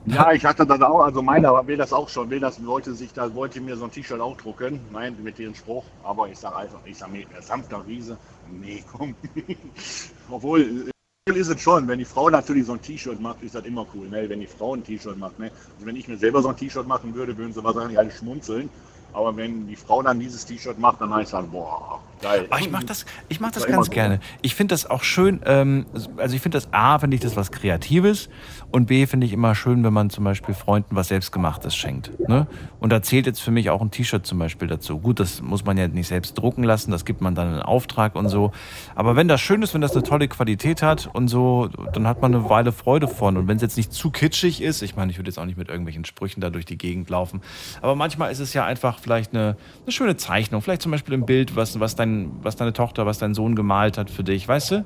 Ja, 0.09 0.31
ich 0.31 0.45
hatte 0.45 0.65
das 0.65 0.81
auch, 0.83 1.01
also 1.01 1.21
meiner 1.21 1.67
will 1.67 1.77
das 1.77 1.93
auch 1.93 2.09
schon, 2.09 2.31
will 2.31 2.39
das, 2.39 2.65
wollte 2.65 2.95
sich 2.95 3.13
da, 3.13 3.35
wollte 3.35 3.61
mir 3.61 3.77
so 3.77 3.87
ein 3.87 3.91
T-Shirt 3.91 4.21
auch 4.21 4.37
drucken, 4.37 4.79
nein, 4.93 5.17
mit 5.21 5.37
dem 5.37 5.53
Spruch, 5.53 5.83
aber 6.05 6.29
ich 6.29 6.39
sage 6.39 6.55
einfach, 6.57 6.79
ich 6.85 6.97
sage 6.97 7.11
mir, 7.11 7.27
sanfter 7.41 7.85
Riese, 7.85 8.17
nee, 8.49 8.85
komm. 8.93 9.17
Obwohl, 10.31 10.93
cool 11.29 11.37
ist 11.37 11.49
es 11.49 11.61
schon, 11.61 11.89
wenn 11.89 11.99
die 11.99 12.05
Frau 12.05 12.31
natürlich 12.31 12.67
so 12.67 12.75
ein 12.75 12.81
T-Shirt 12.81 13.21
macht, 13.21 13.43
ist 13.43 13.57
das 13.57 13.65
immer 13.65 13.85
cool, 13.93 14.09
ne? 14.09 14.29
wenn 14.29 14.39
die 14.39 14.47
Frau 14.47 14.75
ein 14.75 14.85
T-Shirt 14.85 15.19
macht. 15.19 15.37
Ne? 15.41 15.51
Also 15.75 15.85
wenn 15.85 15.97
ich 15.97 16.07
mir 16.07 16.17
selber 16.17 16.41
so 16.41 16.51
ein 16.51 16.57
T-Shirt 16.57 16.87
machen 16.87 17.13
würde, 17.17 17.37
würden 17.37 17.53
sie 17.53 17.65
wahrscheinlich 17.65 17.99
alle 17.99 18.13
schmunzeln, 18.13 18.71
aber 19.13 19.37
wenn 19.37 19.67
die 19.67 19.75
Frau 19.75 20.03
dann 20.03 20.21
dieses 20.21 20.47
T-Shirt 20.47 20.79
macht, 20.79 21.01
dann 21.01 21.13
heißt 21.13 21.33
das, 21.33 21.45
boah, 21.47 22.01
geil. 22.23 22.47
Aber 22.49 22.61
ich 22.61 22.71
mache 22.71 22.85
das, 22.85 23.07
ich 23.29 23.41
mach 23.41 23.51
das 23.51 23.65
immer 23.65 23.79
ganz 23.79 23.91
gerne. 23.91 24.21
Ich 24.41 24.55
finde 24.55 24.75
das 24.75 24.89
auch 24.89 25.03
schön, 25.03 25.41
ähm, 25.47 25.87
also 26.17 26.37
ich 26.37 26.41
finde 26.41 26.59
das 26.59 26.73
A, 26.73 27.01
finde 27.01 27.17
ich 27.17 27.23
das 27.23 27.35
was 27.35 27.51
Kreatives 27.51 28.29
und 28.77 28.85
B, 28.85 29.07
finde 29.07 29.27
ich 29.27 29.33
immer 29.33 29.55
schön, 29.55 29.83
wenn 29.85 29.93
man 29.95 30.11
zum 30.11 30.25
Beispiel 30.25 30.55
Freunden 30.55 30.97
was 30.97 31.09
Selbstgemachtes 31.09 31.75
schenkt. 31.75 32.11
Ne? 32.29 32.47
Und 32.79 32.93
da 32.93 33.01
zählt 33.01 33.25
jetzt 33.25 33.41
für 33.41 33.51
mich 33.51 33.71
auch 33.71 33.81
ein 33.81 33.91
T-Shirt 33.91 34.27
zum 34.27 34.39
Beispiel 34.39 34.69
dazu. 34.69 34.99
Gut, 34.99 35.19
das 35.19 35.41
muss 35.41 35.65
man 35.65 35.79
ja 35.79 35.89
nicht 35.89 36.09
selbst 36.09 36.35
drucken 36.35 36.63
lassen, 36.63 36.91
das 36.91 37.07
gibt 37.07 37.23
man 37.23 37.35
dann 37.35 37.55
in 37.55 37.63
Auftrag 37.63 38.15
und 38.15 38.29
so. 38.29 38.53
Aber 38.95 39.17
wenn 39.17 39.29
das 39.29 39.41
schön 39.41 39.63
ist, 39.63 39.73
wenn 39.73 39.81
das 39.81 39.93
eine 39.93 40.03
tolle 40.03 40.29
Qualität 40.29 40.83
hat 40.83 41.09
und 41.11 41.29
so, 41.29 41.71
dann 41.95 42.07
hat 42.07 42.21
man 42.21 42.35
eine 42.35 42.51
Weile 42.51 42.71
Freude 42.71 43.09
von. 43.09 43.39
Und 43.39 43.49
wenn 43.49 43.57
es 43.57 43.63
jetzt 43.63 43.79
nicht 43.79 43.95
zu 43.95 44.11
kitschig 44.11 44.61
ist, 44.61 44.83
ich 44.83 44.95
meine, 44.95 45.11
ich 45.11 45.17
würde 45.17 45.31
jetzt 45.31 45.39
auch 45.39 45.47
nicht 45.47 45.57
mit 45.57 45.69
irgendwelchen 45.69 46.05
Sprüchen 46.05 46.43
da 46.43 46.51
durch 46.51 46.67
die 46.67 46.77
Gegend 46.77 47.09
laufen, 47.09 47.41
aber 47.81 47.97
manchmal 47.97 48.31
ist 48.31 48.41
es 48.41 48.53
ja 48.53 48.67
einfach 48.67 48.99
vielleicht 48.99 49.35
eine, 49.35 49.57
eine 49.85 49.93
schöne 49.93 50.19
Zeichnung, 50.19 50.61
vielleicht 50.61 50.83
zum 50.83 50.93
Beispiel 50.93 51.15
ein 51.15 51.25
Bild, 51.25 51.57
was, 51.57 51.81
was, 51.81 51.97
dein, 51.97 52.31
was 52.43 52.57
deine 52.57 52.75
Tochter, 52.75 53.07
was 53.07 53.17
dein 53.17 53.33
Sohn 53.33 53.57
gemalt 53.57 53.97
hat 53.97 54.11
für 54.11 54.23
dich, 54.23 54.47
weißt 54.47 54.71
du? 54.73 54.85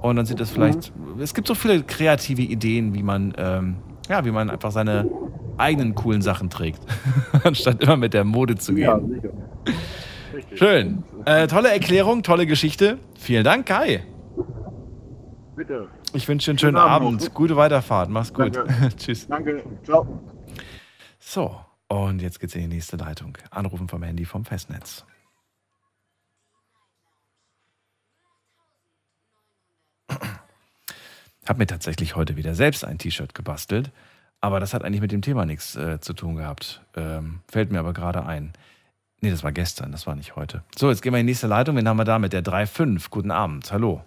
Und 0.00 0.14
dann 0.14 0.26
sieht 0.26 0.38
es 0.38 0.50
vielleicht, 0.50 0.92
es 1.18 1.34
gibt 1.34 1.48
so 1.48 1.56
viele 1.56 1.82
kreative 1.82 2.42
Ideen, 2.42 2.94
wie 2.94 3.02
man, 3.02 3.15
ähm, 3.36 3.76
ja, 4.08 4.24
wie 4.24 4.30
man 4.30 4.50
einfach 4.50 4.70
seine 4.70 5.08
eigenen 5.58 5.94
coolen 5.94 6.22
Sachen 6.22 6.50
trägt, 6.50 6.80
anstatt 7.44 7.82
immer 7.82 7.96
mit 7.96 8.14
der 8.14 8.24
Mode 8.24 8.56
zu 8.56 8.72
Ja, 8.74 8.98
gehen. 8.98 9.14
sicher. 9.14 9.30
Richtig. 10.34 10.58
Schön. 10.58 11.02
Äh, 11.24 11.46
tolle 11.46 11.70
Erklärung, 11.72 12.22
tolle 12.22 12.46
Geschichte. 12.46 12.98
Vielen 13.18 13.44
Dank, 13.44 13.66
Kai. 13.66 14.04
Bitte. 15.56 15.88
Ich 16.12 16.28
wünsche 16.28 16.46
dir 16.46 16.52
einen 16.52 16.58
schönen 16.58 16.58
Schönen 16.58 16.76
Abend 16.76 17.22
Abend. 17.22 17.34
Gute 17.34 17.56
Weiterfahrt. 17.56 18.10
Mach's 18.10 18.32
gut. 18.34 18.54
Danke. 18.56 18.88
Tschüss. 18.96 19.26
Danke, 19.26 19.62
ciao. 19.84 20.06
So, 21.18 21.56
und 21.88 22.20
jetzt 22.20 22.38
geht's 22.40 22.54
in 22.54 22.62
die 22.62 22.68
nächste 22.76 22.96
Leitung. 22.96 23.38
Anrufen 23.50 23.88
vom 23.88 24.02
Handy 24.02 24.24
vom 24.26 24.44
Festnetz. 24.44 25.04
Hab 31.48 31.58
mir 31.58 31.66
tatsächlich 31.66 32.16
heute 32.16 32.36
wieder 32.36 32.54
selbst 32.54 32.84
ein 32.84 32.98
T-Shirt 32.98 33.34
gebastelt, 33.34 33.92
aber 34.40 34.58
das 34.60 34.74
hat 34.74 34.84
eigentlich 34.84 35.00
mit 35.00 35.12
dem 35.12 35.22
Thema 35.22 35.46
nichts 35.46 35.76
äh, 35.76 36.00
zu 36.00 36.12
tun 36.12 36.36
gehabt. 36.36 36.82
Ähm, 36.96 37.40
fällt 37.48 37.70
mir 37.70 37.78
aber 37.78 37.92
gerade 37.92 38.26
ein. 38.26 38.52
Nee, 39.20 39.30
das 39.30 39.44
war 39.44 39.52
gestern, 39.52 39.92
das 39.92 40.06
war 40.06 40.14
nicht 40.16 40.36
heute. 40.36 40.62
So, 40.76 40.90
jetzt 40.90 41.02
gehen 41.02 41.12
wir 41.12 41.20
in 41.20 41.26
die 41.26 41.30
nächste 41.30 41.46
Leitung. 41.46 41.76
Wen 41.76 41.88
haben 41.88 41.96
wir 41.96 42.04
da 42.04 42.18
mit 42.18 42.32
der 42.32 42.44
3.5? 42.44 43.06
Guten 43.10 43.30
Abend, 43.30 43.70
hallo. 43.72 44.02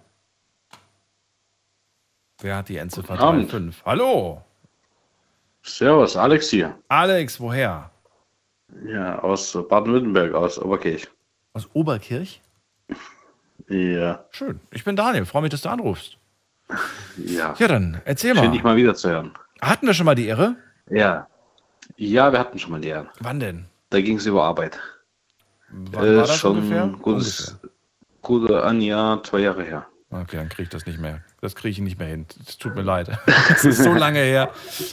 Wer 2.40 2.56
hat 2.56 2.68
die 2.68 2.76
Endziffer 2.76 3.14
Guten 3.14 3.22
Abend. 3.22 3.52
3.5? 3.52 3.74
Hallo. 3.84 4.42
Servus, 5.62 6.16
Alex 6.16 6.50
hier. 6.50 6.78
Alex, 6.88 7.40
woher? 7.40 7.90
Ja, 8.86 9.18
aus 9.18 9.58
Baden-Württemberg, 9.68 10.32
aus 10.34 10.58
Oberkirch. 10.58 11.08
Aus 11.52 11.68
Oberkirch? 11.72 12.40
Ja. 13.68 14.24
Schön. 14.30 14.60
Ich 14.70 14.84
bin 14.84 14.96
Daniel. 14.96 15.26
Freue 15.26 15.42
mich, 15.42 15.50
dass 15.50 15.62
du 15.62 15.68
anrufst. 15.68 16.16
Ja. 17.16 17.54
Ja, 17.58 17.68
dann 17.68 18.00
erzähl 18.04 18.34
mal. 18.34 18.42
Schön, 18.44 18.52
dich 18.52 18.62
mal 18.62 18.76
wieder 18.76 18.94
zu 18.94 19.10
hören. 19.10 19.32
Hatten 19.60 19.86
wir 19.86 19.94
schon 19.94 20.06
mal 20.06 20.14
die 20.14 20.26
Ehre? 20.26 20.56
Ja. 20.88 21.26
Ja, 21.96 22.32
wir 22.32 22.38
hatten 22.38 22.58
schon 22.58 22.72
mal 22.72 22.80
die 22.80 22.88
Ehre. 22.88 23.08
Wann 23.20 23.40
denn? 23.40 23.66
Da 23.90 24.00
ging 24.00 24.16
es 24.16 24.26
über 24.26 24.44
Arbeit. 24.44 24.78
Wann 25.70 26.04
Äh, 26.04 26.16
war 26.16 26.26
das 26.26 26.36
schon 26.36 26.58
ungefähr? 26.58 26.86
Gutes, 27.02 27.58
gute 28.22 28.64
ein 28.64 28.80
Jahr, 28.80 29.22
zwei 29.22 29.40
Jahre 29.40 29.62
her. 29.64 29.86
Okay, 30.12 30.36
dann 30.36 30.48
kriege 30.48 30.64
ich 30.64 30.68
das 30.70 30.86
nicht 30.86 30.98
mehr. 30.98 31.22
Das 31.40 31.54
kriege 31.54 31.70
ich 31.70 31.78
nicht 31.78 31.98
mehr 31.98 32.08
hin. 32.08 32.26
Es 32.46 32.58
tut 32.58 32.74
mir 32.74 32.82
leid. 32.82 33.10
Es 33.50 33.64
ist 33.64 33.82
so 33.82 33.92
lange 33.92 34.18
her. 34.18 34.50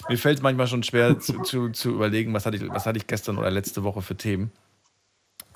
Mir 0.09 0.17
fällt 0.17 0.37
es 0.37 0.43
manchmal 0.43 0.67
schon 0.67 0.83
schwer 0.83 1.17
zu, 1.19 1.41
zu, 1.41 1.69
zu 1.69 1.89
überlegen, 1.91 2.33
was 2.33 2.45
hatte, 2.45 2.57
ich, 2.57 2.69
was 2.69 2.85
hatte 2.85 2.97
ich 2.97 3.07
gestern 3.07 3.37
oder 3.37 3.49
letzte 3.49 3.83
Woche 3.83 4.01
für 4.01 4.15
Themen. 4.15 4.51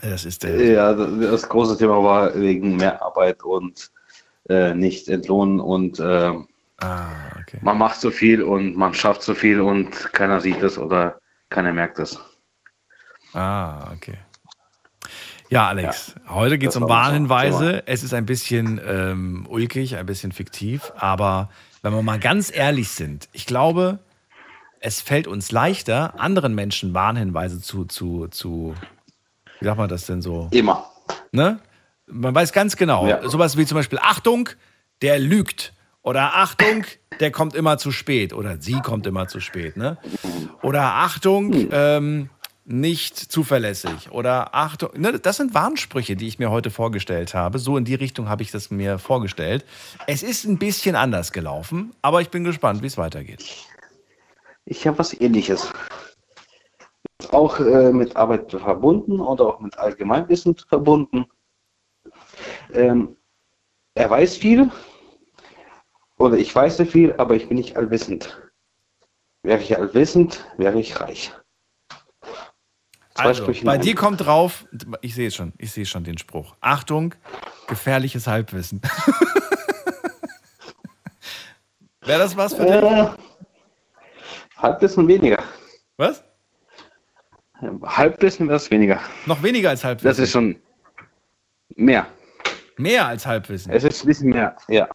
Das 0.01 0.25
ist 0.25 0.41
der. 0.43 0.55
Ja, 0.65 0.93
das 0.93 1.47
große 1.47 1.77
Thema 1.77 2.03
war 2.03 2.33
wegen 2.33 2.77
mehr 2.77 3.01
Arbeit 3.03 3.43
und 3.43 3.91
äh, 4.51 4.73
nicht 4.75 5.07
entlohnen 5.07 5.59
und 5.59 5.99
äh, 5.99 6.33
Ah, 6.81 7.09
man 7.61 7.77
macht 7.77 8.01
so 8.01 8.09
viel 8.09 8.41
und 8.41 8.75
man 8.75 8.95
schafft 8.95 9.21
so 9.21 9.35
viel 9.35 9.61
und 9.61 10.13
keiner 10.13 10.41
sieht 10.41 10.63
es 10.63 10.79
oder 10.79 11.19
keiner 11.49 11.71
merkt 11.73 11.99
es. 11.99 12.19
Ah, 13.33 13.91
okay. 13.93 14.17
Ja, 15.49 15.67
Alex, 15.67 16.15
heute 16.27 16.57
geht 16.57 16.69
es 16.69 16.75
um 16.75 16.89
Warnhinweise. 16.89 17.83
Es 17.85 18.03
ist 18.03 18.13
ein 18.13 18.25
bisschen 18.25 18.81
ähm, 18.83 19.45
ulkig, 19.47 19.95
ein 19.95 20.05
bisschen 20.05 20.31
fiktiv, 20.31 20.91
aber 20.95 21.49
wenn 21.83 21.93
wir 21.93 22.01
mal 22.01 22.19
ganz 22.19 22.51
ehrlich 22.55 22.89
sind, 22.89 23.29
ich 23.31 23.45
glaube, 23.45 23.99
es 24.79 25.01
fällt 25.01 25.27
uns 25.27 25.51
leichter, 25.51 26.19
anderen 26.19 26.55
Menschen 26.55 26.95
Warnhinweise 26.95 27.61
zu, 27.61 27.85
zu, 27.85 28.27
zu 28.29 28.73
wie 29.59 29.65
sagt 29.65 29.77
man 29.77 29.89
das 29.89 30.07
denn 30.07 30.23
so? 30.23 30.47
Immer. 30.51 30.89
Ne? 31.31 31.59
Man 32.07 32.33
weiß 32.35 32.51
ganz 32.53 32.75
genau, 32.75 33.07
Ja. 33.07 33.27
sowas 33.29 33.57
wie 33.57 33.65
zum 33.65 33.75
Beispiel 33.75 33.99
Achtung, 34.01 34.49
der 35.01 35.19
lügt. 35.19 35.73
Oder 36.03 36.35
Achtung, 36.35 36.83
der 37.19 37.31
kommt 37.31 37.55
immer 37.55 37.77
zu 37.77 37.91
spät. 37.91 38.33
Oder 38.33 38.59
sie 38.59 38.79
kommt 38.81 39.05
immer 39.05 39.27
zu 39.27 39.39
spät. 39.39 39.77
Ne? 39.77 39.97
Oder 40.63 40.81
Achtung, 40.95 41.67
ähm, 41.71 42.29
nicht 42.65 43.17
zuverlässig. 43.17 44.11
Oder 44.11 44.55
Achtung, 44.55 44.89
ne, 44.95 45.19
das 45.19 45.37
sind 45.37 45.53
Warnsprüche, 45.53 46.15
die 46.15 46.27
ich 46.27 46.39
mir 46.39 46.49
heute 46.49 46.71
vorgestellt 46.71 47.33
habe. 47.33 47.59
So 47.59 47.77
in 47.77 47.85
die 47.85 47.95
Richtung 47.95 48.29
habe 48.29 48.41
ich 48.43 48.51
das 48.51 48.71
mir 48.71 48.97
vorgestellt. 48.97 49.63
Es 50.07 50.23
ist 50.23 50.45
ein 50.45 50.57
bisschen 50.57 50.95
anders 50.95 51.31
gelaufen, 51.31 51.93
aber 52.01 52.21
ich 52.21 52.29
bin 52.29 52.43
gespannt, 52.43 52.81
wie 52.81 52.87
es 52.87 52.97
weitergeht. 52.97 53.43
Ich 54.65 54.87
habe 54.87 54.97
was 54.99 55.19
ähnliches. 55.19 55.71
Auch 57.31 57.59
äh, 57.59 57.91
mit 57.91 58.15
Arbeit 58.15 58.51
verbunden 58.51 59.19
oder 59.19 59.45
auch 59.45 59.59
mit 59.59 59.77
Allgemeinwissen 59.77 60.55
verbunden. 60.67 61.25
Ähm, 62.73 63.15
er 63.95 64.09
weiß 64.09 64.37
viel 64.37 64.71
oder 66.17 66.37
ich 66.37 66.53
weiß 66.53 66.77
sehr 66.77 66.85
viel, 66.85 67.13
aber 67.17 67.35
ich 67.35 67.47
bin 67.47 67.57
nicht 67.57 67.75
allwissend. 67.77 68.41
Wäre 69.43 69.61
ich 69.61 69.77
allwissend, 69.77 70.45
wäre 70.57 70.79
ich 70.79 70.99
reich. 70.99 71.31
Zwei 73.15 73.25
Also, 73.25 73.51
bei 73.63 73.77
dir 73.77 73.95
kommt 73.95 74.21
drauf, 74.25 74.65
ich 75.01 75.15
sehe 75.15 75.31
schon, 75.31 75.53
ich 75.57 75.71
sehe 75.71 75.85
schon 75.85 76.03
den 76.03 76.17
Spruch. 76.17 76.55
Achtung, 76.61 77.13
gefährliches 77.67 78.27
Halbwissen. 78.27 78.81
Wäre 82.03 82.19
das 82.19 82.35
was 82.35 82.53
für 82.53 82.65
dich? 82.65 82.73
Äh, 82.73 83.09
Halbwissen 84.57 85.07
weniger. 85.07 85.43
Was? 85.97 86.23
Halbwissen 87.83 88.47
wäre 88.47 88.57
es 88.57 88.71
weniger. 88.71 88.99
Noch 89.27 89.43
weniger 89.43 89.69
als 89.69 89.83
Halbwissen? 89.83 90.09
Das 90.09 90.17
ist 90.19 90.31
schon 90.31 90.55
mehr. 91.75 92.07
Mehr 92.81 93.07
als 93.07 93.25
Halbwissen? 93.25 93.71
Es 93.71 93.83
ist 93.83 94.03
ein 94.03 94.07
bisschen 94.07 94.29
mehr, 94.29 94.55
ja. 94.67 94.87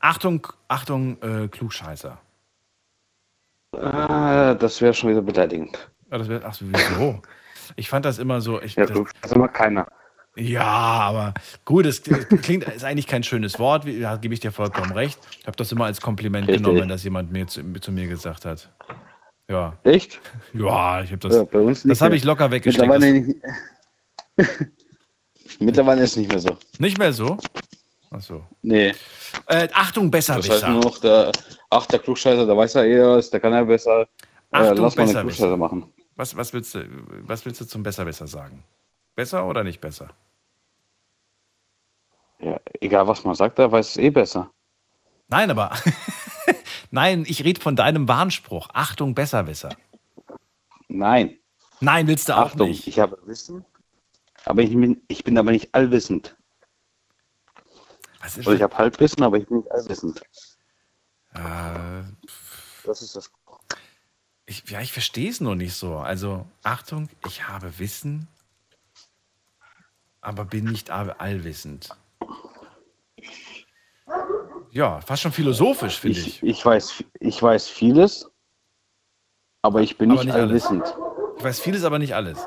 Achtung, 0.00 0.46
Achtung, 0.68 1.20
äh, 1.22 1.48
Klugscheißer. 1.48 2.18
Äh, 3.72 4.56
das 4.56 4.80
wäre 4.80 4.94
schon 4.94 5.10
wieder 5.10 5.22
beleidigend. 5.22 5.90
Ja, 6.10 6.18
das 6.18 6.28
wär, 6.28 6.42
ach 6.44 6.54
so, 6.54 6.66
wieso? 6.68 7.22
Ich 7.76 7.88
fand 7.88 8.04
das 8.04 8.18
immer 8.18 8.40
so. 8.40 8.60
Ich, 8.60 8.76
Ja, 8.76 8.86
das, 8.86 8.98
das 9.20 9.32
immer 9.32 9.48
keiner. 9.48 9.86
Ja, 10.36 10.64
aber 10.64 11.34
gut, 11.64 11.86
es 11.86 12.02
klingt, 12.02 12.64
ist 12.64 12.84
eigentlich 12.84 13.06
kein 13.06 13.22
schönes 13.22 13.58
Wort, 13.58 13.86
da 13.86 14.16
gebe 14.16 14.34
ich 14.34 14.40
dir 14.40 14.50
vollkommen 14.50 14.92
recht. 14.92 15.18
Ich 15.40 15.46
habe 15.46 15.56
das 15.56 15.70
immer 15.70 15.84
als 15.84 16.00
Kompliment 16.00 16.48
Richtig. 16.48 16.62
genommen, 16.62 16.82
wenn 16.82 16.88
das 16.88 17.04
jemand 17.04 17.30
mir 17.30 17.46
zu, 17.46 17.62
zu 17.74 17.92
mir 17.92 18.08
gesagt 18.08 18.44
hat. 18.44 18.72
Ja. 19.48 19.78
Echt? 19.84 20.20
Ja, 20.52 21.02
ich 21.02 21.10
habe 21.10 21.18
das. 21.18 21.36
Ja, 21.36 21.44
bei 21.44 21.60
uns 21.60 21.84
nicht 21.84 21.92
das 21.92 22.00
habe 22.00 22.16
ich 22.16 22.24
locker 22.24 22.50
weggesteckt. 22.50 22.88
Mittlerweile, 22.88 23.34
Das, 24.36 24.46
mittlerweile 25.60 26.02
ist 26.02 26.12
es 26.12 26.16
nicht 26.16 26.30
mehr 26.30 26.40
so. 26.40 26.56
nicht 26.78 26.98
mehr 26.98 27.12
so? 27.12 27.36
Ach 28.10 28.20
so. 28.20 28.44
Nee. 28.62 28.94
Äh, 29.46 29.68
Achtung, 29.72 30.10
besser, 30.10 30.36
Das 30.36 30.48
heißt 30.48 30.68
nur 30.68 30.82
noch, 30.82 30.98
der, 30.98 31.32
ach, 31.70 31.86
der 31.86 31.98
Klugscheißer, 31.98 32.46
der 32.46 32.56
weiß 32.56 32.74
ja 32.74 32.84
eh 32.84 33.02
was, 33.02 33.30
der 33.30 33.40
kann 33.40 33.52
ja 33.52 33.64
besser. 33.64 34.02
Äh, 34.02 34.06
Achtung, 34.52 34.84
lass 34.84 34.96
mal 34.96 35.06
den 35.06 35.16
Klugscheißer 35.16 35.56
machen. 35.56 35.92
Was, 36.16 36.36
was, 36.36 36.52
willst 36.52 36.74
du, 36.74 36.84
was 37.22 37.44
willst 37.44 37.60
du 37.60 37.64
zum 37.64 37.82
Besser, 37.82 38.04
besser 38.04 38.28
sagen? 38.28 38.62
Besser 39.16 39.46
oder 39.46 39.64
nicht 39.64 39.80
besser? 39.80 40.10
Ja, 42.38 42.60
egal 42.80 43.06
was 43.08 43.24
man 43.24 43.34
sagt, 43.34 43.58
der 43.58 43.70
weiß 43.72 43.90
es 43.90 43.96
eh 43.96 44.10
besser. 44.10 44.50
Nein, 45.28 45.50
aber. 45.50 45.72
Nein, 46.90 47.24
ich 47.26 47.42
rede 47.42 47.60
von 47.60 47.74
deinem 47.74 48.06
Warnspruch. 48.06 48.68
Achtung, 48.72 49.14
besser, 49.14 49.42
besser. 49.42 49.70
Nein. 50.88 51.38
Nein, 51.80 52.06
willst 52.06 52.28
du 52.28 52.34
auch 52.34 52.46
Achtung, 52.46 52.68
nicht. 52.68 52.86
ich 52.86 52.98
habe 53.00 53.18
Wissen, 53.24 53.64
aber 54.44 54.62
ich 54.62 54.70
bin, 54.70 55.02
ich 55.08 55.24
bin 55.24 55.38
aber 55.38 55.50
nicht 55.50 55.74
allwissend. 55.74 56.36
Oder 58.38 58.54
ich 58.54 58.62
habe 58.62 58.76
Halbwissen, 58.78 59.22
aber 59.22 59.36
ich 59.36 59.46
bin 59.46 59.58
nicht 59.58 59.70
allwissend. 59.70 60.22
Äh, 61.34 62.02
Das 62.84 63.02
ist 63.02 63.16
das. 63.16 63.30
ich, 64.46 64.64
ja, 64.70 64.80
ich 64.80 64.92
verstehe 64.92 65.28
es 65.30 65.40
nur 65.40 65.54
nicht 65.56 65.74
so. 65.74 65.98
Also, 65.98 66.46
Achtung, 66.62 67.08
ich 67.26 67.46
habe 67.48 67.78
Wissen, 67.78 68.28
aber 70.22 70.44
bin 70.46 70.64
nicht 70.64 70.90
all- 70.90 71.12
allwissend. 71.12 71.90
Ja, 74.70 75.00
fast 75.02 75.22
schon 75.22 75.32
philosophisch, 75.32 75.98
finde 76.00 76.18
ich. 76.20 76.42
Ich, 76.42 76.42
ich, 76.42 76.64
weiß, 76.66 77.04
ich 77.20 77.42
weiß 77.42 77.68
vieles, 77.68 78.30
aber 79.62 79.82
ich 79.82 79.98
bin 79.98 80.10
Aber 80.10 80.24
nicht, 80.24 80.26
nicht 80.26 80.34
alles. 80.34 80.64
allwissend. 80.66 80.96
Ich 81.36 81.44
weiß 81.44 81.60
vieles, 81.60 81.84
aber 81.84 81.98
nicht 81.98 82.14
alles. 82.14 82.38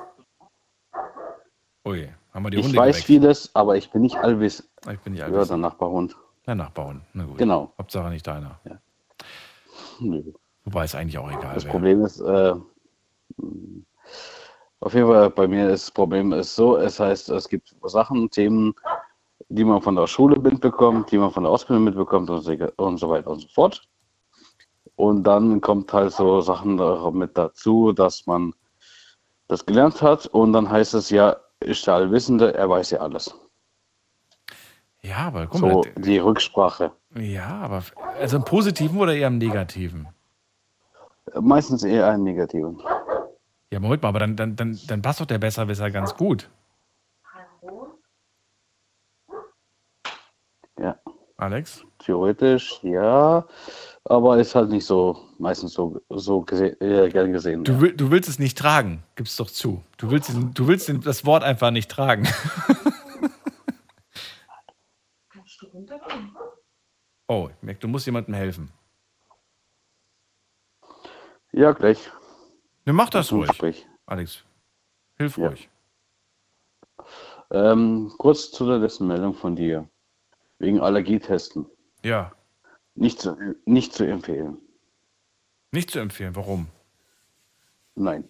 Ui, 1.87 2.09
haben 2.33 2.43
wir 2.45 2.49
die 2.51 2.57
Ich 2.57 2.65
Runde 2.65 2.77
weiß 2.77 2.95
geweckt. 2.95 3.07
vieles, 3.07 3.55
aber 3.55 3.77
ich 3.77 3.89
bin 3.91 4.01
nicht 4.01 4.17
allwissend. 4.17 4.69
Ich 4.91 4.99
bin 4.99 5.13
nicht 5.13 5.19
Ja, 5.21 5.25
allwissend. 5.27 5.49
der 5.51 5.57
Nachbarhund. 5.57 6.15
Der 6.45 6.55
Nachbarhund. 6.55 7.01
Na 7.13 7.25
gut. 7.25 7.37
Genau. 7.37 7.71
Hauptsache 7.77 8.09
nicht 8.09 8.25
deiner. 8.27 8.59
Nö. 9.99 10.21
Wobei 10.65 10.85
ist 10.85 10.95
eigentlich 10.95 11.17
auch 11.17 11.29
egal. 11.29 11.53
Das 11.55 11.63
wer. 11.65 11.71
Problem 11.71 12.03
ist, 12.03 12.19
äh, 12.19 12.53
auf 14.79 14.93
jeden 14.93 15.07
Fall 15.07 15.29
bei 15.29 15.47
mir 15.47 15.69
ist 15.69 15.85
das 15.87 15.91
Problem 15.91 16.33
ist 16.33 16.55
so, 16.55 16.77
es 16.77 16.99
heißt, 16.99 17.29
es 17.29 17.47
gibt 17.49 17.75
Sachen, 17.83 18.29
Themen, 18.29 18.73
die 19.49 19.63
man 19.63 19.81
von 19.81 19.95
der 19.95 20.07
Schule 20.07 20.39
mitbekommt, 20.39 21.11
die 21.11 21.17
man 21.17 21.31
von 21.31 21.43
der 21.43 21.51
Ausbildung 21.51 21.85
mitbekommt 21.85 22.29
und 22.29 22.41
so, 22.97 23.09
weiter 23.09 23.31
und 23.31 23.39
so 23.39 23.47
fort. 23.47 23.87
Und 24.95 25.23
dann 25.23 25.61
kommt 25.61 25.93
halt 25.93 26.11
so 26.11 26.41
Sachen 26.41 26.75
mit 27.17 27.37
dazu, 27.37 27.91
dass 27.93 28.25
man 28.25 28.53
das 29.47 29.65
gelernt 29.65 30.01
hat 30.01 30.25
und 30.27 30.53
dann 30.53 30.69
heißt 30.69 30.93
es 30.93 31.09
ja, 31.09 31.37
ist 31.59 31.85
der 31.87 31.95
Allwissende, 31.95 32.53
er 32.53 32.69
weiß 32.69 32.91
ja 32.91 32.99
alles. 32.99 33.33
Ja, 35.01 35.17
aber 35.27 35.47
guck 35.47 35.59
So 35.59 35.67
mal. 35.67 35.81
die 35.95 36.17
Rücksprache. 36.17 36.91
Ja, 37.15 37.47
aber 37.61 37.83
also 38.19 38.37
im 38.37 38.43
Positiven 38.43 38.99
oder 38.99 39.13
eher 39.15 39.27
im 39.27 39.37
Negativen? 39.37 40.07
Meistens 41.39 41.83
eher 41.83 42.07
einen 42.07 42.23
negativen. 42.23 42.81
Ja, 43.71 43.79
Moment 43.79 44.01
mal, 44.01 44.09
aber 44.09 44.19
dann, 44.19 44.35
dann, 44.35 44.55
dann, 44.55 44.79
dann 44.87 45.01
passt 45.01 45.19
doch 45.19 45.25
der 45.25 45.39
Besserwisser 45.39 45.91
ganz 45.91 46.15
gut. 46.15 46.49
Ja. 50.79 50.97
Alex? 51.37 51.83
Theoretisch, 51.99 52.79
ja, 52.83 53.45
aber 54.09 54.37
ist 54.39 54.55
halt 54.55 54.69
nicht 54.69 54.85
so, 54.85 55.27
meistens 55.37 55.73
so, 55.73 56.01
so 56.09 56.41
gese 56.41 56.79
äh, 56.81 57.09
gern 57.09 57.31
gesehen. 57.33 57.63
Du, 57.63 57.79
will, 57.81 57.95
du 57.95 58.09
willst 58.11 58.29
es 58.29 58.39
nicht 58.39 58.57
tragen, 58.57 59.03
gib's 59.15 59.35
doch 59.37 59.49
zu. 59.49 59.83
Du 59.97 60.09
willst, 60.11 60.31
du 60.53 60.67
willst 60.67 60.91
das 61.05 61.25
Wort 61.25 61.43
einfach 61.43 61.71
nicht 61.71 61.89
tragen. 61.91 62.27
oh, 67.27 67.49
ich 67.55 67.63
merke, 67.63 67.79
du 67.81 67.87
musst 67.87 68.05
jemandem 68.05 68.33
helfen. 68.33 68.71
Ja, 71.51 71.71
gleich. 71.71 72.09
Ne, 72.85 72.93
mach 72.93 73.09
das 73.09 73.27
Zum 73.27 73.39
ruhig. 73.39 73.49
Gespräch. 73.49 73.87
Alex, 74.05 74.43
hilf 75.17 75.37
Ja. 75.37 75.47
ruhig. 75.47 75.69
Ähm, 77.51 78.13
kurz 78.17 78.51
zu 78.51 78.65
der 78.65 78.77
letzten 78.77 79.07
Meldung 79.07 79.33
von 79.33 79.55
dir. 79.55 79.87
Wegen 80.59 80.81
Allergietesten. 80.81 81.65
Ja, 82.03 82.31
Nicht 82.97 83.21
zu, 83.21 83.37
nicht 83.65 83.93
zu 83.93 84.05
empfehlen. 84.05 84.57
nicht 85.71 85.91
zu 85.91 85.99
empfehlen. 85.99 86.35
Warum? 86.35 86.67
Nein. 87.95 88.27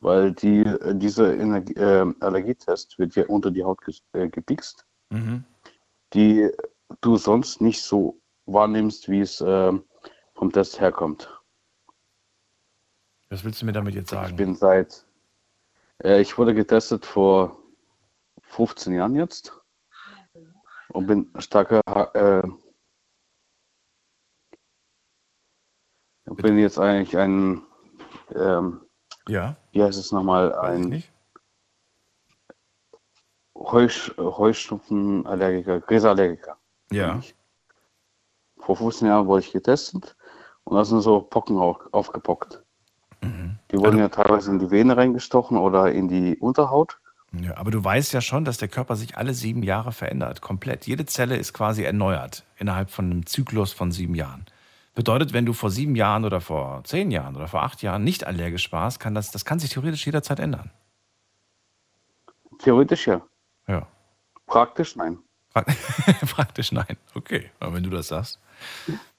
Weil 0.00 0.32
die, 0.32 0.60
äh, 0.60 0.94
dieser 0.94 1.34
Energie, 1.36 1.74
äh, 1.74 2.10
Allergietest 2.20 2.98
wird 2.98 3.14
ja 3.16 3.26
unter 3.26 3.50
die 3.50 3.62
Haut 3.64 3.80
ges- 3.82 4.02
äh, 4.14 4.28
gepiekst, 4.28 4.86
Mhm. 5.10 5.44
die 6.14 6.48
du 7.02 7.16
sonst 7.16 7.60
nicht 7.60 7.82
so 7.82 8.18
wahrnimmst, 8.46 9.08
wie 9.10 9.20
es 9.20 9.42
ähm, 9.46 9.84
vom 10.34 10.50
Test 10.52 10.80
herkommt. 10.80 11.28
Was 13.28 13.44
willst 13.44 13.60
du 13.60 13.66
mir 13.66 13.72
damit 13.72 13.94
jetzt 13.94 14.12
Ich 14.12 14.18
sagen? 14.18 14.36
bin 14.36 14.54
seit, 14.54 15.04
äh, 16.02 16.20
ich 16.22 16.38
wurde 16.38 16.54
getestet 16.54 17.04
vor 17.04 17.58
15 18.42 18.94
Jahren 18.94 19.16
jetzt 19.16 19.52
und 20.90 21.06
bin 21.06 21.30
starker, 21.40 21.82
Äh, 26.26 26.34
bin 26.34 26.58
jetzt 26.58 26.78
eigentlich 26.78 27.16
ein, 27.16 27.62
ähm, 28.34 28.80
Ja, 29.28 29.56
wie 29.72 29.82
heißt 29.82 29.98
es 29.98 30.12
nochmal, 30.12 30.50
ich 30.50 30.56
ein. 30.56 31.04
Heusch, 33.54 34.12
Heuschnupfenallergiker, 34.18 35.80
Gräserallergiker. 35.80 36.56
Ja. 36.90 37.20
Vor 38.58 38.76
15 38.76 39.08
Jahren 39.08 39.26
wurde 39.26 39.40
ich 39.40 39.52
getestet 39.52 40.16
und 40.64 40.76
da 40.76 40.84
sind 40.84 41.00
so 41.00 41.20
Pocken 41.20 41.56
auch 41.56 41.92
aufgepockt. 41.92 42.62
Mhm. 43.22 43.58
Die 43.70 43.78
wurden 43.78 43.98
ja 43.98 44.08
teilweise 44.08 44.50
in 44.50 44.58
die 44.58 44.70
Vene 44.70 44.96
reingestochen 44.96 45.56
oder 45.56 45.90
in 45.90 46.08
die 46.08 46.36
Unterhaut. 46.36 46.98
Ja, 47.32 47.56
aber 47.56 47.70
du 47.70 47.82
weißt 47.82 48.12
ja 48.12 48.20
schon, 48.20 48.44
dass 48.44 48.58
der 48.58 48.68
Körper 48.68 48.96
sich 48.96 49.16
alle 49.16 49.34
sieben 49.34 49.62
Jahre 49.62 49.92
verändert, 49.92 50.40
komplett. 50.40 50.86
Jede 50.86 51.06
Zelle 51.06 51.36
ist 51.36 51.52
quasi 51.52 51.82
erneuert 51.82 52.44
innerhalb 52.56 52.90
von 52.90 53.06
einem 53.06 53.26
Zyklus 53.26 53.72
von 53.72 53.90
sieben 53.92 54.14
Jahren. 54.14 54.46
Bedeutet, 54.96 55.34
wenn 55.34 55.44
du 55.44 55.52
vor 55.52 55.70
sieben 55.70 55.94
Jahren 55.94 56.24
oder 56.24 56.40
vor 56.40 56.82
zehn 56.84 57.10
Jahren 57.10 57.36
oder 57.36 57.48
vor 57.48 57.62
acht 57.62 57.82
Jahren 57.82 58.02
nicht 58.02 58.26
allergisch 58.26 58.72
warst, 58.72 58.98
kann 58.98 59.14
das, 59.14 59.30
das 59.30 59.44
kann 59.44 59.58
sich 59.58 59.68
theoretisch 59.68 60.06
jederzeit 60.06 60.40
ändern. 60.40 60.70
Theoretisch 62.58 63.06
ja. 63.06 63.20
Ja. 63.68 63.86
Praktisch 64.46 64.96
nein. 64.96 65.18
Praktisch 66.30 66.72
nein. 66.72 66.96
Okay, 67.14 67.50
aber 67.60 67.74
wenn 67.74 67.82
du 67.82 67.90
das 67.90 68.08
sagst, 68.08 68.40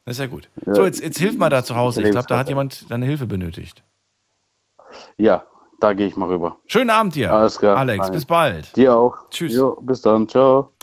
das 0.04 0.16
ist 0.16 0.20
ja 0.20 0.26
gut. 0.26 0.50
Ja. 0.66 0.74
So, 0.74 0.84
jetzt, 0.84 1.00
jetzt 1.00 1.20
hilf 1.20 1.38
mal 1.38 1.52
da 1.52 1.64
zu 1.64 1.76
Hause. 1.76 2.02
Ich 2.02 2.10
glaube, 2.10 2.28
da 2.28 2.40
hat 2.40 2.50
jemand 2.50 2.90
deine 2.90 3.06
Hilfe 3.06 3.28
benötigt. 3.28 3.84
Ja, 5.18 5.46
da 5.80 5.94
gehe 5.94 6.08
ich 6.08 6.16
mal 6.16 6.28
rüber. 6.28 6.58
Schönen 6.66 6.90
Abend 6.90 7.14
dir. 7.14 7.32
Alles 7.32 7.60
klar. 7.60 7.78
Alex, 7.78 8.08
Nein. 8.08 8.14
bis 8.14 8.26
bald. 8.26 8.76
Dir 8.76 8.96
auch. 8.96 9.30
Tschüss. 9.30 9.54
Jo, 9.54 9.80
bis 9.80 10.02
dann. 10.02 10.28
Ciao. 10.28 10.74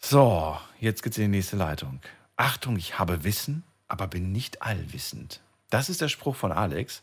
So, 0.00 0.56
jetzt 0.80 1.04
geht's 1.04 1.18
in 1.18 1.30
die 1.30 1.36
nächste 1.36 1.56
Leitung. 1.56 2.00
Achtung, 2.36 2.76
ich 2.76 2.98
habe 2.98 3.22
Wissen, 3.22 3.62
aber 3.88 4.06
bin 4.06 4.32
nicht 4.32 4.62
allwissend. 4.62 5.40
Das 5.70 5.88
ist 5.88 6.00
der 6.00 6.08
Spruch 6.08 6.36
von 6.36 6.52
Alex. 6.52 7.02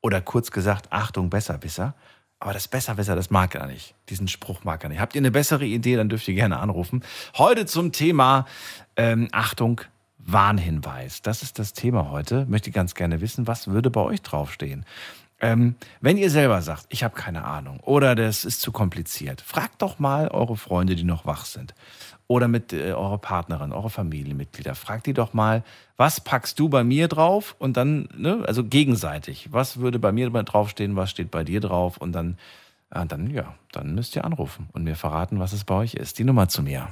Oder 0.00 0.20
kurz 0.20 0.50
gesagt, 0.50 0.88
Achtung, 0.90 1.30
Besserwisser. 1.30 1.94
Aber 2.38 2.52
das 2.52 2.68
Besserwisser, 2.68 3.16
das 3.16 3.30
mag 3.30 3.54
er 3.54 3.66
nicht. 3.66 3.94
Diesen 4.10 4.28
Spruch 4.28 4.64
mag 4.64 4.82
er 4.82 4.90
nicht. 4.90 5.00
Habt 5.00 5.14
ihr 5.14 5.20
eine 5.20 5.30
bessere 5.30 5.64
Idee, 5.64 5.96
dann 5.96 6.08
dürft 6.08 6.28
ihr 6.28 6.34
gerne 6.34 6.58
anrufen. 6.58 7.02
Heute 7.38 7.64
zum 7.64 7.92
Thema 7.92 8.46
ähm, 8.96 9.28
Achtung, 9.32 9.80
Warnhinweis. 10.18 11.22
Das 11.22 11.42
ist 11.42 11.58
das 11.58 11.72
Thema 11.72 12.10
heute. 12.10 12.44
Möchte 12.46 12.70
ganz 12.70 12.94
gerne 12.94 13.20
wissen, 13.20 13.46
was 13.46 13.68
würde 13.68 13.90
bei 13.90 14.00
euch 14.00 14.20
draufstehen? 14.20 14.84
Ähm, 15.40 15.74
wenn 16.00 16.16
ihr 16.16 16.30
selber 16.30 16.62
sagt, 16.62 16.86
ich 16.90 17.02
habe 17.02 17.14
keine 17.14 17.44
Ahnung 17.44 17.80
oder 17.80 18.14
das 18.14 18.44
ist 18.44 18.60
zu 18.60 18.72
kompliziert, 18.72 19.40
fragt 19.40 19.82
doch 19.82 19.98
mal 19.98 20.28
eure 20.28 20.56
Freunde, 20.56 20.94
die 20.96 21.04
noch 21.04 21.26
wach 21.26 21.44
sind. 21.44 21.74
Oder 22.26 22.48
mit 22.48 22.72
äh, 22.72 22.92
eurer 22.92 23.18
Partnerin, 23.18 23.72
eure 23.72 23.90
Familienmitglieder. 23.90 24.74
Fragt 24.74 25.06
die 25.06 25.12
doch 25.12 25.34
mal, 25.34 25.62
was 25.96 26.20
packst 26.20 26.58
du 26.58 26.68
bei 26.68 26.82
mir 26.82 27.08
drauf? 27.08 27.54
Und 27.58 27.76
dann, 27.76 28.08
ne, 28.16 28.42
also 28.46 28.64
gegenseitig. 28.64 29.48
Was 29.52 29.78
würde 29.78 29.98
bei 29.98 30.10
mir 30.10 30.30
draufstehen, 30.30 30.96
was 30.96 31.10
steht 31.10 31.30
bei 31.30 31.44
dir 31.44 31.60
drauf? 31.60 31.98
Und 31.98 32.12
dann, 32.12 32.38
ja, 32.94 33.04
dann, 33.04 33.30
ja, 33.30 33.54
dann 33.72 33.94
müsst 33.94 34.16
ihr 34.16 34.24
anrufen 34.24 34.68
und 34.72 34.84
mir 34.84 34.96
verraten, 34.96 35.38
was 35.38 35.52
es 35.52 35.64
bei 35.64 35.74
euch 35.74 35.94
ist. 35.94 36.18
Die 36.18 36.24
Nummer 36.24 36.48
zu 36.48 36.62
mir. 36.62 36.88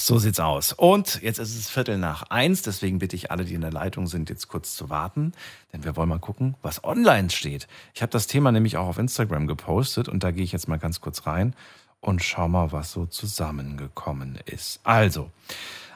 So 0.00 0.18
sieht's 0.18 0.40
aus. 0.40 0.72
Und 0.72 1.20
jetzt 1.20 1.38
ist 1.38 1.54
es 1.54 1.68
Viertel 1.68 1.98
nach 1.98 2.22
eins, 2.30 2.62
deswegen 2.62 2.98
bitte 2.98 3.16
ich 3.16 3.30
alle, 3.30 3.44
die 3.44 3.52
in 3.52 3.60
der 3.60 3.70
Leitung 3.70 4.06
sind, 4.06 4.30
jetzt 4.30 4.48
kurz 4.48 4.74
zu 4.74 4.88
warten, 4.88 5.32
denn 5.74 5.84
wir 5.84 5.94
wollen 5.94 6.08
mal 6.08 6.18
gucken, 6.18 6.54
was 6.62 6.82
online 6.84 7.28
steht. 7.28 7.68
Ich 7.92 8.00
habe 8.00 8.10
das 8.10 8.26
Thema 8.26 8.50
nämlich 8.50 8.78
auch 8.78 8.86
auf 8.86 8.98
Instagram 8.98 9.46
gepostet 9.46 10.08
und 10.08 10.24
da 10.24 10.30
gehe 10.30 10.42
ich 10.42 10.52
jetzt 10.52 10.68
mal 10.68 10.78
ganz 10.78 11.02
kurz 11.02 11.26
rein 11.26 11.54
und 12.00 12.24
schau 12.24 12.48
mal, 12.48 12.72
was 12.72 12.92
so 12.92 13.04
zusammengekommen 13.04 14.38
ist. 14.46 14.80
Also, 14.84 15.30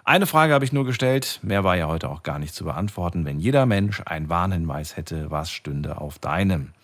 eine 0.04 0.26
Frage 0.26 0.52
habe 0.52 0.66
ich 0.66 0.72
nur 0.74 0.84
gestellt, 0.84 1.40
mehr 1.42 1.64
war 1.64 1.76
ja 1.76 1.86
heute 1.86 2.10
auch 2.10 2.22
gar 2.22 2.38
nicht 2.38 2.54
zu 2.54 2.64
beantworten. 2.64 3.24
Wenn 3.24 3.40
jeder 3.40 3.64
Mensch 3.64 4.02
einen 4.04 4.28
Warnhinweis 4.28 4.98
hätte, 4.98 5.30
was 5.30 5.50
stünde 5.50 5.96
auf 5.96 6.18
deinem? 6.18 6.74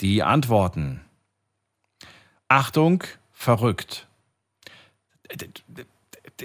Die 0.00 0.22
Antworten. 0.22 1.02
Achtung, 2.48 3.04
verrückt 3.32 4.06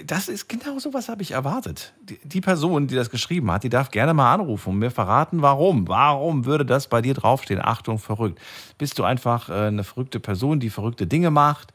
das 0.06 0.28
ist 0.28 0.48
genau 0.48 0.78
so 0.78 0.92
was 0.92 1.08
habe 1.08 1.22
ich 1.22 1.32
erwartet. 1.32 1.94
Die, 2.02 2.18
die, 2.24 2.40
Person, 2.40 2.88
die 2.88 2.94
das 2.96 3.10
geschrieben 3.10 3.50
hat, 3.50 3.62
die 3.62 3.68
darf 3.68 3.90
gerne 3.90 4.12
mal 4.12 4.34
anrufen 4.34 4.70
und 4.70 4.78
mir 4.78 4.90
verraten, 4.90 5.42
warum. 5.42 5.86
Warum 5.86 6.44
würde 6.44 6.66
das 6.66 6.88
bei 6.88 7.00
dir 7.00 7.14
draufstehen? 7.14 7.60
Achtung, 7.62 7.98
verrückt. 7.98 8.40
Bist 8.76 8.98
du 8.98 9.04
einfach 9.04 9.48
äh, 9.48 9.66
eine 9.66 9.84
verrückte 9.84 10.20
Person, 10.20 10.58
die 10.58 10.70
verrückte 10.70 11.06
Dinge 11.06 11.30
macht? 11.30 11.72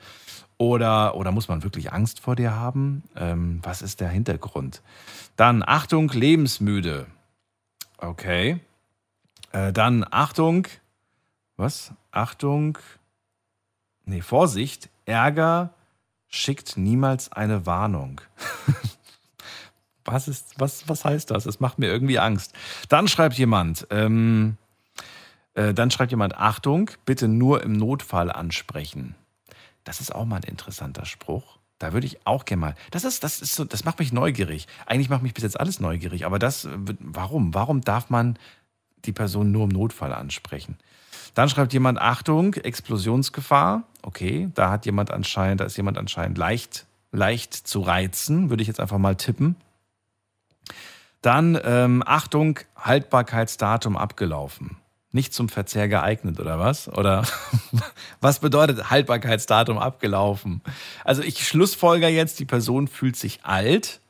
Oder, 0.58 1.16
oder 1.16 1.32
muss 1.32 1.48
man 1.48 1.64
wirklich 1.64 1.94
Angst 1.94 2.20
vor 2.20 2.36
dir 2.36 2.54
haben? 2.54 3.04
Ähm, 3.16 3.62
was 3.64 3.82
ist 3.82 4.02
der 4.02 4.10
Hintergrund? 4.10 4.82
Dann 5.38 5.64
Achtung, 5.66 6.10
lebensmüde. 6.10 7.08
Okay. 7.98 8.60
Äh, 9.54 9.72
dann 9.72 10.06
Achtung, 10.12 10.68
was? 11.56 11.94
Achtung, 12.12 12.78
nee, 14.04 14.22
Vorsicht, 14.22 14.90
Ärger, 15.06 15.74
schickt 16.30 16.78
niemals 16.78 17.32
eine 17.32 17.66
Warnung. 17.66 18.22
was, 20.06 20.28
ist, 20.28 20.54
was, 20.58 20.88
was 20.88 21.04
heißt 21.04 21.32
das? 21.32 21.46
Es 21.46 21.60
macht 21.60 21.80
mir 21.80 21.88
irgendwie 21.88 22.20
Angst. 22.20 22.54
Dann 22.88 23.08
schreibt 23.08 23.36
jemand, 23.38 23.88
ähm, 23.90 24.58
äh, 25.56 25.74
dann 25.74 25.92
schreibt 25.92 26.12
jemand, 26.12 26.38
Achtung, 26.38 26.92
bitte 27.06 27.28
nur 27.28 27.64
im 27.64 27.74
Notfall 27.74 28.32
ansprechen. 28.32 29.16
Das 29.84 30.00
ist 30.00 30.14
auch 30.14 30.26
mal 30.26 30.38
ein 30.38 30.44
interessanter 30.44 31.06
Spruch. 31.06 31.58
Da 31.80 31.94
würde 31.94 32.06
ich 32.06 32.26
auch 32.26 32.46
gerne 32.46 32.62
mal. 32.62 32.76
Das 32.92 33.06
ist, 33.06 33.24
das 33.24 33.42
ist 33.42 33.56
so, 33.56 33.64
das 33.64 33.86
macht 33.86 34.00
mich 34.00 34.12
neugierig. 34.12 34.68
Eigentlich 34.86 35.10
macht 35.10 35.24
mich 35.24 35.34
bis 35.34 35.44
jetzt 35.44 35.60
alles 35.60 35.80
neugierig, 35.80 36.26
aber 36.26 36.38
das, 36.38 36.68
warum? 37.00 37.54
Warum 37.54 37.82
darf 37.82 38.10
man 38.10 38.38
die 39.06 39.14
Person 39.14 39.52
nur 39.52 39.64
im 39.64 39.70
Notfall 39.70 40.14
ansprechen? 40.14 40.78
Dann 41.34 41.50
schreibt 41.50 41.74
jemand, 41.74 42.00
Achtung, 42.00 42.54
Explosionsgefahr. 42.54 43.84
Okay, 44.02 44.50
da 44.56 44.72
hat 44.72 44.86
jemand 44.86 45.12
anscheinend, 45.12 45.62
da 45.62 45.66
ist 45.66 45.78
jemand 45.78 45.98
anscheinend 45.98 46.38
leicht, 46.38 46.86
leicht 47.12 47.54
zu 47.54 47.82
reizen, 47.82 48.50
würde 48.50 48.62
ich 48.62 48.68
jetzt 48.68 48.80
einfach 48.80 48.98
mal 48.98 49.16
tippen. 49.16 49.56
Dann, 51.22 51.60
ähm, 51.64 52.04
Achtung, 52.06 52.60
Haltbarkeitsdatum 52.78 53.98
abgelaufen. 53.98 54.78
Nicht 55.12 55.34
zum 55.34 55.50
Verzehr 55.50 55.88
geeignet, 55.88 56.40
oder 56.40 56.60
was? 56.60 56.88
Oder 56.88 57.24
was 58.22 58.40
bedeutet 58.40 58.90
Haltbarkeitsdatum 58.90 59.78
abgelaufen? 59.78 60.62
Also 61.04 61.24
ich 61.24 61.48
schlussfolger 61.48 62.08
jetzt, 62.08 62.40
die 62.40 62.46
Person 62.46 62.88
fühlt 62.88 63.16
sich 63.16 63.44
alt, 63.44 64.02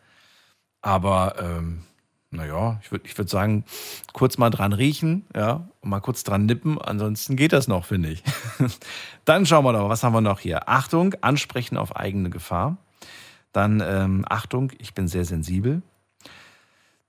aber 0.82 1.36
ähm, 1.40 1.86
naja, 2.32 2.80
ich 2.84 2.92
würde 2.92 3.06
ich 3.08 3.18
würd 3.18 3.30
sagen, 3.30 3.66
kurz 4.14 4.38
mal 4.38 4.50
dran 4.50 4.74
riechen, 4.74 5.26
ja, 5.36 5.68
und 5.82 5.90
mal 5.90 6.00
kurz 6.00 6.24
dran 6.24 6.46
nippen, 6.46 6.80
ansonsten 6.80 7.36
geht 7.36 7.54
das 7.54 7.68
noch, 7.68 7.86
finde 7.86 8.10
ich. 8.10 8.24
Dann 9.26 9.46
schauen 9.46 9.66
wir 9.66 9.74
doch, 9.74 9.90
was 9.90 10.04
haben 10.04 10.14
wir 10.14 10.22
noch 10.22 10.40
hier? 10.40 10.70
Achtung, 10.70 11.16
ansprechen 11.22 11.78
auf 11.78 11.96
eigene 11.96 12.30
Gefahr. 12.30 12.78
Dann 13.52 13.82
ähm, 13.86 14.26
Achtung, 14.30 14.72
ich 14.78 14.94
bin 14.94 15.08
sehr 15.08 15.26
sensibel. 15.26 15.82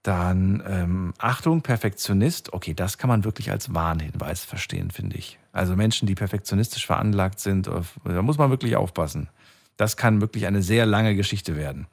Dann 0.03 0.63
ähm, 0.67 1.15
Achtung, 1.19 1.61
Perfektionist. 1.61 2.55
Okay, 2.55 2.73
das 2.73 2.97
kann 2.97 3.09
man 3.09 3.25
wirklich 3.25 3.51
als 3.51 3.75
Warnhinweis 3.75 4.45
verstehen, 4.45 4.91
finde 4.91 5.19
ich. 5.19 5.39
Also 5.53 5.77
Menschen, 5.77 6.07
die 6.07 6.15
perfektionistisch 6.15 6.87
veranlagt 6.87 7.41
sind, 7.41 7.67
da 7.67 8.23
muss 8.23 8.39
man 8.39 8.49
wirklich 8.49 8.77
aufpassen. 8.77 9.29
Das 9.77 9.99
kann 9.99 10.21
wirklich 10.21 10.47
eine 10.47 10.63
sehr 10.63 10.87
lange 10.87 11.15
Geschichte 11.15 11.57
werden. 11.57 11.87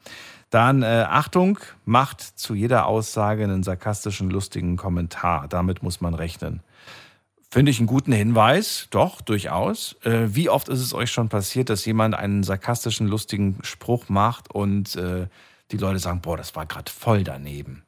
Dann 0.50 0.82
äh, 0.82 1.06
Achtung, 1.08 1.60
macht 1.86 2.22
zu 2.22 2.56
jeder 2.56 2.86
Aussage 2.86 3.44
einen 3.44 3.64
sarkastischen, 3.64 4.30
lustigen 4.30 4.78
Kommentar. 4.78 5.48
Damit 5.48 5.84
muss 5.84 6.00
man 6.00 6.14
rechnen. 6.14 6.62
Finde 7.50 7.72
ich 7.72 7.80
einen 7.80 7.88
guten 7.88 8.12
Hinweis, 8.12 8.88
doch, 8.90 9.22
durchaus. 9.22 9.96
Äh, 10.04 10.28
wie 10.36 10.50
oft 10.50 10.70
ist 10.70 10.82
es 10.82 10.94
euch 10.94 11.12
schon 11.12 11.30
passiert, 11.30 11.70
dass 11.70 11.86
jemand 11.86 12.16
einen 12.16 12.44
sarkastischen, 12.44 13.08
lustigen 13.08 13.60
Spruch 13.64 14.10
macht 14.10 14.54
und 14.54 14.96
äh, 14.96 15.28
die 15.72 15.78
Leute 15.78 16.00
sagen, 16.00 16.22
boah, 16.22 16.38
das 16.38 16.56
war 16.56 16.66
gerade 16.66 16.92
voll 16.92 17.24
daneben. 17.24 17.84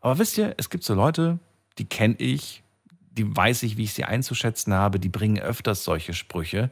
Aber 0.00 0.18
wisst 0.18 0.38
ihr, 0.38 0.54
es 0.56 0.70
gibt 0.70 0.84
so 0.84 0.94
Leute, 0.94 1.38
die 1.78 1.84
kenne 1.84 2.16
ich, 2.18 2.62
die 3.10 3.36
weiß 3.36 3.62
ich, 3.64 3.76
wie 3.76 3.84
ich 3.84 3.92
sie 3.92 4.04
einzuschätzen 4.04 4.72
habe, 4.72 4.98
die 4.98 5.08
bringen 5.08 5.38
öfters 5.38 5.84
solche 5.84 6.14
Sprüche. 6.14 6.70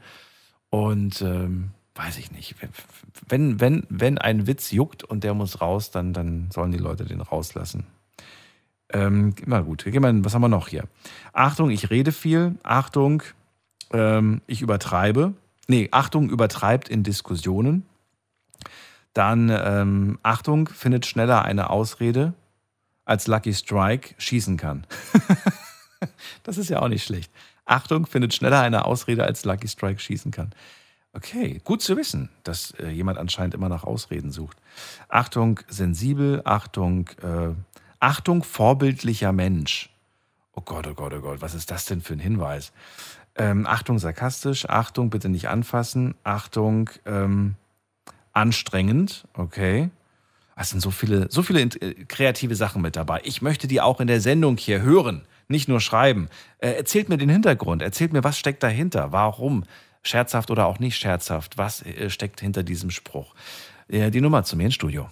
Und 0.70 1.22
ähm, 1.22 1.70
weiß 2.04 2.18
ich 2.18 2.32
nicht. 2.32 2.54
Wenn, 3.28 3.60
wenn, 3.60 3.86
wenn 3.90 4.16
ein 4.16 4.46
Witz 4.46 4.70
juckt 4.70 5.04
und 5.04 5.22
der 5.22 5.34
muss 5.34 5.60
raus, 5.60 5.90
dann, 5.90 6.12
dann 6.12 6.50
sollen 6.50 6.72
die 6.72 6.78
Leute 6.78 7.04
den 7.04 7.20
rauslassen. 7.20 7.86
Ähm, 8.92 9.34
immer 9.44 9.62
gut. 9.62 9.84
Was 9.86 10.34
haben 10.34 10.42
wir 10.42 10.48
noch 10.48 10.68
hier? 10.68 10.84
Achtung, 11.32 11.70
ich 11.70 11.90
rede 11.90 12.12
viel. 12.12 12.56
Achtung, 12.62 13.22
ähm, 13.92 14.40
ich 14.46 14.62
übertreibe. 14.62 15.34
Nee, 15.68 15.88
Achtung, 15.92 16.30
übertreibt 16.30 16.88
in 16.88 17.02
Diskussionen. 17.02 17.84
Dann 19.12 19.50
ähm, 19.50 20.18
Achtung, 20.22 20.68
findet 20.68 21.04
schneller 21.04 21.44
eine 21.44 21.68
Ausrede, 21.68 22.32
als 23.04 23.26
Lucky 23.26 23.52
Strike 23.52 24.14
schießen 24.18 24.56
kann. 24.56 24.86
das 26.44 26.56
ist 26.56 26.70
ja 26.70 26.80
auch 26.80 26.88
nicht 26.88 27.04
schlecht. 27.04 27.30
Achtung, 27.66 28.06
findet 28.06 28.32
schneller 28.32 28.60
eine 28.60 28.86
Ausrede, 28.86 29.24
als 29.24 29.44
Lucky 29.44 29.68
Strike 29.68 30.00
schießen 30.00 30.30
kann. 30.30 30.50
Okay, 31.12 31.60
gut 31.64 31.82
zu 31.82 31.96
wissen, 31.96 32.30
dass 32.44 32.70
äh, 32.78 32.88
jemand 32.88 33.18
anscheinend 33.18 33.54
immer 33.54 33.68
nach 33.68 33.82
Ausreden 33.82 34.30
sucht. 34.30 34.58
Achtung, 35.08 35.60
sensibel, 35.68 36.42
Achtung, 36.44 37.08
äh, 37.22 37.52
Achtung, 37.98 38.44
vorbildlicher 38.44 39.32
Mensch. 39.32 39.90
Oh 40.54 40.60
Gott, 40.60 40.86
oh 40.86 40.94
Gott, 40.94 41.12
oh 41.12 41.20
Gott, 41.20 41.42
was 41.42 41.54
ist 41.54 41.70
das 41.70 41.84
denn 41.86 42.00
für 42.00 42.12
ein 42.12 42.20
Hinweis? 42.20 42.72
Ähm, 43.34 43.66
Achtung, 43.66 43.98
sarkastisch, 43.98 44.68
Achtung, 44.68 45.10
bitte 45.10 45.28
nicht 45.28 45.48
anfassen, 45.48 46.14
Achtung, 46.22 46.90
ähm, 47.06 47.56
anstrengend, 48.32 49.26
okay. 49.34 49.90
Es 50.56 50.70
sind 50.70 50.80
so 50.80 50.90
viele, 50.90 51.28
so 51.30 51.42
viele 51.42 51.62
äh, 51.62 52.04
kreative 52.04 52.54
Sachen 52.54 52.82
mit 52.82 52.94
dabei. 52.94 53.20
Ich 53.24 53.42
möchte 53.42 53.66
die 53.66 53.80
auch 53.80 54.00
in 54.00 54.06
der 54.06 54.20
Sendung 54.20 54.58
hier 54.58 54.82
hören, 54.82 55.22
nicht 55.48 55.68
nur 55.68 55.80
schreiben. 55.80 56.28
Äh, 56.58 56.72
erzählt 56.72 57.08
mir 57.08 57.16
den 57.16 57.30
Hintergrund, 57.30 57.82
erzählt 57.82 58.12
mir, 58.12 58.22
was 58.22 58.38
steckt 58.38 58.62
dahinter, 58.62 59.10
warum 59.10 59.64
scherzhaft 60.02 60.50
oder 60.50 60.66
auch 60.66 60.78
nicht 60.78 60.96
scherzhaft, 60.96 61.58
was 61.58 61.82
äh, 61.84 62.10
steckt 62.10 62.40
hinter 62.40 62.62
diesem 62.62 62.90
Spruch? 62.90 63.34
Die 63.88 64.20
Nummer 64.20 64.44
zu 64.44 64.56
mir 64.56 64.66
ins 64.66 64.74
Studio. 64.74 65.08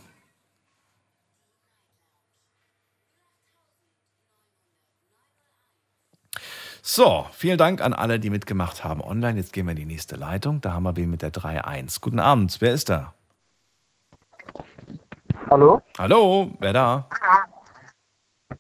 So, 6.90 7.26
vielen 7.32 7.58
Dank 7.58 7.82
an 7.82 7.92
alle, 7.92 8.18
die 8.18 8.30
mitgemacht 8.30 8.82
haben 8.82 9.02
online. 9.02 9.38
Jetzt 9.38 9.52
gehen 9.52 9.66
wir 9.66 9.72
in 9.72 9.76
die 9.76 9.84
nächste 9.84 10.16
Leitung. 10.16 10.62
Da 10.62 10.72
haben 10.72 10.84
wir 10.84 10.96
wen 10.96 11.10
mit 11.10 11.20
der 11.20 11.30
3.1. 11.30 12.00
Guten 12.00 12.18
Abend, 12.18 12.56
wer 12.60 12.72
ist 12.72 12.88
da? 12.88 13.12
Hallo? 15.50 15.82
Hallo, 15.98 16.50
wer 16.60 16.72
da? 16.72 17.08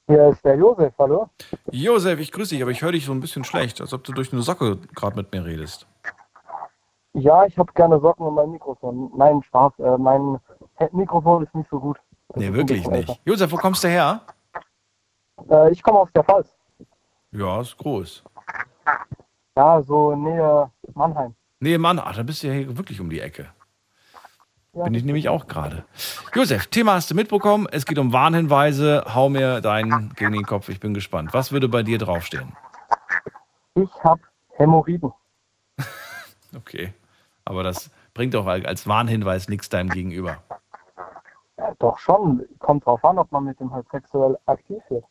Hier 0.06 0.28
ist 0.28 0.44
der 0.44 0.56
Josef, 0.56 0.92
hallo? 0.98 1.30
Josef, 1.70 2.20
ich 2.20 2.30
grüße 2.30 2.54
dich, 2.54 2.62
aber 2.62 2.70
ich 2.70 2.82
höre 2.82 2.92
dich 2.92 3.06
so 3.06 3.12
ein 3.12 3.20
bisschen 3.20 3.44
schlecht, 3.44 3.80
als 3.80 3.94
ob 3.94 4.04
du 4.04 4.12
durch 4.12 4.30
eine 4.32 4.42
Socke 4.42 4.76
gerade 4.94 5.16
mit 5.16 5.32
mir 5.32 5.46
redest. 5.46 5.86
Ja, 7.14 7.44
ich 7.46 7.58
habe 7.58 7.72
gerne 7.72 7.98
Socken 8.00 8.26
und 8.26 8.34
mein 8.34 8.50
Mikrofon. 8.50 9.10
Nein, 9.16 9.42
Spaß. 9.42 9.78
Äh, 9.78 9.98
mein 9.98 10.38
Mikrofon 10.92 11.44
ist 11.44 11.54
nicht 11.54 11.68
so 11.70 11.80
gut. 11.80 11.98
Das 12.28 12.36
nee, 12.42 12.52
wirklich 12.52 12.86
nicht. 12.86 13.08
Älter. 13.08 13.20
Josef, 13.24 13.50
wo 13.50 13.56
kommst 13.56 13.82
du 13.84 13.88
her? 13.88 14.20
Äh, 15.50 15.72
ich 15.72 15.82
komme 15.82 16.00
aus 16.00 16.08
der 16.14 16.24
Pfalz. 16.24 16.48
Ja, 17.32 17.60
ist 17.60 17.76
groß. 17.76 18.22
Ja, 19.56 19.82
so 19.82 20.14
Nähe 20.14 20.70
Mannheim. 20.94 21.34
Nähe 21.60 21.78
Mannheim. 21.78 22.06
Ach, 22.08 22.16
da 22.16 22.22
bist 22.22 22.42
du 22.42 22.48
ja 22.48 22.52
hier 22.52 22.76
wirklich 22.76 23.00
um 23.00 23.10
die 23.10 23.20
Ecke. 23.20 23.46
Ja, 24.74 24.84
Bin 24.84 24.94
ich 24.94 25.04
nämlich 25.04 25.28
auch 25.28 25.46
gerade. 25.46 25.84
Josef, 26.34 26.68
Thema 26.68 26.94
hast 26.94 27.10
du 27.10 27.14
mitbekommen. 27.14 27.66
Es 27.72 27.84
geht 27.86 27.98
um 27.98 28.12
Warnhinweise. 28.12 29.04
Hau 29.14 29.28
mir 29.28 29.60
deinen 29.60 30.14
gegen 30.14 30.32
den 30.32 30.44
Kopf. 30.44 30.68
Ich 30.68 30.78
bin 30.78 30.94
gespannt. 30.94 31.34
Was 31.34 31.50
würde 31.52 31.68
bei 31.68 31.82
dir 31.82 31.98
draufstehen? 31.98 32.56
Ich 33.74 33.90
habe 34.04 34.20
Hämorrhoiden. 34.50 35.12
Okay. 36.56 36.94
Aber 37.48 37.62
das 37.62 37.90
bringt 38.12 38.34
doch 38.34 38.46
als 38.46 38.86
Warnhinweis 38.86 39.48
nichts 39.48 39.70
deinem 39.70 39.88
Gegenüber. 39.88 40.42
Ja, 41.56 41.74
doch 41.78 41.98
schon. 41.98 42.46
Kommt 42.58 42.84
drauf 42.84 43.02
an, 43.02 43.18
ob 43.18 43.32
man 43.32 43.44
mit 43.44 43.58
dem 43.58 43.72
halt 43.72 43.88
sexuell 43.90 44.36
aktiv 44.44 44.82
wird. 44.90 45.06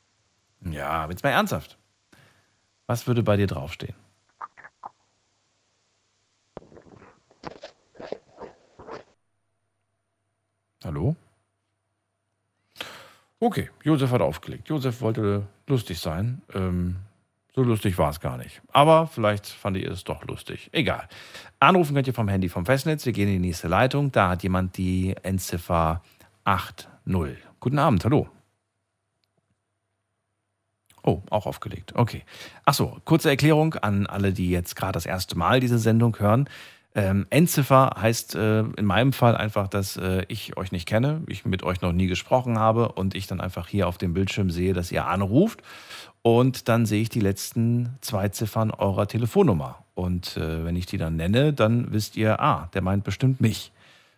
Ja, 0.62 1.10
jetzt 1.10 1.24
mal 1.24 1.32
ernsthaft. 1.32 1.80
Was 2.86 3.08
würde 3.08 3.24
bei 3.24 3.38
dir 3.38 3.48
draufstehen? 3.48 3.96
Hallo? 10.84 11.16
Okay, 13.40 13.72
Josef 13.84 14.12
hat 14.12 14.22
aufgelegt. 14.22 14.70
Josef 14.70 15.02
wollte 15.02 15.48
lustig 15.66 16.00
sein. 16.00 16.44
Ähm, 16.54 16.98
so 17.58 17.64
lustig 17.64 17.98
war 17.98 18.12
es 18.12 18.20
gar 18.20 18.38
nicht. 18.38 18.62
Aber 18.72 19.08
vielleicht 19.08 19.48
fand 19.48 19.78
ihr 19.78 19.90
es 19.90 20.04
doch 20.04 20.24
lustig. 20.26 20.70
Egal. 20.74 21.08
Anrufen 21.60 21.96
könnt 21.96 22.06
ihr 22.06 22.14
vom 22.14 22.28
Handy 22.28 22.50
vom 22.50 22.68
Festnetz. 22.68 23.04
Wir 23.08 23.14
gehen 23.14 23.28
in 23.28 23.42
die 23.42 23.48
nächste 23.48 23.68
Leitung. 23.68 24.12
Da 24.12 24.30
hat 24.30 24.44
jemand 24.44 24.78
die 24.78 25.16
Endziffer 25.24 26.04
80. 26.44 26.88
Guten 27.60 27.80
Abend, 27.80 28.06
hallo. 28.06 28.30
Oh, 31.02 31.24
auch 31.32 31.48
aufgelegt. 31.48 31.96
Okay. 31.96 32.24
Achso, 32.64 33.00
kurze 33.06 33.30
Erklärung 33.30 33.74
an 33.74 34.06
alle, 34.06 34.34
die 34.34 34.52
jetzt 34.52 34.76
gerade 34.76 34.94
das 34.94 35.08
erste 35.08 35.36
Mal 35.36 35.60
diese 35.60 35.80
Sendung 35.80 36.20
hören. 36.20 36.48
Ähm, 36.98 37.28
Endziffer 37.30 37.92
heißt 38.02 38.34
äh, 38.34 38.62
in 38.62 38.86
meinem 38.86 39.14
Fall 39.14 39.38
einfach, 39.38 39.68
dass 39.68 39.98
äh, 39.98 40.26
ich 40.30 40.58
euch 40.58 40.72
nicht 40.72 40.88
kenne, 40.88 41.22
ich 41.28 41.46
mit 41.46 41.62
euch 41.62 41.82
noch 41.82 41.92
nie 41.92 42.08
gesprochen 42.08 42.58
habe 42.58 42.92
und 42.94 43.14
ich 43.14 43.28
dann 43.28 43.40
einfach 43.40 43.68
hier 43.68 43.88
auf 43.88 44.00
dem 44.00 44.16
Bildschirm 44.16 44.50
sehe, 44.50 44.74
dass 44.74 44.92
ihr 44.92 45.06
anruft 45.06 45.62
und 46.24 46.68
dann 46.68 46.88
sehe 46.88 47.04
ich 47.04 47.10
die 47.10 47.20
letzten 47.20 47.96
zwei 48.02 48.30
Ziffern 48.30 48.72
eurer 48.72 49.08
Telefonnummer. 49.08 49.78
Und 49.94 50.38
äh, 50.38 50.66
wenn 50.66 50.76
ich 50.76 50.88
die 50.88 50.98
dann 50.98 51.16
nenne, 51.16 51.54
dann 51.54 51.94
wisst 51.94 52.18
ihr, 52.18 52.42
ah, 52.42 52.68
der 52.74 52.82
meint 52.82 53.04
bestimmt 53.04 53.42
mich. 53.42 53.72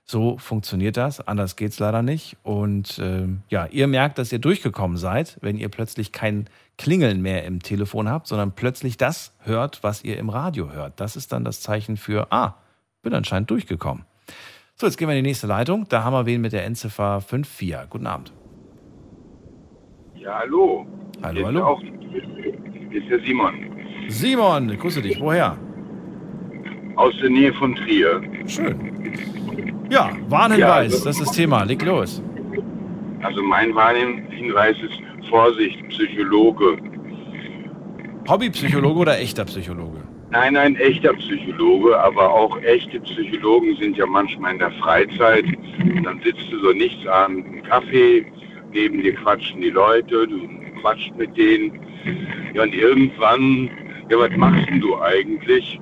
So 0.06 0.38
funktioniert 0.38 0.96
das, 0.96 1.20
anders 1.20 1.58
geht 1.58 1.74
es 1.74 1.80
leider 1.80 2.02
nicht. 2.02 2.38
Und 2.44 2.98
äh, 2.98 3.28
ja, 3.50 3.66
ihr 3.66 3.88
merkt, 3.88 4.20
dass 4.20 4.32
ihr 4.32 4.40
durchgekommen 4.40 4.96
seid, 4.96 5.38
wenn 5.42 5.58
ihr 5.58 5.68
plötzlich 5.68 6.14
kein 6.14 6.48
Klingeln 6.78 7.22
mehr 7.22 7.44
im 7.44 7.62
Telefon 7.62 8.08
habt, 8.08 8.26
sondern 8.26 8.54
plötzlich 8.54 8.96
das 8.96 9.34
hört, 9.40 9.84
was 9.84 10.06
ihr 10.06 10.18
im 10.18 10.30
Radio 10.30 10.72
hört. 10.72 11.02
Das 11.02 11.18
ist 11.18 11.34
dann 11.34 11.44
das 11.44 11.60
Zeichen 11.60 11.98
für, 11.98 12.32
ah, 12.32 12.56
bin 13.02 13.14
anscheinend 13.14 13.50
durchgekommen. 13.50 14.04
So, 14.76 14.86
jetzt 14.88 14.98
gehen 14.98 15.08
wir 15.08 15.16
in 15.18 15.24
die 15.24 15.30
nächste 15.30 15.48
Leitung. 15.48 15.86
Da 15.90 16.04
haben 16.04 16.14
wir 16.14 16.26
wen 16.26 16.42
mit 16.42 16.54
der 16.54 16.66
Endziffer 16.66 17.22
54. 17.22 17.90
Guten 17.90 18.08
Abend. 18.08 18.32
Ja, 20.16 20.40
hallo. 20.40 20.86
Hallo, 21.22 21.46
hallo. 21.46 21.64
Auch, 21.64 21.82
hier 21.82 23.02
ist 23.02 23.10
der 23.10 23.20
Simon 23.22 23.54
Simon, 24.08 24.78
grüße 24.78 25.02
dich. 25.02 25.20
Woher? 25.20 25.58
aus 26.96 27.14
der 27.22 27.30
Nähe 27.30 27.54
von 27.54 27.74
Trier. 27.76 28.22
Schön. 28.46 29.88
Ja, 29.90 30.12
Warnhinweis, 30.28 30.60
Ja, 30.60 30.74
also- 30.74 31.06
das 31.06 31.18
ist 31.18 31.28
das 31.28 31.36
Thema. 31.36 31.64
Leg 31.64 31.82
los. 31.86 32.22
Also 33.22 33.42
mein 33.42 33.74
Warnhinweis 33.74 34.76
ist 34.82 35.00
Vorsicht, 35.30 35.78
Psychologe. 35.88 36.78
Hobbypsychologe 38.28 39.00
oder 39.00 39.18
echter 39.20 39.46
Psychologe? 39.46 39.99
Nein, 40.32 40.56
ein 40.58 40.76
echter 40.76 41.14
Psychologe, 41.16 42.00
aber 42.00 42.32
auch 42.32 42.62
echte 42.62 43.00
Psychologen 43.00 43.76
sind 43.78 43.98
ja 43.98 44.06
manchmal 44.06 44.54
in 44.54 44.60
der 44.60 44.72
Freizeit. 44.74 45.46
Und 45.80 46.04
dann 46.04 46.22
sitzt 46.24 46.52
du 46.52 46.60
so 46.60 46.72
nichts 46.72 47.06
an, 47.08 47.44
einen 47.44 47.64
Kaffee, 47.64 48.26
neben 48.72 49.02
dir 49.02 49.16
quatschen 49.16 49.62
die 49.62 49.72
Leute, 49.72 50.28
du 50.28 50.48
quatscht 50.82 51.16
mit 51.18 51.36
denen. 51.36 51.80
Ja, 52.54 52.62
und 52.62 52.76
irgendwann, 52.76 53.72
ja, 54.10 54.20
was 54.20 54.30
machst 54.38 54.70
denn 54.70 54.80
du 54.82 55.02
eigentlich? 55.02 55.80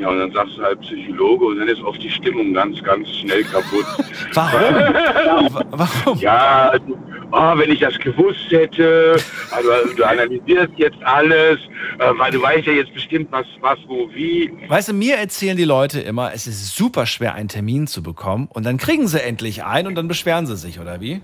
Ja, 0.00 0.08
und 0.08 0.18
dann 0.18 0.32
sagst 0.32 0.56
du 0.56 0.62
halt 0.62 0.80
Psychologe 0.80 1.44
und 1.44 1.58
dann 1.58 1.68
ist 1.68 1.82
oft 1.82 2.02
die 2.02 2.10
Stimmung 2.10 2.54
ganz, 2.54 2.82
ganz 2.82 3.06
schnell 3.16 3.44
kaputt. 3.44 3.84
Warum? 4.32 5.64
Warum? 5.70 6.18
Ja, 6.18 6.70
also, 6.70 6.98
oh, 7.32 7.58
wenn 7.58 7.70
ich 7.70 7.80
das 7.80 7.98
gewusst 7.98 8.50
hätte, 8.50 9.16
also 9.50 9.68
du 9.94 10.02
analysierst 10.02 10.72
jetzt 10.76 10.96
alles, 11.02 11.58
äh, 11.98 12.12
weil 12.16 12.32
du 12.32 12.40
weißt 12.40 12.66
ja 12.66 12.72
jetzt 12.72 12.94
bestimmt, 12.94 13.30
was, 13.30 13.44
was, 13.60 13.78
wo, 13.88 14.08
wie. 14.14 14.50
Weißt 14.68 14.88
du, 14.88 14.94
mir 14.94 15.16
erzählen 15.16 15.58
die 15.58 15.64
Leute 15.64 16.00
immer, 16.00 16.32
es 16.32 16.46
ist 16.46 16.74
super 16.74 17.04
schwer, 17.04 17.34
einen 17.34 17.48
Termin 17.48 17.86
zu 17.86 18.02
bekommen 18.02 18.48
und 18.50 18.64
dann 18.64 18.78
kriegen 18.78 19.06
sie 19.06 19.22
endlich 19.22 19.64
einen 19.64 19.88
und 19.88 19.96
dann 19.96 20.08
beschweren 20.08 20.46
sie 20.46 20.56
sich, 20.56 20.80
oder 20.80 21.02
wie? 21.02 21.20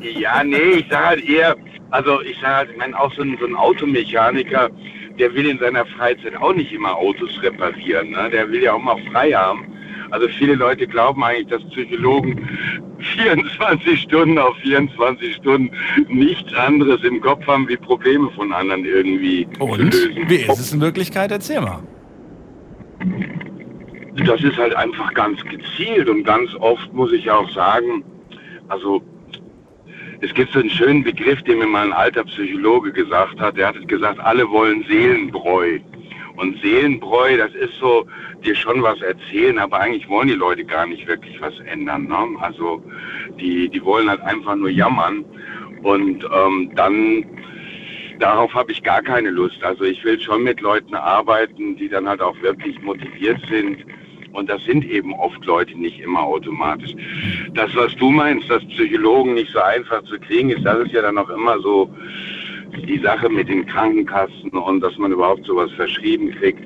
Ja, 0.00 0.44
nee, 0.44 0.56
ich 0.56 0.86
sag 0.88 1.04
halt 1.04 1.28
eher, 1.28 1.56
also 1.90 2.22
ich 2.22 2.36
sag 2.40 2.54
halt, 2.54 2.70
ich 2.70 2.76
meine, 2.76 2.96
auch 2.96 3.12
so 3.14 3.22
ein, 3.22 3.36
so 3.40 3.46
ein 3.46 3.56
Automechaniker, 3.56 4.70
der 5.18 5.34
will 5.34 5.46
in 5.48 5.58
seiner 5.58 5.84
Freizeit 5.86 6.36
auch 6.36 6.54
nicht 6.54 6.72
immer 6.72 6.96
Autos 6.96 7.40
reparieren, 7.42 8.10
ne? 8.10 8.30
der 8.30 8.50
will 8.50 8.62
ja 8.62 8.72
auch 8.74 8.82
mal 8.82 8.96
frei 9.10 9.32
haben. 9.32 9.66
Also 10.10 10.28
viele 10.28 10.54
Leute 10.54 10.86
glauben 10.86 11.24
eigentlich, 11.24 11.46
dass 11.48 11.62
Psychologen 11.70 12.48
24 13.16 14.00
Stunden 14.02 14.38
auf 14.38 14.54
24 14.58 15.36
Stunden 15.36 15.70
nichts 16.08 16.52
anderes 16.54 17.02
im 17.02 17.20
Kopf 17.20 17.46
haben, 17.46 17.68
wie 17.68 17.76
Probleme 17.76 18.30
von 18.30 18.52
anderen 18.52 18.84
irgendwie 18.84 19.48
zu 19.56 19.64
Und? 19.64 19.78
lösen. 19.80 20.28
Wie 20.28 20.36
ist 20.36 20.58
es 20.58 20.72
in 20.72 20.80
Wirklichkeit? 20.80 21.30
Erzähl 21.30 21.60
mal. 21.60 21.82
Das 24.26 24.42
ist 24.42 24.56
halt 24.58 24.74
einfach 24.76 25.12
ganz 25.14 25.42
gezielt 25.44 26.08
und 26.08 26.24
ganz 26.24 26.54
oft 26.56 26.92
muss 26.92 27.12
ich 27.12 27.30
auch 27.30 27.48
sagen, 27.50 28.04
also 28.68 29.02
es 30.22 30.32
gibt 30.34 30.52
so 30.52 30.60
einen 30.60 30.70
schönen 30.70 31.02
Begriff, 31.02 31.42
den 31.42 31.58
mir 31.58 31.66
mal 31.66 31.86
ein 31.86 31.92
alter 31.92 32.22
Psychologe 32.24 32.92
gesagt 32.92 33.40
hat. 33.40 33.56
Der 33.56 33.66
hat 33.66 33.88
gesagt, 33.88 34.20
alle 34.20 34.48
wollen 34.48 34.84
Seelenbräu. 34.88 35.80
Und 36.36 36.62
Seelenbräu, 36.62 37.36
das 37.36 37.52
ist 37.54 37.74
so, 37.80 38.06
dir 38.44 38.54
schon 38.54 38.82
was 38.84 39.00
erzählen, 39.00 39.58
aber 39.58 39.80
eigentlich 39.80 40.08
wollen 40.08 40.28
die 40.28 40.34
Leute 40.34 40.64
gar 40.64 40.86
nicht 40.86 41.08
wirklich 41.08 41.40
was 41.40 41.58
ändern. 41.66 42.04
Ne? 42.04 42.36
Also 42.40 42.80
die, 43.40 43.68
die 43.68 43.84
wollen 43.84 44.08
halt 44.08 44.20
einfach 44.20 44.54
nur 44.54 44.70
jammern. 44.70 45.24
Und 45.82 46.24
ähm, 46.32 46.70
dann, 46.76 47.24
darauf 48.20 48.54
habe 48.54 48.70
ich 48.70 48.84
gar 48.84 49.02
keine 49.02 49.30
Lust. 49.30 49.62
Also 49.64 49.82
ich 49.82 50.04
will 50.04 50.20
schon 50.20 50.44
mit 50.44 50.60
Leuten 50.60 50.94
arbeiten, 50.94 51.76
die 51.76 51.88
dann 51.88 52.08
halt 52.08 52.20
auch 52.20 52.40
wirklich 52.42 52.80
motiviert 52.80 53.40
sind. 53.50 53.84
Und 54.32 54.48
das 54.48 54.64
sind 54.64 54.84
eben 54.84 55.14
oft 55.14 55.44
Leute 55.44 55.78
nicht 55.78 56.00
immer 56.00 56.22
automatisch. 56.22 56.94
Das, 57.54 57.74
was 57.74 57.94
du 57.96 58.10
meinst, 58.10 58.48
dass 58.50 58.64
Psychologen 58.66 59.34
nicht 59.34 59.52
so 59.52 59.60
einfach 59.60 60.02
zu 60.04 60.18
kriegen 60.18 60.50
ist, 60.50 60.64
das 60.64 60.78
ist 60.86 60.92
ja 60.92 61.02
dann 61.02 61.18
auch 61.18 61.28
immer 61.28 61.60
so 61.60 61.90
die 62.86 62.98
Sache 62.98 63.28
mit 63.28 63.48
den 63.48 63.66
Krankenkassen 63.66 64.50
und 64.50 64.80
dass 64.80 64.96
man 64.96 65.12
überhaupt 65.12 65.44
sowas 65.44 65.70
verschrieben 65.72 66.30
kriegt. 66.32 66.64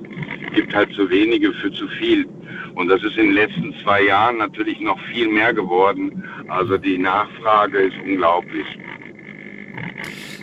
Gibt 0.55 0.75
halt 0.75 0.93
zu 0.95 1.11
wenige 1.11 1.53
für 1.53 1.73
zu 1.73 1.89
viel. 1.89 2.27
Und 2.75 2.89
das 2.89 3.03
ist 3.03 3.17
in 3.17 3.27
den 3.27 3.35
letzten 3.35 3.75
zwei 3.83 4.05
Jahren 4.05 4.39
natürlich 4.39 4.81
noch 4.81 4.99
viel 5.13 5.29
mehr 5.29 5.53
geworden. 5.53 6.25
Also 6.49 6.77
die 6.79 6.99
Nachfrage 6.99 7.79
ist 7.79 7.97
unglaublich. 8.05 8.67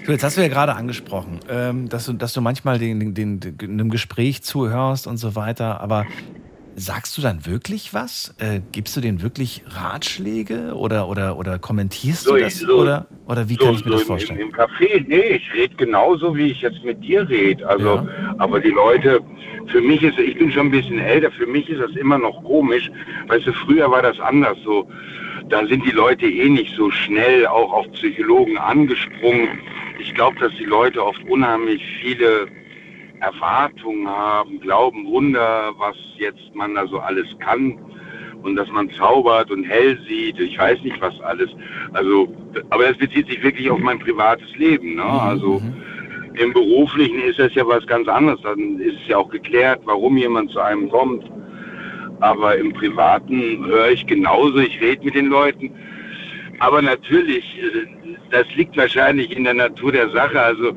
So, 0.05 0.11
jetzt 0.11 0.23
hast 0.23 0.35
du 0.35 0.41
ja 0.41 0.49
gerade 0.49 0.75
angesprochen, 0.75 1.39
ähm, 1.49 1.87
dass, 1.87 2.07
du, 2.07 2.13
dass 2.13 2.33
du 2.33 2.41
manchmal 2.41 2.77
den, 2.77 3.13
den, 3.13 3.39
den, 3.39 3.57
einem 3.61 3.89
Gespräch 3.89 4.43
zuhörst 4.43 5.07
und 5.07 5.15
so 5.15 5.35
weiter, 5.35 5.79
aber 5.79 6.05
sagst 6.75 7.17
du 7.17 7.21
dann 7.21 7.45
wirklich 7.45 7.93
was? 7.93 8.33
Äh, 8.39 8.61
gibst 8.71 8.95
du 8.97 9.01
denen 9.01 9.21
wirklich 9.21 9.63
Ratschläge 9.67 10.73
oder, 10.75 11.07
oder, 11.07 11.37
oder 11.37 11.59
kommentierst 11.59 12.23
So, 12.23 12.35
du 12.35 12.41
das? 12.41 12.59
so- 12.59 12.75
oder, 12.81 13.07
oder 13.27 13.49
wie 13.49 13.55
so, 13.55 13.65
kann 13.65 13.75
ich 13.75 13.85
mir 13.85 13.91
das 13.91 14.03
vorstellen? 14.03 14.39
Im, 14.39 14.47
Im 14.49 14.53
Café, 14.55 15.03
nee, 15.07 15.35
ich 15.37 15.53
rede 15.53 15.75
genauso, 15.75 16.35
wie 16.35 16.47
ich 16.51 16.61
jetzt 16.61 16.83
mit 16.83 17.03
dir 17.03 17.27
rede. 17.29 17.67
Also, 17.67 18.07
aber 18.37 18.59
die 18.59 18.69
Leute, 18.69 19.19
für 19.67 19.81
mich 19.81 20.01
ist, 20.03 20.17
ich 20.19 20.37
bin 20.37 20.51
schon 20.51 20.67
ein 20.67 20.71
bisschen 20.71 20.99
älter, 20.99 21.31
für 21.31 21.47
mich 21.47 21.69
ist 21.69 21.79
das 21.81 21.91
immer 21.95 22.17
noch 22.17 22.43
komisch. 22.43 22.89
Weißt 23.27 23.47
du, 23.47 23.53
früher 23.53 23.89
war 23.89 24.01
das 24.01 24.19
anders 24.19 24.57
so. 24.63 24.89
Da 25.49 25.65
sind 25.67 25.85
die 25.85 25.91
Leute 25.91 26.25
eh 26.25 26.49
nicht 26.49 26.75
so 26.75 26.89
schnell 26.89 27.45
auch 27.47 27.71
auf 27.71 27.91
Psychologen 27.93 28.57
angesprungen. 28.57 29.59
Ich 29.99 30.13
glaube, 30.15 30.39
dass 30.39 30.51
die 30.57 30.65
Leute 30.65 31.05
oft 31.05 31.21
unheimlich 31.29 31.83
viele 32.01 32.47
Erwartungen 33.23 34.07
haben, 34.07 34.59
glauben 34.59 35.05
Wunder, 35.07 35.71
was 35.77 35.95
jetzt 36.17 36.53
man 36.53 36.75
da 36.75 36.85
so 36.87 36.99
alles 36.99 37.27
kann 37.39 37.79
und 38.43 38.55
dass 38.57 38.69
man 38.69 38.89
zaubert 38.91 39.49
und 39.49 39.63
hell 39.63 39.97
sieht. 40.07 40.39
Ich 40.39 40.57
weiß 40.59 40.81
nicht 40.83 40.99
was 41.01 41.19
alles. 41.21 41.49
Also, 41.93 42.27
aber 42.69 42.83
das 42.87 42.97
bezieht 42.97 43.27
sich 43.29 43.41
wirklich 43.41 43.69
auf 43.69 43.79
mein 43.79 43.99
privates 43.99 44.53
Leben. 44.57 44.95
Ne? 44.95 45.03
Also 45.03 45.61
im 46.35 46.51
beruflichen 46.51 47.21
ist 47.21 47.39
das 47.39 47.55
ja 47.55 47.65
was 47.65 47.87
ganz 47.87 48.07
anderes. 48.07 48.41
Dann 48.41 48.79
ist 48.79 48.97
es 49.01 49.07
ja 49.07 49.17
auch 49.17 49.29
geklärt, 49.29 49.81
warum 49.85 50.17
jemand 50.17 50.51
zu 50.51 50.59
einem 50.59 50.89
kommt. 50.89 51.23
Aber 52.19 52.57
im 52.57 52.73
Privaten 52.73 53.65
höre 53.65 53.91
ich 53.91 54.05
genauso. 54.05 54.57
Ich 54.57 54.79
rede 54.81 55.05
mit 55.05 55.15
den 55.15 55.27
Leuten. 55.27 55.71
Aber 56.59 56.81
natürlich, 56.81 57.57
äh, 57.61 58.02
das 58.31 58.45
liegt 58.55 58.75
wahrscheinlich 58.77 59.31
in 59.35 59.43
der 59.43 59.53
Natur 59.53 59.91
der 59.91 60.09
Sache. 60.09 60.39
Also 60.39 60.75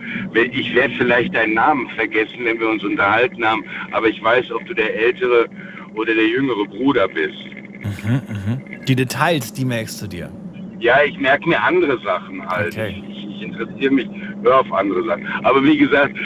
ich 0.52 0.74
werde 0.74 0.94
vielleicht 0.94 1.34
deinen 1.34 1.54
Namen 1.54 1.88
vergessen, 1.90 2.44
wenn 2.44 2.58
wir 2.58 2.68
uns 2.68 2.84
unterhalten 2.84 3.44
haben, 3.44 3.64
aber 3.92 4.08
ich 4.08 4.22
weiß, 4.22 4.50
ob 4.52 4.64
du 4.66 4.74
der 4.74 4.94
ältere 4.94 5.46
oder 5.94 6.14
der 6.14 6.26
jüngere 6.26 6.64
Bruder 6.66 7.08
bist. 7.08 7.38
Mhm, 7.82 8.22
mhm. 8.28 8.84
Die 8.86 8.96
Details, 8.96 9.52
die 9.52 9.64
merkst 9.64 10.02
du 10.02 10.06
dir. 10.06 10.30
Ja, 10.78 11.02
ich 11.04 11.18
merke 11.18 11.48
mir 11.48 11.62
andere 11.62 11.98
Sachen 12.02 12.46
halt. 12.46 12.74
Okay. 12.74 13.02
Ich, 13.08 13.25
ich 13.36 13.42
interessiere 13.42 13.92
mich, 13.92 14.08
höre 14.42 14.60
auf 14.60 14.72
andere 14.72 15.04
Sachen. 15.04 15.26
Aber 15.44 15.62
wie 15.62 15.76
gesagt, 15.76 16.16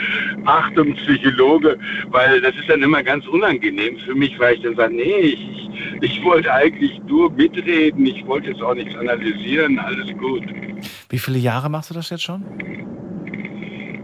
Achtung, 0.45 0.93
Psychologe, 0.95 1.77
weil 2.09 2.41
das 2.41 2.55
ist 2.55 2.69
dann 2.69 2.81
immer 2.81 3.03
ganz 3.03 3.27
unangenehm 3.27 3.97
für 3.99 4.15
mich, 4.15 4.37
weil 4.39 4.55
ich 4.55 4.61
dann 4.61 4.75
sage, 4.75 4.95
nee, 4.95 5.19
ich, 5.19 5.69
ich, 6.01 6.23
wollte 6.23 6.51
eigentlich 6.53 7.01
nur 7.07 7.31
mitreden, 7.31 8.05
ich 8.05 8.25
wollte 8.25 8.49
jetzt 8.49 8.61
auch 8.61 8.75
nichts 8.75 8.95
analysieren, 8.95 9.79
alles 9.79 10.07
gut. 10.17 10.43
Wie 11.09 11.19
viele 11.19 11.39
Jahre 11.39 11.69
machst 11.69 11.89
du 11.89 11.93
das 11.93 12.09
jetzt 12.09 12.23
schon? 12.23 12.43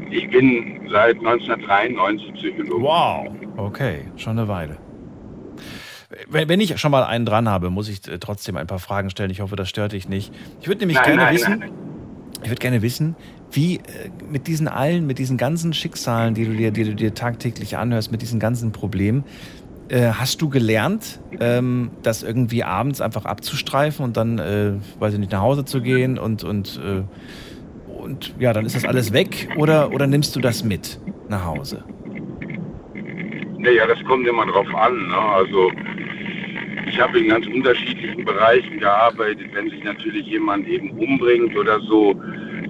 Ich 0.10 0.30
bin 0.30 0.80
seit 0.90 1.18
1993 1.18 2.34
Psychologe. 2.34 2.84
Wow. 2.84 3.28
Okay, 3.58 4.06
schon 4.16 4.38
eine 4.38 4.48
Weile. 4.48 4.78
Wenn 6.30 6.48
wenn 6.48 6.62
ich 6.62 6.80
schon 6.80 6.92
mal 6.92 7.04
einen 7.04 7.26
dran 7.26 7.50
habe, 7.50 7.70
muss 7.70 7.90
ich 7.90 8.08
äh, 8.08 8.18
trotzdem 8.18 8.56
ein 8.56 8.68
paar 8.68 8.80
Fragen 8.80 9.10
stellen. 9.10 9.30
Ich 9.30 9.42
hoffe, 9.42 9.56
das 9.56 9.70
stört 9.70 9.92
dich 9.92 10.08
nicht. 10.08 10.34
Ich 10.62 10.68
würde 10.68 10.80
nämlich 10.80 10.98
Nein, 10.98 11.06
gerne 11.06 11.22
nein, 11.24 11.36
wissen, 11.36 11.60
nein. 11.60 11.87
Ich 12.44 12.50
würde 12.50 12.60
gerne 12.60 12.82
wissen, 12.82 13.16
wie 13.52 13.76
äh, 13.76 13.80
mit 14.30 14.48
diesen 14.48 14.68
allen, 14.68 15.08
mit 15.08 15.20
diesen 15.20 15.38
ganzen 15.38 15.74
Schicksalen, 15.74 16.34
die 16.34 16.46
du 16.46 16.54
dir, 16.54 16.72
die 16.72 16.84
du 16.84 16.96
dir 16.96 17.14
tagtäglich 17.14 17.78
anhörst, 17.78 18.12
mit 18.12 18.22
diesen 18.22 18.40
ganzen 18.40 18.72
Problemen, 18.72 19.24
äh, 19.90 20.12
hast 20.12 20.42
du 20.42 20.50
gelernt, 20.50 21.20
ähm, 21.40 21.92
das 22.04 22.24
irgendwie 22.24 22.64
abends 22.64 23.02
einfach 23.02 23.26
abzustreifen 23.26 24.04
und 24.04 24.18
dann, 24.18 24.40
äh, 24.40 24.74
weiß 25.00 25.14
ich 25.14 25.20
nicht, 25.20 25.32
nach 25.32 25.42
Hause 25.42 25.66
zu 25.66 25.82
gehen 25.82 26.18
und 26.18 26.44
und 26.44 26.80
äh, 26.84 27.04
und 28.02 28.34
ja, 28.40 28.54
dann 28.54 28.66
ist 28.66 28.76
das 28.76 28.86
alles 28.86 29.14
weg 29.14 29.50
oder 29.58 29.92
oder 29.94 30.08
nimmst 30.08 30.36
du 30.36 30.40
das 30.40 30.64
mit 30.64 31.00
nach 31.30 31.46
Hause? 31.46 31.84
Naja, 33.58 33.88
das 33.88 33.98
kommt 34.06 34.28
immer 34.28 34.46
drauf 34.46 34.68
an. 34.76 35.08
Ne? 35.08 35.18
Also 35.18 35.72
ich 36.88 37.00
habe 37.00 37.20
in 37.20 37.30
ganz 37.30 37.48
unterschiedlichen 37.48 38.26
Bereichen 38.26 38.80
gearbeitet. 38.80 39.48
Wenn 39.54 39.70
sich 39.70 39.84
natürlich 39.84 40.26
jemand 40.28 40.68
eben 40.68 40.92
umbringt 40.92 41.56
oder 41.56 41.80
so, 41.82 42.16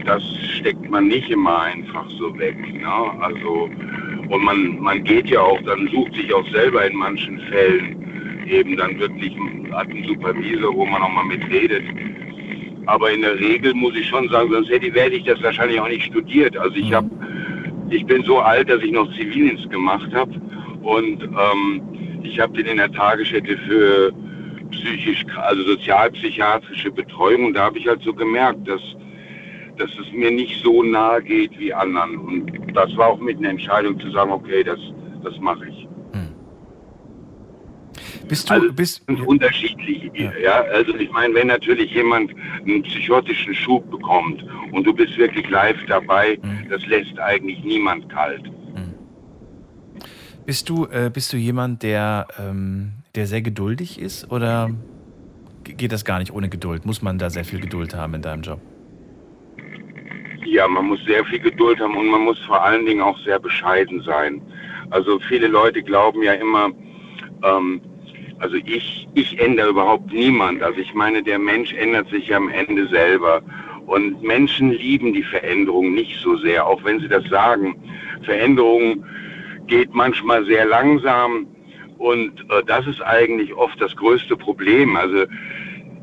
das 0.06 0.23
steckt 0.57 0.89
man 0.89 1.07
nicht 1.07 1.30
immer 1.30 1.61
einfach 1.61 2.10
so 2.11 2.38
weg. 2.38 2.57
Ne? 2.73 2.88
Also 3.22 3.69
und 4.30 4.44
man, 4.44 4.80
man 4.80 5.03
geht 5.03 5.30
ja 5.30 5.39
auch, 5.39 5.61
dann 5.61 5.88
sucht 5.88 6.15
sich 6.15 6.34
auch 6.34 6.48
selber 6.49 6.85
in 6.85 6.98
manchen 6.98 7.39
Fällen 7.49 7.98
eben 8.49 8.77
dann 8.77 8.98
wirklich 8.99 9.35
hat 9.72 9.89
einen 9.89 10.03
Supervisor, 10.06 10.73
wo 10.73 10.85
man 10.85 11.02
auch 11.02 11.11
mal 11.11 11.26
mitredet. 11.26 11.84
Aber 12.85 13.11
in 13.11 13.22
der 13.22 13.38
Regel 13.39 13.73
muss 13.73 13.95
ich 13.95 14.07
schon 14.07 14.30
sagen, 14.30 14.49
sonst 14.52 14.69
hätte, 14.69 14.94
werde 14.94 15.15
ich 15.15 15.23
das 15.23 15.41
wahrscheinlich 15.44 15.80
auch 15.80 15.89
nicht 15.89 16.06
studiert. 16.06 16.57
Also 16.57 16.76
ich 16.76 16.94
habe, 16.94 17.10
ich 17.89 18.06
bin 18.06 18.23
so 18.23 18.39
alt, 18.39 18.69
dass 18.69 18.81
ich 18.81 18.91
noch 18.91 19.11
Zivildienst 19.14 19.69
gemacht 19.69 20.11
habe 20.14 20.31
und 20.81 21.23
ähm, 21.23 21.81
ich 22.27 22.39
habe 22.39 22.53
den 22.53 22.65
in 22.67 22.77
der 22.77 22.91
Tagesstätte 22.91 23.57
für 23.67 24.11
psychisch, 24.71 25.25
also 25.37 25.63
sozialpsychiatrische 25.63 26.91
Betreuung 26.91 27.45
und 27.45 27.53
da 27.53 27.65
habe 27.65 27.77
ich 27.79 27.87
halt 27.87 28.01
so 28.03 28.13
gemerkt, 28.13 28.67
dass 28.67 28.81
dass 29.77 29.91
es 29.99 30.11
mir 30.11 30.31
nicht 30.31 30.63
so 30.63 30.81
nahe 30.81 31.21
geht 31.21 31.57
wie 31.59 31.71
anderen. 31.71 32.17
Und 32.17 32.51
das 32.73 32.97
war 32.97 33.09
auch 33.09 33.19
mit 33.19 33.37
einer 33.37 33.49
Entscheidung 33.49 33.99
zu 33.99 34.09
sagen, 34.09 34.31
okay, 34.31 34.63
das, 34.63 34.79
das 35.23 35.39
mache 35.39 35.67
ich. 35.69 35.87
Bist 38.27 38.49
du, 38.49 38.53
also, 38.55 38.73
bist, 38.73 39.03
sind 39.07 39.21
unterschiedlich. 39.21 40.11
Ja. 40.41 40.61
also 40.73 40.95
ich 40.95 41.09
meine, 41.11 41.33
wenn 41.33 41.47
natürlich 41.47 41.91
jemand 41.93 42.33
einen 42.65 42.83
psychotischen 42.83 43.53
Schub 43.53 43.89
bekommt 43.89 44.43
und 44.71 44.85
du 44.85 44.93
bist 44.93 45.17
wirklich 45.17 45.49
live 45.49 45.77
dabei, 45.87 46.37
Mhm. 46.41 46.69
das 46.69 46.85
lässt 46.87 47.17
eigentlich 47.19 47.63
niemand 47.63 48.09
kalt. 48.09 48.51
Bist 50.48 50.69
du, 50.69 50.86
äh, 50.86 51.11
bist 51.14 51.34
du 51.34 51.36
jemand, 51.36 51.84
der, 51.84 52.26
ähm, 52.40 52.94
der 53.15 53.28
sehr 53.28 53.41
geduldig 53.41 53.99
ist 53.99 54.32
oder 54.32 54.72
ge- 55.65 55.76
geht 55.76 55.91
das 55.91 56.06
gar 56.06 56.19
nicht 56.19 56.32
ohne 56.32 56.48
Geduld? 56.48 56.86
Muss 56.86 57.02
man 57.02 57.18
da 57.18 57.30
sehr 57.30 57.44
viel 57.44 57.60
Geduld 57.60 57.94
haben 57.94 58.14
in 58.14 58.22
deinem 58.22 58.44
Job? 58.44 58.61
Ja, 60.45 60.65
man 60.69 60.86
muss 60.86 61.03
sehr 61.03 61.26
viel 61.26 61.40
Geduld 61.40 61.82
haben 61.82 61.98
und 61.98 62.07
man 62.07 62.22
muss 62.22 62.40
vor 62.40 62.64
allen 62.64 62.86
Dingen 62.86 63.02
auch 63.02 63.19
sehr 63.26 63.40
bescheiden 63.40 64.02
sein. 64.03 64.41
Also 64.90 65.19
viele 65.28 65.48
Leute 65.48 65.84
glauben 65.84 66.24
ja 66.24 66.32
immer, 66.32 66.72
ähm, 67.44 67.82
also 68.40 68.56
ich, 68.56 69.06
ich 69.15 69.38
ändere 69.41 69.72
überhaupt 69.72 70.14
niemand. 70.14 70.64
Also 70.64 70.80
ich 70.80 70.94
meine, 70.94 71.22
der 71.22 71.40
Mensch 71.40 71.74
ändert 71.74 72.10
sich 72.10 72.30
ja 72.30 72.38
am 72.38 72.48
Ende 72.48 72.88
selber. 72.88 73.41
Und 73.86 74.24
Menschen 74.24 74.72
lieben 74.72 75.11
die 75.11 75.24
Veränderung 75.24 75.94
nicht 75.94 76.22
so 76.22 76.38
sehr, 76.38 76.65
auch 76.65 76.82
wenn 76.86 77.02
sie 77.02 77.10
das 77.10 77.26
sagen. 77.26 77.76
Veränderung 78.24 79.03
geht 79.68 79.94
manchmal 79.94 80.45
sehr 80.45 80.65
langsam 80.65 81.48
und 81.98 82.39
äh, 82.49 82.64
das 82.65 82.88
ist 82.88 83.02
eigentlich 83.02 83.53
oft 83.53 83.80
das 83.81 83.95
größte 83.95 84.35
Problem. 84.38 84.95
Also 84.95 85.26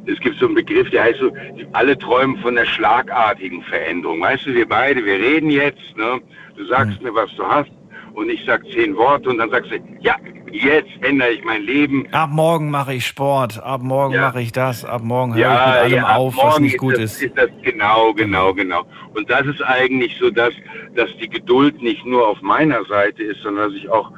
es 0.07 0.20
gibt 0.20 0.39
so 0.39 0.47
einen 0.47 0.55
Begriff, 0.55 0.91
der 0.91 1.05
heißt 1.05 1.20
so, 1.20 1.32
alle 1.73 1.97
träumen 1.97 2.36
von 2.39 2.57
der 2.57 2.66
schlagartigen 2.66 3.62
Veränderung. 3.62 4.20
Weißt 4.20 4.47
du, 4.47 4.55
wir 4.55 4.69
beide, 4.69 5.05
wir 5.05 5.15
reden 5.15 5.51
jetzt, 5.51 5.97
ne? 5.97 6.20
du 6.57 6.65
sagst 6.66 7.01
mir, 7.03 7.15
was 7.15 7.35
du 7.36 7.45
hast 7.45 7.70
und 8.15 8.31
ich 8.31 8.43
sag 8.47 8.62
zehn 8.73 8.97
Worte 8.97 9.28
und 9.28 9.39
dann 9.39 9.51
sagst 9.51 9.70
du, 9.70 9.77
ja, 10.01 10.16
jetzt 10.51 10.91
ändere 11.03 11.31
ich 11.31 11.45
mein 11.45 11.62
Leben. 11.62 12.07
Ab 12.12 12.31
morgen 12.32 12.70
mache 12.70 12.95
ich 12.95 13.07
Sport, 13.07 13.62
ab 13.62 13.82
morgen 13.82 14.15
Ja. 14.15 14.23
mache 14.23 14.41
ich 14.41 14.53
das, 14.53 14.85
ab 14.85 15.03
morgen 15.03 15.35
höre 15.35 15.43
ich 15.43 15.49
mit 15.49 15.99
allem 15.99 16.05
ab 16.05 16.19
auf, 16.19 16.36
was 16.36 16.61
nicht 16.61 16.78
gut 16.78 16.95
das, 16.95 17.01
ist. 17.01 17.23
ist 17.23 17.36
das 17.36 17.51
genau, 17.62 18.12
genau, 18.15 18.55
genau. 18.55 18.85
Und 19.15 19.28
das 19.31 19.47
ist 19.47 19.62
eigentlich 19.62 20.16
so, 20.19 20.31
dass, 20.31 20.55
dass 20.95 21.11
die 21.20 21.28
Geduld 21.28 21.82
nicht 21.82 22.07
nur 22.07 22.27
auf 22.28 22.41
meiner 22.41 22.85
Seite 22.85 23.23
ist, 23.23 23.41
sondern 23.43 23.70
dass 23.70 23.78
ich 23.78 23.89
auch 23.89 24.12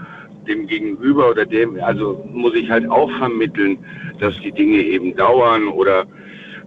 dem 0.47 0.67
Gegenüber 0.67 1.31
oder 1.31 1.45
dem, 1.45 1.81
also 1.83 2.25
muss 2.33 2.55
ich 2.55 2.71
halt 2.71 2.89
auch 2.91 3.11
vermitteln, 3.19 3.79
dass 4.21 4.39
die 4.41 4.53
Dinge 4.53 4.79
eben 4.79 5.17
dauern 5.17 5.69
oder, 5.69 6.05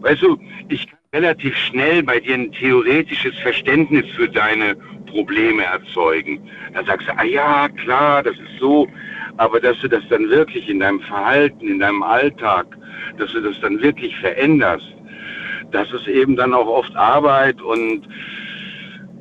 weißt 0.01 0.21
du, 0.23 0.37
ich 0.67 0.87
kann 0.87 0.99
relativ 1.13 1.55
schnell 1.55 2.03
bei 2.03 2.19
dir 2.19 2.35
ein 2.35 2.51
theoretisches 2.51 3.35
Verständnis 3.39 4.05
für 4.15 4.27
deine 4.27 4.75
Probleme 5.09 5.63
erzeugen. 5.63 6.49
Dann 6.73 6.85
sagst 6.85 7.07
du, 7.07 7.17
ah 7.17 7.23
ja, 7.23 7.69
klar, 7.69 8.23
das 8.23 8.35
ist 8.35 8.59
so, 8.59 8.87
aber 9.37 9.59
dass 9.59 9.79
du 9.79 9.87
das 9.87 10.03
dann 10.09 10.29
wirklich 10.29 10.69
in 10.69 10.79
deinem 10.79 11.01
Verhalten, 11.01 11.67
in 11.67 11.79
deinem 11.79 12.03
Alltag, 12.03 12.65
dass 13.17 13.31
du 13.31 13.41
das 13.41 13.59
dann 13.61 13.81
wirklich 13.81 14.17
veränderst, 14.19 14.95
das 15.71 15.91
ist 15.91 16.07
eben 16.07 16.35
dann 16.35 16.53
auch 16.53 16.67
oft 16.67 16.95
Arbeit 16.95 17.61
und 17.61 18.07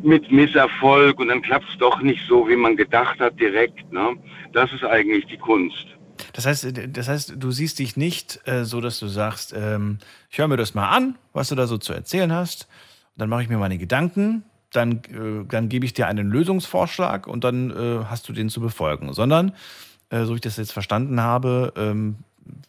mit 0.02 0.31
Misserfolg 0.31 1.19
und 1.19 1.28
dann 1.28 1.43
klappt 1.43 1.69
es 1.70 1.78
doch 1.78 2.01
nicht 2.01 2.20
so, 2.28 2.48
wie 2.48 2.56
man 2.56 2.77
gedacht 2.77 3.19
hat 3.20 3.39
direkt. 3.39 3.93
Ne? 3.93 4.16
Das 4.52 4.73
ist 4.73 4.85
eigentlich 4.85 5.27
die 5.27 5.39
Kunst. 5.39 5.86
Das 6.32 6.47
heißt, 6.47 6.73
das 6.89 7.09
heißt, 7.09 7.35
du 7.36 7.51
siehst 7.51 7.78
dich 7.78 7.97
nicht 7.97 8.40
äh, 8.44 8.65
so, 8.65 8.81
dass 8.81 8.98
du 8.98 9.09
sagst, 9.09 9.55
ähm, 9.56 9.98
ich 10.31 10.39
höre 10.39 10.48
mir 10.48 10.56
das 10.56 10.74
mal 10.74 10.89
an, 10.89 11.16
was 11.32 11.48
du 11.48 11.55
da 11.55 11.66
so 11.66 11.78
zu 11.78 11.93
erzählen 11.93 12.32
hast, 12.32 12.69
dann 13.16 13.28
mache 13.28 13.43
ich 13.43 13.48
mir 13.48 13.59
meine 13.59 13.78
Gedanken, 13.78 14.44
dann, 14.72 14.92
äh, 14.92 15.46
dann 15.48 15.68
gebe 15.68 15.84
ich 15.86 15.94
dir 15.94 16.06
einen 16.06 16.30
Lösungsvorschlag 16.30 17.26
und 17.26 17.44
dann 17.44 17.70
äh, 17.70 18.04
hast 18.08 18.28
du 18.28 18.32
den 18.32 18.48
zu 18.48 18.60
befolgen. 18.60 19.12
Sondern, 19.12 19.52
äh, 20.10 20.24
so 20.24 20.32
wie 20.32 20.36
ich 20.36 20.40
das 20.42 20.56
jetzt 20.56 20.72
verstanden 20.72 21.20
habe, 21.20 21.72
ähm, 21.76 22.16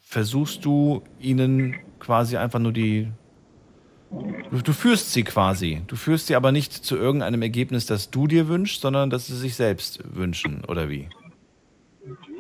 versuchst 0.01 0.65
du 0.65 1.03
ihnen 1.19 1.75
quasi 1.99 2.37
einfach 2.37 2.59
nur 2.59 2.73
die. 2.73 3.07
Du, 4.51 4.61
du 4.63 4.73
führst 4.73 5.13
sie 5.13 5.23
quasi. 5.23 5.81
Du 5.87 5.95
führst 5.95 6.27
sie 6.27 6.35
aber 6.35 6.51
nicht 6.51 6.73
zu 6.73 6.97
irgendeinem 6.97 7.41
Ergebnis, 7.43 7.85
das 7.85 8.09
du 8.09 8.25
dir 8.27 8.47
wünschst, 8.47 8.81
sondern 8.81 9.09
dass 9.09 9.27
sie 9.27 9.35
sich 9.37 9.55
selbst 9.55 10.01
wünschen, 10.15 10.63
oder 10.67 10.89
wie? 10.89 11.07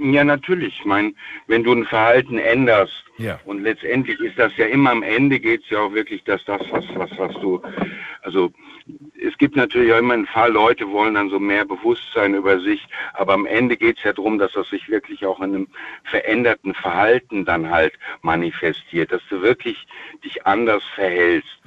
Ja, 0.01 0.23
natürlich. 0.23 0.79
Ich 0.79 0.85
meine, 0.85 1.13
wenn 1.47 1.63
du 1.63 1.73
ein 1.73 1.85
Verhalten 1.85 2.39
änderst, 2.39 2.93
Ja. 3.19 3.39
und 3.45 3.61
letztendlich 3.61 4.19
ist 4.19 4.39
das 4.39 4.51
ja 4.57 4.65
immer 4.65 4.91
am 4.91 5.03
Ende 5.03 5.39
geht 5.39 5.61
es 5.63 5.69
ja 5.69 5.79
auch 5.79 5.93
wirklich, 5.93 6.23
dass 6.23 6.43
das, 6.45 6.61
was, 6.71 6.85
was, 6.95 7.09
was 7.17 7.33
du, 7.41 7.61
also 8.23 8.51
es 9.21 9.37
gibt 9.37 9.55
natürlich 9.55 9.93
auch 9.93 9.99
immer 9.99 10.13
einen 10.13 10.25
Fall, 10.25 10.51
Leute 10.51 10.89
wollen 10.89 11.13
dann 11.13 11.29
so 11.29 11.39
mehr 11.39 11.65
Bewusstsein 11.65 12.33
über 12.33 12.59
sich, 12.59 12.87
aber 13.13 13.33
am 13.33 13.45
Ende 13.45 13.77
geht 13.77 13.97
es 13.97 14.03
ja 14.03 14.13
darum, 14.13 14.37
dass 14.37 14.53
das 14.53 14.69
sich 14.69 14.89
wirklich 14.89 15.25
auch 15.25 15.39
in 15.39 15.55
einem 15.55 15.67
veränderten 16.03 16.73
Verhalten 16.73 17.45
dann 17.45 17.69
halt 17.69 17.93
manifestiert, 18.21 19.11
dass 19.11 19.21
du 19.29 19.41
wirklich 19.41 19.87
dich 20.23 20.45
anders 20.45 20.83
verhältst. 20.95 21.59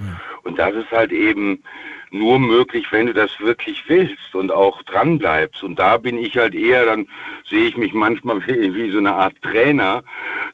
Und 0.43 0.59
das 0.59 0.75
ist 0.75 0.91
halt 0.91 1.11
eben 1.11 1.63
nur 2.13 2.39
möglich, 2.39 2.91
wenn 2.91 3.07
du 3.07 3.13
das 3.13 3.39
wirklich 3.39 3.83
willst 3.87 4.35
und 4.35 4.51
auch 4.51 4.83
dran 4.83 5.17
bleibst. 5.17 5.63
Und 5.63 5.79
da 5.79 5.97
bin 5.97 6.17
ich 6.17 6.37
halt 6.37 6.53
eher, 6.53 6.85
dann 6.85 7.07
sehe 7.49 7.65
ich 7.65 7.75
mich 7.75 7.93
manchmal 7.93 8.45
wie, 8.47 8.73
wie 8.75 8.91
so 8.91 8.99
eine 8.99 9.13
Art 9.13 9.41
Trainer. 9.41 10.03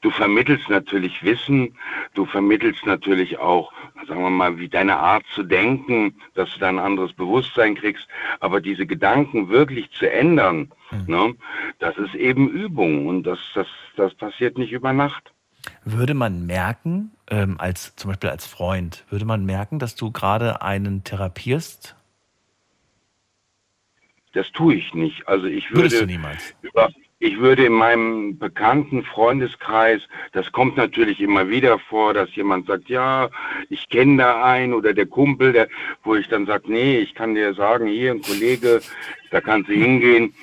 Du 0.01 0.09
vermittelst 0.09 0.69
natürlich 0.69 1.21
Wissen, 1.23 1.75
du 2.13 2.25
vermittelst 2.25 2.85
natürlich 2.85 3.37
auch, 3.37 3.73
sagen 4.07 4.21
wir 4.21 4.29
mal, 4.29 4.57
wie 4.57 4.69
deine 4.69 4.97
Art 4.97 5.25
zu 5.35 5.43
denken, 5.43 6.15
dass 6.33 6.51
du 6.53 6.59
da 6.59 6.69
ein 6.69 6.79
anderes 6.79 7.13
Bewusstsein 7.13 7.75
kriegst. 7.75 8.07
Aber 8.39 8.61
diese 8.61 8.85
Gedanken 8.85 9.49
wirklich 9.49 9.91
zu 9.91 10.09
ändern, 10.09 10.71
ne, 11.07 11.35
das 11.79 11.97
ist 11.97 12.15
eben 12.15 12.49
Übung 12.49 13.07
und 13.07 13.23
das, 13.23 13.39
das, 13.53 13.67
das 13.97 14.13
passiert 14.15 14.57
nicht 14.57 14.71
über 14.71 14.93
Nacht. 14.93 15.33
Würde 15.83 16.13
man 16.13 16.45
merken, 16.45 17.11
ähm, 17.29 17.55
als 17.59 17.95
zum 17.95 18.09
Beispiel 18.09 18.29
als 18.29 18.45
Freund, 18.45 19.05
würde 19.09 19.25
man 19.25 19.45
merken, 19.45 19.79
dass 19.79 19.95
du 19.95 20.11
gerade 20.11 20.61
einen 20.61 21.03
therapierst? 21.03 21.95
Das 24.33 24.51
tue 24.51 24.75
ich 24.75 24.93
nicht. 24.93 25.27
Also 25.27 25.47
ich 25.47 25.71
Würdest 25.71 25.95
würde 25.95 26.07
du 26.07 26.13
niemals? 26.13 26.53
über 26.61 26.89
ich 27.21 27.37
würde 27.37 27.65
in 27.65 27.73
meinem 27.73 28.39
bekannten 28.39 29.03
Freundeskreis, 29.03 30.01
das 30.31 30.53
kommt 30.53 30.77
natürlich 30.77 31.19
immer 31.19 31.49
wieder 31.49 31.77
vor, 31.77 32.13
dass 32.13 32.33
jemand 32.33 32.67
sagt, 32.67 32.87
ja, 32.87 33.29
ich 33.69 33.89
kenne 33.89 34.23
da 34.23 34.43
einen 34.45 34.73
oder 34.73 34.93
der 34.93 35.05
Kumpel, 35.05 35.51
der, 35.51 35.67
wo 36.03 36.15
ich 36.15 36.29
dann 36.29 36.45
sage, 36.45 36.71
nee, 36.71 36.99
ich 36.99 37.13
kann 37.15 37.35
dir 37.35 37.53
sagen, 37.53 37.87
hier 37.87 38.11
ein 38.11 38.21
Kollege, 38.21 38.79
da 39.31 39.41
kannst 39.41 39.69
du 39.69 39.73
hingehen, 39.73 40.33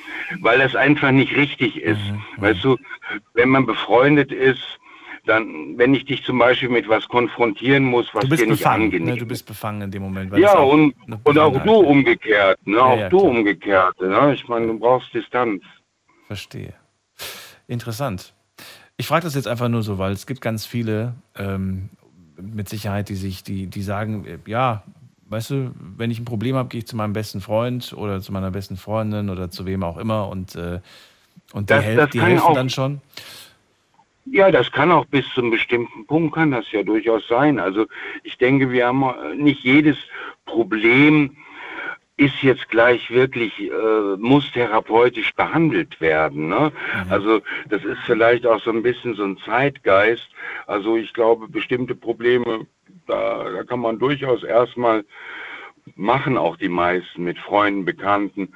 weil 0.40 0.58
das 0.58 0.76
einfach 0.76 1.12
nicht 1.12 1.34
richtig 1.34 1.80
ist. 1.80 2.00
Mhm. 2.10 2.42
Weißt 2.42 2.62
du, 2.62 2.76
wenn 3.32 3.48
man 3.48 3.64
befreundet 3.64 4.30
ist, 4.30 4.78
dann, 5.26 5.76
wenn 5.76 5.94
ich 5.94 6.04
dich 6.04 6.24
zum 6.24 6.38
Beispiel 6.38 6.68
mit 6.68 6.88
was 6.88 7.06
konfrontieren 7.08 7.84
muss, 7.84 8.06
was 8.14 8.22
Du 8.24 8.28
bist 8.30 8.42
dir 8.42 8.46
nicht 8.48 8.58
befangen, 8.60 8.84
angenehm 8.84 9.06
ne? 9.14 9.16
du 9.16 9.26
bist 9.26 9.46
befangen 9.46 9.82
in 9.82 9.90
dem 9.90 10.02
Moment. 10.02 10.36
ja, 10.38 10.54
auch 10.56 10.72
und, 10.72 10.94
und 11.24 11.38
auch 11.38 11.62
du 11.64 11.72
umgekehrt, 11.74 12.58
ne? 12.66 12.80
auch 12.80 12.96
ja, 12.98 13.08
du 13.08 13.18
klar. 13.18 13.30
umgekehrt. 13.30 14.00
Ne? 14.00 14.34
Ich 14.34 14.46
meine, 14.48 14.66
du 14.68 14.78
brauchst 14.78 15.12
Distanz. 15.12 15.62
Verstehe. 16.26 16.74
Interessant. 17.68 18.32
Ich 18.96 19.06
frage 19.06 19.24
das 19.24 19.34
jetzt 19.34 19.48
einfach 19.48 19.68
nur 19.68 19.82
so, 19.82 19.98
weil 19.98 20.12
es 20.12 20.26
gibt 20.26 20.40
ganz 20.40 20.64
viele 20.64 21.14
ähm, 21.36 21.90
mit 22.40 22.68
Sicherheit, 22.68 23.08
die 23.08 23.14
sich, 23.14 23.42
die, 23.42 23.66
die 23.66 23.82
sagen, 23.82 24.24
äh, 24.24 24.38
ja, 24.46 24.82
weißt 25.28 25.50
du, 25.50 25.72
wenn 25.96 26.10
ich 26.10 26.18
ein 26.20 26.24
Problem 26.24 26.56
habe, 26.56 26.68
gehe 26.68 26.78
ich 26.78 26.86
zu 26.86 26.96
meinem 26.96 27.12
besten 27.12 27.40
Freund 27.40 27.92
oder 27.96 28.20
zu 28.20 28.32
meiner 28.32 28.50
besten 28.50 28.76
Freundin 28.76 29.28
oder 29.28 29.50
zu 29.50 29.66
wem 29.66 29.82
auch 29.82 29.96
immer 29.98 30.28
und, 30.28 30.54
äh, 30.54 30.80
und 31.52 31.68
die, 31.68 31.74
Das- 31.74 31.84
hel 31.84 31.96
das 31.96 32.10
die 32.10 32.20
helfen 32.20 32.42
auch- 32.44 32.54
dann 32.54 32.70
schon. 32.70 33.00
Ja, 34.30 34.50
das 34.50 34.72
kann 34.72 34.90
auch 34.90 35.06
bis 35.06 35.28
zu 35.34 35.40
einem 35.40 35.50
bestimmten 35.50 36.06
Punkt 36.06 36.34
kann 36.34 36.50
das 36.50 36.70
ja 36.72 36.82
durchaus 36.82 37.26
sein. 37.28 37.58
Also 37.60 37.86
ich 38.24 38.38
denke, 38.38 38.70
wir 38.70 38.86
haben 38.86 39.02
äh, 39.02 39.34
nicht 39.36 39.62
jedes 39.62 39.96
Problem 40.44 41.36
ist 42.18 42.42
jetzt 42.42 42.68
gleich 42.70 43.10
wirklich, 43.10 43.60
äh, 43.60 44.16
muss 44.18 44.50
therapeutisch 44.52 45.34
behandelt 45.34 46.00
werden. 46.00 46.48
Ne? 46.48 46.72
Also 47.10 47.42
das 47.68 47.84
ist 47.84 47.98
vielleicht 48.06 48.46
auch 48.46 48.60
so 48.60 48.70
ein 48.70 48.82
bisschen 48.82 49.14
so 49.14 49.24
ein 49.24 49.36
Zeitgeist. 49.38 50.26
Also 50.66 50.96
ich 50.96 51.12
glaube, 51.12 51.48
bestimmte 51.48 51.94
Probleme, 51.94 52.66
da, 53.06 53.44
da 53.50 53.64
kann 53.64 53.80
man 53.80 53.98
durchaus 53.98 54.42
erstmal 54.44 55.04
machen, 55.94 56.38
auch 56.38 56.56
die 56.56 56.70
meisten 56.70 57.22
mit 57.22 57.38
Freunden, 57.38 57.84
Bekannten. 57.84 58.52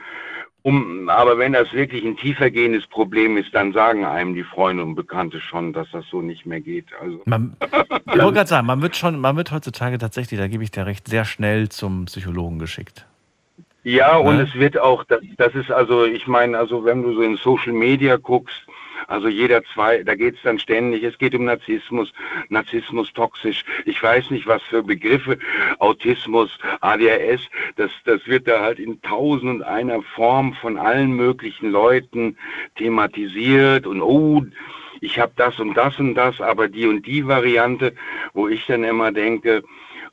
Um, 0.62 1.08
aber 1.08 1.38
wenn 1.38 1.54
das 1.54 1.72
wirklich 1.72 2.04
ein 2.04 2.16
tiefergehendes 2.18 2.86
Problem 2.86 3.38
ist, 3.38 3.54
dann 3.54 3.72
sagen 3.72 4.04
einem 4.04 4.34
die 4.34 4.42
Freunde 4.44 4.82
und 4.82 4.94
Bekannte 4.94 5.40
schon, 5.40 5.72
dass 5.72 5.90
das 5.90 6.04
so 6.10 6.20
nicht 6.20 6.44
mehr 6.44 6.60
geht. 6.60 6.86
Also 7.00 7.22
Man, 7.24 7.56
ich 7.62 8.06
wollte 8.06 8.32
gerade 8.34 8.46
sagen, 8.46 8.66
man 8.66 8.82
wird 8.82 8.94
schon, 8.96 9.18
man 9.18 9.36
wird 9.36 9.52
heutzutage 9.52 9.96
tatsächlich, 9.96 10.38
da 10.38 10.48
gebe 10.48 10.62
ich 10.62 10.70
dir 10.70 10.84
recht, 10.84 11.08
sehr 11.08 11.24
schnell 11.24 11.70
zum 11.70 12.04
Psychologen 12.06 12.58
geschickt. 12.58 13.06
Ja, 13.84 14.16
und 14.18 14.36
Ne? 14.36 14.42
es 14.42 14.54
wird 14.54 14.78
auch, 14.78 15.04
das, 15.04 15.20
das 15.38 15.54
ist 15.54 15.70
also, 15.70 16.04
ich 16.04 16.26
meine, 16.26 16.58
also 16.58 16.84
wenn 16.84 17.02
du 17.02 17.14
so 17.14 17.22
in 17.22 17.36
Social 17.36 17.72
Media 17.72 18.16
guckst, 18.16 18.66
also 19.06 19.28
jeder 19.28 19.62
zwei, 19.64 20.02
da 20.02 20.14
geht's 20.14 20.40
dann 20.42 20.58
ständig, 20.58 21.02
es 21.02 21.18
geht 21.18 21.34
um 21.34 21.44
Narzissmus, 21.44 22.12
Narzissmus 22.48 23.12
toxisch, 23.12 23.64
ich 23.84 24.02
weiß 24.02 24.30
nicht 24.30 24.46
was 24.46 24.62
für 24.62 24.82
Begriffe, 24.82 25.38
Autismus, 25.78 26.58
ADHS, 26.80 27.42
das, 27.76 27.90
das 28.04 28.26
wird 28.26 28.48
da 28.48 28.60
halt 28.60 28.78
in 28.78 29.00
tausend 29.02 29.50
und 29.50 29.62
einer 29.62 30.02
Form 30.02 30.54
von 30.54 30.78
allen 30.78 31.12
möglichen 31.12 31.70
Leuten 31.70 32.36
thematisiert 32.76 33.86
und 33.86 34.02
oh, 34.02 34.44
ich 35.00 35.18
habe 35.18 35.32
das 35.36 35.58
und 35.58 35.74
das 35.74 35.98
und 35.98 36.14
das, 36.14 36.40
aber 36.40 36.68
die 36.68 36.86
und 36.86 37.06
die 37.06 37.26
Variante, 37.26 37.94
wo 38.34 38.48
ich 38.48 38.66
dann 38.66 38.84
immer 38.84 39.12
denke, 39.12 39.62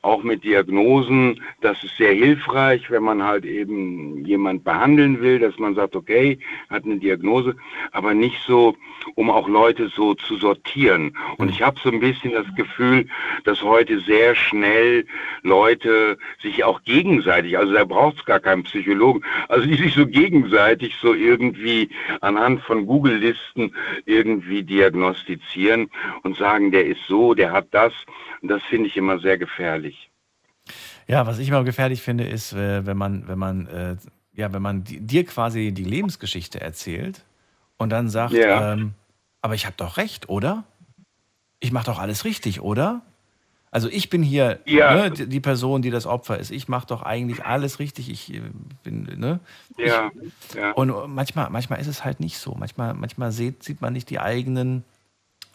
auch 0.02 0.22
mit 0.22 0.44
Diagnosen, 0.44 1.42
das 1.60 1.82
ist 1.82 1.96
sehr 1.96 2.12
hilfreich, 2.12 2.90
wenn 2.90 3.02
man 3.02 3.22
halt 3.22 3.44
eben 3.44 4.24
jemand 4.24 4.64
behandeln 4.64 5.20
will, 5.20 5.38
dass 5.38 5.58
man 5.58 5.74
sagt, 5.74 5.96
okay, 5.96 6.38
hat 6.70 6.84
eine 6.84 6.98
Diagnose, 6.98 7.56
aber 7.92 8.14
nicht 8.14 8.38
so, 8.46 8.76
um 9.14 9.30
auch 9.30 9.48
Leute 9.48 9.88
so 9.88 10.14
zu 10.14 10.36
sortieren. 10.36 11.16
Und 11.36 11.50
ich 11.50 11.62
habe 11.62 11.80
so 11.82 11.90
ein 11.90 12.00
bisschen 12.00 12.32
das 12.32 12.46
Gefühl, 12.56 13.06
dass 13.44 13.62
heute 13.62 14.00
sehr 14.00 14.34
schnell 14.34 15.06
Leute 15.42 16.18
sich 16.42 16.64
auch 16.64 16.82
gegenseitig, 16.82 17.58
also 17.58 17.72
da 17.72 17.84
braucht 17.84 18.18
es 18.18 18.24
gar 18.24 18.40
keinen 18.40 18.64
Psychologen, 18.64 19.22
also 19.48 19.66
die 19.66 19.74
sich 19.74 19.94
so 19.94 20.06
gegenseitig 20.06 20.94
so 21.00 21.14
irgendwie 21.14 21.88
anhand 22.20 22.62
von 22.62 22.86
Google-Listen 22.86 23.74
irgendwie 24.06 24.62
diagnostizieren 24.62 25.90
und 26.22 26.36
sagen, 26.36 26.70
der 26.70 26.86
ist 26.86 27.04
so, 27.06 27.34
der 27.34 27.52
hat 27.52 27.68
das. 27.72 27.92
Und 28.40 28.48
das 28.48 28.62
finde 28.64 28.88
ich 28.88 28.96
immer 28.96 29.18
sehr 29.18 29.38
gefährlich. 29.38 29.97
Ja, 31.08 31.26
was 31.26 31.38
ich 31.38 31.48
immer 31.48 31.64
gefährlich 31.64 32.02
finde, 32.02 32.24
ist, 32.24 32.52
äh, 32.52 32.84
wenn 32.86 32.96
man, 32.96 33.26
wenn 33.28 33.38
man, 33.38 33.66
äh, 33.68 33.96
ja, 34.34 34.52
wenn 34.52 34.62
man 34.62 34.84
di- 34.84 35.00
dir 35.00 35.24
quasi 35.24 35.72
die 35.72 35.84
Lebensgeschichte 35.84 36.60
erzählt 36.60 37.24
und 37.78 37.90
dann 37.90 38.08
sagt, 38.10 38.34
Ja. 38.34 38.72
ähm, 38.74 38.92
aber 39.40 39.54
ich 39.54 39.64
habe 39.66 39.74
doch 39.76 39.96
recht, 39.96 40.28
oder? 40.28 40.64
Ich 41.60 41.72
mache 41.72 41.86
doch 41.86 41.98
alles 41.98 42.24
richtig, 42.24 42.60
oder? 42.60 43.00
Also 43.70 43.88
ich 43.88 44.10
bin 44.10 44.22
hier 44.22 44.60
Ja. 44.64 44.94
ne, 44.94 45.10
die 45.10 45.40
Person, 45.40 45.82
die 45.82 45.90
das 45.90 46.06
Opfer 46.06 46.38
ist. 46.38 46.50
Ich 46.50 46.68
mache 46.68 46.86
doch 46.86 47.02
eigentlich 47.02 47.44
alles 47.44 47.78
richtig. 47.78 48.10
Ich 48.10 48.32
äh, 48.32 48.40
bin, 48.82 49.04
ne? 49.18 49.40
Ja, 49.78 50.10
ja. 50.54 50.70
Und 50.72 50.92
manchmal, 51.14 51.50
manchmal 51.50 51.80
ist 51.80 51.86
es 51.86 52.04
halt 52.04 52.20
nicht 52.20 52.38
so. 52.38 52.54
Manchmal, 52.54 52.94
manchmal 52.94 53.32
sieht, 53.32 53.62
sieht 53.62 53.80
man 53.80 53.92
nicht 53.92 54.08
die 54.10 54.20
eigenen, 54.20 54.84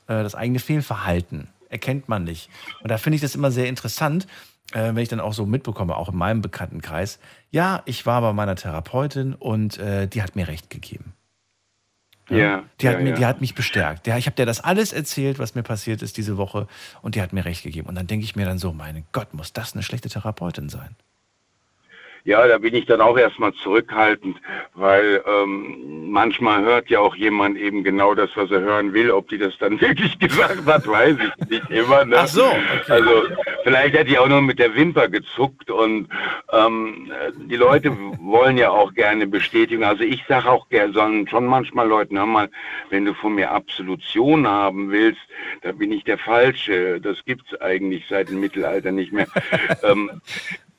äh, 0.07 0.21
das 0.23 0.35
eigene 0.35 0.59
Fehlverhalten. 0.59 1.47
Erkennt 1.69 2.07
man 2.07 2.23
nicht. 2.23 2.49
Und 2.81 2.89
da 2.91 2.97
finde 2.99 3.15
ich 3.15 3.21
das 3.21 3.33
immer 3.35 3.49
sehr 3.49 3.67
interessant, 3.67 4.27
äh, 4.71 4.95
wenn 4.95 4.97
ich 4.97 5.09
dann 5.09 5.19
auch 5.19 5.33
so 5.33 5.45
mitbekomme, 5.45 5.95
auch 5.95 6.09
in 6.09 6.17
meinem 6.17 6.41
Bekanntenkreis. 6.41 7.19
Ja, 7.51 7.81
ich 7.85 8.05
war 8.05 8.21
bei 8.21 8.33
meiner 8.33 8.55
Therapeutin 8.55 9.33
und 9.33 9.77
äh, 9.77 10.07
die 10.07 10.21
hat 10.21 10.35
mir 10.35 10.47
recht 10.47 10.69
gegeben. 10.69 11.13
Ja, 12.29 12.63
Die 12.79 12.87
hat, 12.87 12.95
ja, 12.95 13.01
mir, 13.01 13.09
ja. 13.09 13.15
die 13.15 13.25
hat 13.25 13.41
mich 13.41 13.53
bestärkt. 13.53 14.07
Ja, 14.07 14.17
ich 14.17 14.27
habe 14.27 14.35
dir 14.35 14.45
das 14.45 14.61
alles 14.61 14.93
erzählt, 14.93 15.39
was 15.39 15.55
mir 15.55 15.63
passiert 15.63 16.01
ist 16.01 16.15
diese 16.15 16.37
Woche 16.37 16.67
und 17.01 17.15
die 17.15 17.21
hat 17.21 17.33
mir 17.33 17.43
recht 17.43 17.63
gegeben. 17.63 17.89
Und 17.89 17.95
dann 17.95 18.07
denke 18.07 18.23
ich 18.23 18.35
mir 18.35 18.45
dann 18.45 18.59
so, 18.59 18.71
mein 18.71 19.03
Gott, 19.11 19.33
muss 19.33 19.51
das 19.51 19.73
eine 19.73 19.83
schlechte 19.83 20.09
Therapeutin 20.09 20.69
sein? 20.69 20.95
Ja, 22.25 22.47
da 22.47 22.57
bin 22.57 22.73
ich 22.73 22.85
dann 22.85 23.01
auch 23.01 23.17
erstmal 23.17 23.53
zurückhaltend, 23.53 24.37
weil 24.73 25.21
ähm, 25.27 26.09
manchmal 26.09 26.63
hört 26.63 26.89
ja 26.89 26.99
auch 26.99 27.15
jemand 27.15 27.57
eben 27.57 27.83
genau 27.83 28.15
das, 28.15 28.29
was 28.35 28.49
er 28.49 28.61
hören 28.61 28.93
will. 28.93 29.11
Ob 29.11 29.27
die 29.27 29.37
das 29.37 29.57
dann 29.57 29.81
wirklich 29.81 30.17
gesagt 30.19 30.65
hat, 30.65 30.87
weiß 30.87 31.17
ich 31.19 31.49
nicht 31.49 31.69
immer. 31.69 32.05
Ne? 32.05 32.15
Ach 32.19 32.27
so, 32.27 32.45
okay. 32.45 32.91
Also 32.91 33.11
vielleicht 33.63 33.97
hat 33.97 34.07
die 34.07 34.17
auch 34.17 34.29
nur 34.29 34.41
mit 34.41 34.57
der 34.57 34.73
Wimper 34.73 35.09
gezuckt 35.09 35.69
und 35.69 36.07
ähm, 36.53 37.11
die 37.49 37.57
Leute 37.57 37.91
wollen 38.19 38.57
ja 38.57 38.69
auch 38.69 38.93
gerne 38.93 39.27
Bestätigung. 39.27 39.83
Also 39.83 40.03
ich 40.03 40.23
sage 40.25 40.49
auch 40.49 40.69
gerne 40.69 40.93
sondern 40.93 41.27
schon 41.27 41.45
manchmal 41.45 41.87
Leuten, 41.87 42.17
hör 42.17 42.25
mal, 42.25 42.49
wenn 42.89 43.03
du 43.03 43.13
von 43.13 43.35
mir 43.35 43.51
Absolution 43.51 44.47
haben 44.47 44.91
willst, 44.91 45.21
da 45.61 45.73
bin 45.73 45.91
ich 45.91 46.05
der 46.05 46.17
Falsche. 46.17 47.01
Das 47.01 47.25
gibt's 47.25 47.53
eigentlich 47.59 48.05
seit 48.09 48.29
dem 48.29 48.39
Mittelalter 48.39 48.91
nicht 48.91 49.11
mehr. 49.11 49.27
ähm, 49.83 50.21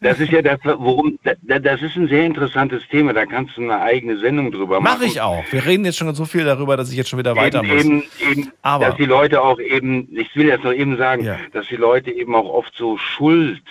das 0.05 0.21
ist 0.21 0.31
ja 0.31 0.43
das, 0.43 0.59
worum, 0.65 1.19
da- 1.25 1.59
das 1.59 1.83
ist 1.83 1.97
ein 1.97 2.09
sehr 2.09 2.25
interessantes 2.25 2.87
Thema. 2.89 3.13
Da 3.13 3.27
kannst 3.27 3.57
du 3.57 3.63
eine 3.63 3.81
eigene 3.81 4.19
Sendung 4.19 4.53
drüber 4.53 4.81
machen. 4.81 4.99
Mache 4.99 5.07
ich 5.07 5.21
auch. 5.21 5.43
Wir 5.51 5.65
reden 5.67 5.85
jetzt 5.85 5.97
schon 5.99 6.15
so 6.15 6.25
viel 6.25 6.45
darüber, 6.45 6.77
dass 6.77 6.91
ich 6.91 6.97
jetzt 6.97 7.09
schon 7.09 7.19
wieder 7.19 7.35
weiter 7.37 7.65
eben, 7.65 7.69
muss. 7.75 7.85
Eben, 7.85 8.03
eben, 8.31 8.53
Aber- 8.63 8.87
dass 8.87 8.97
die 8.97 9.07
Leute 9.07 9.43
auch 9.43 9.59
eben, 9.59 10.09
ich 10.17 10.35
will 10.37 10.47
jetzt 10.47 10.65
noch 10.65 10.73
eben 10.73 10.97
sagen, 10.97 11.25
Ja. 11.25 11.39
dass 11.53 11.67
die 11.69 11.77
Leute 11.77 12.11
eben 12.11 12.35
auch 12.35 12.49
oft 12.49 12.75
so 12.77 12.97
Schuld 12.99 13.63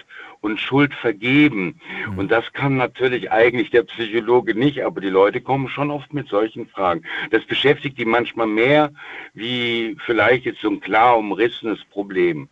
und 0.42 0.60
Schuld 0.60 0.94
vergeben. 0.96 1.80
Mhm. 2.10 2.18
Und 2.18 2.30
das 2.32 2.52
kann 2.52 2.76
natürlich 2.76 3.32
eigentlich 3.32 3.70
der 3.70 3.84
Psychologe 3.84 4.56
nicht, 4.56 4.84
aber 4.84 5.00
die 5.00 5.08
Leute 5.10 5.40
kommen 5.40 5.70
schon 5.70 5.90
oft 5.90 6.14
mit 6.14 6.28
solchen 6.28 6.68
Fragen. 6.68 7.04
Das 7.32 7.46
beschäftigt 7.46 7.98
die 7.98 8.04
manchmal 8.04 8.48
mehr 8.48 8.92
wie 9.34 9.96
vielleicht 10.06 10.44
jetzt 10.46 10.60
so 10.62 10.70
ein 10.70 10.82
klar 10.82 11.18
umrissenes 11.18 11.80
Problem. 11.86 12.50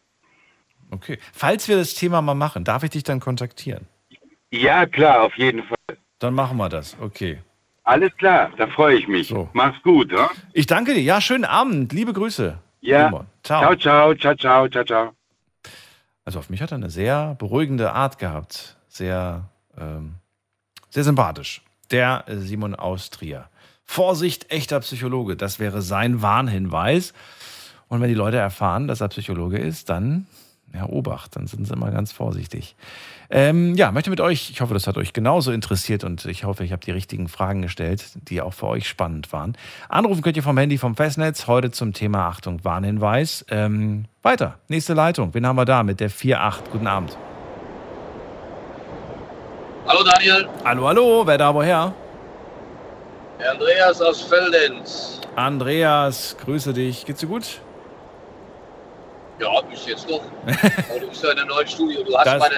Okay. 0.92 1.18
Falls 1.34 1.68
wir 1.68 1.78
das 1.78 1.94
Thema 1.94 2.22
mal 2.22 2.36
machen, 2.36 2.64
darf 2.64 2.84
ich 2.84 2.92
dich 2.92 3.04
dann 3.04 3.20
kontaktieren? 3.20 3.88
Ja, 4.52 4.86
klar, 4.86 5.24
auf 5.24 5.36
jeden 5.38 5.64
Fall. 5.64 5.98
Dann 6.20 6.34
machen 6.34 6.58
wir 6.58 6.70
das. 6.70 6.96
Okay. 7.00 7.40
Alles 7.84 8.16
klar, 8.18 8.52
da 8.58 8.68
freue 8.68 8.98
ich 8.98 9.08
mich. 9.08 9.34
Mach's 9.54 9.82
gut, 9.82 10.12
ja? 10.12 10.30
Ich 10.54 10.68
danke 10.68 10.94
dir. 10.94 11.02
Ja, 11.02 11.20
schönen 11.20 11.46
Abend. 11.46 11.92
Liebe 11.94 12.14
Grüße. 12.14 12.58
Ja. 12.82 13.06
Simon. 13.06 13.28
Ciao. 13.44 13.62
Ciao, 13.62 13.76
ciao, 13.76 14.14
ciao, 14.16 14.36
ciao, 14.36 14.68
ciao, 14.68 14.84
ciao. 14.84 15.12
Also 16.26 16.40
auf 16.40 16.50
mich 16.50 16.62
hat 16.62 16.72
er 16.72 16.76
eine 16.76 16.90
sehr 16.90 17.36
beruhigende 17.40 17.94
Art 17.94 18.20
gehabt. 18.20 18.78
Sehr, 18.88 19.50
ähm, 19.78 20.16
sehr 20.90 21.04
sympathisch. 21.04 21.62
Der 21.90 22.26
Simon 22.28 22.76
aus 22.76 23.10
Trier. 23.10 23.50
Vorsicht, 23.84 24.52
echter 24.52 24.80
Psychologe. 24.82 25.36
Das 25.36 25.60
wäre 25.60 25.82
sein 25.82 26.22
Warnhinweis. 26.22 27.14
Und 27.88 28.00
wenn 28.00 28.10
die 28.10 28.16
Leute 28.16 28.38
erfahren, 28.38 28.88
dass 28.88 29.02
er 29.02 29.10
Psychologe 29.10 29.58
ist, 29.58 29.90
dann, 29.90 30.28
ja, 30.73 30.88
Obacht, 30.88 31.35
dann 31.35 31.48
sind 31.48 31.65
sie 31.68 31.73
immer 31.73 31.91
ganz 31.91 32.11
vorsichtig. 32.11 32.76
Ähm, 33.30 33.76
ja, 33.76 33.91
möchte 33.91 34.10
mit 34.10 34.22
euch, 34.22 34.49
ich 34.49 34.61
hoffe, 34.61 34.73
das 34.73 34.88
hat 34.88 34.98
euch 34.98 35.14
genauso 35.14 35.52
interessiert 35.52 36.03
und 36.03 36.26
ich 36.26 36.43
hoffe, 36.43 36.64
ich 36.64 36.72
habe 36.72 36.84
die 36.84 36.91
richtigen 36.91 37.27
Fragen 37.27 37.61
gestellt, 37.61 38.06
die 38.27 38.41
auch 38.41 38.53
für 38.53 38.68
euch 38.68 38.88
spannend 38.88 39.31
waren. 39.34 39.57
Anrufen 39.89 40.22
könnt 40.22 40.38
ihr 40.38 40.43
vom 40.43 40.57
Handy 40.57 40.77
vom 40.77 40.95
Festnetz, 40.95 41.48
heute 41.48 41.72
zum 41.72 41.93
Thema 41.93 42.27
Achtung, 42.27 42.64
Warnhinweis. 42.64 43.45
Ähm, 43.49 44.06
weiter, 44.22 44.60
nächste 44.68 44.93
Leitung. 44.93 45.34
Wen 45.34 45.45
haben 45.45 45.56
wir 45.56 45.65
da 45.65 45.84
mit 45.84 45.99
der 45.99 46.10
4.8? 46.10 46.69
Guten 46.72 46.88
Abend. 46.88 47.18
Hallo 49.88 50.03
Daniel, 50.03 50.48
Hallo, 50.64 50.88
hallo, 50.88 51.23
wer 51.26 51.38
da 51.38 51.53
woher? 51.53 51.93
Andreas 53.49 54.02
aus 54.02 54.22
Feldens. 54.22 55.19
Andreas, 55.35 56.38
grüße 56.43 56.73
dich. 56.73 57.06
Geht's 57.06 57.22
dir 57.22 57.27
gut? 57.27 57.61
Ja, 59.42 59.62
bis 59.70 59.86
jetzt 59.86 60.10
doch. 60.10 60.22
Aber 60.46 61.00
du 61.00 61.08
bist 61.10 61.24
ja 61.24 61.32
in 61.32 61.40
einem 61.40 61.48
neuen 61.50 61.68
Studio. 61.68 62.04
Du 62.04 62.16
hast, 62.18 62.26
Das- 62.28 62.40
meine, 62.40 62.56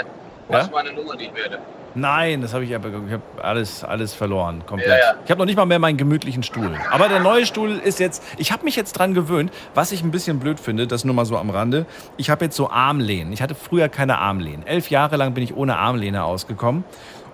du 0.48 0.54
Ja? 0.54 0.60
hast 0.60 0.72
meine 0.72 0.92
Nummer 0.94 1.16
nicht 1.16 1.34
mehr. 1.34 1.50
Ne? 1.50 1.60
Nein, 1.96 2.42
das 2.42 2.56
habe 2.56 2.64
ich 2.64 2.74
aber 2.74 2.90
ich 2.90 3.14
habe 3.14 3.22
alles 3.44 3.84
alles 3.84 4.16
verloren, 4.16 4.64
komplett. 4.66 4.90
Ja, 4.90 4.96
ja. 4.98 5.16
Ich 5.24 5.30
habe 5.30 5.38
noch 5.38 5.46
nicht 5.46 5.56
mal 5.58 5.66
mehr 5.68 5.78
meinen 5.78 5.96
gemütlichen 5.98 6.42
Stuhl. 6.42 6.76
Aber 6.90 7.08
der 7.08 7.20
neue 7.20 7.46
Stuhl 7.46 7.78
ist 7.78 8.00
jetzt, 8.00 8.24
ich 8.38 8.52
habe 8.52 8.64
mich 8.66 8.76
jetzt 8.76 8.94
dran 8.94 9.14
gewöhnt, 9.14 9.54
was 9.76 9.92
ich 9.92 10.02
ein 10.04 10.10
bisschen 10.10 10.40
blöd 10.40 10.60
finde, 10.60 10.88
das 10.88 11.06
nur 11.06 11.14
mal 11.14 11.26
so 11.26 11.38
am 11.38 11.52
Rande. 11.52 11.86
Ich 12.18 12.32
habe 12.32 12.46
jetzt 12.46 12.56
so 12.56 12.72
Armlehnen. 12.72 13.32
Ich 13.32 13.44
hatte 13.44 13.54
früher 13.54 13.90
keine 13.90 14.18
Armlehnen. 14.18 14.66
Elf 14.66 14.90
Jahre 14.90 15.18
lang 15.18 15.36
bin 15.36 15.44
ich 15.44 15.56
ohne 15.56 15.78
Armlehne 15.78 16.24
ausgekommen. 16.24 16.84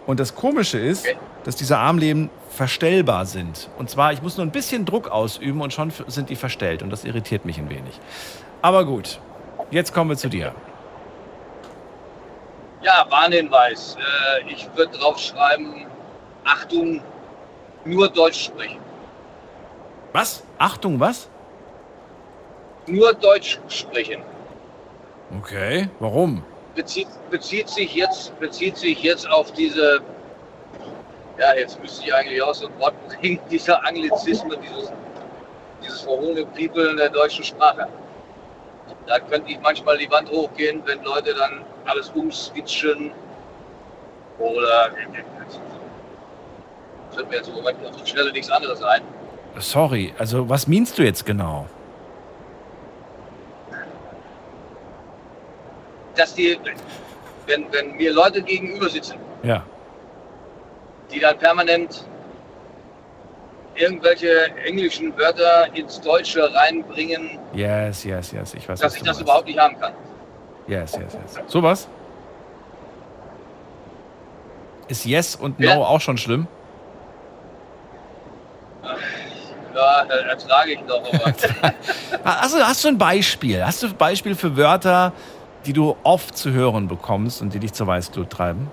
Und 0.06 0.20
das 0.20 0.36
Komische 0.36 0.78
ist, 0.78 1.06
dass 1.46 1.56
diese 1.56 1.78
Armlehnen 1.78 2.30
verstellbar 2.50 3.26
sind. 3.26 3.70
Und 3.78 3.90
zwar, 3.90 4.12
ich 4.12 4.22
muss 4.22 4.36
nur 4.36 4.46
ein 4.46 4.52
bisschen 4.52 4.84
Druck 4.84 5.08
ausüben 5.08 5.62
und 5.62 5.72
schon 5.72 5.94
sind 6.08 6.30
die 6.30 6.36
verstellt. 6.36 6.84
Und 6.84 6.90
das 6.90 7.06
irritiert 7.06 7.46
mich 7.46 7.60
ein 7.60 7.70
wenig. 7.70 7.98
Aber 8.62 8.84
gut, 8.84 9.22
jetzt 9.72 9.94
kommen 9.94 10.10
wir 10.10 10.18
zu 10.18 10.30
dir. 10.30 10.54
Ja, 12.82 13.06
Warnhinweis. 13.10 13.98
Äh, 13.98 14.52
ich 14.52 14.70
würde 14.76 14.98
drauf 14.98 15.20
schreiben, 15.20 15.86
Achtung, 16.46 17.02
nur 17.86 18.10
Deutsch 18.10 18.46
sprechen. 18.46 18.80
Was? 20.14 20.44
Achtung, 20.58 21.00
was? 21.00 21.30
Nur 22.88 23.14
Deutsch 23.14 23.60
sprechen. 23.68 24.22
Okay, 25.38 25.90
warum? 26.00 26.44
Bezieht, 26.76 27.08
bezieht, 27.30 27.70
sich 27.70 27.94
jetzt, 27.94 28.38
bezieht 28.40 28.78
sich 28.78 29.04
jetzt 29.04 29.30
auf 29.30 29.52
diese, 29.52 30.02
ja, 31.38 31.54
jetzt 31.54 31.80
müsste 31.82 32.06
ich 32.06 32.14
eigentlich 32.14 32.42
auch 32.42 32.54
so 32.56 32.68
ein 32.68 32.80
Wort 32.80 32.96
bringen, 33.08 33.40
dieser 33.52 33.86
Anglizismen, 33.86 34.58
dieses, 34.62 34.92
dieses 35.84 36.02
verhohlene 36.02 36.46
People 36.46 36.90
in 36.90 36.98
der 36.98 37.10
deutschen 37.10 37.44
Sprache. 37.44 37.88
Da 39.10 39.20
könnte 39.20 39.52
ich 39.52 39.60
manchmal 39.60 39.98
die 39.98 40.10
Wand 40.12 40.30
hochgehen, 40.30 40.84
wenn 40.86 41.04
Leute 41.04 41.34
dann 41.34 41.66
alles 41.86 42.10
umswitchen 42.10 43.12
oder 44.38 44.92
fällt 47.12 47.28
mir 47.30 47.38
jetzt 47.38 47.50
im 47.50 47.56
Moment 47.56 47.84
auf 47.88 47.96
die 47.96 48.08
Schnelle 48.08 48.32
nichts 48.32 48.52
anderes 48.52 48.84
ein. 48.84 49.02
Sorry, 49.58 50.14
also 50.20 50.48
was 50.48 50.68
meinst 50.68 51.00
du 51.00 51.02
jetzt 51.04 51.26
genau? 51.26 51.66
Dass 56.16 56.36
die, 56.36 56.60
wenn, 57.48 57.66
wenn 57.74 57.96
mir 57.96 58.14
Leute 58.14 58.44
gegenüber 58.44 58.90
sitzen, 58.90 59.16
Ja. 59.42 59.64
die 61.12 61.20
dann 61.20 61.36
permanent 61.40 62.06
irgendwelche 63.80 64.54
englischen 64.66 65.18
Wörter 65.18 65.68
ins 65.74 66.00
Deutsche 66.02 66.54
reinbringen, 66.54 67.40
Yes, 67.54 68.04
yes, 68.04 68.32
yes. 68.32 68.54
Ich 68.54 68.68
weiß, 68.70 68.80
dass 68.80 68.94
ich 68.96 69.00
das 69.02 69.08
meinst. 69.18 69.22
überhaupt 69.22 69.48
nicht 69.48 69.58
haben 69.60 69.80
kann. 69.80 69.94
Yes, 70.68 70.94
yes, 70.94 71.14
yes. 71.14 71.40
Sowas? 71.48 71.88
Ist 74.88 75.06
Yes 75.06 75.36
und 75.36 75.60
No 75.60 75.66
Ja. 75.68 75.78
auch 75.78 76.02
schon 76.02 76.18
schlimm? 76.18 76.48
Ja, 79.76 80.02
ertrage 80.30 80.72
ich 80.74 80.82
noch, 80.82 81.02
aber 81.14 81.34
Hast 82.24 82.56
du, 82.56 82.60
hast 82.64 82.84
du 82.84 82.88
ein 82.90 82.98
Beispiel? 82.98 83.64
Hast 83.64 83.84
du 83.84 83.88
ein 83.88 83.96
Beispiel 83.98 84.36
für 84.36 84.58
Wörter, 84.58 85.14
die 85.66 85.74
du 85.74 85.96
oft 86.04 86.36
zu 86.38 86.52
hören 86.52 86.88
bekommst 86.88 87.42
und 87.42 87.54
die 87.54 87.60
dich 87.60 87.74
zur 87.74 87.88
Weißglut 87.88 88.30
treiben? 88.30 88.70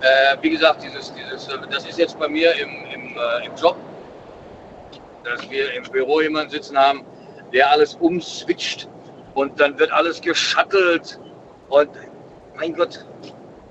Äh, 0.00 0.36
wie 0.42 0.50
gesagt, 0.50 0.82
dieses, 0.82 1.12
dieses, 1.14 1.48
äh, 1.48 1.58
das 1.70 1.86
ist 1.86 1.98
jetzt 1.98 2.18
bei 2.18 2.28
mir 2.28 2.52
im, 2.54 2.68
im, 2.94 3.16
äh, 3.16 3.46
im 3.46 3.54
Job, 3.56 3.76
dass 5.24 5.48
wir 5.50 5.72
im 5.74 5.82
Büro 5.84 6.20
jemanden 6.20 6.50
sitzen 6.50 6.78
haben, 6.78 7.04
der 7.52 7.70
alles 7.70 7.94
umswitcht 7.94 8.88
und 9.34 9.58
dann 9.60 9.78
wird 9.78 9.90
alles 9.92 10.20
geschattelt 10.20 11.18
und 11.68 11.90
mein 12.56 12.74
Gott, 12.74 13.04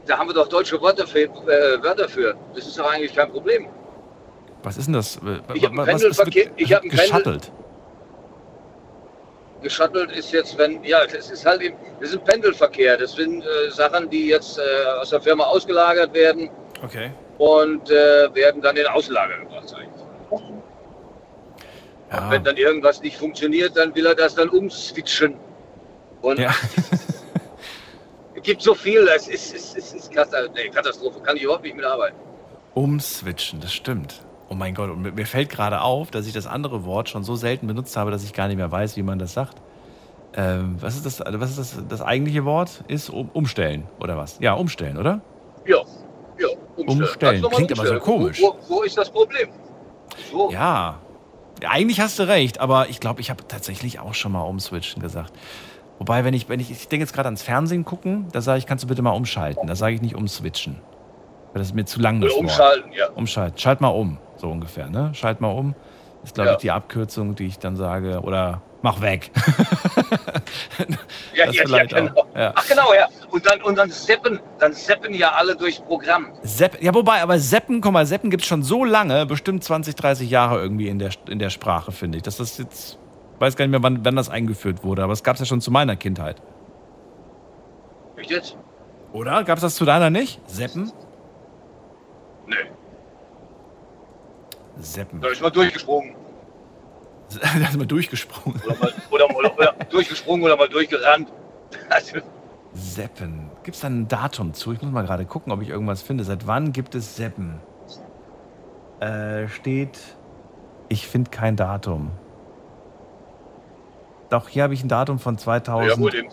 da 0.05 0.17
haben 0.17 0.29
wir 0.29 0.33
doch 0.33 0.47
deutsche 0.47 0.81
Wörter 0.81 1.05
für. 1.05 1.23
Äh, 1.23 1.83
Wörter 1.83 2.07
für. 2.07 2.35
Das 2.55 2.65
ist 2.65 2.77
doch 2.79 2.89
eigentlich 2.91 3.13
kein 3.13 3.29
Problem. 3.29 3.67
Was 4.63 4.77
ist 4.77 4.85
denn 4.85 4.93
das? 4.93 5.17
Äh, 5.17 5.39
Ich 5.53 5.63
hab 5.63 5.71
einen 5.71 5.85
Pendelverkehr- 5.85 6.51
ich 6.55 6.73
hab 6.73 6.81
einen 6.83 6.91
Pendel- 6.91 7.39
geschattelt? 9.61 10.11
Ist 10.11 10.31
jetzt, 10.31 10.57
wenn, 10.57 10.84
ja, 10.84 11.05
das 11.05 11.29
ist 11.29 11.45
halt, 11.45 11.61
im, 11.61 11.73
das 11.99 12.09
ist 12.09 12.17
ein 12.19 12.23
Pendelverkehr. 12.23 12.97
Das 12.97 13.13
sind 13.13 13.43
äh, 13.43 13.71
Sachen, 13.71 14.09
die 14.09 14.27
jetzt 14.27 14.57
äh, 14.59 14.61
aus 15.01 15.09
der 15.09 15.21
Firma 15.21 15.45
ausgelagert 15.45 16.13
werden 16.13 16.49
Okay. 16.84 17.11
und 17.38 17.89
äh, 17.89 18.34
werden 18.35 18.61
dann 18.61 18.77
in 18.77 18.85
Auslager 18.88 19.38
gebracht. 19.39 19.69
sag 19.69 19.79
ich. 19.81 20.39
Ja. 22.11 22.23
Und 22.25 22.31
wenn 22.31 22.43
dann 22.43 22.57
irgendwas 22.57 23.01
nicht 23.01 23.17
funktioniert, 23.17 23.75
dann 23.75 23.93
will 23.95 24.05
er 24.05 24.15
das 24.15 24.35
dann 24.35 24.49
umswitchen. 24.49 25.35
Und 26.21 26.39
Ja. 26.39 26.51
es 28.35 28.43
gibt 28.43 28.61
so 28.61 28.73
viel, 28.73 29.07
es 29.13 29.27
ist, 29.27 29.53
es 29.53 29.75
ist, 29.75 29.93
es 29.93 29.93
ist 29.93 30.11
Katastrophe, 30.11 31.19
kann 31.21 31.35
ich 31.35 31.43
überhaupt 31.43 31.63
nicht 31.63 31.75
mitarbeiten. 31.75 32.17
Umswitchen, 32.73 33.59
das 33.59 33.73
stimmt. 33.73 34.21
Oh 34.49 34.56
mein 34.56 34.74
Gott, 34.76 34.90
und 34.90 35.15
mir- 35.15 35.26
fällt 35.26 35.49
gerade 35.49 35.82
auf, 35.82 36.10
dass 36.11 36.26
ich 36.28 36.34
das 36.34 36.48
andere 36.48 36.86
Wort 36.86 37.10
schon 37.10 37.24
so 37.24 37.36
selten 37.36 37.68
benutzt 37.68 37.98
habe, 37.98 38.11
dass 38.11 38.24
ich 38.24 38.34
gar 38.34 38.48
nicht 38.48 38.57
mehr 38.57 38.72
weiß, 38.72 38.95
wie 38.98 39.03
man 39.03 39.19
das 39.19 39.34
sagt. 39.34 39.57
Ähm, 40.34 40.78
was 40.80 40.95
ist 40.95 41.06
das, 41.06 41.22
was 41.26 41.49
ist 41.52 41.60
das, 41.60 41.84
das 41.90 42.02
eigentliche 42.02 42.45
Wort? 42.45 42.84
Ist 42.88 43.10
um, 43.10 43.30
umstellen, 43.34 43.84
oder 43.99 44.18
was? 44.18 44.38
Ja, 44.40 44.53
umstellen, 44.53 44.98
oder? 44.98 45.22
Ja, 45.65 45.78
ja, 46.40 46.48
umstellen. 46.78 46.99
Umstellen. 47.02 47.44
Klingt 47.49 47.72
aber 47.72 47.88
so 47.88 47.94
umstellen. 47.95 47.99
komisch. 48.02 48.41
Wo, 48.41 48.56
wo, 48.68 48.76
wo 48.76 48.82
ist 48.84 48.98
das 48.98 49.10
Problem? 49.10 49.49
So. 50.32 50.52
Ja. 50.52 50.99
Ja, 51.61 51.69
Eigentlich 51.72 51.99
hast 51.99 52.19
du 52.19 52.24
recht, 52.28 52.60
aber 52.60 52.88
ich 52.90 52.99
glaube, 52.99 53.19
ich 53.19 53.30
habe 53.32 53.45
tatsächlich 53.48 53.99
auch 53.99 54.14
schon 54.14 54.32
mal 54.32 54.41
umswitchen 54.44 55.02
gesagt. 55.02 55.34
Wobei, 55.98 56.24
wenn 56.24 56.36
ich, 56.36 56.48
wenn 56.49 56.60
ich, 56.60 56.69
ich 56.69 56.88
denke 56.88 57.03
jetzt 57.03 57.14
gerade 57.14 57.26
ans 57.28 57.41
Fernsehen 57.41 57.84
gucken, 57.84 58.28
da 58.32 58.41
sage 58.41 58.60
ich, 58.60 58.68
kannst 58.68 58.84
du 58.84 58.88
bitte 58.88 59.02
mal 59.02 59.11
umschalten. 59.11 59.65
Da 59.68 59.76
sage 59.76 59.95
ich 59.95 60.02
nicht 60.03 60.14
umswitchen. 60.15 60.78
Weil 61.57 61.61
das 61.61 61.69
ist 61.69 61.73
mir 61.73 61.85
zu 61.85 61.99
lang, 61.99 62.21
das 62.21 62.29
Oder 62.34 62.35
Wort. 62.35 62.51
umschalten, 62.51 62.91
ja. 62.93 63.09
Umschalten. 63.15 63.57
Schalt 63.57 63.81
mal 63.81 63.88
um, 63.88 64.19
so 64.35 64.47
ungefähr, 64.51 64.91
ne? 64.91 65.09
Schalt 65.15 65.41
mal 65.41 65.47
um. 65.47 65.73
Ist, 66.23 66.35
glaube 66.35 66.49
Ja. 66.49 66.53
ich, 66.53 66.59
die 66.59 66.69
Abkürzung, 66.69 67.34
die 67.34 67.47
ich 67.47 67.57
dann 67.57 67.75
sage. 67.75 68.21
Oder 68.21 68.61
mach 68.84 69.01
weg. 69.01 69.31
Ja, 71.34 71.49
ja, 71.51 71.63
ja, 71.67 71.84
genau. 71.85 72.25
ja. 72.35 72.51
Ach 72.55 72.67
genau, 72.67 72.93
ja. 72.93 73.07
Und 73.31 73.43
dann, 73.49 73.61
und 73.63 73.75
dann 73.75 73.89
seppen, 73.89 74.39
dann 74.59 74.73
seppen 74.73 75.13
ja 75.15 75.31
alle 75.31 75.55
durchs 75.55 75.79
Programm. 75.79 76.27
Sepp, 76.43 76.81
ja, 76.81 76.93
wobei, 76.93 77.21
aber 77.23 77.39
Seppen, 77.39 77.81
guck 77.81 77.91
mal, 77.91 78.05
Seppen 78.05 78.29
gibt 78.29 78.43
es 78.43 78.47
schon 78.49 78.61
so 78.61 78.84
lange, 78.85 79.25
bestimmt 79.25 79.63
20, 79.63 79.95
30 79.95 80.29
Jahre 80.29 80.59
irgendwie 80.61 80.88
in 80.89 80.99
der, 80.99 81.09
in 81.27 81.39
der 81.39 81.49
Sprache, 81.49 81.91
finde 81.91 82.17
ich. 82.17 82.23
Dass 82.23 82.38
das 82.38 82.57
jetzt, 82.59 82.99
weiß 83.39 83.55
gar 83.55 83.65
nicht 83.65 83.71
mehr, 83.71 83.81
wann, 83.84 84.05
wann 84.05 84.15
das 84.15 84.29
eingeführt 84.29 84.84
wurde, 84.84 85.03
aber 85.03 85.13
es 85.13 85.23
gab 85.23 85.35
es 85.35 85.39
ja 85.39 85.45
schon 85.47 85.61
zu 85.61 85.71
meiner 85.71 85.95
Kindheit. 85.95 86.39
Echt 88.15 88.29
jetzt? 88.31 88.57
Oder? 89.13 89.43
Gab 89.43 89.57
es 89.57 89.61
das 89.63 89.75
zu 89.75 89.85
deiner 89.85 90.09
nicht? 90.11 90.39
Seppen? 90.47 90.91
Nee. 92.48 92.56
Seppen. 94.80 95.22
Da 95.22 95.30
ist 95.30 95.41
mal 95.41 95.49
durchgesprungen. 95.49 96.15
da 97.41 97.68
ist 97.68 97.78
mal 97.78 97.86
durchgesprungen. 97.86 98.61
Oder 98.64 98.78
mal, 98.78 98.94
oder, 99.10 99.36
oder, 99.36 99.57
oder 99.57 99.76
durchgesprungen 99.90 100.45
oder 100.45 100.56
mal 100.56 100.69
durchgerannt. 100.69 101.32
Seppen. 102.74 103.49
Gibt 103.64 103.76
es 103.76 103.82
da 103.82 103.88
ein 103.88 104.07
Datum 104.07 104.53
zu? 104.53 104.72
Ich 104.72 104.82
muss 104.82 104.91
mal 104.91 105.03
gerade 105.06 105.26
gucken, 105.26 105.52
ob 105.52 105.61
ich 105.61 105.69
irgendwas 105.69 106.02
finde. 106.02 106.24
Seit 106.24 106.48
wann 106.48 106.72
gibt 106.72 106.95
es 106.95 107.15
Seppen? 107.15 107.60
Äh, 108.99 109.48
steht. 109.48 109.99
Ich 110.90 111.07
finde 111.07 111.32
kein 111.32 111.56
Datum. 111.56 112.11
Doch, 114.30 114.48
hier 114.48 114.64
habe 114.64 114.74
ich 114.74 114.84
ein 114.84 114.90
Datum 114.90 115.19
von 115.19 115.38
2000, 115.38 115.90
ja 115.90 115.95
gut, 115.95 116.14
im 116.14 116.30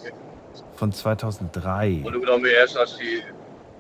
von 0.75 0.93
2003. 0.93 2.01
Grunde 2.03 2.21
genommen 2.21 2.45
erst, 2.45 2.77
als 2.77 2.97
die, 2.99 3.23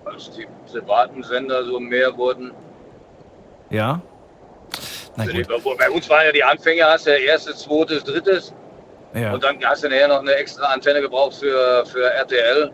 als 0.04 0.30
die 0.30 0.46
privaten 0.70 1.22
Sender 1.22 1.64
so 1.64 1.80
mehr 1.80 2.16
wurden. 2.16 2.52
Ja? 3.70 4.00
Na 5.16 5.26
gut. 5.26 5.48
Bei 5.78 5.90
uns 5.90 6.08
waren 6.10 6.26
ja 6.26 6.32
die 6.32 6.44
Anfänger, 6.44 6.86
hast 6.86 7.06
du 7.06 7.10
ja 7.10 7.16
erstes, 7.16 7.60
zweites, 7.60 8.04
drittes. 8.04 8.52
Ja. 9.14 9.32
Und 9.32 9.44
dann 9.44 9.64
hast 9.64 9.84
du 9.84 9.88
nachher 9.88 10.08
noch 10.08 10.20
eine 10.20 10.34
extra 10.34 10.66
Antenne 10.66 11.00
gebraucht 11.00 11.34
für, 11.34 11.84
für 11.86 12.04
RTL. 12.04 12.72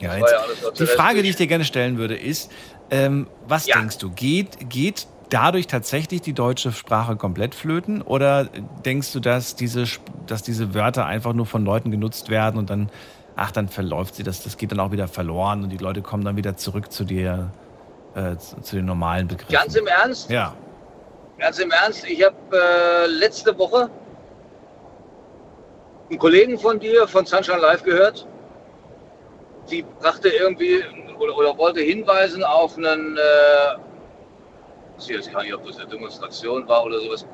Ja, 0.00 0.16
jetzt, 0.16 0.32
ja 0.32 0.70
die. 0.78 0.86
Frage, 0.86 1.22
die 1.22 1.30
ich 1.30 1.36
dir 1.36 1.46
gerne 1.46 1.64
stellen 1.64 1.96
würde, 1.96 2.16
ist, 2.16 2.50
ähm, 2.90 3.26
was 3.46 3.64
denkst 3.64 3.98
du, 3.98 4.10
geht, 4.10 4.68
geht 4.68 5.06
dadurch 5.30 5.66
tatsächlich 5.66 6.20
die 6.20 6.34
deutsche 6.34 6.72
Sprache 6.72 7.16
komplett 7.16 7.54
flöten? 7.54 8.02
Oder 8.02 8.48
denkst 8.84 9.12
du, 9.12 9.20
dass 9.20 9.56
diese, 9.56 9.84
dass 10.26 10.42
diese 10.42 10.74
Wörter 10.74 11.06
einfach 11.06 11.32
nur 11.32 11.46
von 11.46 11.64
Leuten 11.64 11.90
genutzt 11.90 12.28
werden 12.28 12.58
und 12.58 12.68
dann, 12.68 12.90
ach, 13.36 13.50
dann 13.50 13.68
verläuft 13.68 14.14
sie, 14.14 14.22
das, 14.22 14.42
das 14.42 14.56
geht 14.56 14.72
dann 14.72 14.80
auch 14.80 14.92
wieder 14.92 15.08
verloren 15.08 15.62
und 15.62 15.70
die 15.70 15.78
Leute 15.78 16.02
kommen 16.02 16.24
dann 16.24 16.36
wieder 16.36 16.56
zurück 16.56 16.92
zu 16.92 17.04
dir, 17.04 17.50
äh, 18.14 18.36
zu, 18.36 18.60
zu 18.60 18.76
den 18.76 18.84
normalen 18.84 19.28
Begriffen? 19.28 19.52
Ganz 19.52 19.74
im 19.74 19.86
Ernst? 19.86 20.30
Ja. 20.30 20.54
Ganz 21.38 21.58
im 21.58 21.70
Ernst, 21.70 22.04
ich 22.06 22.24
habe 22.24 22.36
äh, 22.52 23.06
letzte 23.06 23.56
Woche 23.58 23.90
einen 26.10 26.18
Kollegen 26.18 26.58
von 26.58 26.78
dir 26.78 27.08
von 27.08 27.24
Sunshine 27.24 27.58
Live 27.58 27.82
gehört. 27.82 28.26
Die 29.70 29.82
brachte 30.00 30.28
irgendwie 30.28 30.82
oder, 31.18 31.36
oder 31.36 31.58
wollte 31.58 31.80
hinweisen 31.80 32.44
auf 32.44 32.76
einen, 32.76 33.16
äh, 33.16 33.78
ich 34.98 35.16
weiß 35.16 35.32
gar 35.32 35.42
nicht, 35.42 35.54
ob 35.54 35.66
das 35.66 35.78
eine 35.78 35.88
Demonstration 35.88 36.68
war 36.68 36.84
oder 36.84 37.00
sowas, 37.00 37.26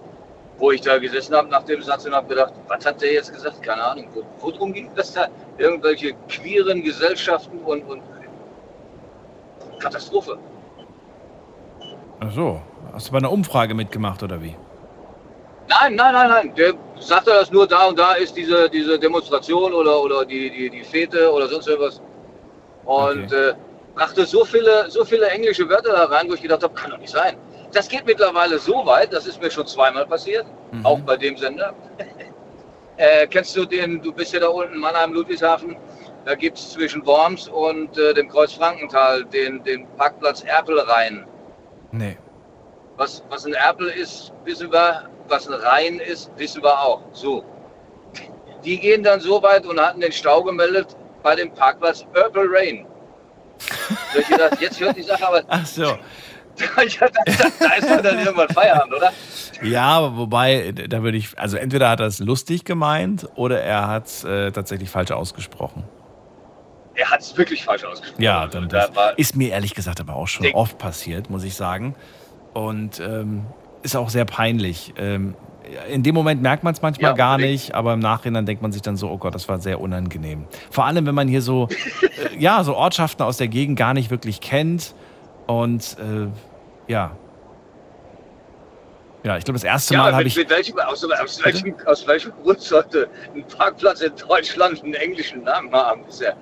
wo 0.59 0.73
ich 0.73 0.81
da 0.81 0.99
gesessen 0.99 1.35
habe 1.35 1.49
nach 1.49 1.63
dem 1.65 1.83
Satz 1.83 2.05
und 2.07 2.15
habe 2.15 2.29
gedacht, 2.29 2.53
was 2.67 2.85
hat 2.85 3.01
der 3.01 3.13
jetzt 3.13 3.33
gesagt? 3.33 3.63
Keine 3.63 3.83
Ahnung. 3.83 4.09
Wo- 4.15 4.25
Worum 4.41 4.73
ging 4.73 4.91
das 4.95 5.13
da? 5.13 5.29
Irgendwelche 5.57 6.15
queeren 6.29 6.83
Gesellschaften 6.83 7.59
und, 7.61 7.83
und 7.89 8.03
Katastrophe. 9.79 10.39
Ach 12.21 12.33
so. 12.33 12.61
Hast 12.93 13.09
du 13.09 13.13
bei 13.13 13.19
einer 13.19 13.31
Umfrage 13.31 13.75
mitgemacht 13.75 14.23
oder 14.23 14.43
wie? 14.43 14.57
Nein, 15.69 15.95
nein, 15.95 16.13
nein, 16.15 16.29
nein. 16.29 16.55
Der 16.57 16.75
sagte 16.99 17.31
das 17.31 17.51
nur 17.53 17.67
da 17.67 17.87
und 17.87 17.99
da 17.99 18.15
ist 18.15 18.37
diese, 18.37 18.69
diese 18.71 18.99
Demonstration 18.99 19.73
oder, 19.73 20.03
oder 20.03 20.25
die, 20.25 20.51
die, 20.51 20.71
die 20.71 20.83
Fete 20.83 21.31
oder 21.33 21.47
sonst 21.47 21.69
irgendwas. 21.69 22.01
Und 22.85 23.33
äh, 23.33 23.55
brachte 23.95 24.25
so 24.25 24.45
viele, 24.45 24.91
so 24.91 25.05
viele 25.05 25.27
englische 25.29 25.69
Wörter 25.69 25.93
da 25.93 26.05
rein, 26.07 26.29
wo 26.29 26.35
ich 26.35 26.43
gedacht 26.43 26.63
habe, 26.63 26.75
kann 26.75 26.91
doch 26.91 26.99
nicht 26.99 27.13
sein. 27.13 27.37
Das 27.73 27.89
geht 27.89 28.07
mittlerweile 28.07 28.59
so 28.59 28.87
weit, 28.87 29.13
das 29.13 29.27
ist 29.27 29.43
mir 29.43 29.51
schon 29.51 29.67
zweimal 29.67 30.07
passiert, 30.07 30.47
auch 30.85 31.01
bei 31.01 31.17
dem 31.17 31.37
Sender. 31.37 31.75
äh, 32.97 33.27
kennst 33.27 33.57
du 33.57 33.65
den, 33.65 34.01
du 34.01 34.13
bist 34.13 34.33
ja 34.33 34.41
da 34.41 34.49
unten, 34.49 34.79
Mannheim, 34.79 35.13
Ludwigshafen, 35.13 35.77
da 36.25 36.35
gibt 36.35 36.59
es 36.59 36.73
zwischen 36.73 37.07
Worms 37.07 37.49
und 37.49 37.97
äh, 37.97 38.13
dem 38.13 38.29
Kreuz 38.29 38.53
Frankenthal 38.53 39.25
den, 39.25 39.63
den 39.65 39.87
Parkplatz 39.97 40.43
Erpelrhein. 40.43 41.27
Nee. 41.91 42.19
Was, 42.97 43.23
was 43.31 43.47
ein 43.47 43.55
Erpel 43.55 43.89
ist, 43.89 44.33
wissen 44.45 44.71
wir. 44.71 45.09
Was 45.29 45.49
ein 45.49 45.55
Rhein 45.55 46.01
ist, 46.01 46.31
wissen 46.37 46.63
wir 46.63 46.79
auch. 46.81 47.03
So. 47.13 47.45
Die 48.65 48.79
gehen 48.79 49.03
dann 49.03 49.21
so 49.21 49.43
weit 49.43 49.65
und 49.67 49.81
hatten 49.81 50.01
den 50.01 50.13
Stau 50.13 50.43
gemeldet 50.43 50.97
bei 51.23 51.35
dem 51.35 51.51
Parkplatz 51.53 52.05
Purple 52.13 52.47
Rain. 52.51 52.87
Ich 54.19 54.27
gedacht, 54.27 54.61
jetzt 54.61 54.81
hört 54.81 54.97
die 54.97 55.03
Sache 55.03 55.27
aber. 55.27 55.43
Ach 55.49 55.67
so. 55.67 55.99
Gedacht, 56.77 57.13
da 57.61 57.75
ist 57.75 57.91
doch 57.91 58.03
dann 58.03 58.19
irgendwann 58.19 58.49
Feierabend, 58.49 58.95
oder? 58.95 59.13
Ja, 59.63 60.17
wobei, 60.17 60.73
da 60.73 61.03
würde 61.03 61.17
ich, 61.19 61.39
also 61.39 61.57
entweder 61.57 61.89
hat 61.91 62.01
er 62.01 62.07
es 62.07 62.19
lustig 62.19 62.65
gemeint 62.65 63.29
oder 63.35 63.61
er 63.63 63.89
hat 63.89 64.07
es 64.07 64.25
äh, 64.25 64.53
tatsächlich 64.53 64.91
falsch 64.91 65.11
ausgesprochen. 65.11 65.85
Er 66.95 67.11
hat 67.11 67.21
es 67.21 67.37
wirklich 67.37 67.65
falsch 67.65 67.85
ausgesprochen. 67.85 68.23
Ja, 68.23 68.47
dann 68.47 68.69
das 68.69 68.91
da 68.93 69.11
ist 69.11 69.37
mir 69.37 69.51
ehrlich 69.51 69.75
gesagt 69.75 70.01
aber 70.01 70.17
auch 70.17 70.27
schon 70.29 70.45
Dick. 70.45 70.55
oft 70.57 70.79
passiert, 70.79 71.31
muss 71.31 71.45
ich 71.45 71.55
sagen. 71.55 71.95
Und 72.55 72.99
ähm, 73.01 73.47
ist 73.83 73.95
auch 73.97 74.11
sehr 74.11 74.25
peinlich. 74.25 74.93
Ähm, 74.99 75.35
in 75.91 76.03
dem 76.03 76.15
Moment 76.15 76.41
merkt 76.43 76.65
man 76.65 76.73
es 76.73 76.83
manchmal 76.83 77.11
Ja, 77.11 77.17
gar 77.17 77.35
unbedingt. 77.35 77.53
nicht, 77.53 77.75
aber 77.75 77.93
im 77.93 78.01
Nachhinein 78.01 78.47
denkt 78.47 78.63
man 78.63 78.73
sich 78.73 78.83
dann 78.83 78.97
so, 78.97 79.11
oh 79.11 79.19
Gott, 79.19 79.35
das 79.35 79.49
war 79.49 79.61
sehr 79.61 79.81
unangenehm. 79.81 80.47
Vor 80.71 80.87
allem, 80.87 81.07
wenn 81.07 81.15
man 81.15 81.29
hier 81.29 81.43
so, 81.43 81.69
äh, 82.03 82.37
ja, 82.39 82.65
so 82.65 82.75
Ortschaften 82.75 83.23
aus 83.23 83.37
der 83.37 83.49
Gegend 83.49 83.79
gar 83.79 83.95
nicht 83.95 84.11
wirklich 84.11 84.41
kennt. 84.41 84.95
Und 85.47 85.97
äh, 86.01 86.27
ja. 86.89 87.13
Ja, 89.25 89.37
ich 89.37 89.45
glaube, 89.45 89.57
das 89.59 89.65
erste 89.65 89.95
Ja, 89.95 90.03
Mal 90.05 90.13
habe 90.15 90.25
ich. 90.25 90.37
mit 90.37 90.49
welchem, 90.49 90.79
aus, 90.79 91.05
aus, 91.05 91.45
welchem, 91.45 91.75
aus 91.87 92.07
welchem 92.07 92.33
Grund 92.43 92.61
sollte 92.61 93.09
ein 93.35 93.45
Parkplatz 93.47 94.01
in 94.01 94.13
Deutschland 94.17 94.83
einen 94.83 94.95
englischen 94.95 95.43
Namen 95.43 95.73
haben? 95.73 96.03
Ja, 96.21 96.33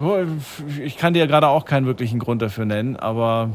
Oh, 0.00 0.16
Ich 0.80 0.96
kann 0.96 1.12
dir 1.12 1.26
gerade 1.26 1.48
auch 1.48 1.64
keinen 1.64 1.86
wirklichen 1.86 2.20
Grund 2.20 2.40
dafür 2.40 2.64
nennen, 2.64 2.96
aber 2.96 3.50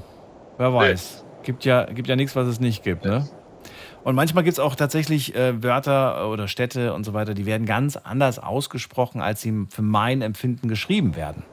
wer 0.57 0.73
weiß. 0.73 1.23
Gibt 1.43 1.63
ja, 1.63 1.85
gibt 1.85 2.09
ja 2.09 2.17
nichts, 2.17 2.35
was 2.35 2.47
es 2.47 2.59
nicht 2.59 2.83
gibt, 2.83 3.05
ne? 3.05 3.27
Und 4.03 4.15
manchmal 4.15 4.43
gibt 4.43 4.53
es 4.53 4.59
auch 4.59 4.75
tatsächlich 4.75 5.33
äh, 5.35 5.63
Wörter 5.63 6.29
oder 6.29 6.49
Städte 6.49 6.93
und 6.93 7.05
so 7.05 7.13
weiter, 7.13 7.33
die 7.33 7.45
werden 7.45 7.65
ganz 7.65 7.95
anders 7.95 8.39
ausgesprochen, 8.39 9.21
als 9.21 9.41
sie 9.41 9.67
für 9.69 9.81
mein 9.81 10.21
Empfinden 10.21 10.67
geschrieben 10.67 11.15
werden. 11.15 11.43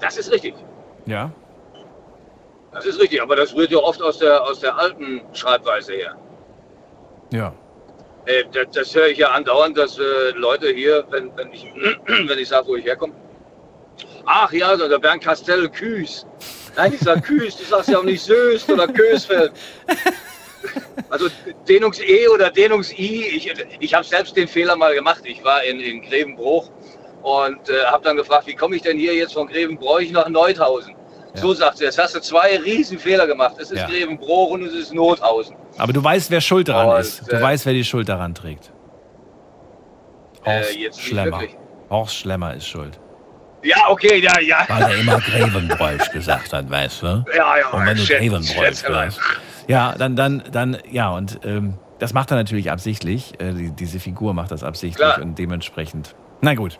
das 0.00 0.16
ist 0.18 0.32
richtig. 0.32 0.54
Ja? 1.06 1.30
Das 2.72 2.86
ist 2.86 2.98
richtig, 3.00 3.20
aber 3.20 3.36
das 3.36 3.54
rührt 3.54 3.70
ja 3.70 3.78
oft 3.78 4.02
aus 4.02 4.18
der, 4.18 4.42
aus 4.42 4.60
der 4.60 4.76
alten 4.76 5.20
Schreibweise 5.34 5.92
her. 5.92 6.16
Ja. 7.32 7.54
Äh, 8.26 8.44
das, 8.52 8.70
das 8.72 8.94
höre 8.94 9.08
ich 9.08 9.18
ja 9.18 9.30
andauernd, 9.30 9.76
dass 9.76 9.98
äh, 9.98 10.30
Leute 10.34 10.70
hier, 10.70 11.04
wenn, 11.10 11.36
wenn 11.36 11.52
ich, 11.52 11.66
wenn 12.06 12.38
ich 12.38 12.48
sage, 12.48 12.68
wo 12.68 12.76
ich 12.76 12.84
herkomme, 12.84 13.14
ach 14.24 14.52
ja, 14.52 14.76
der 14.76 14.98
Bernd 14.98 15.22
Castell 15.22 15.68
Küß. 15.68 16.26
Nein, 16.76 16.94
ich 16.94 17.00
sage 17.00 17.20
Küß, 17.20 17.56
du 17.56 17.64
sagst 17.64 17.90
ja 17.90 17.98
auch 17.98 18.04
nicht 18.04 18.22
Söst 18.22 18.70
oder 18.70 18.88
Kösfeld. 18.88 19.52
Also 21.10 21.28
Dehnungs-E 21.68 22.28
oder 22.28 22.50
Dehnungs-I, 22.50 23.24
ich, 23.36 23.52
ich 23.80 23.94
habe 23.94 24.04
selbst 24.04 24.36
den 24.36 24.48
Fehler 24.48 24.76
mal 24.76 24.94
gemacht. 24.94 25.22
Ich 25.24 25.44
war 25.44 25.62
in, 25.64 25.80
in 25.80 26.02
Grevenbruch 26.02 26.70
und 27.22 27.68
äh, 27.68 27.84
habe 27.84 28.04
dann 28.04 28.16
gefragt, 28.16 28.46
wie 28.46 28.54
komme 28.54 28.76
ich 28.76 28.82
denn 28.82 28.96
hier 28.96 29.14
jetzt 29.14 29.34
von 29.34 29.46
Grevenbroich 29.48 30.10
nach 30.12 30.28
Neuthausen? 30.28 30.94
So 31.34 31.54
sagt 31.54 31.78
sie, 31.78 31.84
jetzt 31.84 31.98
hast 31.98 32.14
du 32.14 32.20
zwei 32.20 32.58
Riesen 32.58 32.98
Fehler 32.98 33.26
gemacht. 33.26 33.54
Es 33.58 33.70
ist 33.70 33.78
Ja. 33.80 33.86
Grevenbruch 33.86 34.50
und 34.50 34.64
es 34.64 34.74
ist 34.74 34.92
Nothausen. 34.92 35.56
Aber 35.78 35.92
du 35.92 36.02
weißt, 36.04 36.30
wer 36.30 36.40
schuld 36.40 36.68
daran 36.68 36.90
Und, 36.96 37.00
ist. 37.00 37.30
Du 37.30 37.36
äh, 37.36 37.40
weißt, 37.42 37.64
wer 37.66 37.72
die 37.72 37.84
Schuld 37.84 38.08
daran 38.08 38.34
trägt. 38.34 38.70
Horst 40.44 40.70
Äh, 40.76 40.78
jetzt 40.78 40.96
nicht 40.96 41.08
Schlemmer. 41.08 41.42
Horst 41.90 42.16
Schlemmer 42.16 42.54
ist 42.54 42.66
schuld. 42.66 42.98
Ja, 43.62 43.76
okay, 43.88 44.20
ja, 44.20 44.40
ja. 44.40 44.64
Weil 44.68 44.82
er 44.82 44.96
immer 44.96 45.20
Grevenbräuch 45.20 46.10
gesagt 46.10 46.52
hat, 46.52 46.68
weißt 46.68 47.02
du? 47.02 47.24
Ja, 47.34 47.56
ja, 47.58 47.68
Und 47.70 47.86
wenn 47.86 47.96
du 47.96 48.30
mal. 48.90 49.10
sagst. 49.10 49.20
Ja, 49.68 49.94
dann, 49.96 50.16
dann, 50.16 50.42
dann, 50.50 50.78
ja, 50.90 51.10
und 51.10 51.38
ähm, 51.44 51.74
das 52.00 52.12
macht 52.12 52.30
er 52.32 52.36
natürlich 52.36 52.70
absichtlich. 52.72 53.40
Äh, 53.40 53.52
die, 53.52 53.70
diese 53.70 54.00
Figur 54.00 54.34
macht 54.34 54.50
das 54.50 54.64
absichtlich 54.64 54.96
Klar. 54.96 55.22
und 55.22 55.38
dementsprechend. 55.38 56.14
Na 56.40 56.54
gut. 56.54 56.78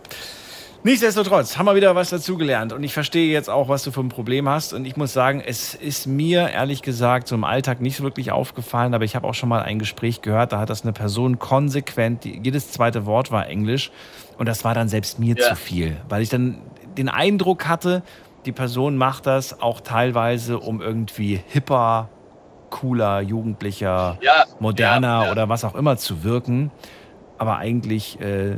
Nichtsdestotrotz 0.84 1.56
haben 1.58 1.66
wir 1.66 1.76
wieder 1.76 1.94
was 1.94 2.10
dazugelernt 2.10 2.72
und 2.72 2.82
ich 2.82 2.92
verstehe 2.92 3.30
jetzt 3.32 3.48
auch, 3.48 3.68
was 3.68 3.84
du 3.84 3.92
für 3.92 4.00
ein 4.00 4.08
Problem 4.08 4.48
hast. 4.48 4.72
Und 4.72 4.84
ich 4.84 4.96
muss 4.96 5.12
sagen, 5.12 5.40
es 5.44 5.74
ist 5.76 6.08
mir 6.08 6.48
ehrlich 6.50 6.82
gesagt 6.82 7.28
so 7.28 7.36
im 7.36 7.44
Alltag 7.44 7.80
nicht 7.80 7.96
so 7.96 8.02
wirklich 8.02 8.32
aufgefallen, 8.32 8.92
aber 8.92 9.04
ich 9.04 9.14
habe 9.14 9.28
auch 9.28 9.34
schon 9.34 9.48
mal 9.48 9.62
ein 9.62 9.78
Gespräch 9.78 10.22
gehört, 10.22 10.52
da 10.52 10.58
hat 10.58 10.70
das 10.70 10.82
eine 10.82 10.92
Person 10.92 11.38
konsequent, 11.38 12.24
jedes 12.24 12.72
zweite 12.72 13.06
Wort 13.06 13.30
war 13.30 13.46
Englisch 13.46 13.92
und 14.38 14.46
das 14.48 14.64
war 14.64 14.74
dann 14.74 14.88
selbst 14.88 15.20
mir 15.20 15.36
Ja. 15.36 15.50
zu 15.50 15.54
viel, 15.54 15.96
weil 16.08 16.20
ich 16.20 16.30
dann 16.30 16.58
den 16.98 17.08
Eindruck 17.08 17.68
hatte, 17.68 18.02
die 18.44 18.52
Person 18.52 18.96
macht 18.96 19.26
das 19.26 19.60
auch 19.60 19.82
teilweise, 19.82 20.58
um 20.58 20.80
irgendwie 20.80 21.40
hipper, 21.46 22.08
cooler, 22.70 23.20
jugendlicher, 23.20 24.18
Ja, 24.20 24.46
moderner 24.58 25.26
ja. 25.26 25.30
oder 25.30 25.48
was 25.48 25.64
auch 25.64 25.76
immer 25.76 25.96
zu 25.96 26.24
wirken. 26.24 26.72
Aber 27.38 27.58
eigentlich 27.58 28.20
äh, 28.20 28.56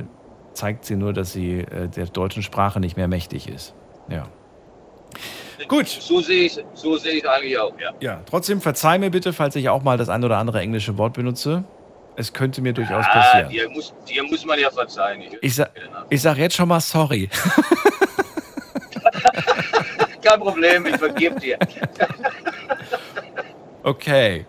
zeigt 0.55 0.85
sie 0.85 0.97
nur, 0.97 1.12
dass 1.12 1.32
sie 1.32 1.60
äh, 1.60 1.89
der 1.89 2.06
deutschen 2.06 2.43
Sprache 2.43 2.81
nicht 2.81 2.97
mehr 2.97 3.09
mächtig 3.09 3.48
ist. 3.48 3.74
Ja. 4.09 4.26
Gut. 5.68 5.86
So 5.89 6.20
sehe 6.20 6.44
ich 6.47 6.59
so 6.74 6.97
sehe 6.97 7.12
ich 7.12 7.28
eigentlich 7.28 7.56
auch, 7.59 7.72
ja. 7.81 7.93
Ja, 8.01 8.20
trotzdem 8.28 8.60
verzeih 8.60 8.98
mir 8.98 9.10
bitte, 9.10 9.32
falls 9.32 9.55
ich 9.56 9.68
auch 9.68 9.82
mal 9.82 9.97
das 9.97 10.09
ein 10.09 10.24
oder 10.24 10.39
andere 10.39 10.60
englische 10.60 10.98
Wort 10.98 11.14
benutze. 11.14 11.64
Es 12.16 12.32
könnte 12.32 12.62
mir 12.62 12.72
durchaus 12.72 13.05
Ah, 13.09 13.12
passieren. 13.12 13.51
dir 13.51 13.68
muss, 13.70 13.93
dir 14.09 14.22
muss 14.22 14.44
man 14.44 14.59
ja 14.59 14.70
verzeihen. 14.70 15.22
Ich, 15.22 15.39
Ich, 15.43 15.55
sa 15.56 15.68
ich 16.10 16.22
sag 16.22 16.39
jetzt 16.39 16.55
schon 16.55 16.68
mal 16.68 16.81
sorry. 16.81 17.28
kein 20.22 20.40
Problem, 20.40 20.86
ich 20.86 20.97
vergebe 20.97 21.39
dir. 21.40 21.59
Okay. 23.86 24.47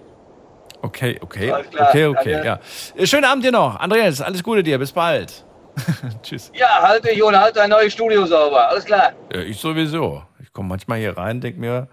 Okay, 0.81 1.17
okay, 1.19 1.51
okay, 1.51 2.05
okay, 2.05 2.45
ja. 2.45 2.59
Schönen 3.05 3.25
Abend 3.25 3.43
dir 3.43 3.51
noch. 3.51 3.75
Andreas, 3.79 4.21
alles 4.21 4.41
Gute 4.41 4.63
dir. 4.63 4.77
Bis 4.77 4.93
bald. 4.93 5.43
Tschüss. 6.23 6.51
Ja, 6.53 6.81
halt 6.81 7.05
dich 7.05 7.21
und 7.21 7.37
halt 7.37 7.55
dein 7.55 7.69
neues 7.69 7.93
Studio 7.93 8.25
sauber. 8.25 8.69
Alles 8.69 8.85
klar. 8.85 9.13
Ja, 9.33 9.41
ich 9.41 9.57
sowieso. 9.59 10.23
Ich 10.41 10.51
komme 10.53 10.69
manchmal 10.69 10.99
hier 10.99 11.17
rein, 11.17 11.41
denke 11.41 11.59
mir, 11.59 11.87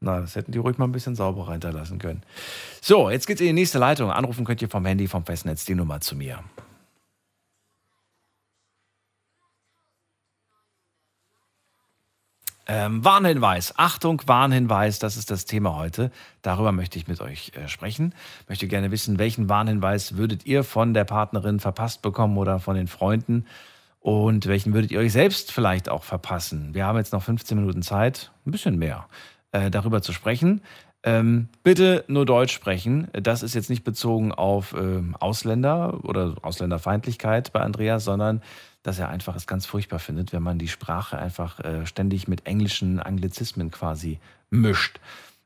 na, 0.00 0.20
das 0.20 0.36
hätten 0.36 0.52
die 0.52 0.58
ruhig 0.58 0.78
mal 0.78 0.84
ein 0.84 0.92
bisschen 0.92 1.16
sauberer 1.16 1.52
hinterlassen 1.52 1.98
können. 1.98 2.22
So, 2.80 3.10
jetzt 3.10 3.26
geht's 3.26 3.40
in 3.40 3.48
die 3.48 3.52
nächste 3.52 3.78
Leitung. 3.78 4.10
Anrufen 4.10 4.44
könnt 4.44 4.62
ihr 4.62 4.68
vom 4.68 4.84
Handy, 4.84 5.08
vom 5.08 5.24
Festnetz 5.24 5.64
die 5.64 5.74
Nummer 5.74 6.00
zu 6.00 6.14
mir. 6.14 6.38
Ähm, 12.70 13.02
Warnhinweis, 13.02 13.72
Achtung, 13.78 14.20
Warnhinweis, 14.26 14.98
das 14.98 15.16
ist 15.16 15.30
das 15.30 15.46
Thema 15.46 15.76
heute. 15.76 16.10
Darüber 16.42 16.70
möchte 16.70 16.98
ich 16.98 17.08
mit 17.08 17.18
euch 17.22 17.52
äh, 17.54 17.66
sprechen. 17.66 18.14
Möchte 18.46 18.68
gerne 18.68 18.90
wissen, 18.90 19.18
welchen 19.18 19.48
Warnhinweis 19.48 20.18
würdet 20.18 20.44
ihr 20.44 20.62
von 20.64 20.92
der 20.92 21.04
Partnerin 21.04 21.60
verpasst 21.60 22.02
bekommen 22.02 22.36
oder 22.36 22.60
von 22.60 22.76
den 22.76 22.86
Freunden? 22.86 23.46
Und 24.00 24.46
welchen 24.46 24.74
würdet 24.74 24.90
ihr 24.90 25.00
euch 25.00 25.12
selbst 25.12 25.50
vielleicht 25.50 25.88
auch 25.88 26.04
verpassen? 26.04 26.74
Wir 26.74 26.84
haben 26.84 26.98
jetzt 26.98 27.14
noch 27.14 27.22
15 27.22 27.58
Minuten 27.58 27.80
Zeit, 27.80 28.32
ein 28.44 28.50
bisschen 28.50 28.78
mehr, 28.78 29.08
äh, 29.52 29.70
darüber 29.70 30.02
zu 30.02 30.12
sprechen. 30.12 30.60
Ähm, 31.02 31.48
bitte 31.62 32.04
nur 32.06 32.26
Deutsch 32.26 32.52
sprechen. 32.52 33.08
Das 33.14 33.42
ist 33.42 33.54
jetzt 33.54 33.70
nicht 33.70 33.84
bezogen 33.84 34.30
auf 34.30 34.74
ähm, 34.74 35.16
Ausländer 35.18 36.04
oder 36.04 36.34
Ausländerfeindlichkeit 36.42 37.50
bei 37.50 37.60
Andreas, 37.60 38.04
sondern 38.04 38.42
dass 38.82 38.98
er 38.98 39.08
einfach 39.08 39.36
es 39.36 39.46
ganz 39.46 39.66
furchtbar 39.66 39.98
findet, 39.98 40.32
wenn 40.32 40.42
man 40.42 40.58
die 40.58 40.68
Sprache 40.68 41.18
einfach 41.18 41.60
äh, 41.60 41.86
ständig 41.86 42.28
mit 42.28 42.46
englischen 42.46 43.00
Anglizismen 43.00 43.70
quasi 43.70 44.18
mischt. 44.50 45.00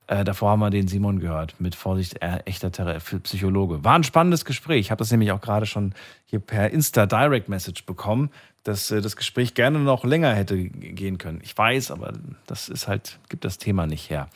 Äh, 0.07 0.25
davor 0.25 0.51
haben 0.51 0.61
wir 0.61 0.71
den 0.71 0.89
Simon 0.89 1.21
gehört, 1.21 1.61
mit 1.61 1.75
Vorsicht, 1.75 2.15
er 2.21 2.47
echter 2.47 2.71
Thera- 2.71 2.99
Psychologe. 3.21 3.85
War 3.85 3.95
ein 3.95 4.05
spannendes 4.05 4.45
Gespräch. 4.45 4.81
Ich 4.81 4.91
habe 4.91 4.99
das 4.99 5.11
nämlich 5.11 5.33
auch 5.33 5.41
gerade 5.41 5.67
schon 5.67 5.95
hier 6.27 6.41
per 6.41 6.71
Insta 6.71 7.07
Direct 7.07 7.49
Message 7.49 7.87
bekommen, 7.87 8.31
dass 8.65 8.91
äh, 8.91 9.01
das 9.01 9.17
Gespräch 9.17 9.55
gerne 9.55 9.79
noch 9.79 10.05
länger 10.05 10.35
hätte 10.35 10.57
gehen 10.59 11.19
können. 11.19 11.41
Ich 11.43 11.57
weiß, 11.57 11.91
aber 11.91 12.13
das 12.47 12.69
ist 12.69 12.89
halt, 12.89 13.19
gibt 13.29 13.45
das 13.45 13.59
Thema 13.59 13.87
nicht 13.87 14.11
her. 14.11 14.29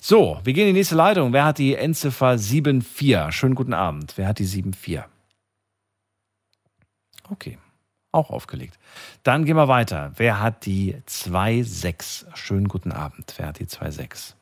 So, 0.00 0.40
wir 0.44 0.54
gehen 0.54 0.68
in 0.68 0.74
die 0.74 0.80
nächste 0.80 0.94
Leitung. 0.94 1.32
Wer 1.32 1.44
hat 1.44 1.58
die 1.58 1.74
Endziffer 1.74 2.38
74? 2.38 3.32
Schönen 3.32 3.54
guten 3.54 3.74
Abend. 3.74 4.14
Wer 4.16 4.28
hat 4.28 4.38
die 4.38 4.46
74? 4.46 5.00
Okay, 7.28 7.58
auch 8.12 8.30
aufgelegt. 8.30 8.78
Dann 9.22 9.44
gehen 9.44 9.56
wir 9.56 9.68
weiter. 9.68 10.12
Wer 10.16 10.40
hat 10.40 10.66
die 10.66 11.00
26? 11.06 12.26
Schönen 12.34 12.68
guten 12.68 12.92
Abend. 12.92 13.34
Wer 13.36 13.48
hat 13.48 13.58
die 13.58 13.64
26? 13.64 14.36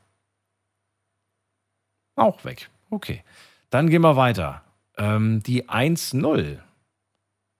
Auch 2.16 2.44
weg. 2.44 2.70
Okay. 2.90 3.22
Dann 3.70 3.88
gehen 3.90 4.02
wir 4.02 4.16
weiter. 4.16 4.62
Ähm, 4.96 5.42
die 5.42 5.68
1-0. 5.68 6.58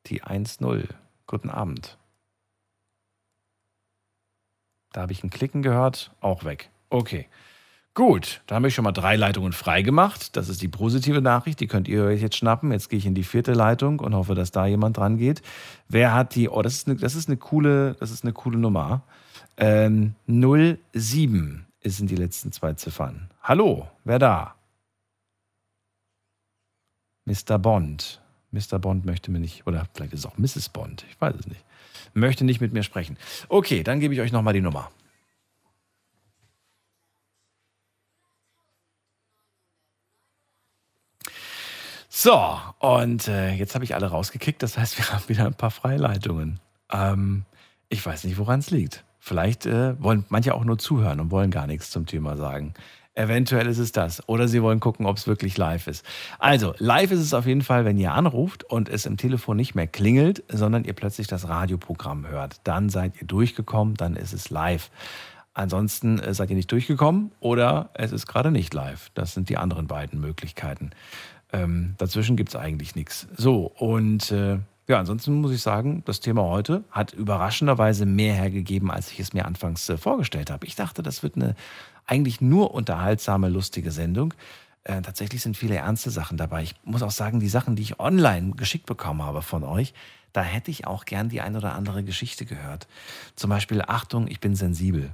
Die 0.06 0.22
1-0. 0.22 0.89
Guten 1.26 1.51
Abend. 1.51 1.98
Da 4.93 5.02
habe 5.02 5.12
ich 5.12 5.22
ein 5.22 5.30
Klicken 5.30 5.62
gehört. 5.62 6.10
Auch 6.20 6.44
weg. 6.44 6.70
Okay. 6.90 7.28
Gut, 7.98 8.42
da 8.46 8.54
habe 8.54 8.68
ich 8.68 8.76
schon 8.76 8.84
mal 8.84 8.92
drei 8.92 9.16
Leitungen 9.16 9.52
freigemacht. 9.52 10.36
Das 10.36 10.48
ist 10.48 10.62
die 10.62 10.68
positive 10.68 11.20
Nachricht, 11.20 11.58
die 11.58 11.66
könnt 11.66 11.88
ihr 11.88 12.04
euch 12.04 12.22
jetzt 12.22 12.36
schnappen. 12.36 12.70
Jetzt 12.70 12.90
gehe 12.90 12.98
ich 13.00 13.06
in 13.06 13.16
die 13.16 13.24
vierte 13.24 13.54
Leitung 13.54 13.98
und 13.98 14.14
hoffe, 14.14 14.36
dass 14.36 14.52
da 14.52 14.66
jemand 14.66 14.98
dran 14.98 15.18
geht. 15.18 15.42
Wer 15.88 16.14
hat 16.14 16.36
die, 16.36 16.48
oh, 16.48 16.62
das 16.62 16.74
ist 16.74 16.86
eine, 16.86 16.94
das 16.94 17.16
ist 17.16 17.28
eine 17.28 17.38
coole, 17.38 17.96
das 17.98 18.12
ist 18.12 18.22
eine 18.22 18.32
coole 18.32 18.56
Nummer. 18.56 19.02
Ähm, 19.56 20.14
07 20.28 21.66
sind 21.82 22.08
die 22.08 22.14
letzten 22.14 22.52
zwei 22.52 22.74
Ziffern. 22.74 23.30
Hallo, 23.42 23.88
wer 24.04 24.20
da? 24.20 24.54
Mr. 27.24 27.58
Bond. 27.58 28.22
Mr. 28.52 28.78
Bond 28.78 29.06
möchte 29.06 29.32
mir 29.32 29.40
nicht, 29.40 29.66
oder 29.66 29.88
vielleicht 29.92 30.12
ist 30.12 30.20
es 30.20 30.26
auch 30.26 30.38
Mrs. 30.38 30.68
Bond, 30.68 31.04
ich 31.10 31.20
weiß 31.20 31.34
es 31.34 31.48
nicht. 31.48 31.64
Möchte 32.14 32.44
nicht 32.44 32.60
mit 32.60 32.72
mir 32.72 32.84
sprechen. 32.84 33.16
Okay, 33.48 33.82
dann 33.82 33.98
gebe 33.98 34.14
ich 34.14 34.20
euch 34.20 34.30
nochmal 34.30 34.54
die 34.54 34.60
Nummer. 34.60 34.88
So, 42.20 42.58
und 42.80 43.28
äh, 43.28 43.52
jetzt 43.52 43.76
habe 43.76 43.84
ich 43.84 43.94
alle 43.94 44.08
rausgekickt. 44.08 44.60
Das 44.64 44.76
heißt, 44.76 44.98
wir 44.98 45.08
haben 45.12 45.28
wieder 45.28 45.46
ein 45.46 45.54
paar 45.54 45.70
Freileitungen. 45.70 46.58
Ähm, 46.90 47.44
ich 47.90 48.04
weiß 48.04 48.24
nicht, 48.24 48.38
woran 48.38 48.58
es 48.58 48.72
liegt. 48.72 49.04
Vielleicht 49.20 49.66
äh, 49.66 50.02
wollen 50.02 50.24
manche 50.28 50.52
auch 50.52 50.64
nur 50.64 50.78
zuhören 50.78 51.20
und 51.20 51.30
wollen 51.30 51.52
gar 51.52 51.68
nichts 51.68 51.92
zum 51.92 52.06
Thema 52.06 52.36
sagen. 52.36 52.74
Eventuell 53.14 53.68
ist 53.68 53.78
es 53.78 53.92
das. 53.92 54.28
Oder 54.28 54.48
sie 54.48 54.64
wollen 54.64 54.80
gucken, 54.80 55.06
ob 55.06 55.16
es 55.16 55.28
wirklich 55.28 55.56
live 55.56 55.86
ist. 55.86 56.04
Also, 56.40 56.74
live 56.78 57.12
ist 57.12 57.20
es 57.20 57.34
auf 57.34 57.46
jeden 57.46 57.62
Fall, 57.62 57.84
wenn 57.84 57.98
ihr 57.98 58.12
anruft 58.12 58.64
und 58.64 58.88
es 58.88 59.06
im 59.06 59.16
Telefon 59.16 59.56
nicht 59.56 59.76
mehr 59.76 59.86
klingelt, 59.86 60.42
sondern 60.48 60.82
ihr 60.82 60.94
plötzlich 60.94 61.28
das 61.28 61.48
Radioprogramm 61.48 62.26
hört. 62.26 62.56
Dann 62.64 62.88
seid 62.88 63.12
ihr 63.20 63.28
durchgekommen, 63.28 63.94
dann 63.94 64.16
ist 64.16 64.32
es 64.32 64.50
live. 64.50 64.90
Ansonsten 65.54 66.18
äh, 66.18 66.34
seid 66.34 66.50
ihr 66.50 66.56
nicht 66.56 66.72
durchgekommen 66.72 67.30
oder 67.38 67.90
es 67.94 68.10
ist 68.10 68.26
gerade 68.26 68.50
nicht 68.50 68.74
live. 68.74 69.10
Das 69.14 69.34
sind 69.34 69.48
die 69.48 69.56
anderen 69.56 69.86
beiden 69.86 70.20
Möglichkeiten. 70.20 70.90
Ähm, 71.52 71.94
dazwischen 71.98 72.36
gibt 72.36 72.50
es 72.50 72.56
eigentlich 72.56 72.94
nichts. 72.94 73.26
So, 73.36 73.66
und 73.78 74.30
äh, 74.30 74.58
ja, 74.88 74.98
ansonsten 74.98 75.40
muss 75.40 75.52
ich 75.52 75.62
sagen, 75.62 76.02
das 76.06 76.20
Thema 76.20 76.42
heute 76.42 76.82
hat 76.90 77.12
überraschenderweise 77.12 78.06
mehr 78.06 78.34
hergegeben, 78.34 78.90
als 78.90 79.12
ich 79.12 79.20
es 79.20 79.32
mir 79.32 79.44
anfangs 79.44 79.88
äh, 79.88 79.96
vorgestellt 79.96 80.50
habe. 80.50 80.66
Ich 80.66 80.76
dachte, 80.76 81.02
das 81.02 81.22
wird 81.22 81.36
eine 81.36 81.54
eigentlich 82.06 82.40
nur 82.40 82.74
unterhaltsame, 82.74 83.48
lustige 83.48 83.90
Sendung. 83.90 84.34
Äh, 84.84 85.02
tatsächlich 85.02 85.42
sind 85.42 85.56
viele 85.56 85.76
ernste 85.76 86.10
Sachen 86.10 86.38
dabei. 86.38 86.62
Ich 86.62 86.74
muss 86.84 87.02
auch 87.02 87.10
sagen, 87.10 87.38
die 87.38 87.48
Sachen, 87.48 87.76
die 87.76 87.82
ich 87.82 88.00
online 88.00 88.52
geschickt 88.52 88.86
bekommen 88.86 89.22
habe 89.22 89.42
von 89.42 89.62
euch, 89.62 89.92
da 90.32 90.42
hätte 90.42 90.70
ich 90.70 90.86
auch 90.86 91.04
gern 91.04 91.28
die 91.28 91.42
ein 91.42 91.56
oder 91.56 91.74
andere 91.74 92.02
Geschichte 92.02 92.46
gehört. 92.46 92.86
Zum 93.36 93.50
Beispiel, 93.50 93.82
Achtung, 93.82 94.26
ich 94.28 94.40
bin 94.40 94.54
sensibel. 94.54 95.10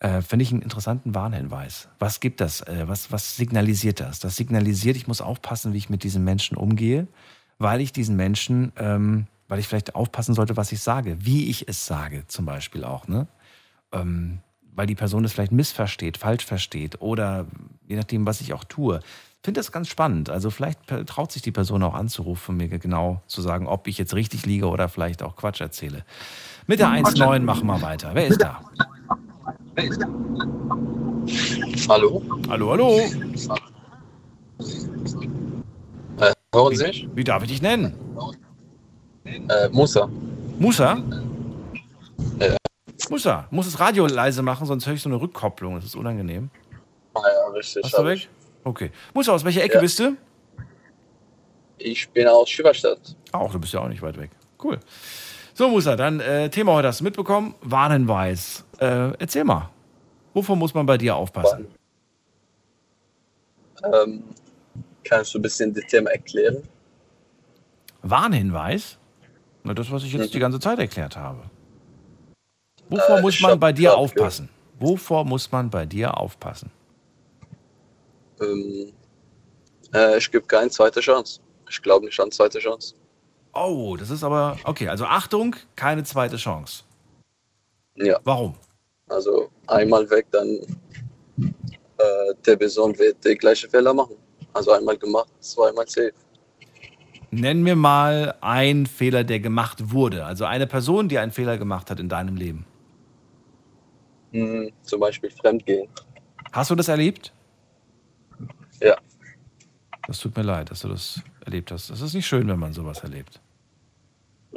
Äh, 0.00 0.22
Finde 0.22 0.44
ich 0.44 0.52
einen 0.52 0.62
interessanten 0.62 1.14
Warnhinweis. 1.14 1.88
Was 1.98 2.20
gibt 2.20 2.40
das? 2.40 2.60
Äh, 2.60 2.84
was, 2.86 3.10
was 3.10 3.36
signalisiert 3.36 4.00
das? 4.00 4.20
Das 4.20 4.36
signalisiert, 4.36 4.96
ich 4.96 5.08
muss 5.08 5.20
aufpassen, 5.20 5.72
wie 5.72 5.78
ich 5.78 5.90
mit 5.90 6.04
diesen 6.04 6.22
Menschen 6.22 6.56
umgehe, 6.56 7.08
weil 7.58 7.80
ich 7.80 7.92
diesen 7.92 8.14
Menschen, 8.14 8.72
ähm, 8.76 9.26
weil 9.48 9.58
ich 9.58 9.66
vielleicht 9.66 9.96
aufpassen 9.96 10.34
sollte, 10.34 10.56
was 10.56 10.70
ich 10.70 10.80
sage, 10.80 11.16
wie 11.20 11.50
ich 11.50 11.68
es 11.68 11.86
sage, 11.86 12.24
zum 12.28 12.44
Beispiel 12.44 12.84
auch. 12.84 13.08
Ne? 13.08 13.26
Ähm, 13.92 14.38
weil 14.72 14.86
die 14.86 14.94
Person 14.94 15.24
es 15.24 15.32
vielleicht 15.32 15.50
missversteht, 15.50 16.18
falsch 16.18 16.44
versteht 16.44 17.00
oder 17.02 17.46
je 17.88 17.96
nachdem, 17.96 18.24
was 18.24 18.40
ich 18.40 18.52
auch 18.52 18.62
tue. 18.62 19.00
Ich 19.00 19.44
finde 19.44 19.58
das 19.58 19.72
ganz 19.72 19.88
spannend. 19.88 20.30
Also 20.30 20.50
vielleicht 20.50 20.78
traut 21.06 21.32
sich 21.32 21.42
die 21.42 21.50
Person 21.50 21.82
auch 21.82 21.94
anzurufen, 21.94 22.56
mir 22.56 22.68
genau 22.68 23.22
zu 23.26 23.42
sagen, 23.42 23.66
ob 23.66 23.88
ich 23.88 23.98
jetzt 23.98 24.14
richtig 24.14 24.46
liege 24.46 24.68
oder 24.68 24.88
vielleicht 24.88 25.24
auch 25.24 25.34
Quatsch 25.34 25.60
erzähle. 25.60 26.04
Mit 26.68 26.78
der 26.78 26.88
1.9 26.88 27.40
machen 27.40 27.66
wir 27.66 27.82
weiter. 27.82 28.10
Wer 28.14 28.28
ist 28.28 28.40
da? 28.40 28.60
Hallo? 31.88 32.22
Hallo, 32.48 32.70
hallo. 32.72 32.98
Äh, 36.18 36.32
hören 36.52 36.74
Sie 36.76 36.84
mich? 36.84 37.08
Wie 37.14 37.22
darf 37.22 37.42
ich 37.44 37.48
dich 37.50 37.62
nennen? 37.62 37.94
Äh, 39.24 39.68
Musa. 39.70 40.08
Musa? 40.58 41.00
Ja. 42.40 42.56
Musa, 43.08 43.46
muss 43.52 43.66
das 43.66 43.78
Radio 43.78 44.06
leise 44.06 44.42
machen, 44.42 44.66
sonst 44.66 44.84
höre 44.86 44.94
ich 44.94 45.02
so 45.02 45.08
eine 45.08 45.20
Rückkopplung. 45.20 45.76
Das 45.76 45.84
ist 45.84 45.94
unangenehm. 45.94 46.50
Ah 47.14 47.20
ja, 47.22 47.52
richtig. 47.52 47.84
Hast 47.84 47.94
du 47.94 47.98
hab 47.98 48.06
weg? 48.06 48.18
ich. 48.18 48.28
Okay. 48.64 48.90
Musa, 49.14 49.32
aus 49.32 49.44
welcher 49.44 49.62
Ecke 49.62 49.74
Ja. 49.76 49.80
bist 49.80 50.00
du? 50.00 50.16
Ich 51.78 52.08
bin 52.10 52.26
aus 52.26 52.50
Schüberstadt. 52.50 53.14
Auch, 53.30 53.52
du 53.52 53.60
bist 53.60 53.72
ja 53.72 53.80
auch 53.80 53.88
nicht 53.88 54.02
weit 54.02 54.18
weg. 54.18 54.30
Cool. 54.62 54.80
So, 55.54 55.68
Musa, 55.68 55.94
dann 55.94 56.18
äh, 56.18 56.50
Thema 56.50 56.72
heute 56.72 56.88
hast 56.88 56.98
du 56.98 57.04
mitbekommen. 57.04 57.54
Warnhinweis. 57.60 58.64
Äh, 58.78 59.12
erzähl 59.18 59.44
mal. 59.44 59.70
Wovor 60.34 60.56
muss 60.56 60.74
man 60.74 60.86
bei 60.86 60.98
dir 60.98 61.16
aufpassen? 61.16 61.66
Ähm, 63.92 64.22
kannst 65.04 65.34
du 65.34 65.38
ein 65.38 65.42
bisschen 65.42 65.74
das 65.74 65.84
Thema 65.86 66.10
erklären? 66.10 66.62
Warnhinweis? 68.02 68.98
Na, 69.64 69.74
das, 69.74 69.90
was 69.90 70.04
ich 70.04 70.12
jetzt 70.12 70.32
die 70.34 70.38
ganze 70.38 70.60
Zeit 70.60 70.78
erklärt 70.78 71.16
habe. 71.16 71.42
Wovor 72.88 73.18
Äh, 73.18 73.22
muss 73.22 73.40
man 73.40 73.58
bei 73.58 73.72
dir 73.72 73.96
aufpassen? 73.96 74.48
Wovor 74.78 75.24
muss 75.24 75.50
man 75.50 75.68
bei 75.68 75.84
dir 75.84 76.16
aufpassen? 76.16 76.70
Ähm, 78.40 78.92
äh, 79.92 80.18
ich 80.18 80.30
gebe 80.30 80.46
keine 80.46 80.70
zweite 80.70 81.00
Chance. 81.00 81.40
Ich 81.68 81.82
glaube 81.82 82.06
nicht 82.06 82.18
an 82.20 82.30
zweite 82.30 82.60
Chance. 82.60 82.94
Oh, 83.52 83.96
das 83.96 84.10
ist 84.10 84.22
aber. 84.22 84.56
Okay, 84.64 84.88
also 84.88 85.04
Achtung, 85.04 85.56
keine 85.74 86.04
zweite 86.04 86.36
Chance. 86.36 86.84
Ja. 87.96 88.20
Warum? 88.24 88.54
Also 89.08 89.50
einmal 89.66 90.08
weg, 90.10 90.26
dann 90.30 90.60
äh, 91.38 92.34
der 92.46 92.56
Person 92.56 92.98
wird 92.98 93.24
die 93.24 93.34
gleiche 93.34 93.68
Fehler 93.68 93.94
machen. 93.94 94.16
Also 94.52 94.72
einmal 94.72 94.96
gemacht, 94.96 95.28
zweimal 95.40 95.86
safe. 95.86 96.12
Nenn 97.30 97.62
mir 97.62 97.76
mal 97.76 98.34
einen 98.40 98.86
Fehler, 98.86 99.24
der 99.24 99.40
gemacht 99.40 99.92
wurde. 99.92 100.24
Also 100.24 100.44
eine 100.44 100.66
Person, 100.66 101.08
die 101.08 101.18
einen 101.18 101.32
Fehler 101.32 101.58
gemacht 101.58 101.90
hat 101.90 102.00
in 102.00 102.08
deinem 102.08 102.36
Leben. 102.36 102.64
Hm, 104.32 104.70
zum 104.82 105.00
Beispiel 105.00 105.30
Fremdgehen. 105.30 105.88
Hast 106.52 106.70
du 106.70 106.74
das 106.74 106.88
erlebt? 106.88 107.32
Ja. 108.80 108.96
Das 110.06 110.20
tut 110.20 110.36
mir 110.36 110.42
leid, 110.42 110.70
dass 110.70 110.80
du 110.80 110.88
das 110.88 111.20
erlebt 111.44 111.70
hast. 111.70 111.90
Das 111.90 112.00
ist 112.00 112.14
nicht 112.14 112.26
schön, 112.26 112.48
wenn 112.48 112.58
man 112.58 112.72
sowas 112.72 113.00
erlebt. 113.00 113.40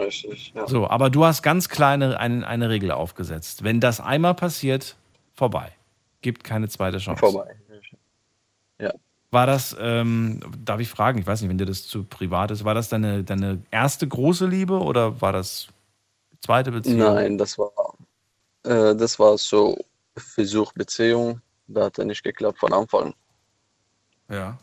Richtig, 0.02 0.54
ja. 0.56 0.68
So, 0.68 0.90
aber 0.90 1.10
du 1.10 1.26
hast 1.26 1.44
ganz 1.44 1.70
kleine 1.70 2.20
eine, 2.20 2.48
eine 2.48 2.70
Regel 2.70 2.92
aufgesetzt. 2.92 3.64
Wenn 3.64 3.80
das 3.80 4.00
einmal 4.00 4.34
passiert, 4.34 4.98
vorbei. 5.34 5.72
Gibt 6.22 6.44
keine 6.44 6.68
zweite 6.70 6.98
Chance. 6.98 7.20
Vorbei. 7.20 7.56
Ja. 8.80 8.94
War 9.30 9.46
das, 9.46 9.76
ähm, 9.80 10.42
darf 10.66 10.80
ich 10.80 10.90
fragen, 10.90 11.20
ich 11.20 11.28
weiß 11.28 11.42
nicht, 11.42 11.50
wenn 11.50 11.58
dir 11.58 11.66
das 11.66 11.88
zu 11.88 12.04
privat 12.04 12.52
ist, 12.52 12.66
war 12.66 12.74
das 12.74 12.90
deine, 12.90 13.24
deine 13.24 13.62
erste 13.72 14.08
große 14.08 14.46
Liebe 14.46 14.80
oder 14.80 15.22
war 15.22 15.32
das 15.32 15.68
zweite 16.42 16.72
Beziehung? 16.72 17.00
Nein, 17.00 17.38
das 17.38 17.58
war, 17.58 17.72
äh, 18.64 18.96
das 18.96 19.20
war 19.20 19.38
so 19.38 19.78
Versuch 20.18 20.74
Beziehung. 20.74 21.42
Da 21.68 21.86
hat 21.86 22.00
er 22.00 22.06
nicht 22.06 22.24
geklappt 22.24 22.60
von 22.60 22.74
Anfang. 22.74 23.14
Ja. 24.30 24.58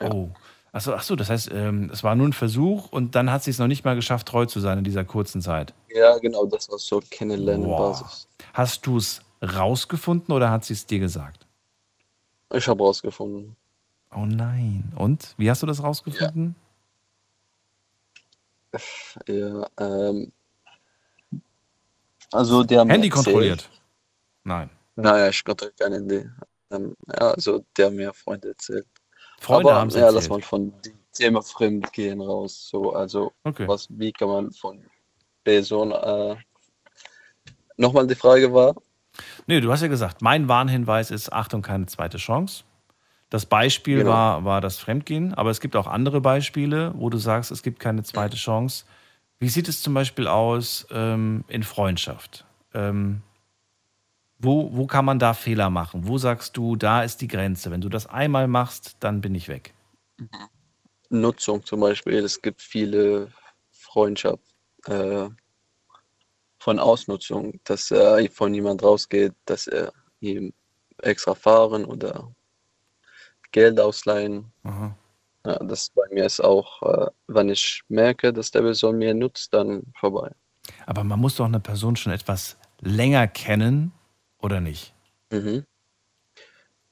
Oh. 0.00 0.30
Achso, 0.72 0.92
ach 0.92 1.02
so, 1.02 1.16
das 1.16 1.30
heißt, 1.30 1.50
ähm, 1.52 1.90
es 1.92 2.04
war 2.04 2.14
nur 2.14 2.28
ein 2.28 2.32
Versuch 2.34 2.92
und 2.92 3.14
dann 3.14 3.30
hat 3.32 3.42
sie 3.42 3.50
es 3.50 3.58
noch 3.58 3.68
nicht 3.68 3.84
mal 3.84 3.94
geschafft, 3.96 4.28
treu 4.28 4.44
zu 4.46 4.60
sein 4.60 4.78
in 4.78 4.84
dieser 4.84 5.04
kurzen 5.04 5.40
Zeit. 5.40 5.72
Ja, 5.88 6.18
genau, 6.18 6.44
das 6.46 6.68
war 6.68 6.78
so 6.78 7.00
Kennenlernen-Basis. 7.10 8.28
Hast 8.52 8.86
du 8.86 8.98
es 8.98 9.22
rausgefunden 9.42 10.34
oder 10.34 10.50
hat 10.50 10.64
sie 10.64 10.74
es 10.74 10.84
dir 10.86 10.98
gesagt? 10.98 11.46
Ich 12.52 12.68
habe 12.68 12.82
rausgefunden. 12.82 13.56
Oh 14.14 14.24
nein. 14.26 14.92
Und? 14.96 15.34
Wie 15.38 15.50
hast 15.50 15.62
du 15.62 15.66
das 15.66 15.82
rausgefunden? 15.82 16.54
Ja, 19.26 19.66
ähm, 19.78 20.32
also 22.30 22.62
der 22.62 22.80
Handy 22.80 23.08
erzählt- 23.08 23.12
kontrolliert? 23.12 23.70
Nein. 24.44 24.68
Naja, 24.96 25.28
ich 25.28 25.42
konnte 25.44 25.72
kein 25.78 25.92
Handy. 25.92 26.28
Ähm, 26.70 26.94
ja, 27.06 27.30
also 27.30 27.64
der 27.76 27.90
mir 27.90 28.12
Freunde 28.12 28.48
erzählt. 28.48 28.86
Freunde 29.40 29.70
Aber 29.70 29.80
haben's 29.80 29.94
ja, 29.94 30.10
lass 30.10 30.28
mal 30.28 30.42
von 30.42 30.72
dem 30.82 30.98
Thema 31.12 31.42
Fremdgehen 31.42 32.20
raus. 32.20 32.68
So, 32.70 32.92
also 32.92 33.32
Okay. 33.44 33.66
was, 33.66 33.86
wie 33.90 34.12
kann 34.12 34.28
man 34.28 34.52
von 34.52 34.84
Person 35.44 35.92
äh, 35.92 36.36
nochmal 37.76 38.06
die 38.06 38.14
Frage 38.14 38.52
war? 38.52 38.74
Nee, 39.46 39.60
du 39.60 39.72
hast 39.72 39.82
ja 39.82 39.88
gesagt, 39.88 40.22
mein 40.22 40.48
Warnhinweis 40.48 41.10
ist 41.10 41.32
Achtung, 41.32 41.62
keine 41.62 41.86
zweite 41.86 42.18
Chance. 42.18 42.64
Das 43.30 43.46
Beispiel 43.46 43.98
Genau. 43.98 44.10
war, 44.10 44.44
war 44.44 44.60
das 44.60 44.78
Fremdgehen, 44.78 45.34
aber 45.34 45.50
es 45.50 45.60
gibt 45.60 45.76
auch 45.76 45.86
andere 45.86 46.20
Beispiele, 46.20 46.92
wo 46.96 47.10
du 47.10 47.18
sagst, 47.18 47.50
es 47.50 47.62
gibt 47.62 47.78
keine 47.78 48.02
zweite 48.02 48.36
Chance. 48.36 48.84
Wie 49.38 49.48
sieht 49.48 49.68
es 49.68 49.82
zum 49.82 49.94
Beispiel 49.94 50.26
aus 50.26 50.86
ähm, 50.90 51.44
in 51.48 51.62
Freundschaft? 51.62 52.44
Ähm, 52.74 53.22
wo, 54.38 54.70
wo 54.72 54.86
kann 54.86 55.04
man 55.04 55.18
da 55.18 55.34
Fehler 55.34 55.70
machen? 55.70 56.06
Wo 56.06 56.18
sagst 56.18 56.56
du, 56.56 56.76
da 56.76 57.02
ist 57.02 57.20
die 57.20 57.28
Grenze? 57.28 57.70
Wenn 57.70 57.80
du 57.80 57.88
das 57.88 58.06
einmal 58.06 58.46
machst, 58.46 58.96
dann 59.00 59.20
bin 59.20 59.34
ich 59.34 59.48
weg. 59.48 59.74
Nutzung 61.10 61.64
zum 61.64 61.80
Beispiel. 61.80 62.18
Es 62.24 62.40
gibt 62.40 62.62
viele 62.62 63.32
Freundschaft 63.72 64.42
äh, 64.86 65.28
von 66.58 66.78
Ausnutzung, 66.78 67.58
dass 67.64 67.90
er 67.90 68.30
von 68.30 68.54
jemand 68.54 68.82
rausgeht, 68.82 69.34
dass 69.44 69.66
er 69.66 69.92
ihm 70.20 70.52
extra 71.02 71.34
fahren 71.34 71.84
oder 71.84 72.32
Geld 73.52 73.80
ausleihen. 73.80 74.52
Aha. 74.64 74.96
Ja, 75.46 75.58
das 75.60 75.90
bei 75.90 76.02
mir 76.10 76.26
ist 76.26 76.40
auch, 76.40 76.82
äh, 76.82 77.10
wenn 77.26 77.48
ich 77.48 77.82
merke, 77.88 78.32
dass 78.32 78.50
der 78.50 78.60
Person 78.60 78.98
mir 78.98 79.14
nutzt, 79.14 79.54
dann 79.54 79.82
vorbei. 79.94 80.30
Aber 80.86 81.04
man 81.04 81.18
muss 81.18 81.36
doch 81.36 81.46
eine 81.46 81.60
Person 81.60 81.96
schon 81.96 82.12
etwas 82.12 82.58
länger 82.80 83.26
kennen, 83.26 83.92
oder 84.40 84.60
nicht? 84.60 84.94
Mhm. 85.30 85.64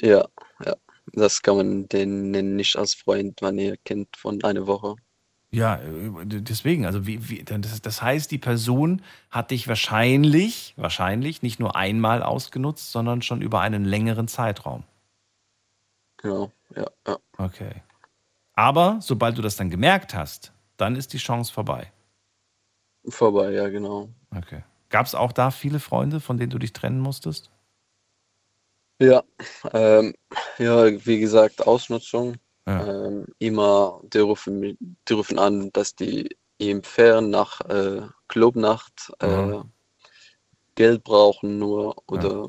Ja, 0.00 0.26
ja. 0.64 0.76
Das 1.12 1.42
kann 1.42 1.56
man 1.56 1.88
den 1.88 2.56
nicht 2.56 2.76
als 2.76 2.94
Freund, 2.94 3.40
wenn 3.40 3.58
ihr 3.58 3.76
kennt 3.84 4.16
von 4.16 4.42
einer 4.42 4.66
Woche. 4.66 4.96
Ja, 5.50 5.80
deswegen, 6.24 6.84
also 6.84 7.06
wie, 7.06 7.30
wie, 7.30 7.44
das, 7.44 7.80
das 7.80 8.02
heißt, 8.02 8.30
die 8.30 8.38
Person 8.38 9.00
hat 9.30 9.52
dich 9.52 9.68
wahrscheinlich, 9.68 10.74
wahrscheinlich 10.76 11.42
nicht 11.42 11.60
nur 11.60 11.76
einmal 11.76 12.22
ausgenutzt, 12.22 12.90
sondern 12.90 13.22
schon 13.22 13.40
über 13.40 13.60
einen 13.60 13.84
längeren 13.84 14.26
Zeitraum. 14.26 14.82
Genau, 16.18 16.50
ja, 16.74 16.86
ja. 17.06 17.16
Okay. 17.38 17.82
Aber 18.54 18.98
sobald 19.00 19.38
du 19.38 19.42
das 19.42 19.56
dann 19.56 19.70
gemerkt 19.70 20.14
hast, 20.14 20.52
dann 20.76 20.96
ist 20.96 21.12
die 21.12 21.18
Chance 21.18 21.52
vorbei. 21.52 21.92
Vorbei, 23.08 23.52
ja, 23.52 23.68
genau. 23.68 24.08
Okay. 24.36 24.62
Gab 24.90 25.06
es 25.06 25.14
auch 25.14 25.32
da 25.32 25.50
viele 25.50 25.80
Freunde, 25.80 26.20
von 26.20 26.38
denen 26.38 26.50
du 26.50 26.58
dich 26.58 26.72
trennen 26.72 27.00
musstest? 27.00 27.50
Ja, 29.00 29.22
ähm, 29.72 30.14
ja, 30.58 30.86
wie 31.06 31.18
gesagt, 31.20 31.66
Ausnutzung. 31.66 32.36
Ähm, 32.66 33.26
immer, 33.38 34.00
die 34.12 34.18
rufen, 34.18 34.76
die 35.08 35.12
rufen 35.12 35.38
an, 35.38 35.70
dass 35.72 35.94
die 35.94 36.36
ihm 36.58 36.82
fern 36.82 37.30
nach 37.30 37.60
äh, 37.62 38.02
Clubnacht 38.28 39.12
äh, 39.20 39.26
Mhm. 39.26 39.70
Geld 40.74 41.04
brauchen 41.04 41.58
nur 41.58 41.96
oder 42.06 42.48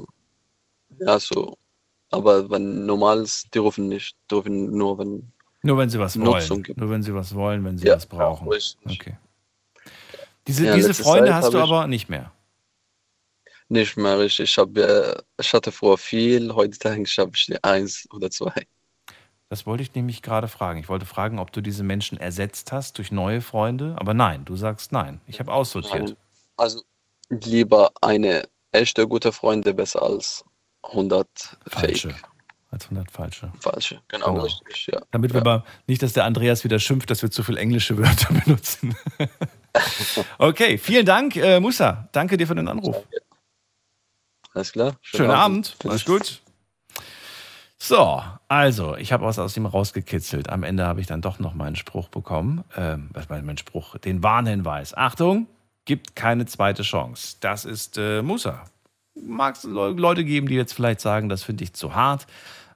ja. 1.00 1.20
so. 1.20 1.58
Aber 2.12 2.50
wenn 2.50 2.86
normales, 2.86 3.46
die 3.54 3.60
rufen 3.60 3.88
nicht, 3.90 4.18
die 4.32 4.36
rufen 4.36 4.72
nur, 4.72 4.98
wenn 4.98 5.32
Nur 5.64 5.78
wenn 5.78 5.90
sie 5.90 6.00
was 6.00 6.16
Nutzung 6.16 6.58
wollen. 6.58 6.64
gibt. 6.64 6.80
Nur 6.80 6.90
wenn 6.90 7.04
sie 7.04 7.14
was 7.14 7.36
wollen, 7.36 7.64
wenn 7.66 7.78
sie 7.78 7.88
Ja, 7.88 7.96
was 7.96 8.06
brauchen. 8.06 8.48
ja. 8.52 8.92
Okay. 8.92 9.18
Diese, 10.48 10.65
Ja, 10.65 10.76
diese 10.76 10.94
Freunde 10.94 11.28
Zeit 11.28 11.34
hast 11.36 11.53
du 11.53 11.57
ich- 11.57 11.64
aber 11.64 11.88
nicht 11.88 12.10
mehr. 12.10 12.32
Nicht 13.69 13.98
mehr 13.98 14.18
richtig. 14.18 14.49
Ich 14.52 14.57
habe, 14.57 14.82
äh, 14.82 15.41
ich 15.41 15.53
hatte 15.53 15.72
vorher 15.74 15.98
viel, 15.98 16.53
heute 16.53 16.90
habe 16.91 17.32
ich 17.36 17.64
eins 17.65 18.07
oder 18.11 18.32
zwei. 18.32 18.53
Das 19.49 19.65
wollte 19.65 19.84
ich 19.84 19.94
nämlich 19.94 20.22
gerade 20.22 20.48
fragen. 20.48 20.80
Ich 20.80 20.90
wollte 20.90 21.06
fragen, 21.06 21.40
ob 21.40 21.52
du 21.52 21.61
diese 21.61 21.84
Menschen 21.84 22.18
ersetzt 22.18 22.72
hast 22.72 22.98
durch 22.98 23.11
neue 23.11 23.41
Freunde. 23.41 23.95
Aber 23.98 24.14
nein, 24.14 24.45
du 24.45 24.56
sagst 24.56 24.91
nein. 24.91 25.22
Ich 25.28 25.40
habe 25.40 25.52
aussortiert. 25.53 26.15
Also 26.57 26.82
lieber 27.30 27.91
eine 28.02 28.48
echte 28.72 29.07
gute 29.07 29.32
Freunde 29.32 29.74
besser 29.74 30.02
als 30.02 30.44
100 30.84 31.28
Falsche. 31.68 32.10
Fake. 32.11 32.24
Als 32.72 32.86
100 32.86 33.10
falsche. 33.11 33.52
Falsche, 33.61 34.02
genau, 34.10 34.34
Genau. 34.34 34.44
richtig, 34.44 34.88
ja. 34.88 35.02
Damit 35.11 35.34
wir 35.34 35.40
aber 35.41 35.64
nicht, 35.88 36.03
dass 36.03 36.11
der 36.14 36.26
Andreas 36.26 36.65
wieder 36.65 36.80
schimpft, 36.80 37.10
dass 37.10 37.22
wir 37.22 37.32
zu 37.32 37.44
viel 37.44 37.57
englische 37.57 37.98
Wörter 37.98 38.34
benutzen. 38.45 38.95
Okay, 40.38 40.78
vielen 40.78 41.06
Dank, 41.06 41.36
äh, 41.36 41.60
Musa. 41.60 42.08
Danke 42.12 42.38
dir 42.38 42.48
für 42.48 42.56
den 42.56 42.68
Anruf. 42.68 42.95
Alles 44.54 44.72
klar. 44.72 44.95
Schönen 45.02 45.32
Abend. 45.32 45.76
Alles 45.86 46.06
gut. 46.06 46.41
So, 47.80 48.24
also, 48.48 48.95
ich 48.95 49.14
habe 49.14 49.24
was 49.24 49.38
aus 49.38 49.56
ihm 49.56 49.68
rausgekitzelt. 49.68 50.49
Am 50.49 50.64
Ende 50.64 50.86
habe 50.86 50.99
ich 50.99 51.06
dann 51.06 51.22
doch 51.22 51.38
noch 51.38 51.54
meinen 51.54 51.76
Spruch 51.76 52.10
bekommen. 52.10 52.64
Ähm, 52.76 53.10
was 53.14 53.30
mein 53.30 53.58
Spruch? 53.58 53.98
Den 53.99 54.24
Warnhinweis. 54.24 54.98
Achtung, 54.98 55.45
gibt 55.86 56.16
keine 56.16 56.48
zweite 56.48 56.82
Chance. 56.82 57.38
Das 57.40 57.66
ist 57.66 57.99
äh, 57.99 58.24
Musa. 58.24 58.66
Mag 59.14 59.56
es 59.56 59.64
Le- 59.64 59.91
Leute 59.91 60.24
geben, 60.24 60.48
die 60.48 60.56
jetzt 60.56 60.74
vielleicht 60.74 61.02
sagen, 61.02 61.30
das 61.30 61.44
finde 61.44 61.64
ich 61.64 61.74
zu 61.74 61.94
hart, 61.94 62.26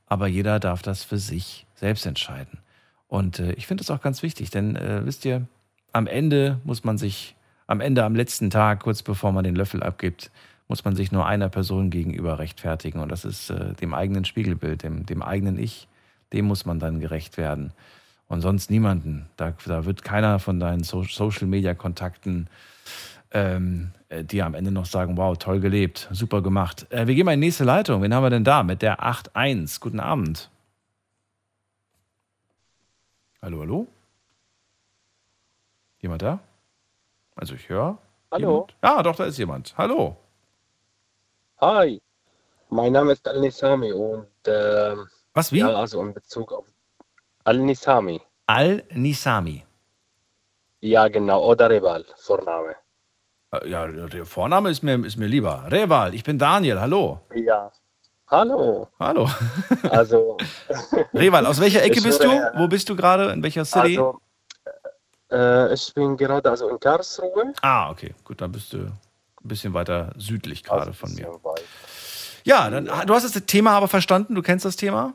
aber 0.05 0.27
jeder 0.27 0.59
darf 0.59 0.83
das 0.83 1.03
für 1.03 1.17
sich 1.17 1.65
selbst 1.73 2.05
entscheiden. 2.05 2.59
Und 3.07 3.39
äh, 3.39 3.53
ich 3.53 3.65
finde 3.65 3.83
das 3.83 3.89
auch 3.89 4.01
ganz 4.01 4.21
wichtig, 4.21 4.51
denn 4.51 4.75
äh, 4.75 5.03
wisst 5.03 5.25
ihr, 5.25 5.47
am 5.91 6.07
Ende 6.07 6.59
muss 6.63 6.83
man 6.83 6.97
sich, 6.97 7.35
am 7.67 7.81
Ende, 7.81 8.03
am 8.03 8.15
letzten 8.15 8.49
Tag, 8.49 8.81
kurz 8.81 9.03
bevor 9.03 9.31
man 9.31 9.43
den 9.43 9.55
Löffel 9.55 9.83
abgibt, 9.83 10.31
muss 10.67 10.85
man 10.85 10.95
sich 10.95 11.11
nur 11.11 11.25
einer 11.25 11.49
Person 11.49 11.89
gegenüber 11.89 12.39
rechtfertigen. 12.39 12.99
Und 12.99 13.09
das 13.09 13.25
ist 13.25 13.49
äh, 13.49 13.73
dem 13.73 13.93
eigenen 13.93 14.25
Spiegelbild, 14.25 14.83
dem, 14.83 15.05
dem 15.05 15.21
eigenen 15.21 15.59
Ich. 15.59 15.87
Dem 16.31 16.45
muss 16.45 16.65
man 16.65 16.79
dann 16.79 17.01
gerecht 17.01 17.37
werden. 17.37 17.73
Und 18.29 18.39
sonst 18.39 18.69
niemanden. 18.69 19.27
Da, 19.35 19.53
da 19.65 19.83
wird 19.83 20.03
keiner 20.03 20.39
von 20.39 20.61
deinen 20.61 20.83
so 20.83 21.03
Social-Media-Kontakten 21.03 22.47
ähm, 23.33 23.91
äh, 24.07 24.23
dir 24.23 24.45
am 24.45 24.53
Ende 24.53 24.71
noch 24.71 24.85
sagen, 24.85 25.17
wow, 25.17 25.37
toll 25.37 25.59
gelebt, 25.59 26.07
super 26.11 26.41
gemacht. 26.41 26.87
Äh, 26.89 27.07
wir 27.07 27.15
gehen 27.15 27.25
mal 27.25 27.33
in 27.33 27.41
die 27.41 27.47
nächste 27.47 27.65
Leitung. 27.65 28.01
Wen 28.01 28.13
haben 28.13 28.23
wir 28.23 28.29
denn 28.29 28.45
da? 28.45 28.63
Mit 28.63 28.81
der 28.81 29.01
8.1. 29.01 29.81
Guten 29.81 29.99
Abend. 29.99 30.49
Hallo, 33.41 33.59
hallo? 33.59 33.87
Jemand 36.01 36.21
da? 36.21 36.39
Also 37.35 37.53
ich 37.55 37.69
höre. 37.69 37.97
Hallo. 38.31 38.51
Jemand? 38.51 38.75
Ja, 38.83 39.03
doch, 39.03 39.15
da 39.15 39.25
ist 39.25 39.37
jemand. 39.37 39.73
Hallo. 39.77 40.17
Hi, 41.59 42.01
mein 42.69 42.91
Name 42.91 43.11
ist 43.13 43.27
Al-Nisami 43.27 43.91
und 43.93 44.25
ähm, 44.47 45.07
Was, 45.33 45.51
wie? 45.51 45.59
ja, 45.59 45.69
also 45.69 46.01
in 46.01 46.13
Bezug 46.13 46.51
auf 46.51 46.65
Al-Nisami. 47.43 48.19
Al-Nisami. 48.47 49.63
Ja, 50.79 51.07
genau, 51.07 51.45
oder 51.45 51.69
Rebal, 51.69 52.03
Vorname. 52.17 52.75
Äh, 53.51 53.69
Ja, 53.69 53.85
der 53.87 54.25
Vorname 54.25 54.71
ist 54.71 54.81
mir, 54.81 55.05
ist 55.05 55.17
mir 55.17 55.27
lieber. 55.27 55.65
Reval, 55.69 56.15
ich 56.15 56.23
bin 56.23 56.39
Daniel, 56.39 56.79
hallo. 56.81 57.19
Ja. 57.35 57.71
Hallo. 58.27 58.87
Hallo. 58.99 59.29
Also. 59.89 60.37
Reval, 61.13 61.45
aus 61.45 61.59
welcher 61.61 61.83
Ecke 61.83 61.97
Ich 61.99 62.03
bist 62.03 62.23
du? 62.23 62.29
Wo 62.55 62.67
bist 62.67 62.89
du 62.89 62.95
gerade? 62.95 63.31
In 63.33 63.43
welcher 63.43 63.65
City? 63.65 63.97
Also, 63.99 64.19
äh, 65.31 65.73
ich 65.73 65.93
bin 65.93 66.17
gerade 66.17 66.49
also 66.49 66.69
in 66.69 66.79
Karlsruhe. 66.79 67.53
ah, 67.61 67.89
okay, 67.91 68.13
gut, 68.23 68.41
dann 68.41 68.51
bist 68.51 68.73
du 68.73 68.77
ein 68.79 68.91
bisschen 69.41 69.73
weiter 69.73 70.13
südlich 70.17 70.63
Also 70.69 70.75
gerade 70.77 70.93
von 70.93 71.13
mir. 71.13 71.39
Ja, 72.43 72.69
dann, 72.69 72.89
ah, 72.89 73.05
du 73.05 73.13
hast 73.13 73.23
das 73.23 73.45
Thema 73.45 73.71
aber 73.71 73.87
verstanden, 73.87 74.35
du 74.35 74.41
kennst 74.41 74.65
das 74.65 74.75
Thema? 74.75 75.13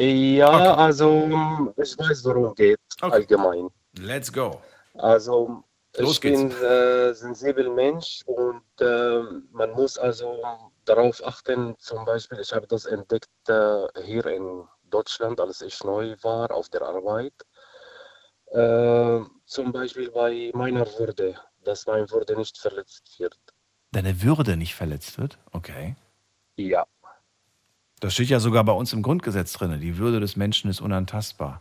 Ja, 0.00 0.74
also 0.76 1.28
ich 1.76 1.98
weiß, 1.98 2.24
worum 2.24 2.46
es 2.46 2.54
geht, 2.54 2.78
allgemein. 3.00 3.68
Let's 3.98 4.32
go. 4.32 4.62
Also 4.94 5.62
Los 5.98 6.12
ich 6.12 6.20
geht's. 6.22 6.40
bin 6.40 6.50
äh, 6.62 7.12
sensibel 7.12 7.68
Mensch 7.68 8.22
und 8.24 8.62
äh, 8.80 9.22
man 9.52 9.72
muss 9.72 9.98
also 9.98 10.42
darauf 10.84 11.22
achten, 11.26 11.74
zum 11.78 12.04
Beispiel, 12.06 12.38
ich 12.40 12.52
habe 12.52 12.66
das 12.66 12.86
entdeckt 12.86 13.28
äh, 13.48 13.86
hier 14.04 14.24
in 14.26 14.64
Deutschland, 14.84 15.38
als 15.40 15.60
ich 15.60 15.82
neu 15.84 16.16
war 16.22 16.50
auf 16.52 16.68
der 16.70 16.82
Arbeit. 16.82 17.34
Äh, 18.50 19.20
zum 19.44 19.72
Beispiel 19.72 20.10
bei 20.10 20.50
meiner 20.54 20.86
Würde, 20.98 21.36
dass 21.64 21.86
meine 21.86 22.10
Würde 22.10 22.36
nicht 22.36 22.58
verletzt 22.58 23.18
wird. 23.18 23.38
Deine 23.92 24.22
Würde 24.22 24.56
nicht 24.56 24.74
verletzt 24.74 25.18
wird? 25.18 25.38
Okay. 25.52 25.96
Ja. 26.56 26.86
Das 28.00 28.14
steht 28.14 28.28
ja 28.28 28.40
sogar 28.40 28.64
bei 28.64 28.72
uns 28.72 28.92
im 28.92 29.02
Grundgesetz 29.02 29.52
drin. 29.52 29.78
Die 29.80 29.98
Würde 29.98 30.20
des 30.20 30.36
Menschen 30.36 30.70
ist 30.70 30.80
unantastbar. 30.80 31.60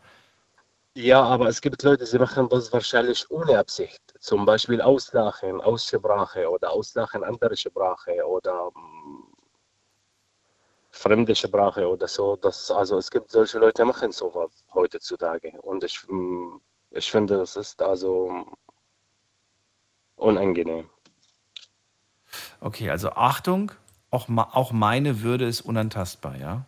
Ja, 0.95 1.21
aber 1.23 1.47
es 1.47 1.61
gibt 1.61 1.83
Leute, 1.83 2.05
die 2.05 2.17
machen 2.17 2.49
das 2.49 2.73
wahrscheinlich 2.73 3.29
ohne 3.29 3.57
Absicht. 3.59 4.01
Zum 4.19 4.45
Beispiel 4.45 4.81
Auslachen, 4.81 5.61
Aussprache 5.61 6.49
oder 6.49 6.71
Auslachen 6.71 7.23
andere 7.23 7.55
Sprache 7.55 8.25
oder 8.25 8.71
mm, 8.71 9.33
fremde 10.91 11.35
Sprache 11.35 11.87
oder 11.87 12.07
so. 12.07 12.35
Das, 12.35 12.71
also 12.71 12.97
es 12.97 13.11
gibt 13.11 13.31
solche 13.31 13.59
Leute, 13.59 13.83
die 13.83 13.87
machen 13.87 14.11
sowas 14.11 14.51
heutzutage. 14.73 15.51
Und 15.61 15.83
ich, 15.83 15.99
mm, 16.07 16.59
ich 16.91 17.11
finde, 17.11 17.37
das 17.37 17.55
ist 17.55 17.81
also 17.81 18.45
unangenehm. 20.15 20.89
Okay, 22.61 22.89
also 22.89 23.11
Achtung, 23.11 23.71
auch, 24.11 24.27
auch 24.29 24.71
meine 24.71 25.21
Würde 25.21 25.45
ist 25.45 25.61
unantastbar, 25.61 26.37
ja? 26.37 26.65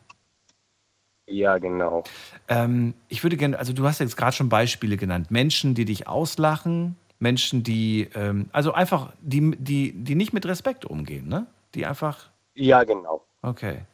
Ja, 1.27 1.57
genau. 1.59 2.03
Ähm, 2.47 2.93
ich 3.07 3.23
würde 3.23 3.37
gerne, 3.37 3.57
also 3.57 3.73
du 3.73 3.85
hast 3.85 3.99
jetzt 3.99 4.17
gerade 4.17 4.35
schon 4.35 4.49
Beispiele 4.49 4.97
genannt. 4.97 5.31
Menschen, 5.31 5.75
die 5.75 5.85
dich 5.85 6.07
auslachen, 6.07 6.97
Menschen, 7.19 7.63
die, 7.63 8.09
ähm, 8.15 8.49
also 8.51 8.73
einfach, 8.73 9.13
die, 9.21 9.55
die, 9.57 9.93
die 9.93 10.15
nicht 10.15 10.33
mit 10.33 10.45
Respekt 10.45 10.85
umgehen, 10.85 11.27
ne? 11.27 11.47
die 11.73 11.85
einfach. 11.85 12.29
Ja, 12.53 12.83
genau. 12.83 13.25
Okay. 13.41 13.85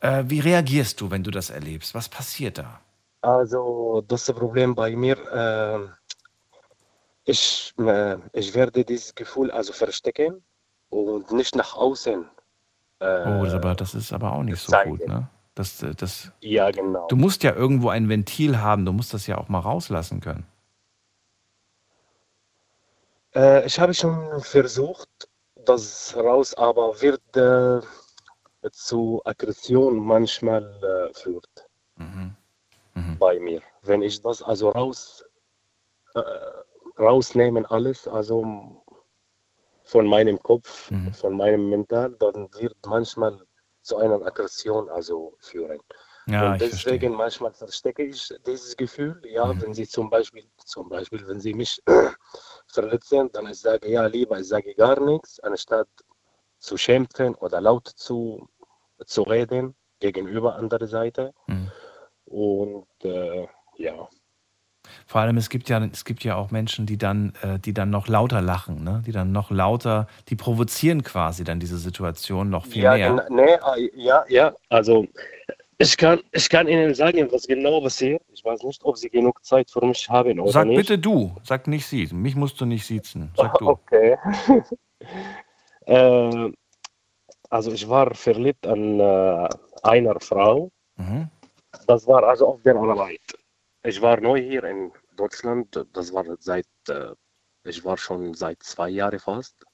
Äh, 0.00 0.24
wie 0.26 0.40
reagierst 0.40 1.00
du, 1.00 1.10
wenn 1.10 1.22
du 1.22 1.30
das 1.30 1.50
erlebst? 1.50 1.94
Was 1.94 2.08
passiert 2.08 2.58
da? 2.58 2.80
Also 3.20 4.04
das 4.06 4.32
Problem 4.32 4.74
bei 4.74 4.94
mir, 4.94 5.16
äh, 5.32 5.88
ich, 7.24 7.74
äh, 7.78 8.18
ich 8.32 8.54
werde 8.54 8.84
dieses 8.84 9.14
Gefühl 9.14 9.50
also 9.50 9.72
verstecken 9.72 10.44
und 10.90 11.32
nicht 11.32 11.56
nach 11.56 11.74
außen. 11.74 12.28
Oh, 13.00 13.04
das, 13.44 13.52
aber, 13.52 13.74
das 13.74 13.94
ist 13.94 14.12
aber 14.12 14.32
auch 14.32 14.42
nicht 14.42 14.60
so 14.60 14.70
zeigen. 14.70 14.90
gut, 14.96 15.06
ne? 15.06 15.28
Das, 15.54 15.82
äh, 15.82 15.94
das, 15.94 16.32
Ja, 16.40 16.70
genau. 16.70 17.06
du 17.08 17.16
musst 17.16 17.42
ja 17.42 17.54
irgendwo 17.54 17.88
ein 17.88 18.08
Ventil 18.08 18.58
haben, 18.58 18.84
du 18.84 18.92
musst 18.92 19.12
das 19.12 19.26
ja 19.26 19.38
auch 19.38 19.48
mal 19.48 19.58
rauslassen 19.58 20.20
können. 20.20 20.46
Äh, 23.34 23.66
ich 23.66 23.78
habe 23.80 23.92
schon 23.92 24.40
versucht, 24.40 25.08
das 25.64 26.14
raus, 26.16 26.54
aber 26.54 27.00
wird 27.00 27.36
äh, 27.36 27.80
zu 28.70 29.20
Aggression 29.24 29.98
manchmal 29.98 30.62
äh, 30.82 31.14
führt 31.18 31.66
bei 33.18 33.38
mir. 33.38 33.62
Wenn 33.82 34.02
ich 34.02 34.22
das 34.22 34.42
also 34.42 34.70
raus 34.70 35.24
äh, 36.14 36.20
rausnehmen 36.98 37.66
alles, 37.66 38.08
also 38.08 38.82
von 39.84 40.06
meinem 40.06 40.42
Kopf, 40.42 40.90
von 41.12 41.36
meinem 41.36 41.68
Mental, 41.68 42.10
dann 42.18 42.48
wird 42.54 42.76
manchmal 42.86 43.40
zu 43.82 43.98
einer 43.98 44.20
Aggression 44.26 44.88
also 44.88 45.36
führen. 45.38 45.80
Ja, 46.28 46.52
und 46.52 46.60
deswegen 46.60 47.14
manchmal 47.14 47.52
verstecke 47.52 48.02
ich 48.02 48.34
dieses 48.44 48.76
Gefühl, 48.76 49.22
ja, 49.24 49.48
wenn 49.60 49.72
sie 49.74 49.86
zum 49.86 50.10
Beispiel, 50.10 50.44
zum 50.64 50.88
Beispiel, 50.88 51.24
wenn 51.28 51.38
sie 51.38 51.54
mich 51.54 51.80
verletzen, 52.66 53.30
dann 53.32 53.46
ich 53.46 53.60
sage, 53.60 53.88
ja, 53.88 54.06
lieber, 54.06 54.40
ich 54.40 54.48
sage 54.48 54.74
gar 54.74 54.98
nichts, 54.98 55.38
anstatt 55.38 55.88
zu 56.58 56.76
schimpfen 56.76 57.36
oder 57.36 57.60
laut 57.60 57.86
zu, 57.86 58.48
zu 59.04 59.22
reden 59.22 59.76
gegenüber 60.00 60.56
anderer 60.56 60.88
Seite. 60.88 61.32
Und 62.26 62.86
äh, 63.04 63.46
ja, 63.78 64.08
Vor 65.06 65.20
allem, 65.20 65.36
es 65.36 65.48
gibt 65.50 65.68
ja, 65.68 65.84
es 65.84 66.04
gibt 66.04 66.24
ja 66.24 66.36
auch 66.36 66.50
Menschen, 66.50 66.86
die 66.86 66.98
dann, 66.98 67.32
äh, 67.42 67.58
die 67.58 67.72
dann 67.72 67.90
noch 67.90 68.08
lauter 68.08 68.42
lachen, 68.42 68.84
ne? 68.84 69.02
die 69.06 69.12
dann 69.12 69.32
noch 69.32 69.50
lauter, 69.50 70.06
die 70.28 70.36
provozieren 70.36 71.02
quasi 71.02 71.44
dann 71.44 71.60
diese 71.60 71.78
Situation 71.78 72.50
noch 72.50 72.66
viel 72.66 72.82
ja, 72.82 72.94
mehr. 72.96 73.26
nee, 73.30 73.42
äh, 73.42 73.90
ja, 73.94 74.24
ja, 74.28 74.54
also 74.68 75.06
ich 75.78 75.96
kann, 75.96 76.20
ich 76.32 76.48
kann 76.48 76.68
Ihnen 76.68 76.94
sagen, 76.94 77.28
was 77.30 77.46
genau 77.46 77.80
passiert. 77.80 78.22
Ich 78.32 78.44
weiß 78.44 78.62
nicht, 78.62 78.82
ob 78.84 78.96
Sie 78.96 79.10
genug 79.10 79.44
Zeit 79.44 79.70
für 79.70 79.84
mich 79.84 80.08
haben 80.08 80.40
oder 80.40 80.50
Sag 80.50 80.66
nicht. 80.66 80.76
bitte 80.76 80.98
du, 80.98 81.36
sag 81.42 81.66
nicht 81.66 81.86
sie. 81.86 82.08
Mich 82.12 82.34
musst 82.34 82.60
du 82.60 82.64
nicht 82.64 82.86
siezen. 82.86 83.30
Sag 83.36 83.54
du. 83.58 83.68
Okay. 83.68 84.16
äh, 85.86 86.52
also 87.50 87.72
ich 87.72 87.88
war 87.88 88.14
verliebt 88.14 88.66
an 88.66 89.00
äh, 89.00 89.48
einer 89.82 90.18
Frau. 90.20 90.70
Mhm. 90.96 91.28
Das 91.86 92.06
war 92.06 92.24
also 92.24 92.48
auf 92.48 92.62
der 92.62 92.76
Arbeit. 92.76 93.20
Ich 93.82 94.00
war 94.02 94.20
neu 94.20 94.40
hier 94.40 94.64
in 94.64 94.92
Deutschland. 95.16 95.86
Das 95.92 96.12
war 96.12 96.24
seit, 96.38 96.66
äh, 96.88 97.14
ich 97.64 97.84
war 97.84 97.96
schon 97.96 98.34
seit 98.34 98.62
zwei 98.62 98.88
Jahren 98.90 99.18
fast. 99.18 99.64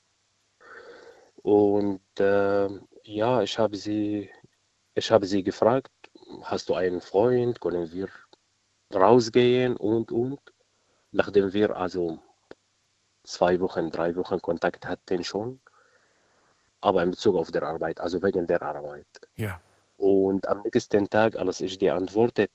Und 1.37 2.21
äh, 2.21 2.69
ja, 3.05 3.43
ich 3.43 3.59
habe 3.59 3.77
sie, 3.77 4.31
ich 4.95 5.11
habe 5.11 5.27
sie 5.27 5.43
gefragt, 5.43 5.91
hast 6.43 6.69
du 6.69 6.75
einen 6.75 7.01
Freund? 7.01 7.61
Können 7.61 7.91
wir 7.93 8.09
rausgehen 8.95 9.77
und 9.77 10.13
und? 10.13 10.41
Nachdem 11.11 11.53
wir 11.53 11.77
also 11.77 12.19
zwei 13.25 13.61
Wochen, 13.61 13.91
drei 13.91 14.15
Wochen 14.17 14.41
Kontakt 14.41 14.87
hatten 14.87 15.25
schon, 15.25 15.61
aber 16.81 17.03
in 17.03 17.11
Bezug 17.11 17.37
auf 17.37 17.51
der 17.51 17.63
Arbeit, 17.65 18.01
also 18.01 18.23
wegen 18.23 18.47
der 18.47 18.63
Arbeit. 18.63 19.07
Ja. 19.37 19.61
Und 20.03 20.49
am 20.49 20.63
nächsten 20.63 21.09
Tag, 21.09 21.37
als 21.37 21.61
ich 21.61 21.79
die 21.79 21.89
Antwort 21.91 22.37
äh, 22.41 22.49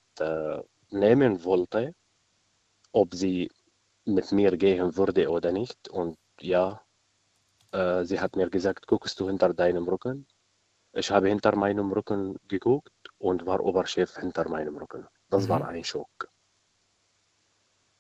nehmen 0.90 1.46
wollte, 1.46 1.94
ob 2.92 3.16
sie 3.16 3.50
mit 4.04 4.34
mir 4.34 4.58
gehen 4.58 4.98
würde 4.98 5.30
oder 5.30 5.54
nicht, 5.54 5.88
und 5.88 6.18
ja, 6.42 6.82
äh, 7.72 8.04
sie 8.04 8.20
hat 8.20 8.36
mir 8.36 8.50
gesagt, 8.50 8.86
guckst 8.88 9.18
du 9.22 9.28
hinter 9.28 9.54
deinem 9.54 9.88
Rücken? 9.88 10.28
Ich 10.92 11.10
habe 11.10 11.30
hinter 11.30 11.56
meinem 11.56 11.90
Rücken 11.94 12.36
geguckt 12.50 12.92
und 13.18 13.46
war 13.46 13.62
Oberchef 13.62 14.18
hinter 14.18 14.50
meinem 14.50 14.76
Rücken. 14.76 15.08
Das 15.30 15.46
Mhm. 15.46 15.50
war 15.50 15.68
ein 15.70 15.86
Schock. 15.86 16.30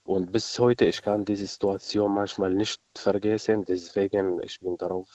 Und 0.03 0.33
bis 0.33 0.59
heute, 0.59 0.83
ich 0.85 1.01
kann 1.01 1.23
diese 1.23 1.47
Situation 1.47 2.13
manchmal 2.13 2.53
nicht 2.53 2.81
vergessen, 2.97 3.63
deswegen 3.63 4.41
ich 4.43 4.59
bin 4.59 4.75
darauf 4.77 5.07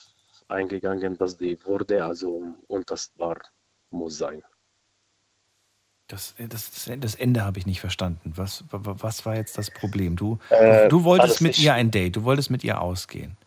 eingegangen, 0.47 1.17
dass 1.19 1.37
die 1.37 1.63
Würde 1.65 2.03
also 2.03 2.55
unterstbar 2.67 3.37
muss 3.93 4.17
sein. 4.17 4.43
Das, 6.07 6.35
das, 6.37 6.71
das, 6.71 6.91
das 6.99 7.15
Ende 7.15 7.43
habe 7.45 7.57
ich 7.59 7.65
nicht 7.65 7.79
verstanden. 7.79 8.33
Was, 8.35 8.65
wa- 8.69 8.95
was 8.99 9.25
war 9.25 9.35
jetzt 9.35 9.57
das 9.57 9.71
Problem? 9.71 10.15
Du, 10.15 10.37
Äh, 10.49 10.89
du, 10.89 11.03
wolltest 11.05 11.41
mit 11.41 11.57
ich- 11.57 11.63
ihr 11.63 11.73
ein 11.73 11.91
Date, 11.91 12.15
du 12.17 12.23
wolltest 12.23 12.49
mit 12.49 12.63
ihr 12.63 12.81
ausgehen. 12.81 13.37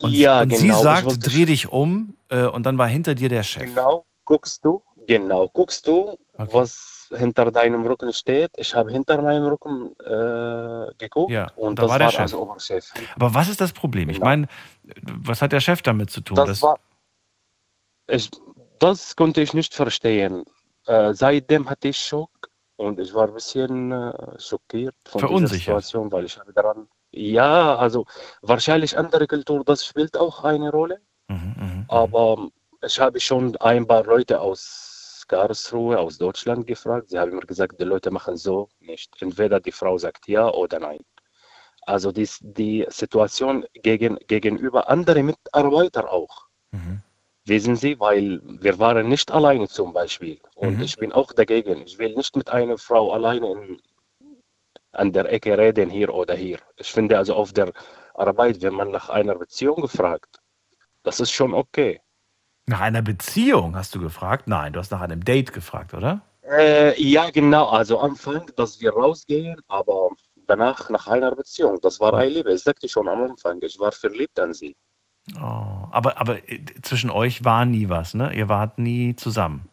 Und, 0.00 0.12
Ja, 0.12 0.42
und 0.42 0.48
genau, 0.50 0.60
sie 0.60 0.68
ich 0.68 0.74
sagt, 0.74 1.06
wollte- 1.06 1.18
dreh 1.30 1.46
dich 1.46 1.68
um 1.72 2.14
äh, 2.28 2.44
und 2.44 2.64
dann 2.66 2.76
war 2.76 2.88
hinter 2.88 3.14
dir 3.14 3.28
der 3.28 3.42
Chef. 3.42 3.62
Genau, 3.64 4.04
guckst 4.24 4.64
du, 4.64 4.82
genau, 5.06 5.48
guckst 5.48 5.86
du, 5.86 6.18
was 6.34 7.08
hinter 7.16 7.50
deinem 7.50 7.84
Rücken 7.86 8.12
steht. 8.12 8.50
Ich 8.56 8.74
habe 8.74 8.90
hinter 8.90 9.20
meinem 9.22 9.44
Rücken 9.46 9.92
äh, 10.00 10.94
geguckt 10.98 11.30
Ja, 11.32 11.50
und, 11.56 11.78
da 11.78 11.82
das 11.82 11.90
war 11.90 11.98
der 11.98 12.06
war 12.06 12.12
Chef. 12.12 12.20
also 12.20 12.42
Oberchef. 12.42 12.92
Aber 13.16 13.34
was 13.34 13.48
ist 13.48 13.60
das 13.60 13.72
Problem? 13.72 14.08
Ich 14.10 14.16
Genau. 14.16 14.26
meine, 14.26 14.46
was 15.04 15.40
hat 15.42 15.52
der 15.52 15.60
Chef 15.60 15.82
damit 15.82 16.10
zu 16.10 16.20
tun? 16.20 16.36
Das 16.36 16.62
war, 16.62 16.78
ich, 18.08 18.30
das 18.82 19.16
konnte 19.16 19.40
ich 19.40 19.54
nicht 19.54 19.74
verstehen. 19.74 20.44
Äh, 20.86 21.14
seitdem 21.14 21.70
hatte 21.70 21.88
ich 21.88 21.98
Schock 21.98 22.50
und 22.76 22.98
ich 22.98 23.14
war 23.14 23.28
ein 23.28 23.34
bisschen 23.34 23.92
äh, 23.92 24.12
schockiert 24.40 24.96
von 25.06 25.20
dieser 25.20 25.28
Verunsichert. 25.28 25.60
Situation, 25.60 26.10
weil 26.10 26.24
ich 26.24 26.36
habe 26.38 26.52
daran, 26.52 26.88
ja, 27.12 27.76
also 27.76 28.06
wahrscheinlich 28.40 28.98
andere 28.98 29.26
Kultur, 29.26 29.62
das 29.64 29.86
spielt 29.86 30.16
auch 30.16 30.42
eine 30.42 30.70
Rolle. 30.70 31.00
Mhm, 31.28 31.84
Aber 31.88 32.48
ich 32.84 32.98
habe 32.98 33.20
schon 33.20 33.56
ein 33.58 33.86
paar 33.86 34.04
Leute 34.04 34.40
aus 34.40 35.24
Karlsruhe, 35.28 35.98
aus 35.98 36.18
Deutschland 36.18 36.66
gefragt. 36.66 37.10
Sie 37.10 37.18
haben 37.18 37.36
mir 37.36 37.46
gesagt, 37.46 37.80
die 37.80 37.84
Leute 37.84 38.10
machen 38.10 38.36
so 38.36 38.68
nicht. 38.80 39.10
Entweder 39.20 39.60
die 39.60 39.72
Frau 39.72 39.96
sagt 39.96 40.26
ja 40.26 40.48
oder 40.50 40.80
nein. 40.80 40.98
Also 41.82 42.10
dies, 42.12 42.38
die 42.42 42.84
Situation 42.88 43.64
gegen, 43.74 44.18
gegenüber 44.26 44.88
anderen 44.88 45.26
Mitarbeitern 45.26 46.06
auch. 46.06 46.48
Wissen 47.44 47.74
Sie, 47.76 47.98
weil 47.98 48.40
wir 48.44 48.78
waren 48.78 49.08
nicht 49.08 49.30
alleine 49.32 49.68
zum 49.68 49.92
Beispiel. 49.92 50.38
Und 50.54 50.76
Mhm. 50.78 50.82
ich 50.82 50.96
bin 50.96 51.12
auch 51.12 51.32
dagegen. 51.32 51.82
Ich 51.82 51.98
will 51.98 52.14
nicht 52.14 52.36
mit 52.36 52.50
einer 52.50 52.78
Frau 52.78 53.12
alleine 53.12 53.50
in, 53.52 53.80
an 54.92 55.12
der 55.12 55.30
Ecke 55.32 55.56
reden, 55.58 55.90
hier 55.90 56.12
oder 56.14 56.34
hier. 56.34 56.58
Ich 56.76 56.92
finde 56.92 57.18
also 57.18 57.34
auf 57.34 57.52
der 57.52 57.72
Arbeit, 58.14 58.62
wenn 58.62 58.74
man 58.74 58.90
nach 58.90 59.08
einer 59.08 59.34
Beziehung 59.34 59.88
fragt, 59.88 60.38
das 61.02 61.18
ist 61.18 61.32
schon 61.32 61.52
okay. 61.54 62.00
Nach 62.66 62.80
einer 62.80 63.02
Beziehung 63.02 63.74
hast 63.74 63.94
du 63.94 64.00
gefragt? 64.00 64.46
Nein, 64.46 64.72
du 64.72 64.78
hast 64.78 64.92
nach 64.92 65.00
einem 65.00 65.24
Date 65.24 65.52
gefragt, 65.52 65.94
oder? 65.94 66.22
Äh, 66.44 67.00
ja, 67.02 67.30
genau. 67.30 67.68
Also 67.68 67.98
Anfang, 67.98 68.50
dass 68.56 68.80
wir 68.80 68.92
rausgehen, 68.92 69.60
aber 69.66 70.10
danach 70.46 70.90
nach 70.90 71.08
einer 71.08 71.34
Beziehung. 71.34 71.80
Das 71.80 71.98
war 71.98 72.14
eine 72.14 72.30
Liebe. 72.30 72.52
Ich 72.52 72.62
sagte 72.62 72.88
schon 72.88 73.08
am 73.08 73.22
Anfang, 73.22 73.60
ich 73.62 73.78
war 73.80 73.90
verliebt 73.90 74.38
an 74.38 74.52
sie. 74.54 74.76
Oh, 75.36 75.86
aber, 75.90 76.20
aber 76.20 76.48
äh, 76.48 76.64
zwischen 76.82 77.10
euch 77.10 77.44
war 77.44 77.64
nie 77.64 77.88
was, 77.88 78.14
ne? 78.14 78.34
Ihr 78.34 78.48
wart 78.48 78.78
nie 78.78 79.14
zusammen. 79.16 79.68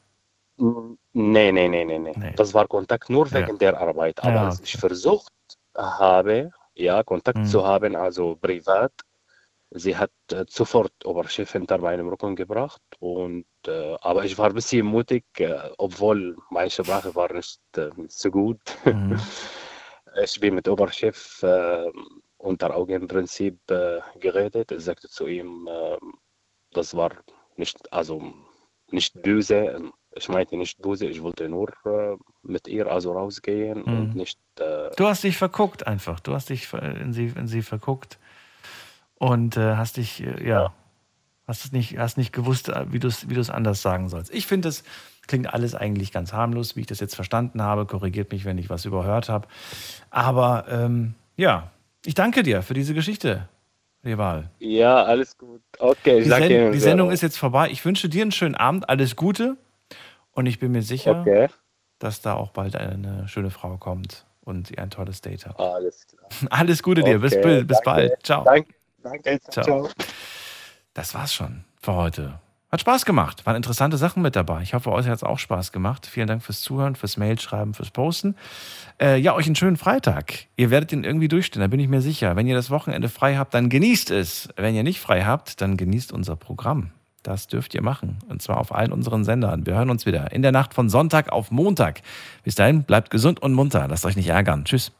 Nee, 0.58 1.52
nee, 1.52 1.68
nee, 1.68 1.86
nee, 1.86 2.00
nee. 2.00 2.34
Das 2.36 2.54
war 2.54 2.68
Kontakt 2.68 3.10
nur 3.10 3.32
wegen 3.32 3.58
der 3.58 3.80
Arbeit. 3.80 4.22
Aber 4.22 4.34
Ja, 4.34 4.46
als 4.46 4.60
ich 4.62 4.78
versucht 4.78 5.32
habe, 5.76 6.52
ja, 6.76 7.04
Kontakt 7.04 7.48
zu 7.48 7.66
haben, 7.66 7.96
also 7.96 8.36
privat, 8.36 8.92
sie 9.72 9.96
hat 9.96 10.12
äh, 10.32 10.46
sofort 10.50 10.94
Oberchef 11.06 11.52
hinter 11.52 11.78
meinem 11.78 12.10
Rücken 12.10 12.36
gebracht. 12.36 12.82
Und, 13.00 13.46
äh, 13.68 13.96
aber 14.02 14.26
ich 14.26 14.38
war 14.38 14.48
ein 14.48 14.54
bisschen 14.54 14.86
mutig, 14.86 15.26
äh, 15.38 15.70
obwohl 15.78 16.38
meine 16.50 16.70
Sprache 16.70 17.16
war 17.16 17.34
nicht 17.34 17.60
äh, 17.78 17.90
so 18.08 18.32
gut. 18.32 18.60
Ich 20.24 20.40
bin 20.40 20.56
mit 20.56 20.68
Unter 22.40 22.76
Augenprinzip 22.76 23.60
äh, 23.70 24.00
geredet. 24.20 24.72
Ich 24.72 24.84
sagte 24.84 25.10
zu 25.10 25.28
ihm, 25.28 25.68
äh, 25.68 25.98
das 26.72 26.96
war 26.96 27.12
nicht, 27.58 27.92
also 27.92 28.34
nicht 28.92 29.22
böse. 29.22 29.92
Ich 30.16 30.30
meinte 30.30 30.58
nicht 30.58 30.82
böse, 30.82 31.06
ich 31.06 31.22
wollte 31.22 31.48
nur 31.50 31.70
äh, 31.86 32.16
mit 32.42 32.68
ihr 32.68 32.88
also 32.88 33.12
rausgehen 33.12 33.84
und 33.84 34.16
Mhm. 34.16 34.18
nicht. 34.22 34.40
Äh, 34.58 34.90
Du 34.96 35.06
hast 35.06 35.24
dich 35.24 35.38
verguckt 35.38 35.86
einfach. 35.86 36.20
Du 36.22 36.34
hast 36.34 36.50
dich 36.50 36.74
in 36.74 37.14
sie, 37.14 37.28
in 37.28 37.48
sie 37.48 37.62
verguckt 37.62 38.18
und 39.16 39.58
äh, 39.58 39.76
hast 39.76 39.98
dich, 39.98 40.24
äh, 40.24 40.48
ja, 40.48 40.74
hast 41.46 41.66
es 41.66 41.72
nicht, 41.74 41.98
hast 41.98 42.18
nicht 42.18 42.32
gewusst, 42.32 42.72
wie 42.92 43.00
du 43.00 43.08
es 43.10 43.30
wie 43.30 43.52
anders 43.52 43.82
sagen 43.82 44.08
sollst. 44.08 44.34
Ich 44.34 44.48
finde, 44.48 44.70
es 44.70 44.84
klingt 45.28 45.54
alles 45.54 45.76
eigentlich 45.76 46.12
ganz 46.12 46.32
harmlos, 46.32 46.76
wie 46.76 46.82
ich 46.82 46.88
das 46.88 47.02
jetzt 47.02 47.16
verstanden 47.16 47.62
habe. 47.62 47.86
Korrigiert 47.86 48.32
mich, 48.32 48.46
wenn 48.46 48.58
ich 48.58 48.70
was 48.70 48.86
überhört 48.86 49.30
habe. 49.30 49.48
Aber 50.10 50.66
ähm, 50.70 51.16
ja, 51.38 51.72
ich 52.06 52.14
danke 52.14 52.44
dir 52.44 52.62
für 52.62 52.74
diese 52.74 52.94
Geschichte. 52.94 53.48
Wahl. 54.02 54.50
Ja, 54.60 55.04
alles 55.04 55.38
gut. 55.38 55.62
Okay, 55.78 56.20
ich 56.20 56.24
Die, 56.24 56.30
sag 56.30 56.42
Sen 56.44 56.52
Ihnen 56.52 56.72
die. 56.72 56.80
Sendung 56.80 57.12
ist 57.12 57.22
jetzt 57.22 57.38
vorbei. 57.38 57.70
Ich 57.70 57.84
wünsche 57.84 58.08
dir 58.08 58.22
einen 58.22 58.32
schönen 58.32 58.56
Abend, 58.56 58.88
alles 58.90 59.18
Gute. 59.18 59.58
Und 60.32 60.46
ich 60.46 60.58
bin 60.58 60.72
mir 60.72 60.82
sicher, 60.84 61.20
Okay. 61.20 61.48
dass 62.00 62.22
da 62.22 62.34
auch 62.36 62.52
bald 62.52 62.78
eine 62.78 63.28
schöne 63.28 63.50
Frau 63.50 63.76
kommt 63.78 64.26
und 64.42 64.72
ihr 64.72 64.80
ein 64.80 64.90
tolles 64.90 65.20
Date 65.20 65.46
habt. 65.46 65.60
Alles 65.60 66.08
klar. 66.08 66.30
Alles 66.50 66.82
Gute 66.82 67.04
dir. 67.04 67.20
Bis, 67.20 67.34
Okay, 67.34 67.42
bald- 67.44 67.68
bis 67.68 67.78
danke. 67.84 67.90
bald. 68.10 68.26
Ciao. 68.26 68.44
Danke, 68.46 68.74
danke. 69.04 69.40
Ciao. 69.50 69.64
Ciao. 69.66 69.90
Das 70.94 71.14
war's 71.14 71.34
schon 71.34 71.66
für 71.82 71.94
heute. 71.94 72.40
Hat 72.72 72.82
Spaß 72.82 73.06
gemacht. 73.06 73.48
Waren 73.48 73.56
interessante 73.56 73.98
Sachen 73.98 74.22
mit 74.22 74.36
dabei. 74.36 74.62
Ich 74.62 74.76
hoffe, 74.76 74.92
euch 74.92 75.08
hat 75.08 75.16
es 75.16 75.24
auch 75.24 75.40
Spaß 75.40 75.72
gemacht. 75.72 76.06
Vielen 76.06 76.28
Dank 76.28 76.44
fürs 76.44 76.62
Zuhören, 76.62 76.96
fürs 76.96 77.18
Mailschreiben, 77.18 77.74
fürs 77.74 77.90
Posten. 77.90 78.36
Äh, 79.02 79.18
ja, 79.18 79.34
euch 79.34 79.48
einen 79.48 79.56
schönen 79.56 79.78
Freitag. 79.78 80.46
Ihr 80.56 80.70
werdet 80.70 80.92
ihn 80.92 81.04
irgendwie 81.04 81.28
durchstehen, 81.28 81.62
da 81.62 81.68
bin 81.68 81.80
ich 81.80 81.88
mir 81.88 82.02
sicher. 82.02 82.36
Wenn 82.36 82.46
ihr 82.46 82.56
das 82.56 82.70
Wochenende 82.70 83.10
frei 83.10 83.38
habt, 83.38 83.56
dann 83.56 83.70
genießt 83.70 84.12
es. 84.12 84.50
Wenn 84.56 84.76
ihr 84.76 84.84
nicht 84.84 85.00
frei 85.00 85.24
habt, 85.24 85.62
dann 85.62 85.78
genießt 85.78 86.12
unser 86.12 86.36
Programm. 86.36 86.92
Das 87.24 87.48
dürft 87.48 87.74
ihr 87.74 87.82
machen. 87.82 88.20
Und 88.30 88.42
zwar 88.42 88.58
auf 88.58 88.74
allen 88.74 88.92
unseren 88.92 89.24
Sendern. 89.24 89.66
Wir 89.66 89.74
hören 89.74 89.90
uns 89.90 90.06
wieder 90.06 90.32
in 90.32 90.44
der 90.44 90.52
Nacht 90.52 90.76
von 90.76 90.90
Sonntag 90.90 91.32
auf 91.32 91.50
Montag. 91.50 92.02
Bis 92.44 92.56
dahin, 92.56 92.84
bleibt 92.84 93.10
gesund 93.10 93.42
und 93.42 93.54
munter. 93.54 93.88
Lasst 93.90 94.06
euch 94.06 94.16
nicht 94.16 94.30
ärgern. 94.30 94.64
Tschüss. 94.66 94.92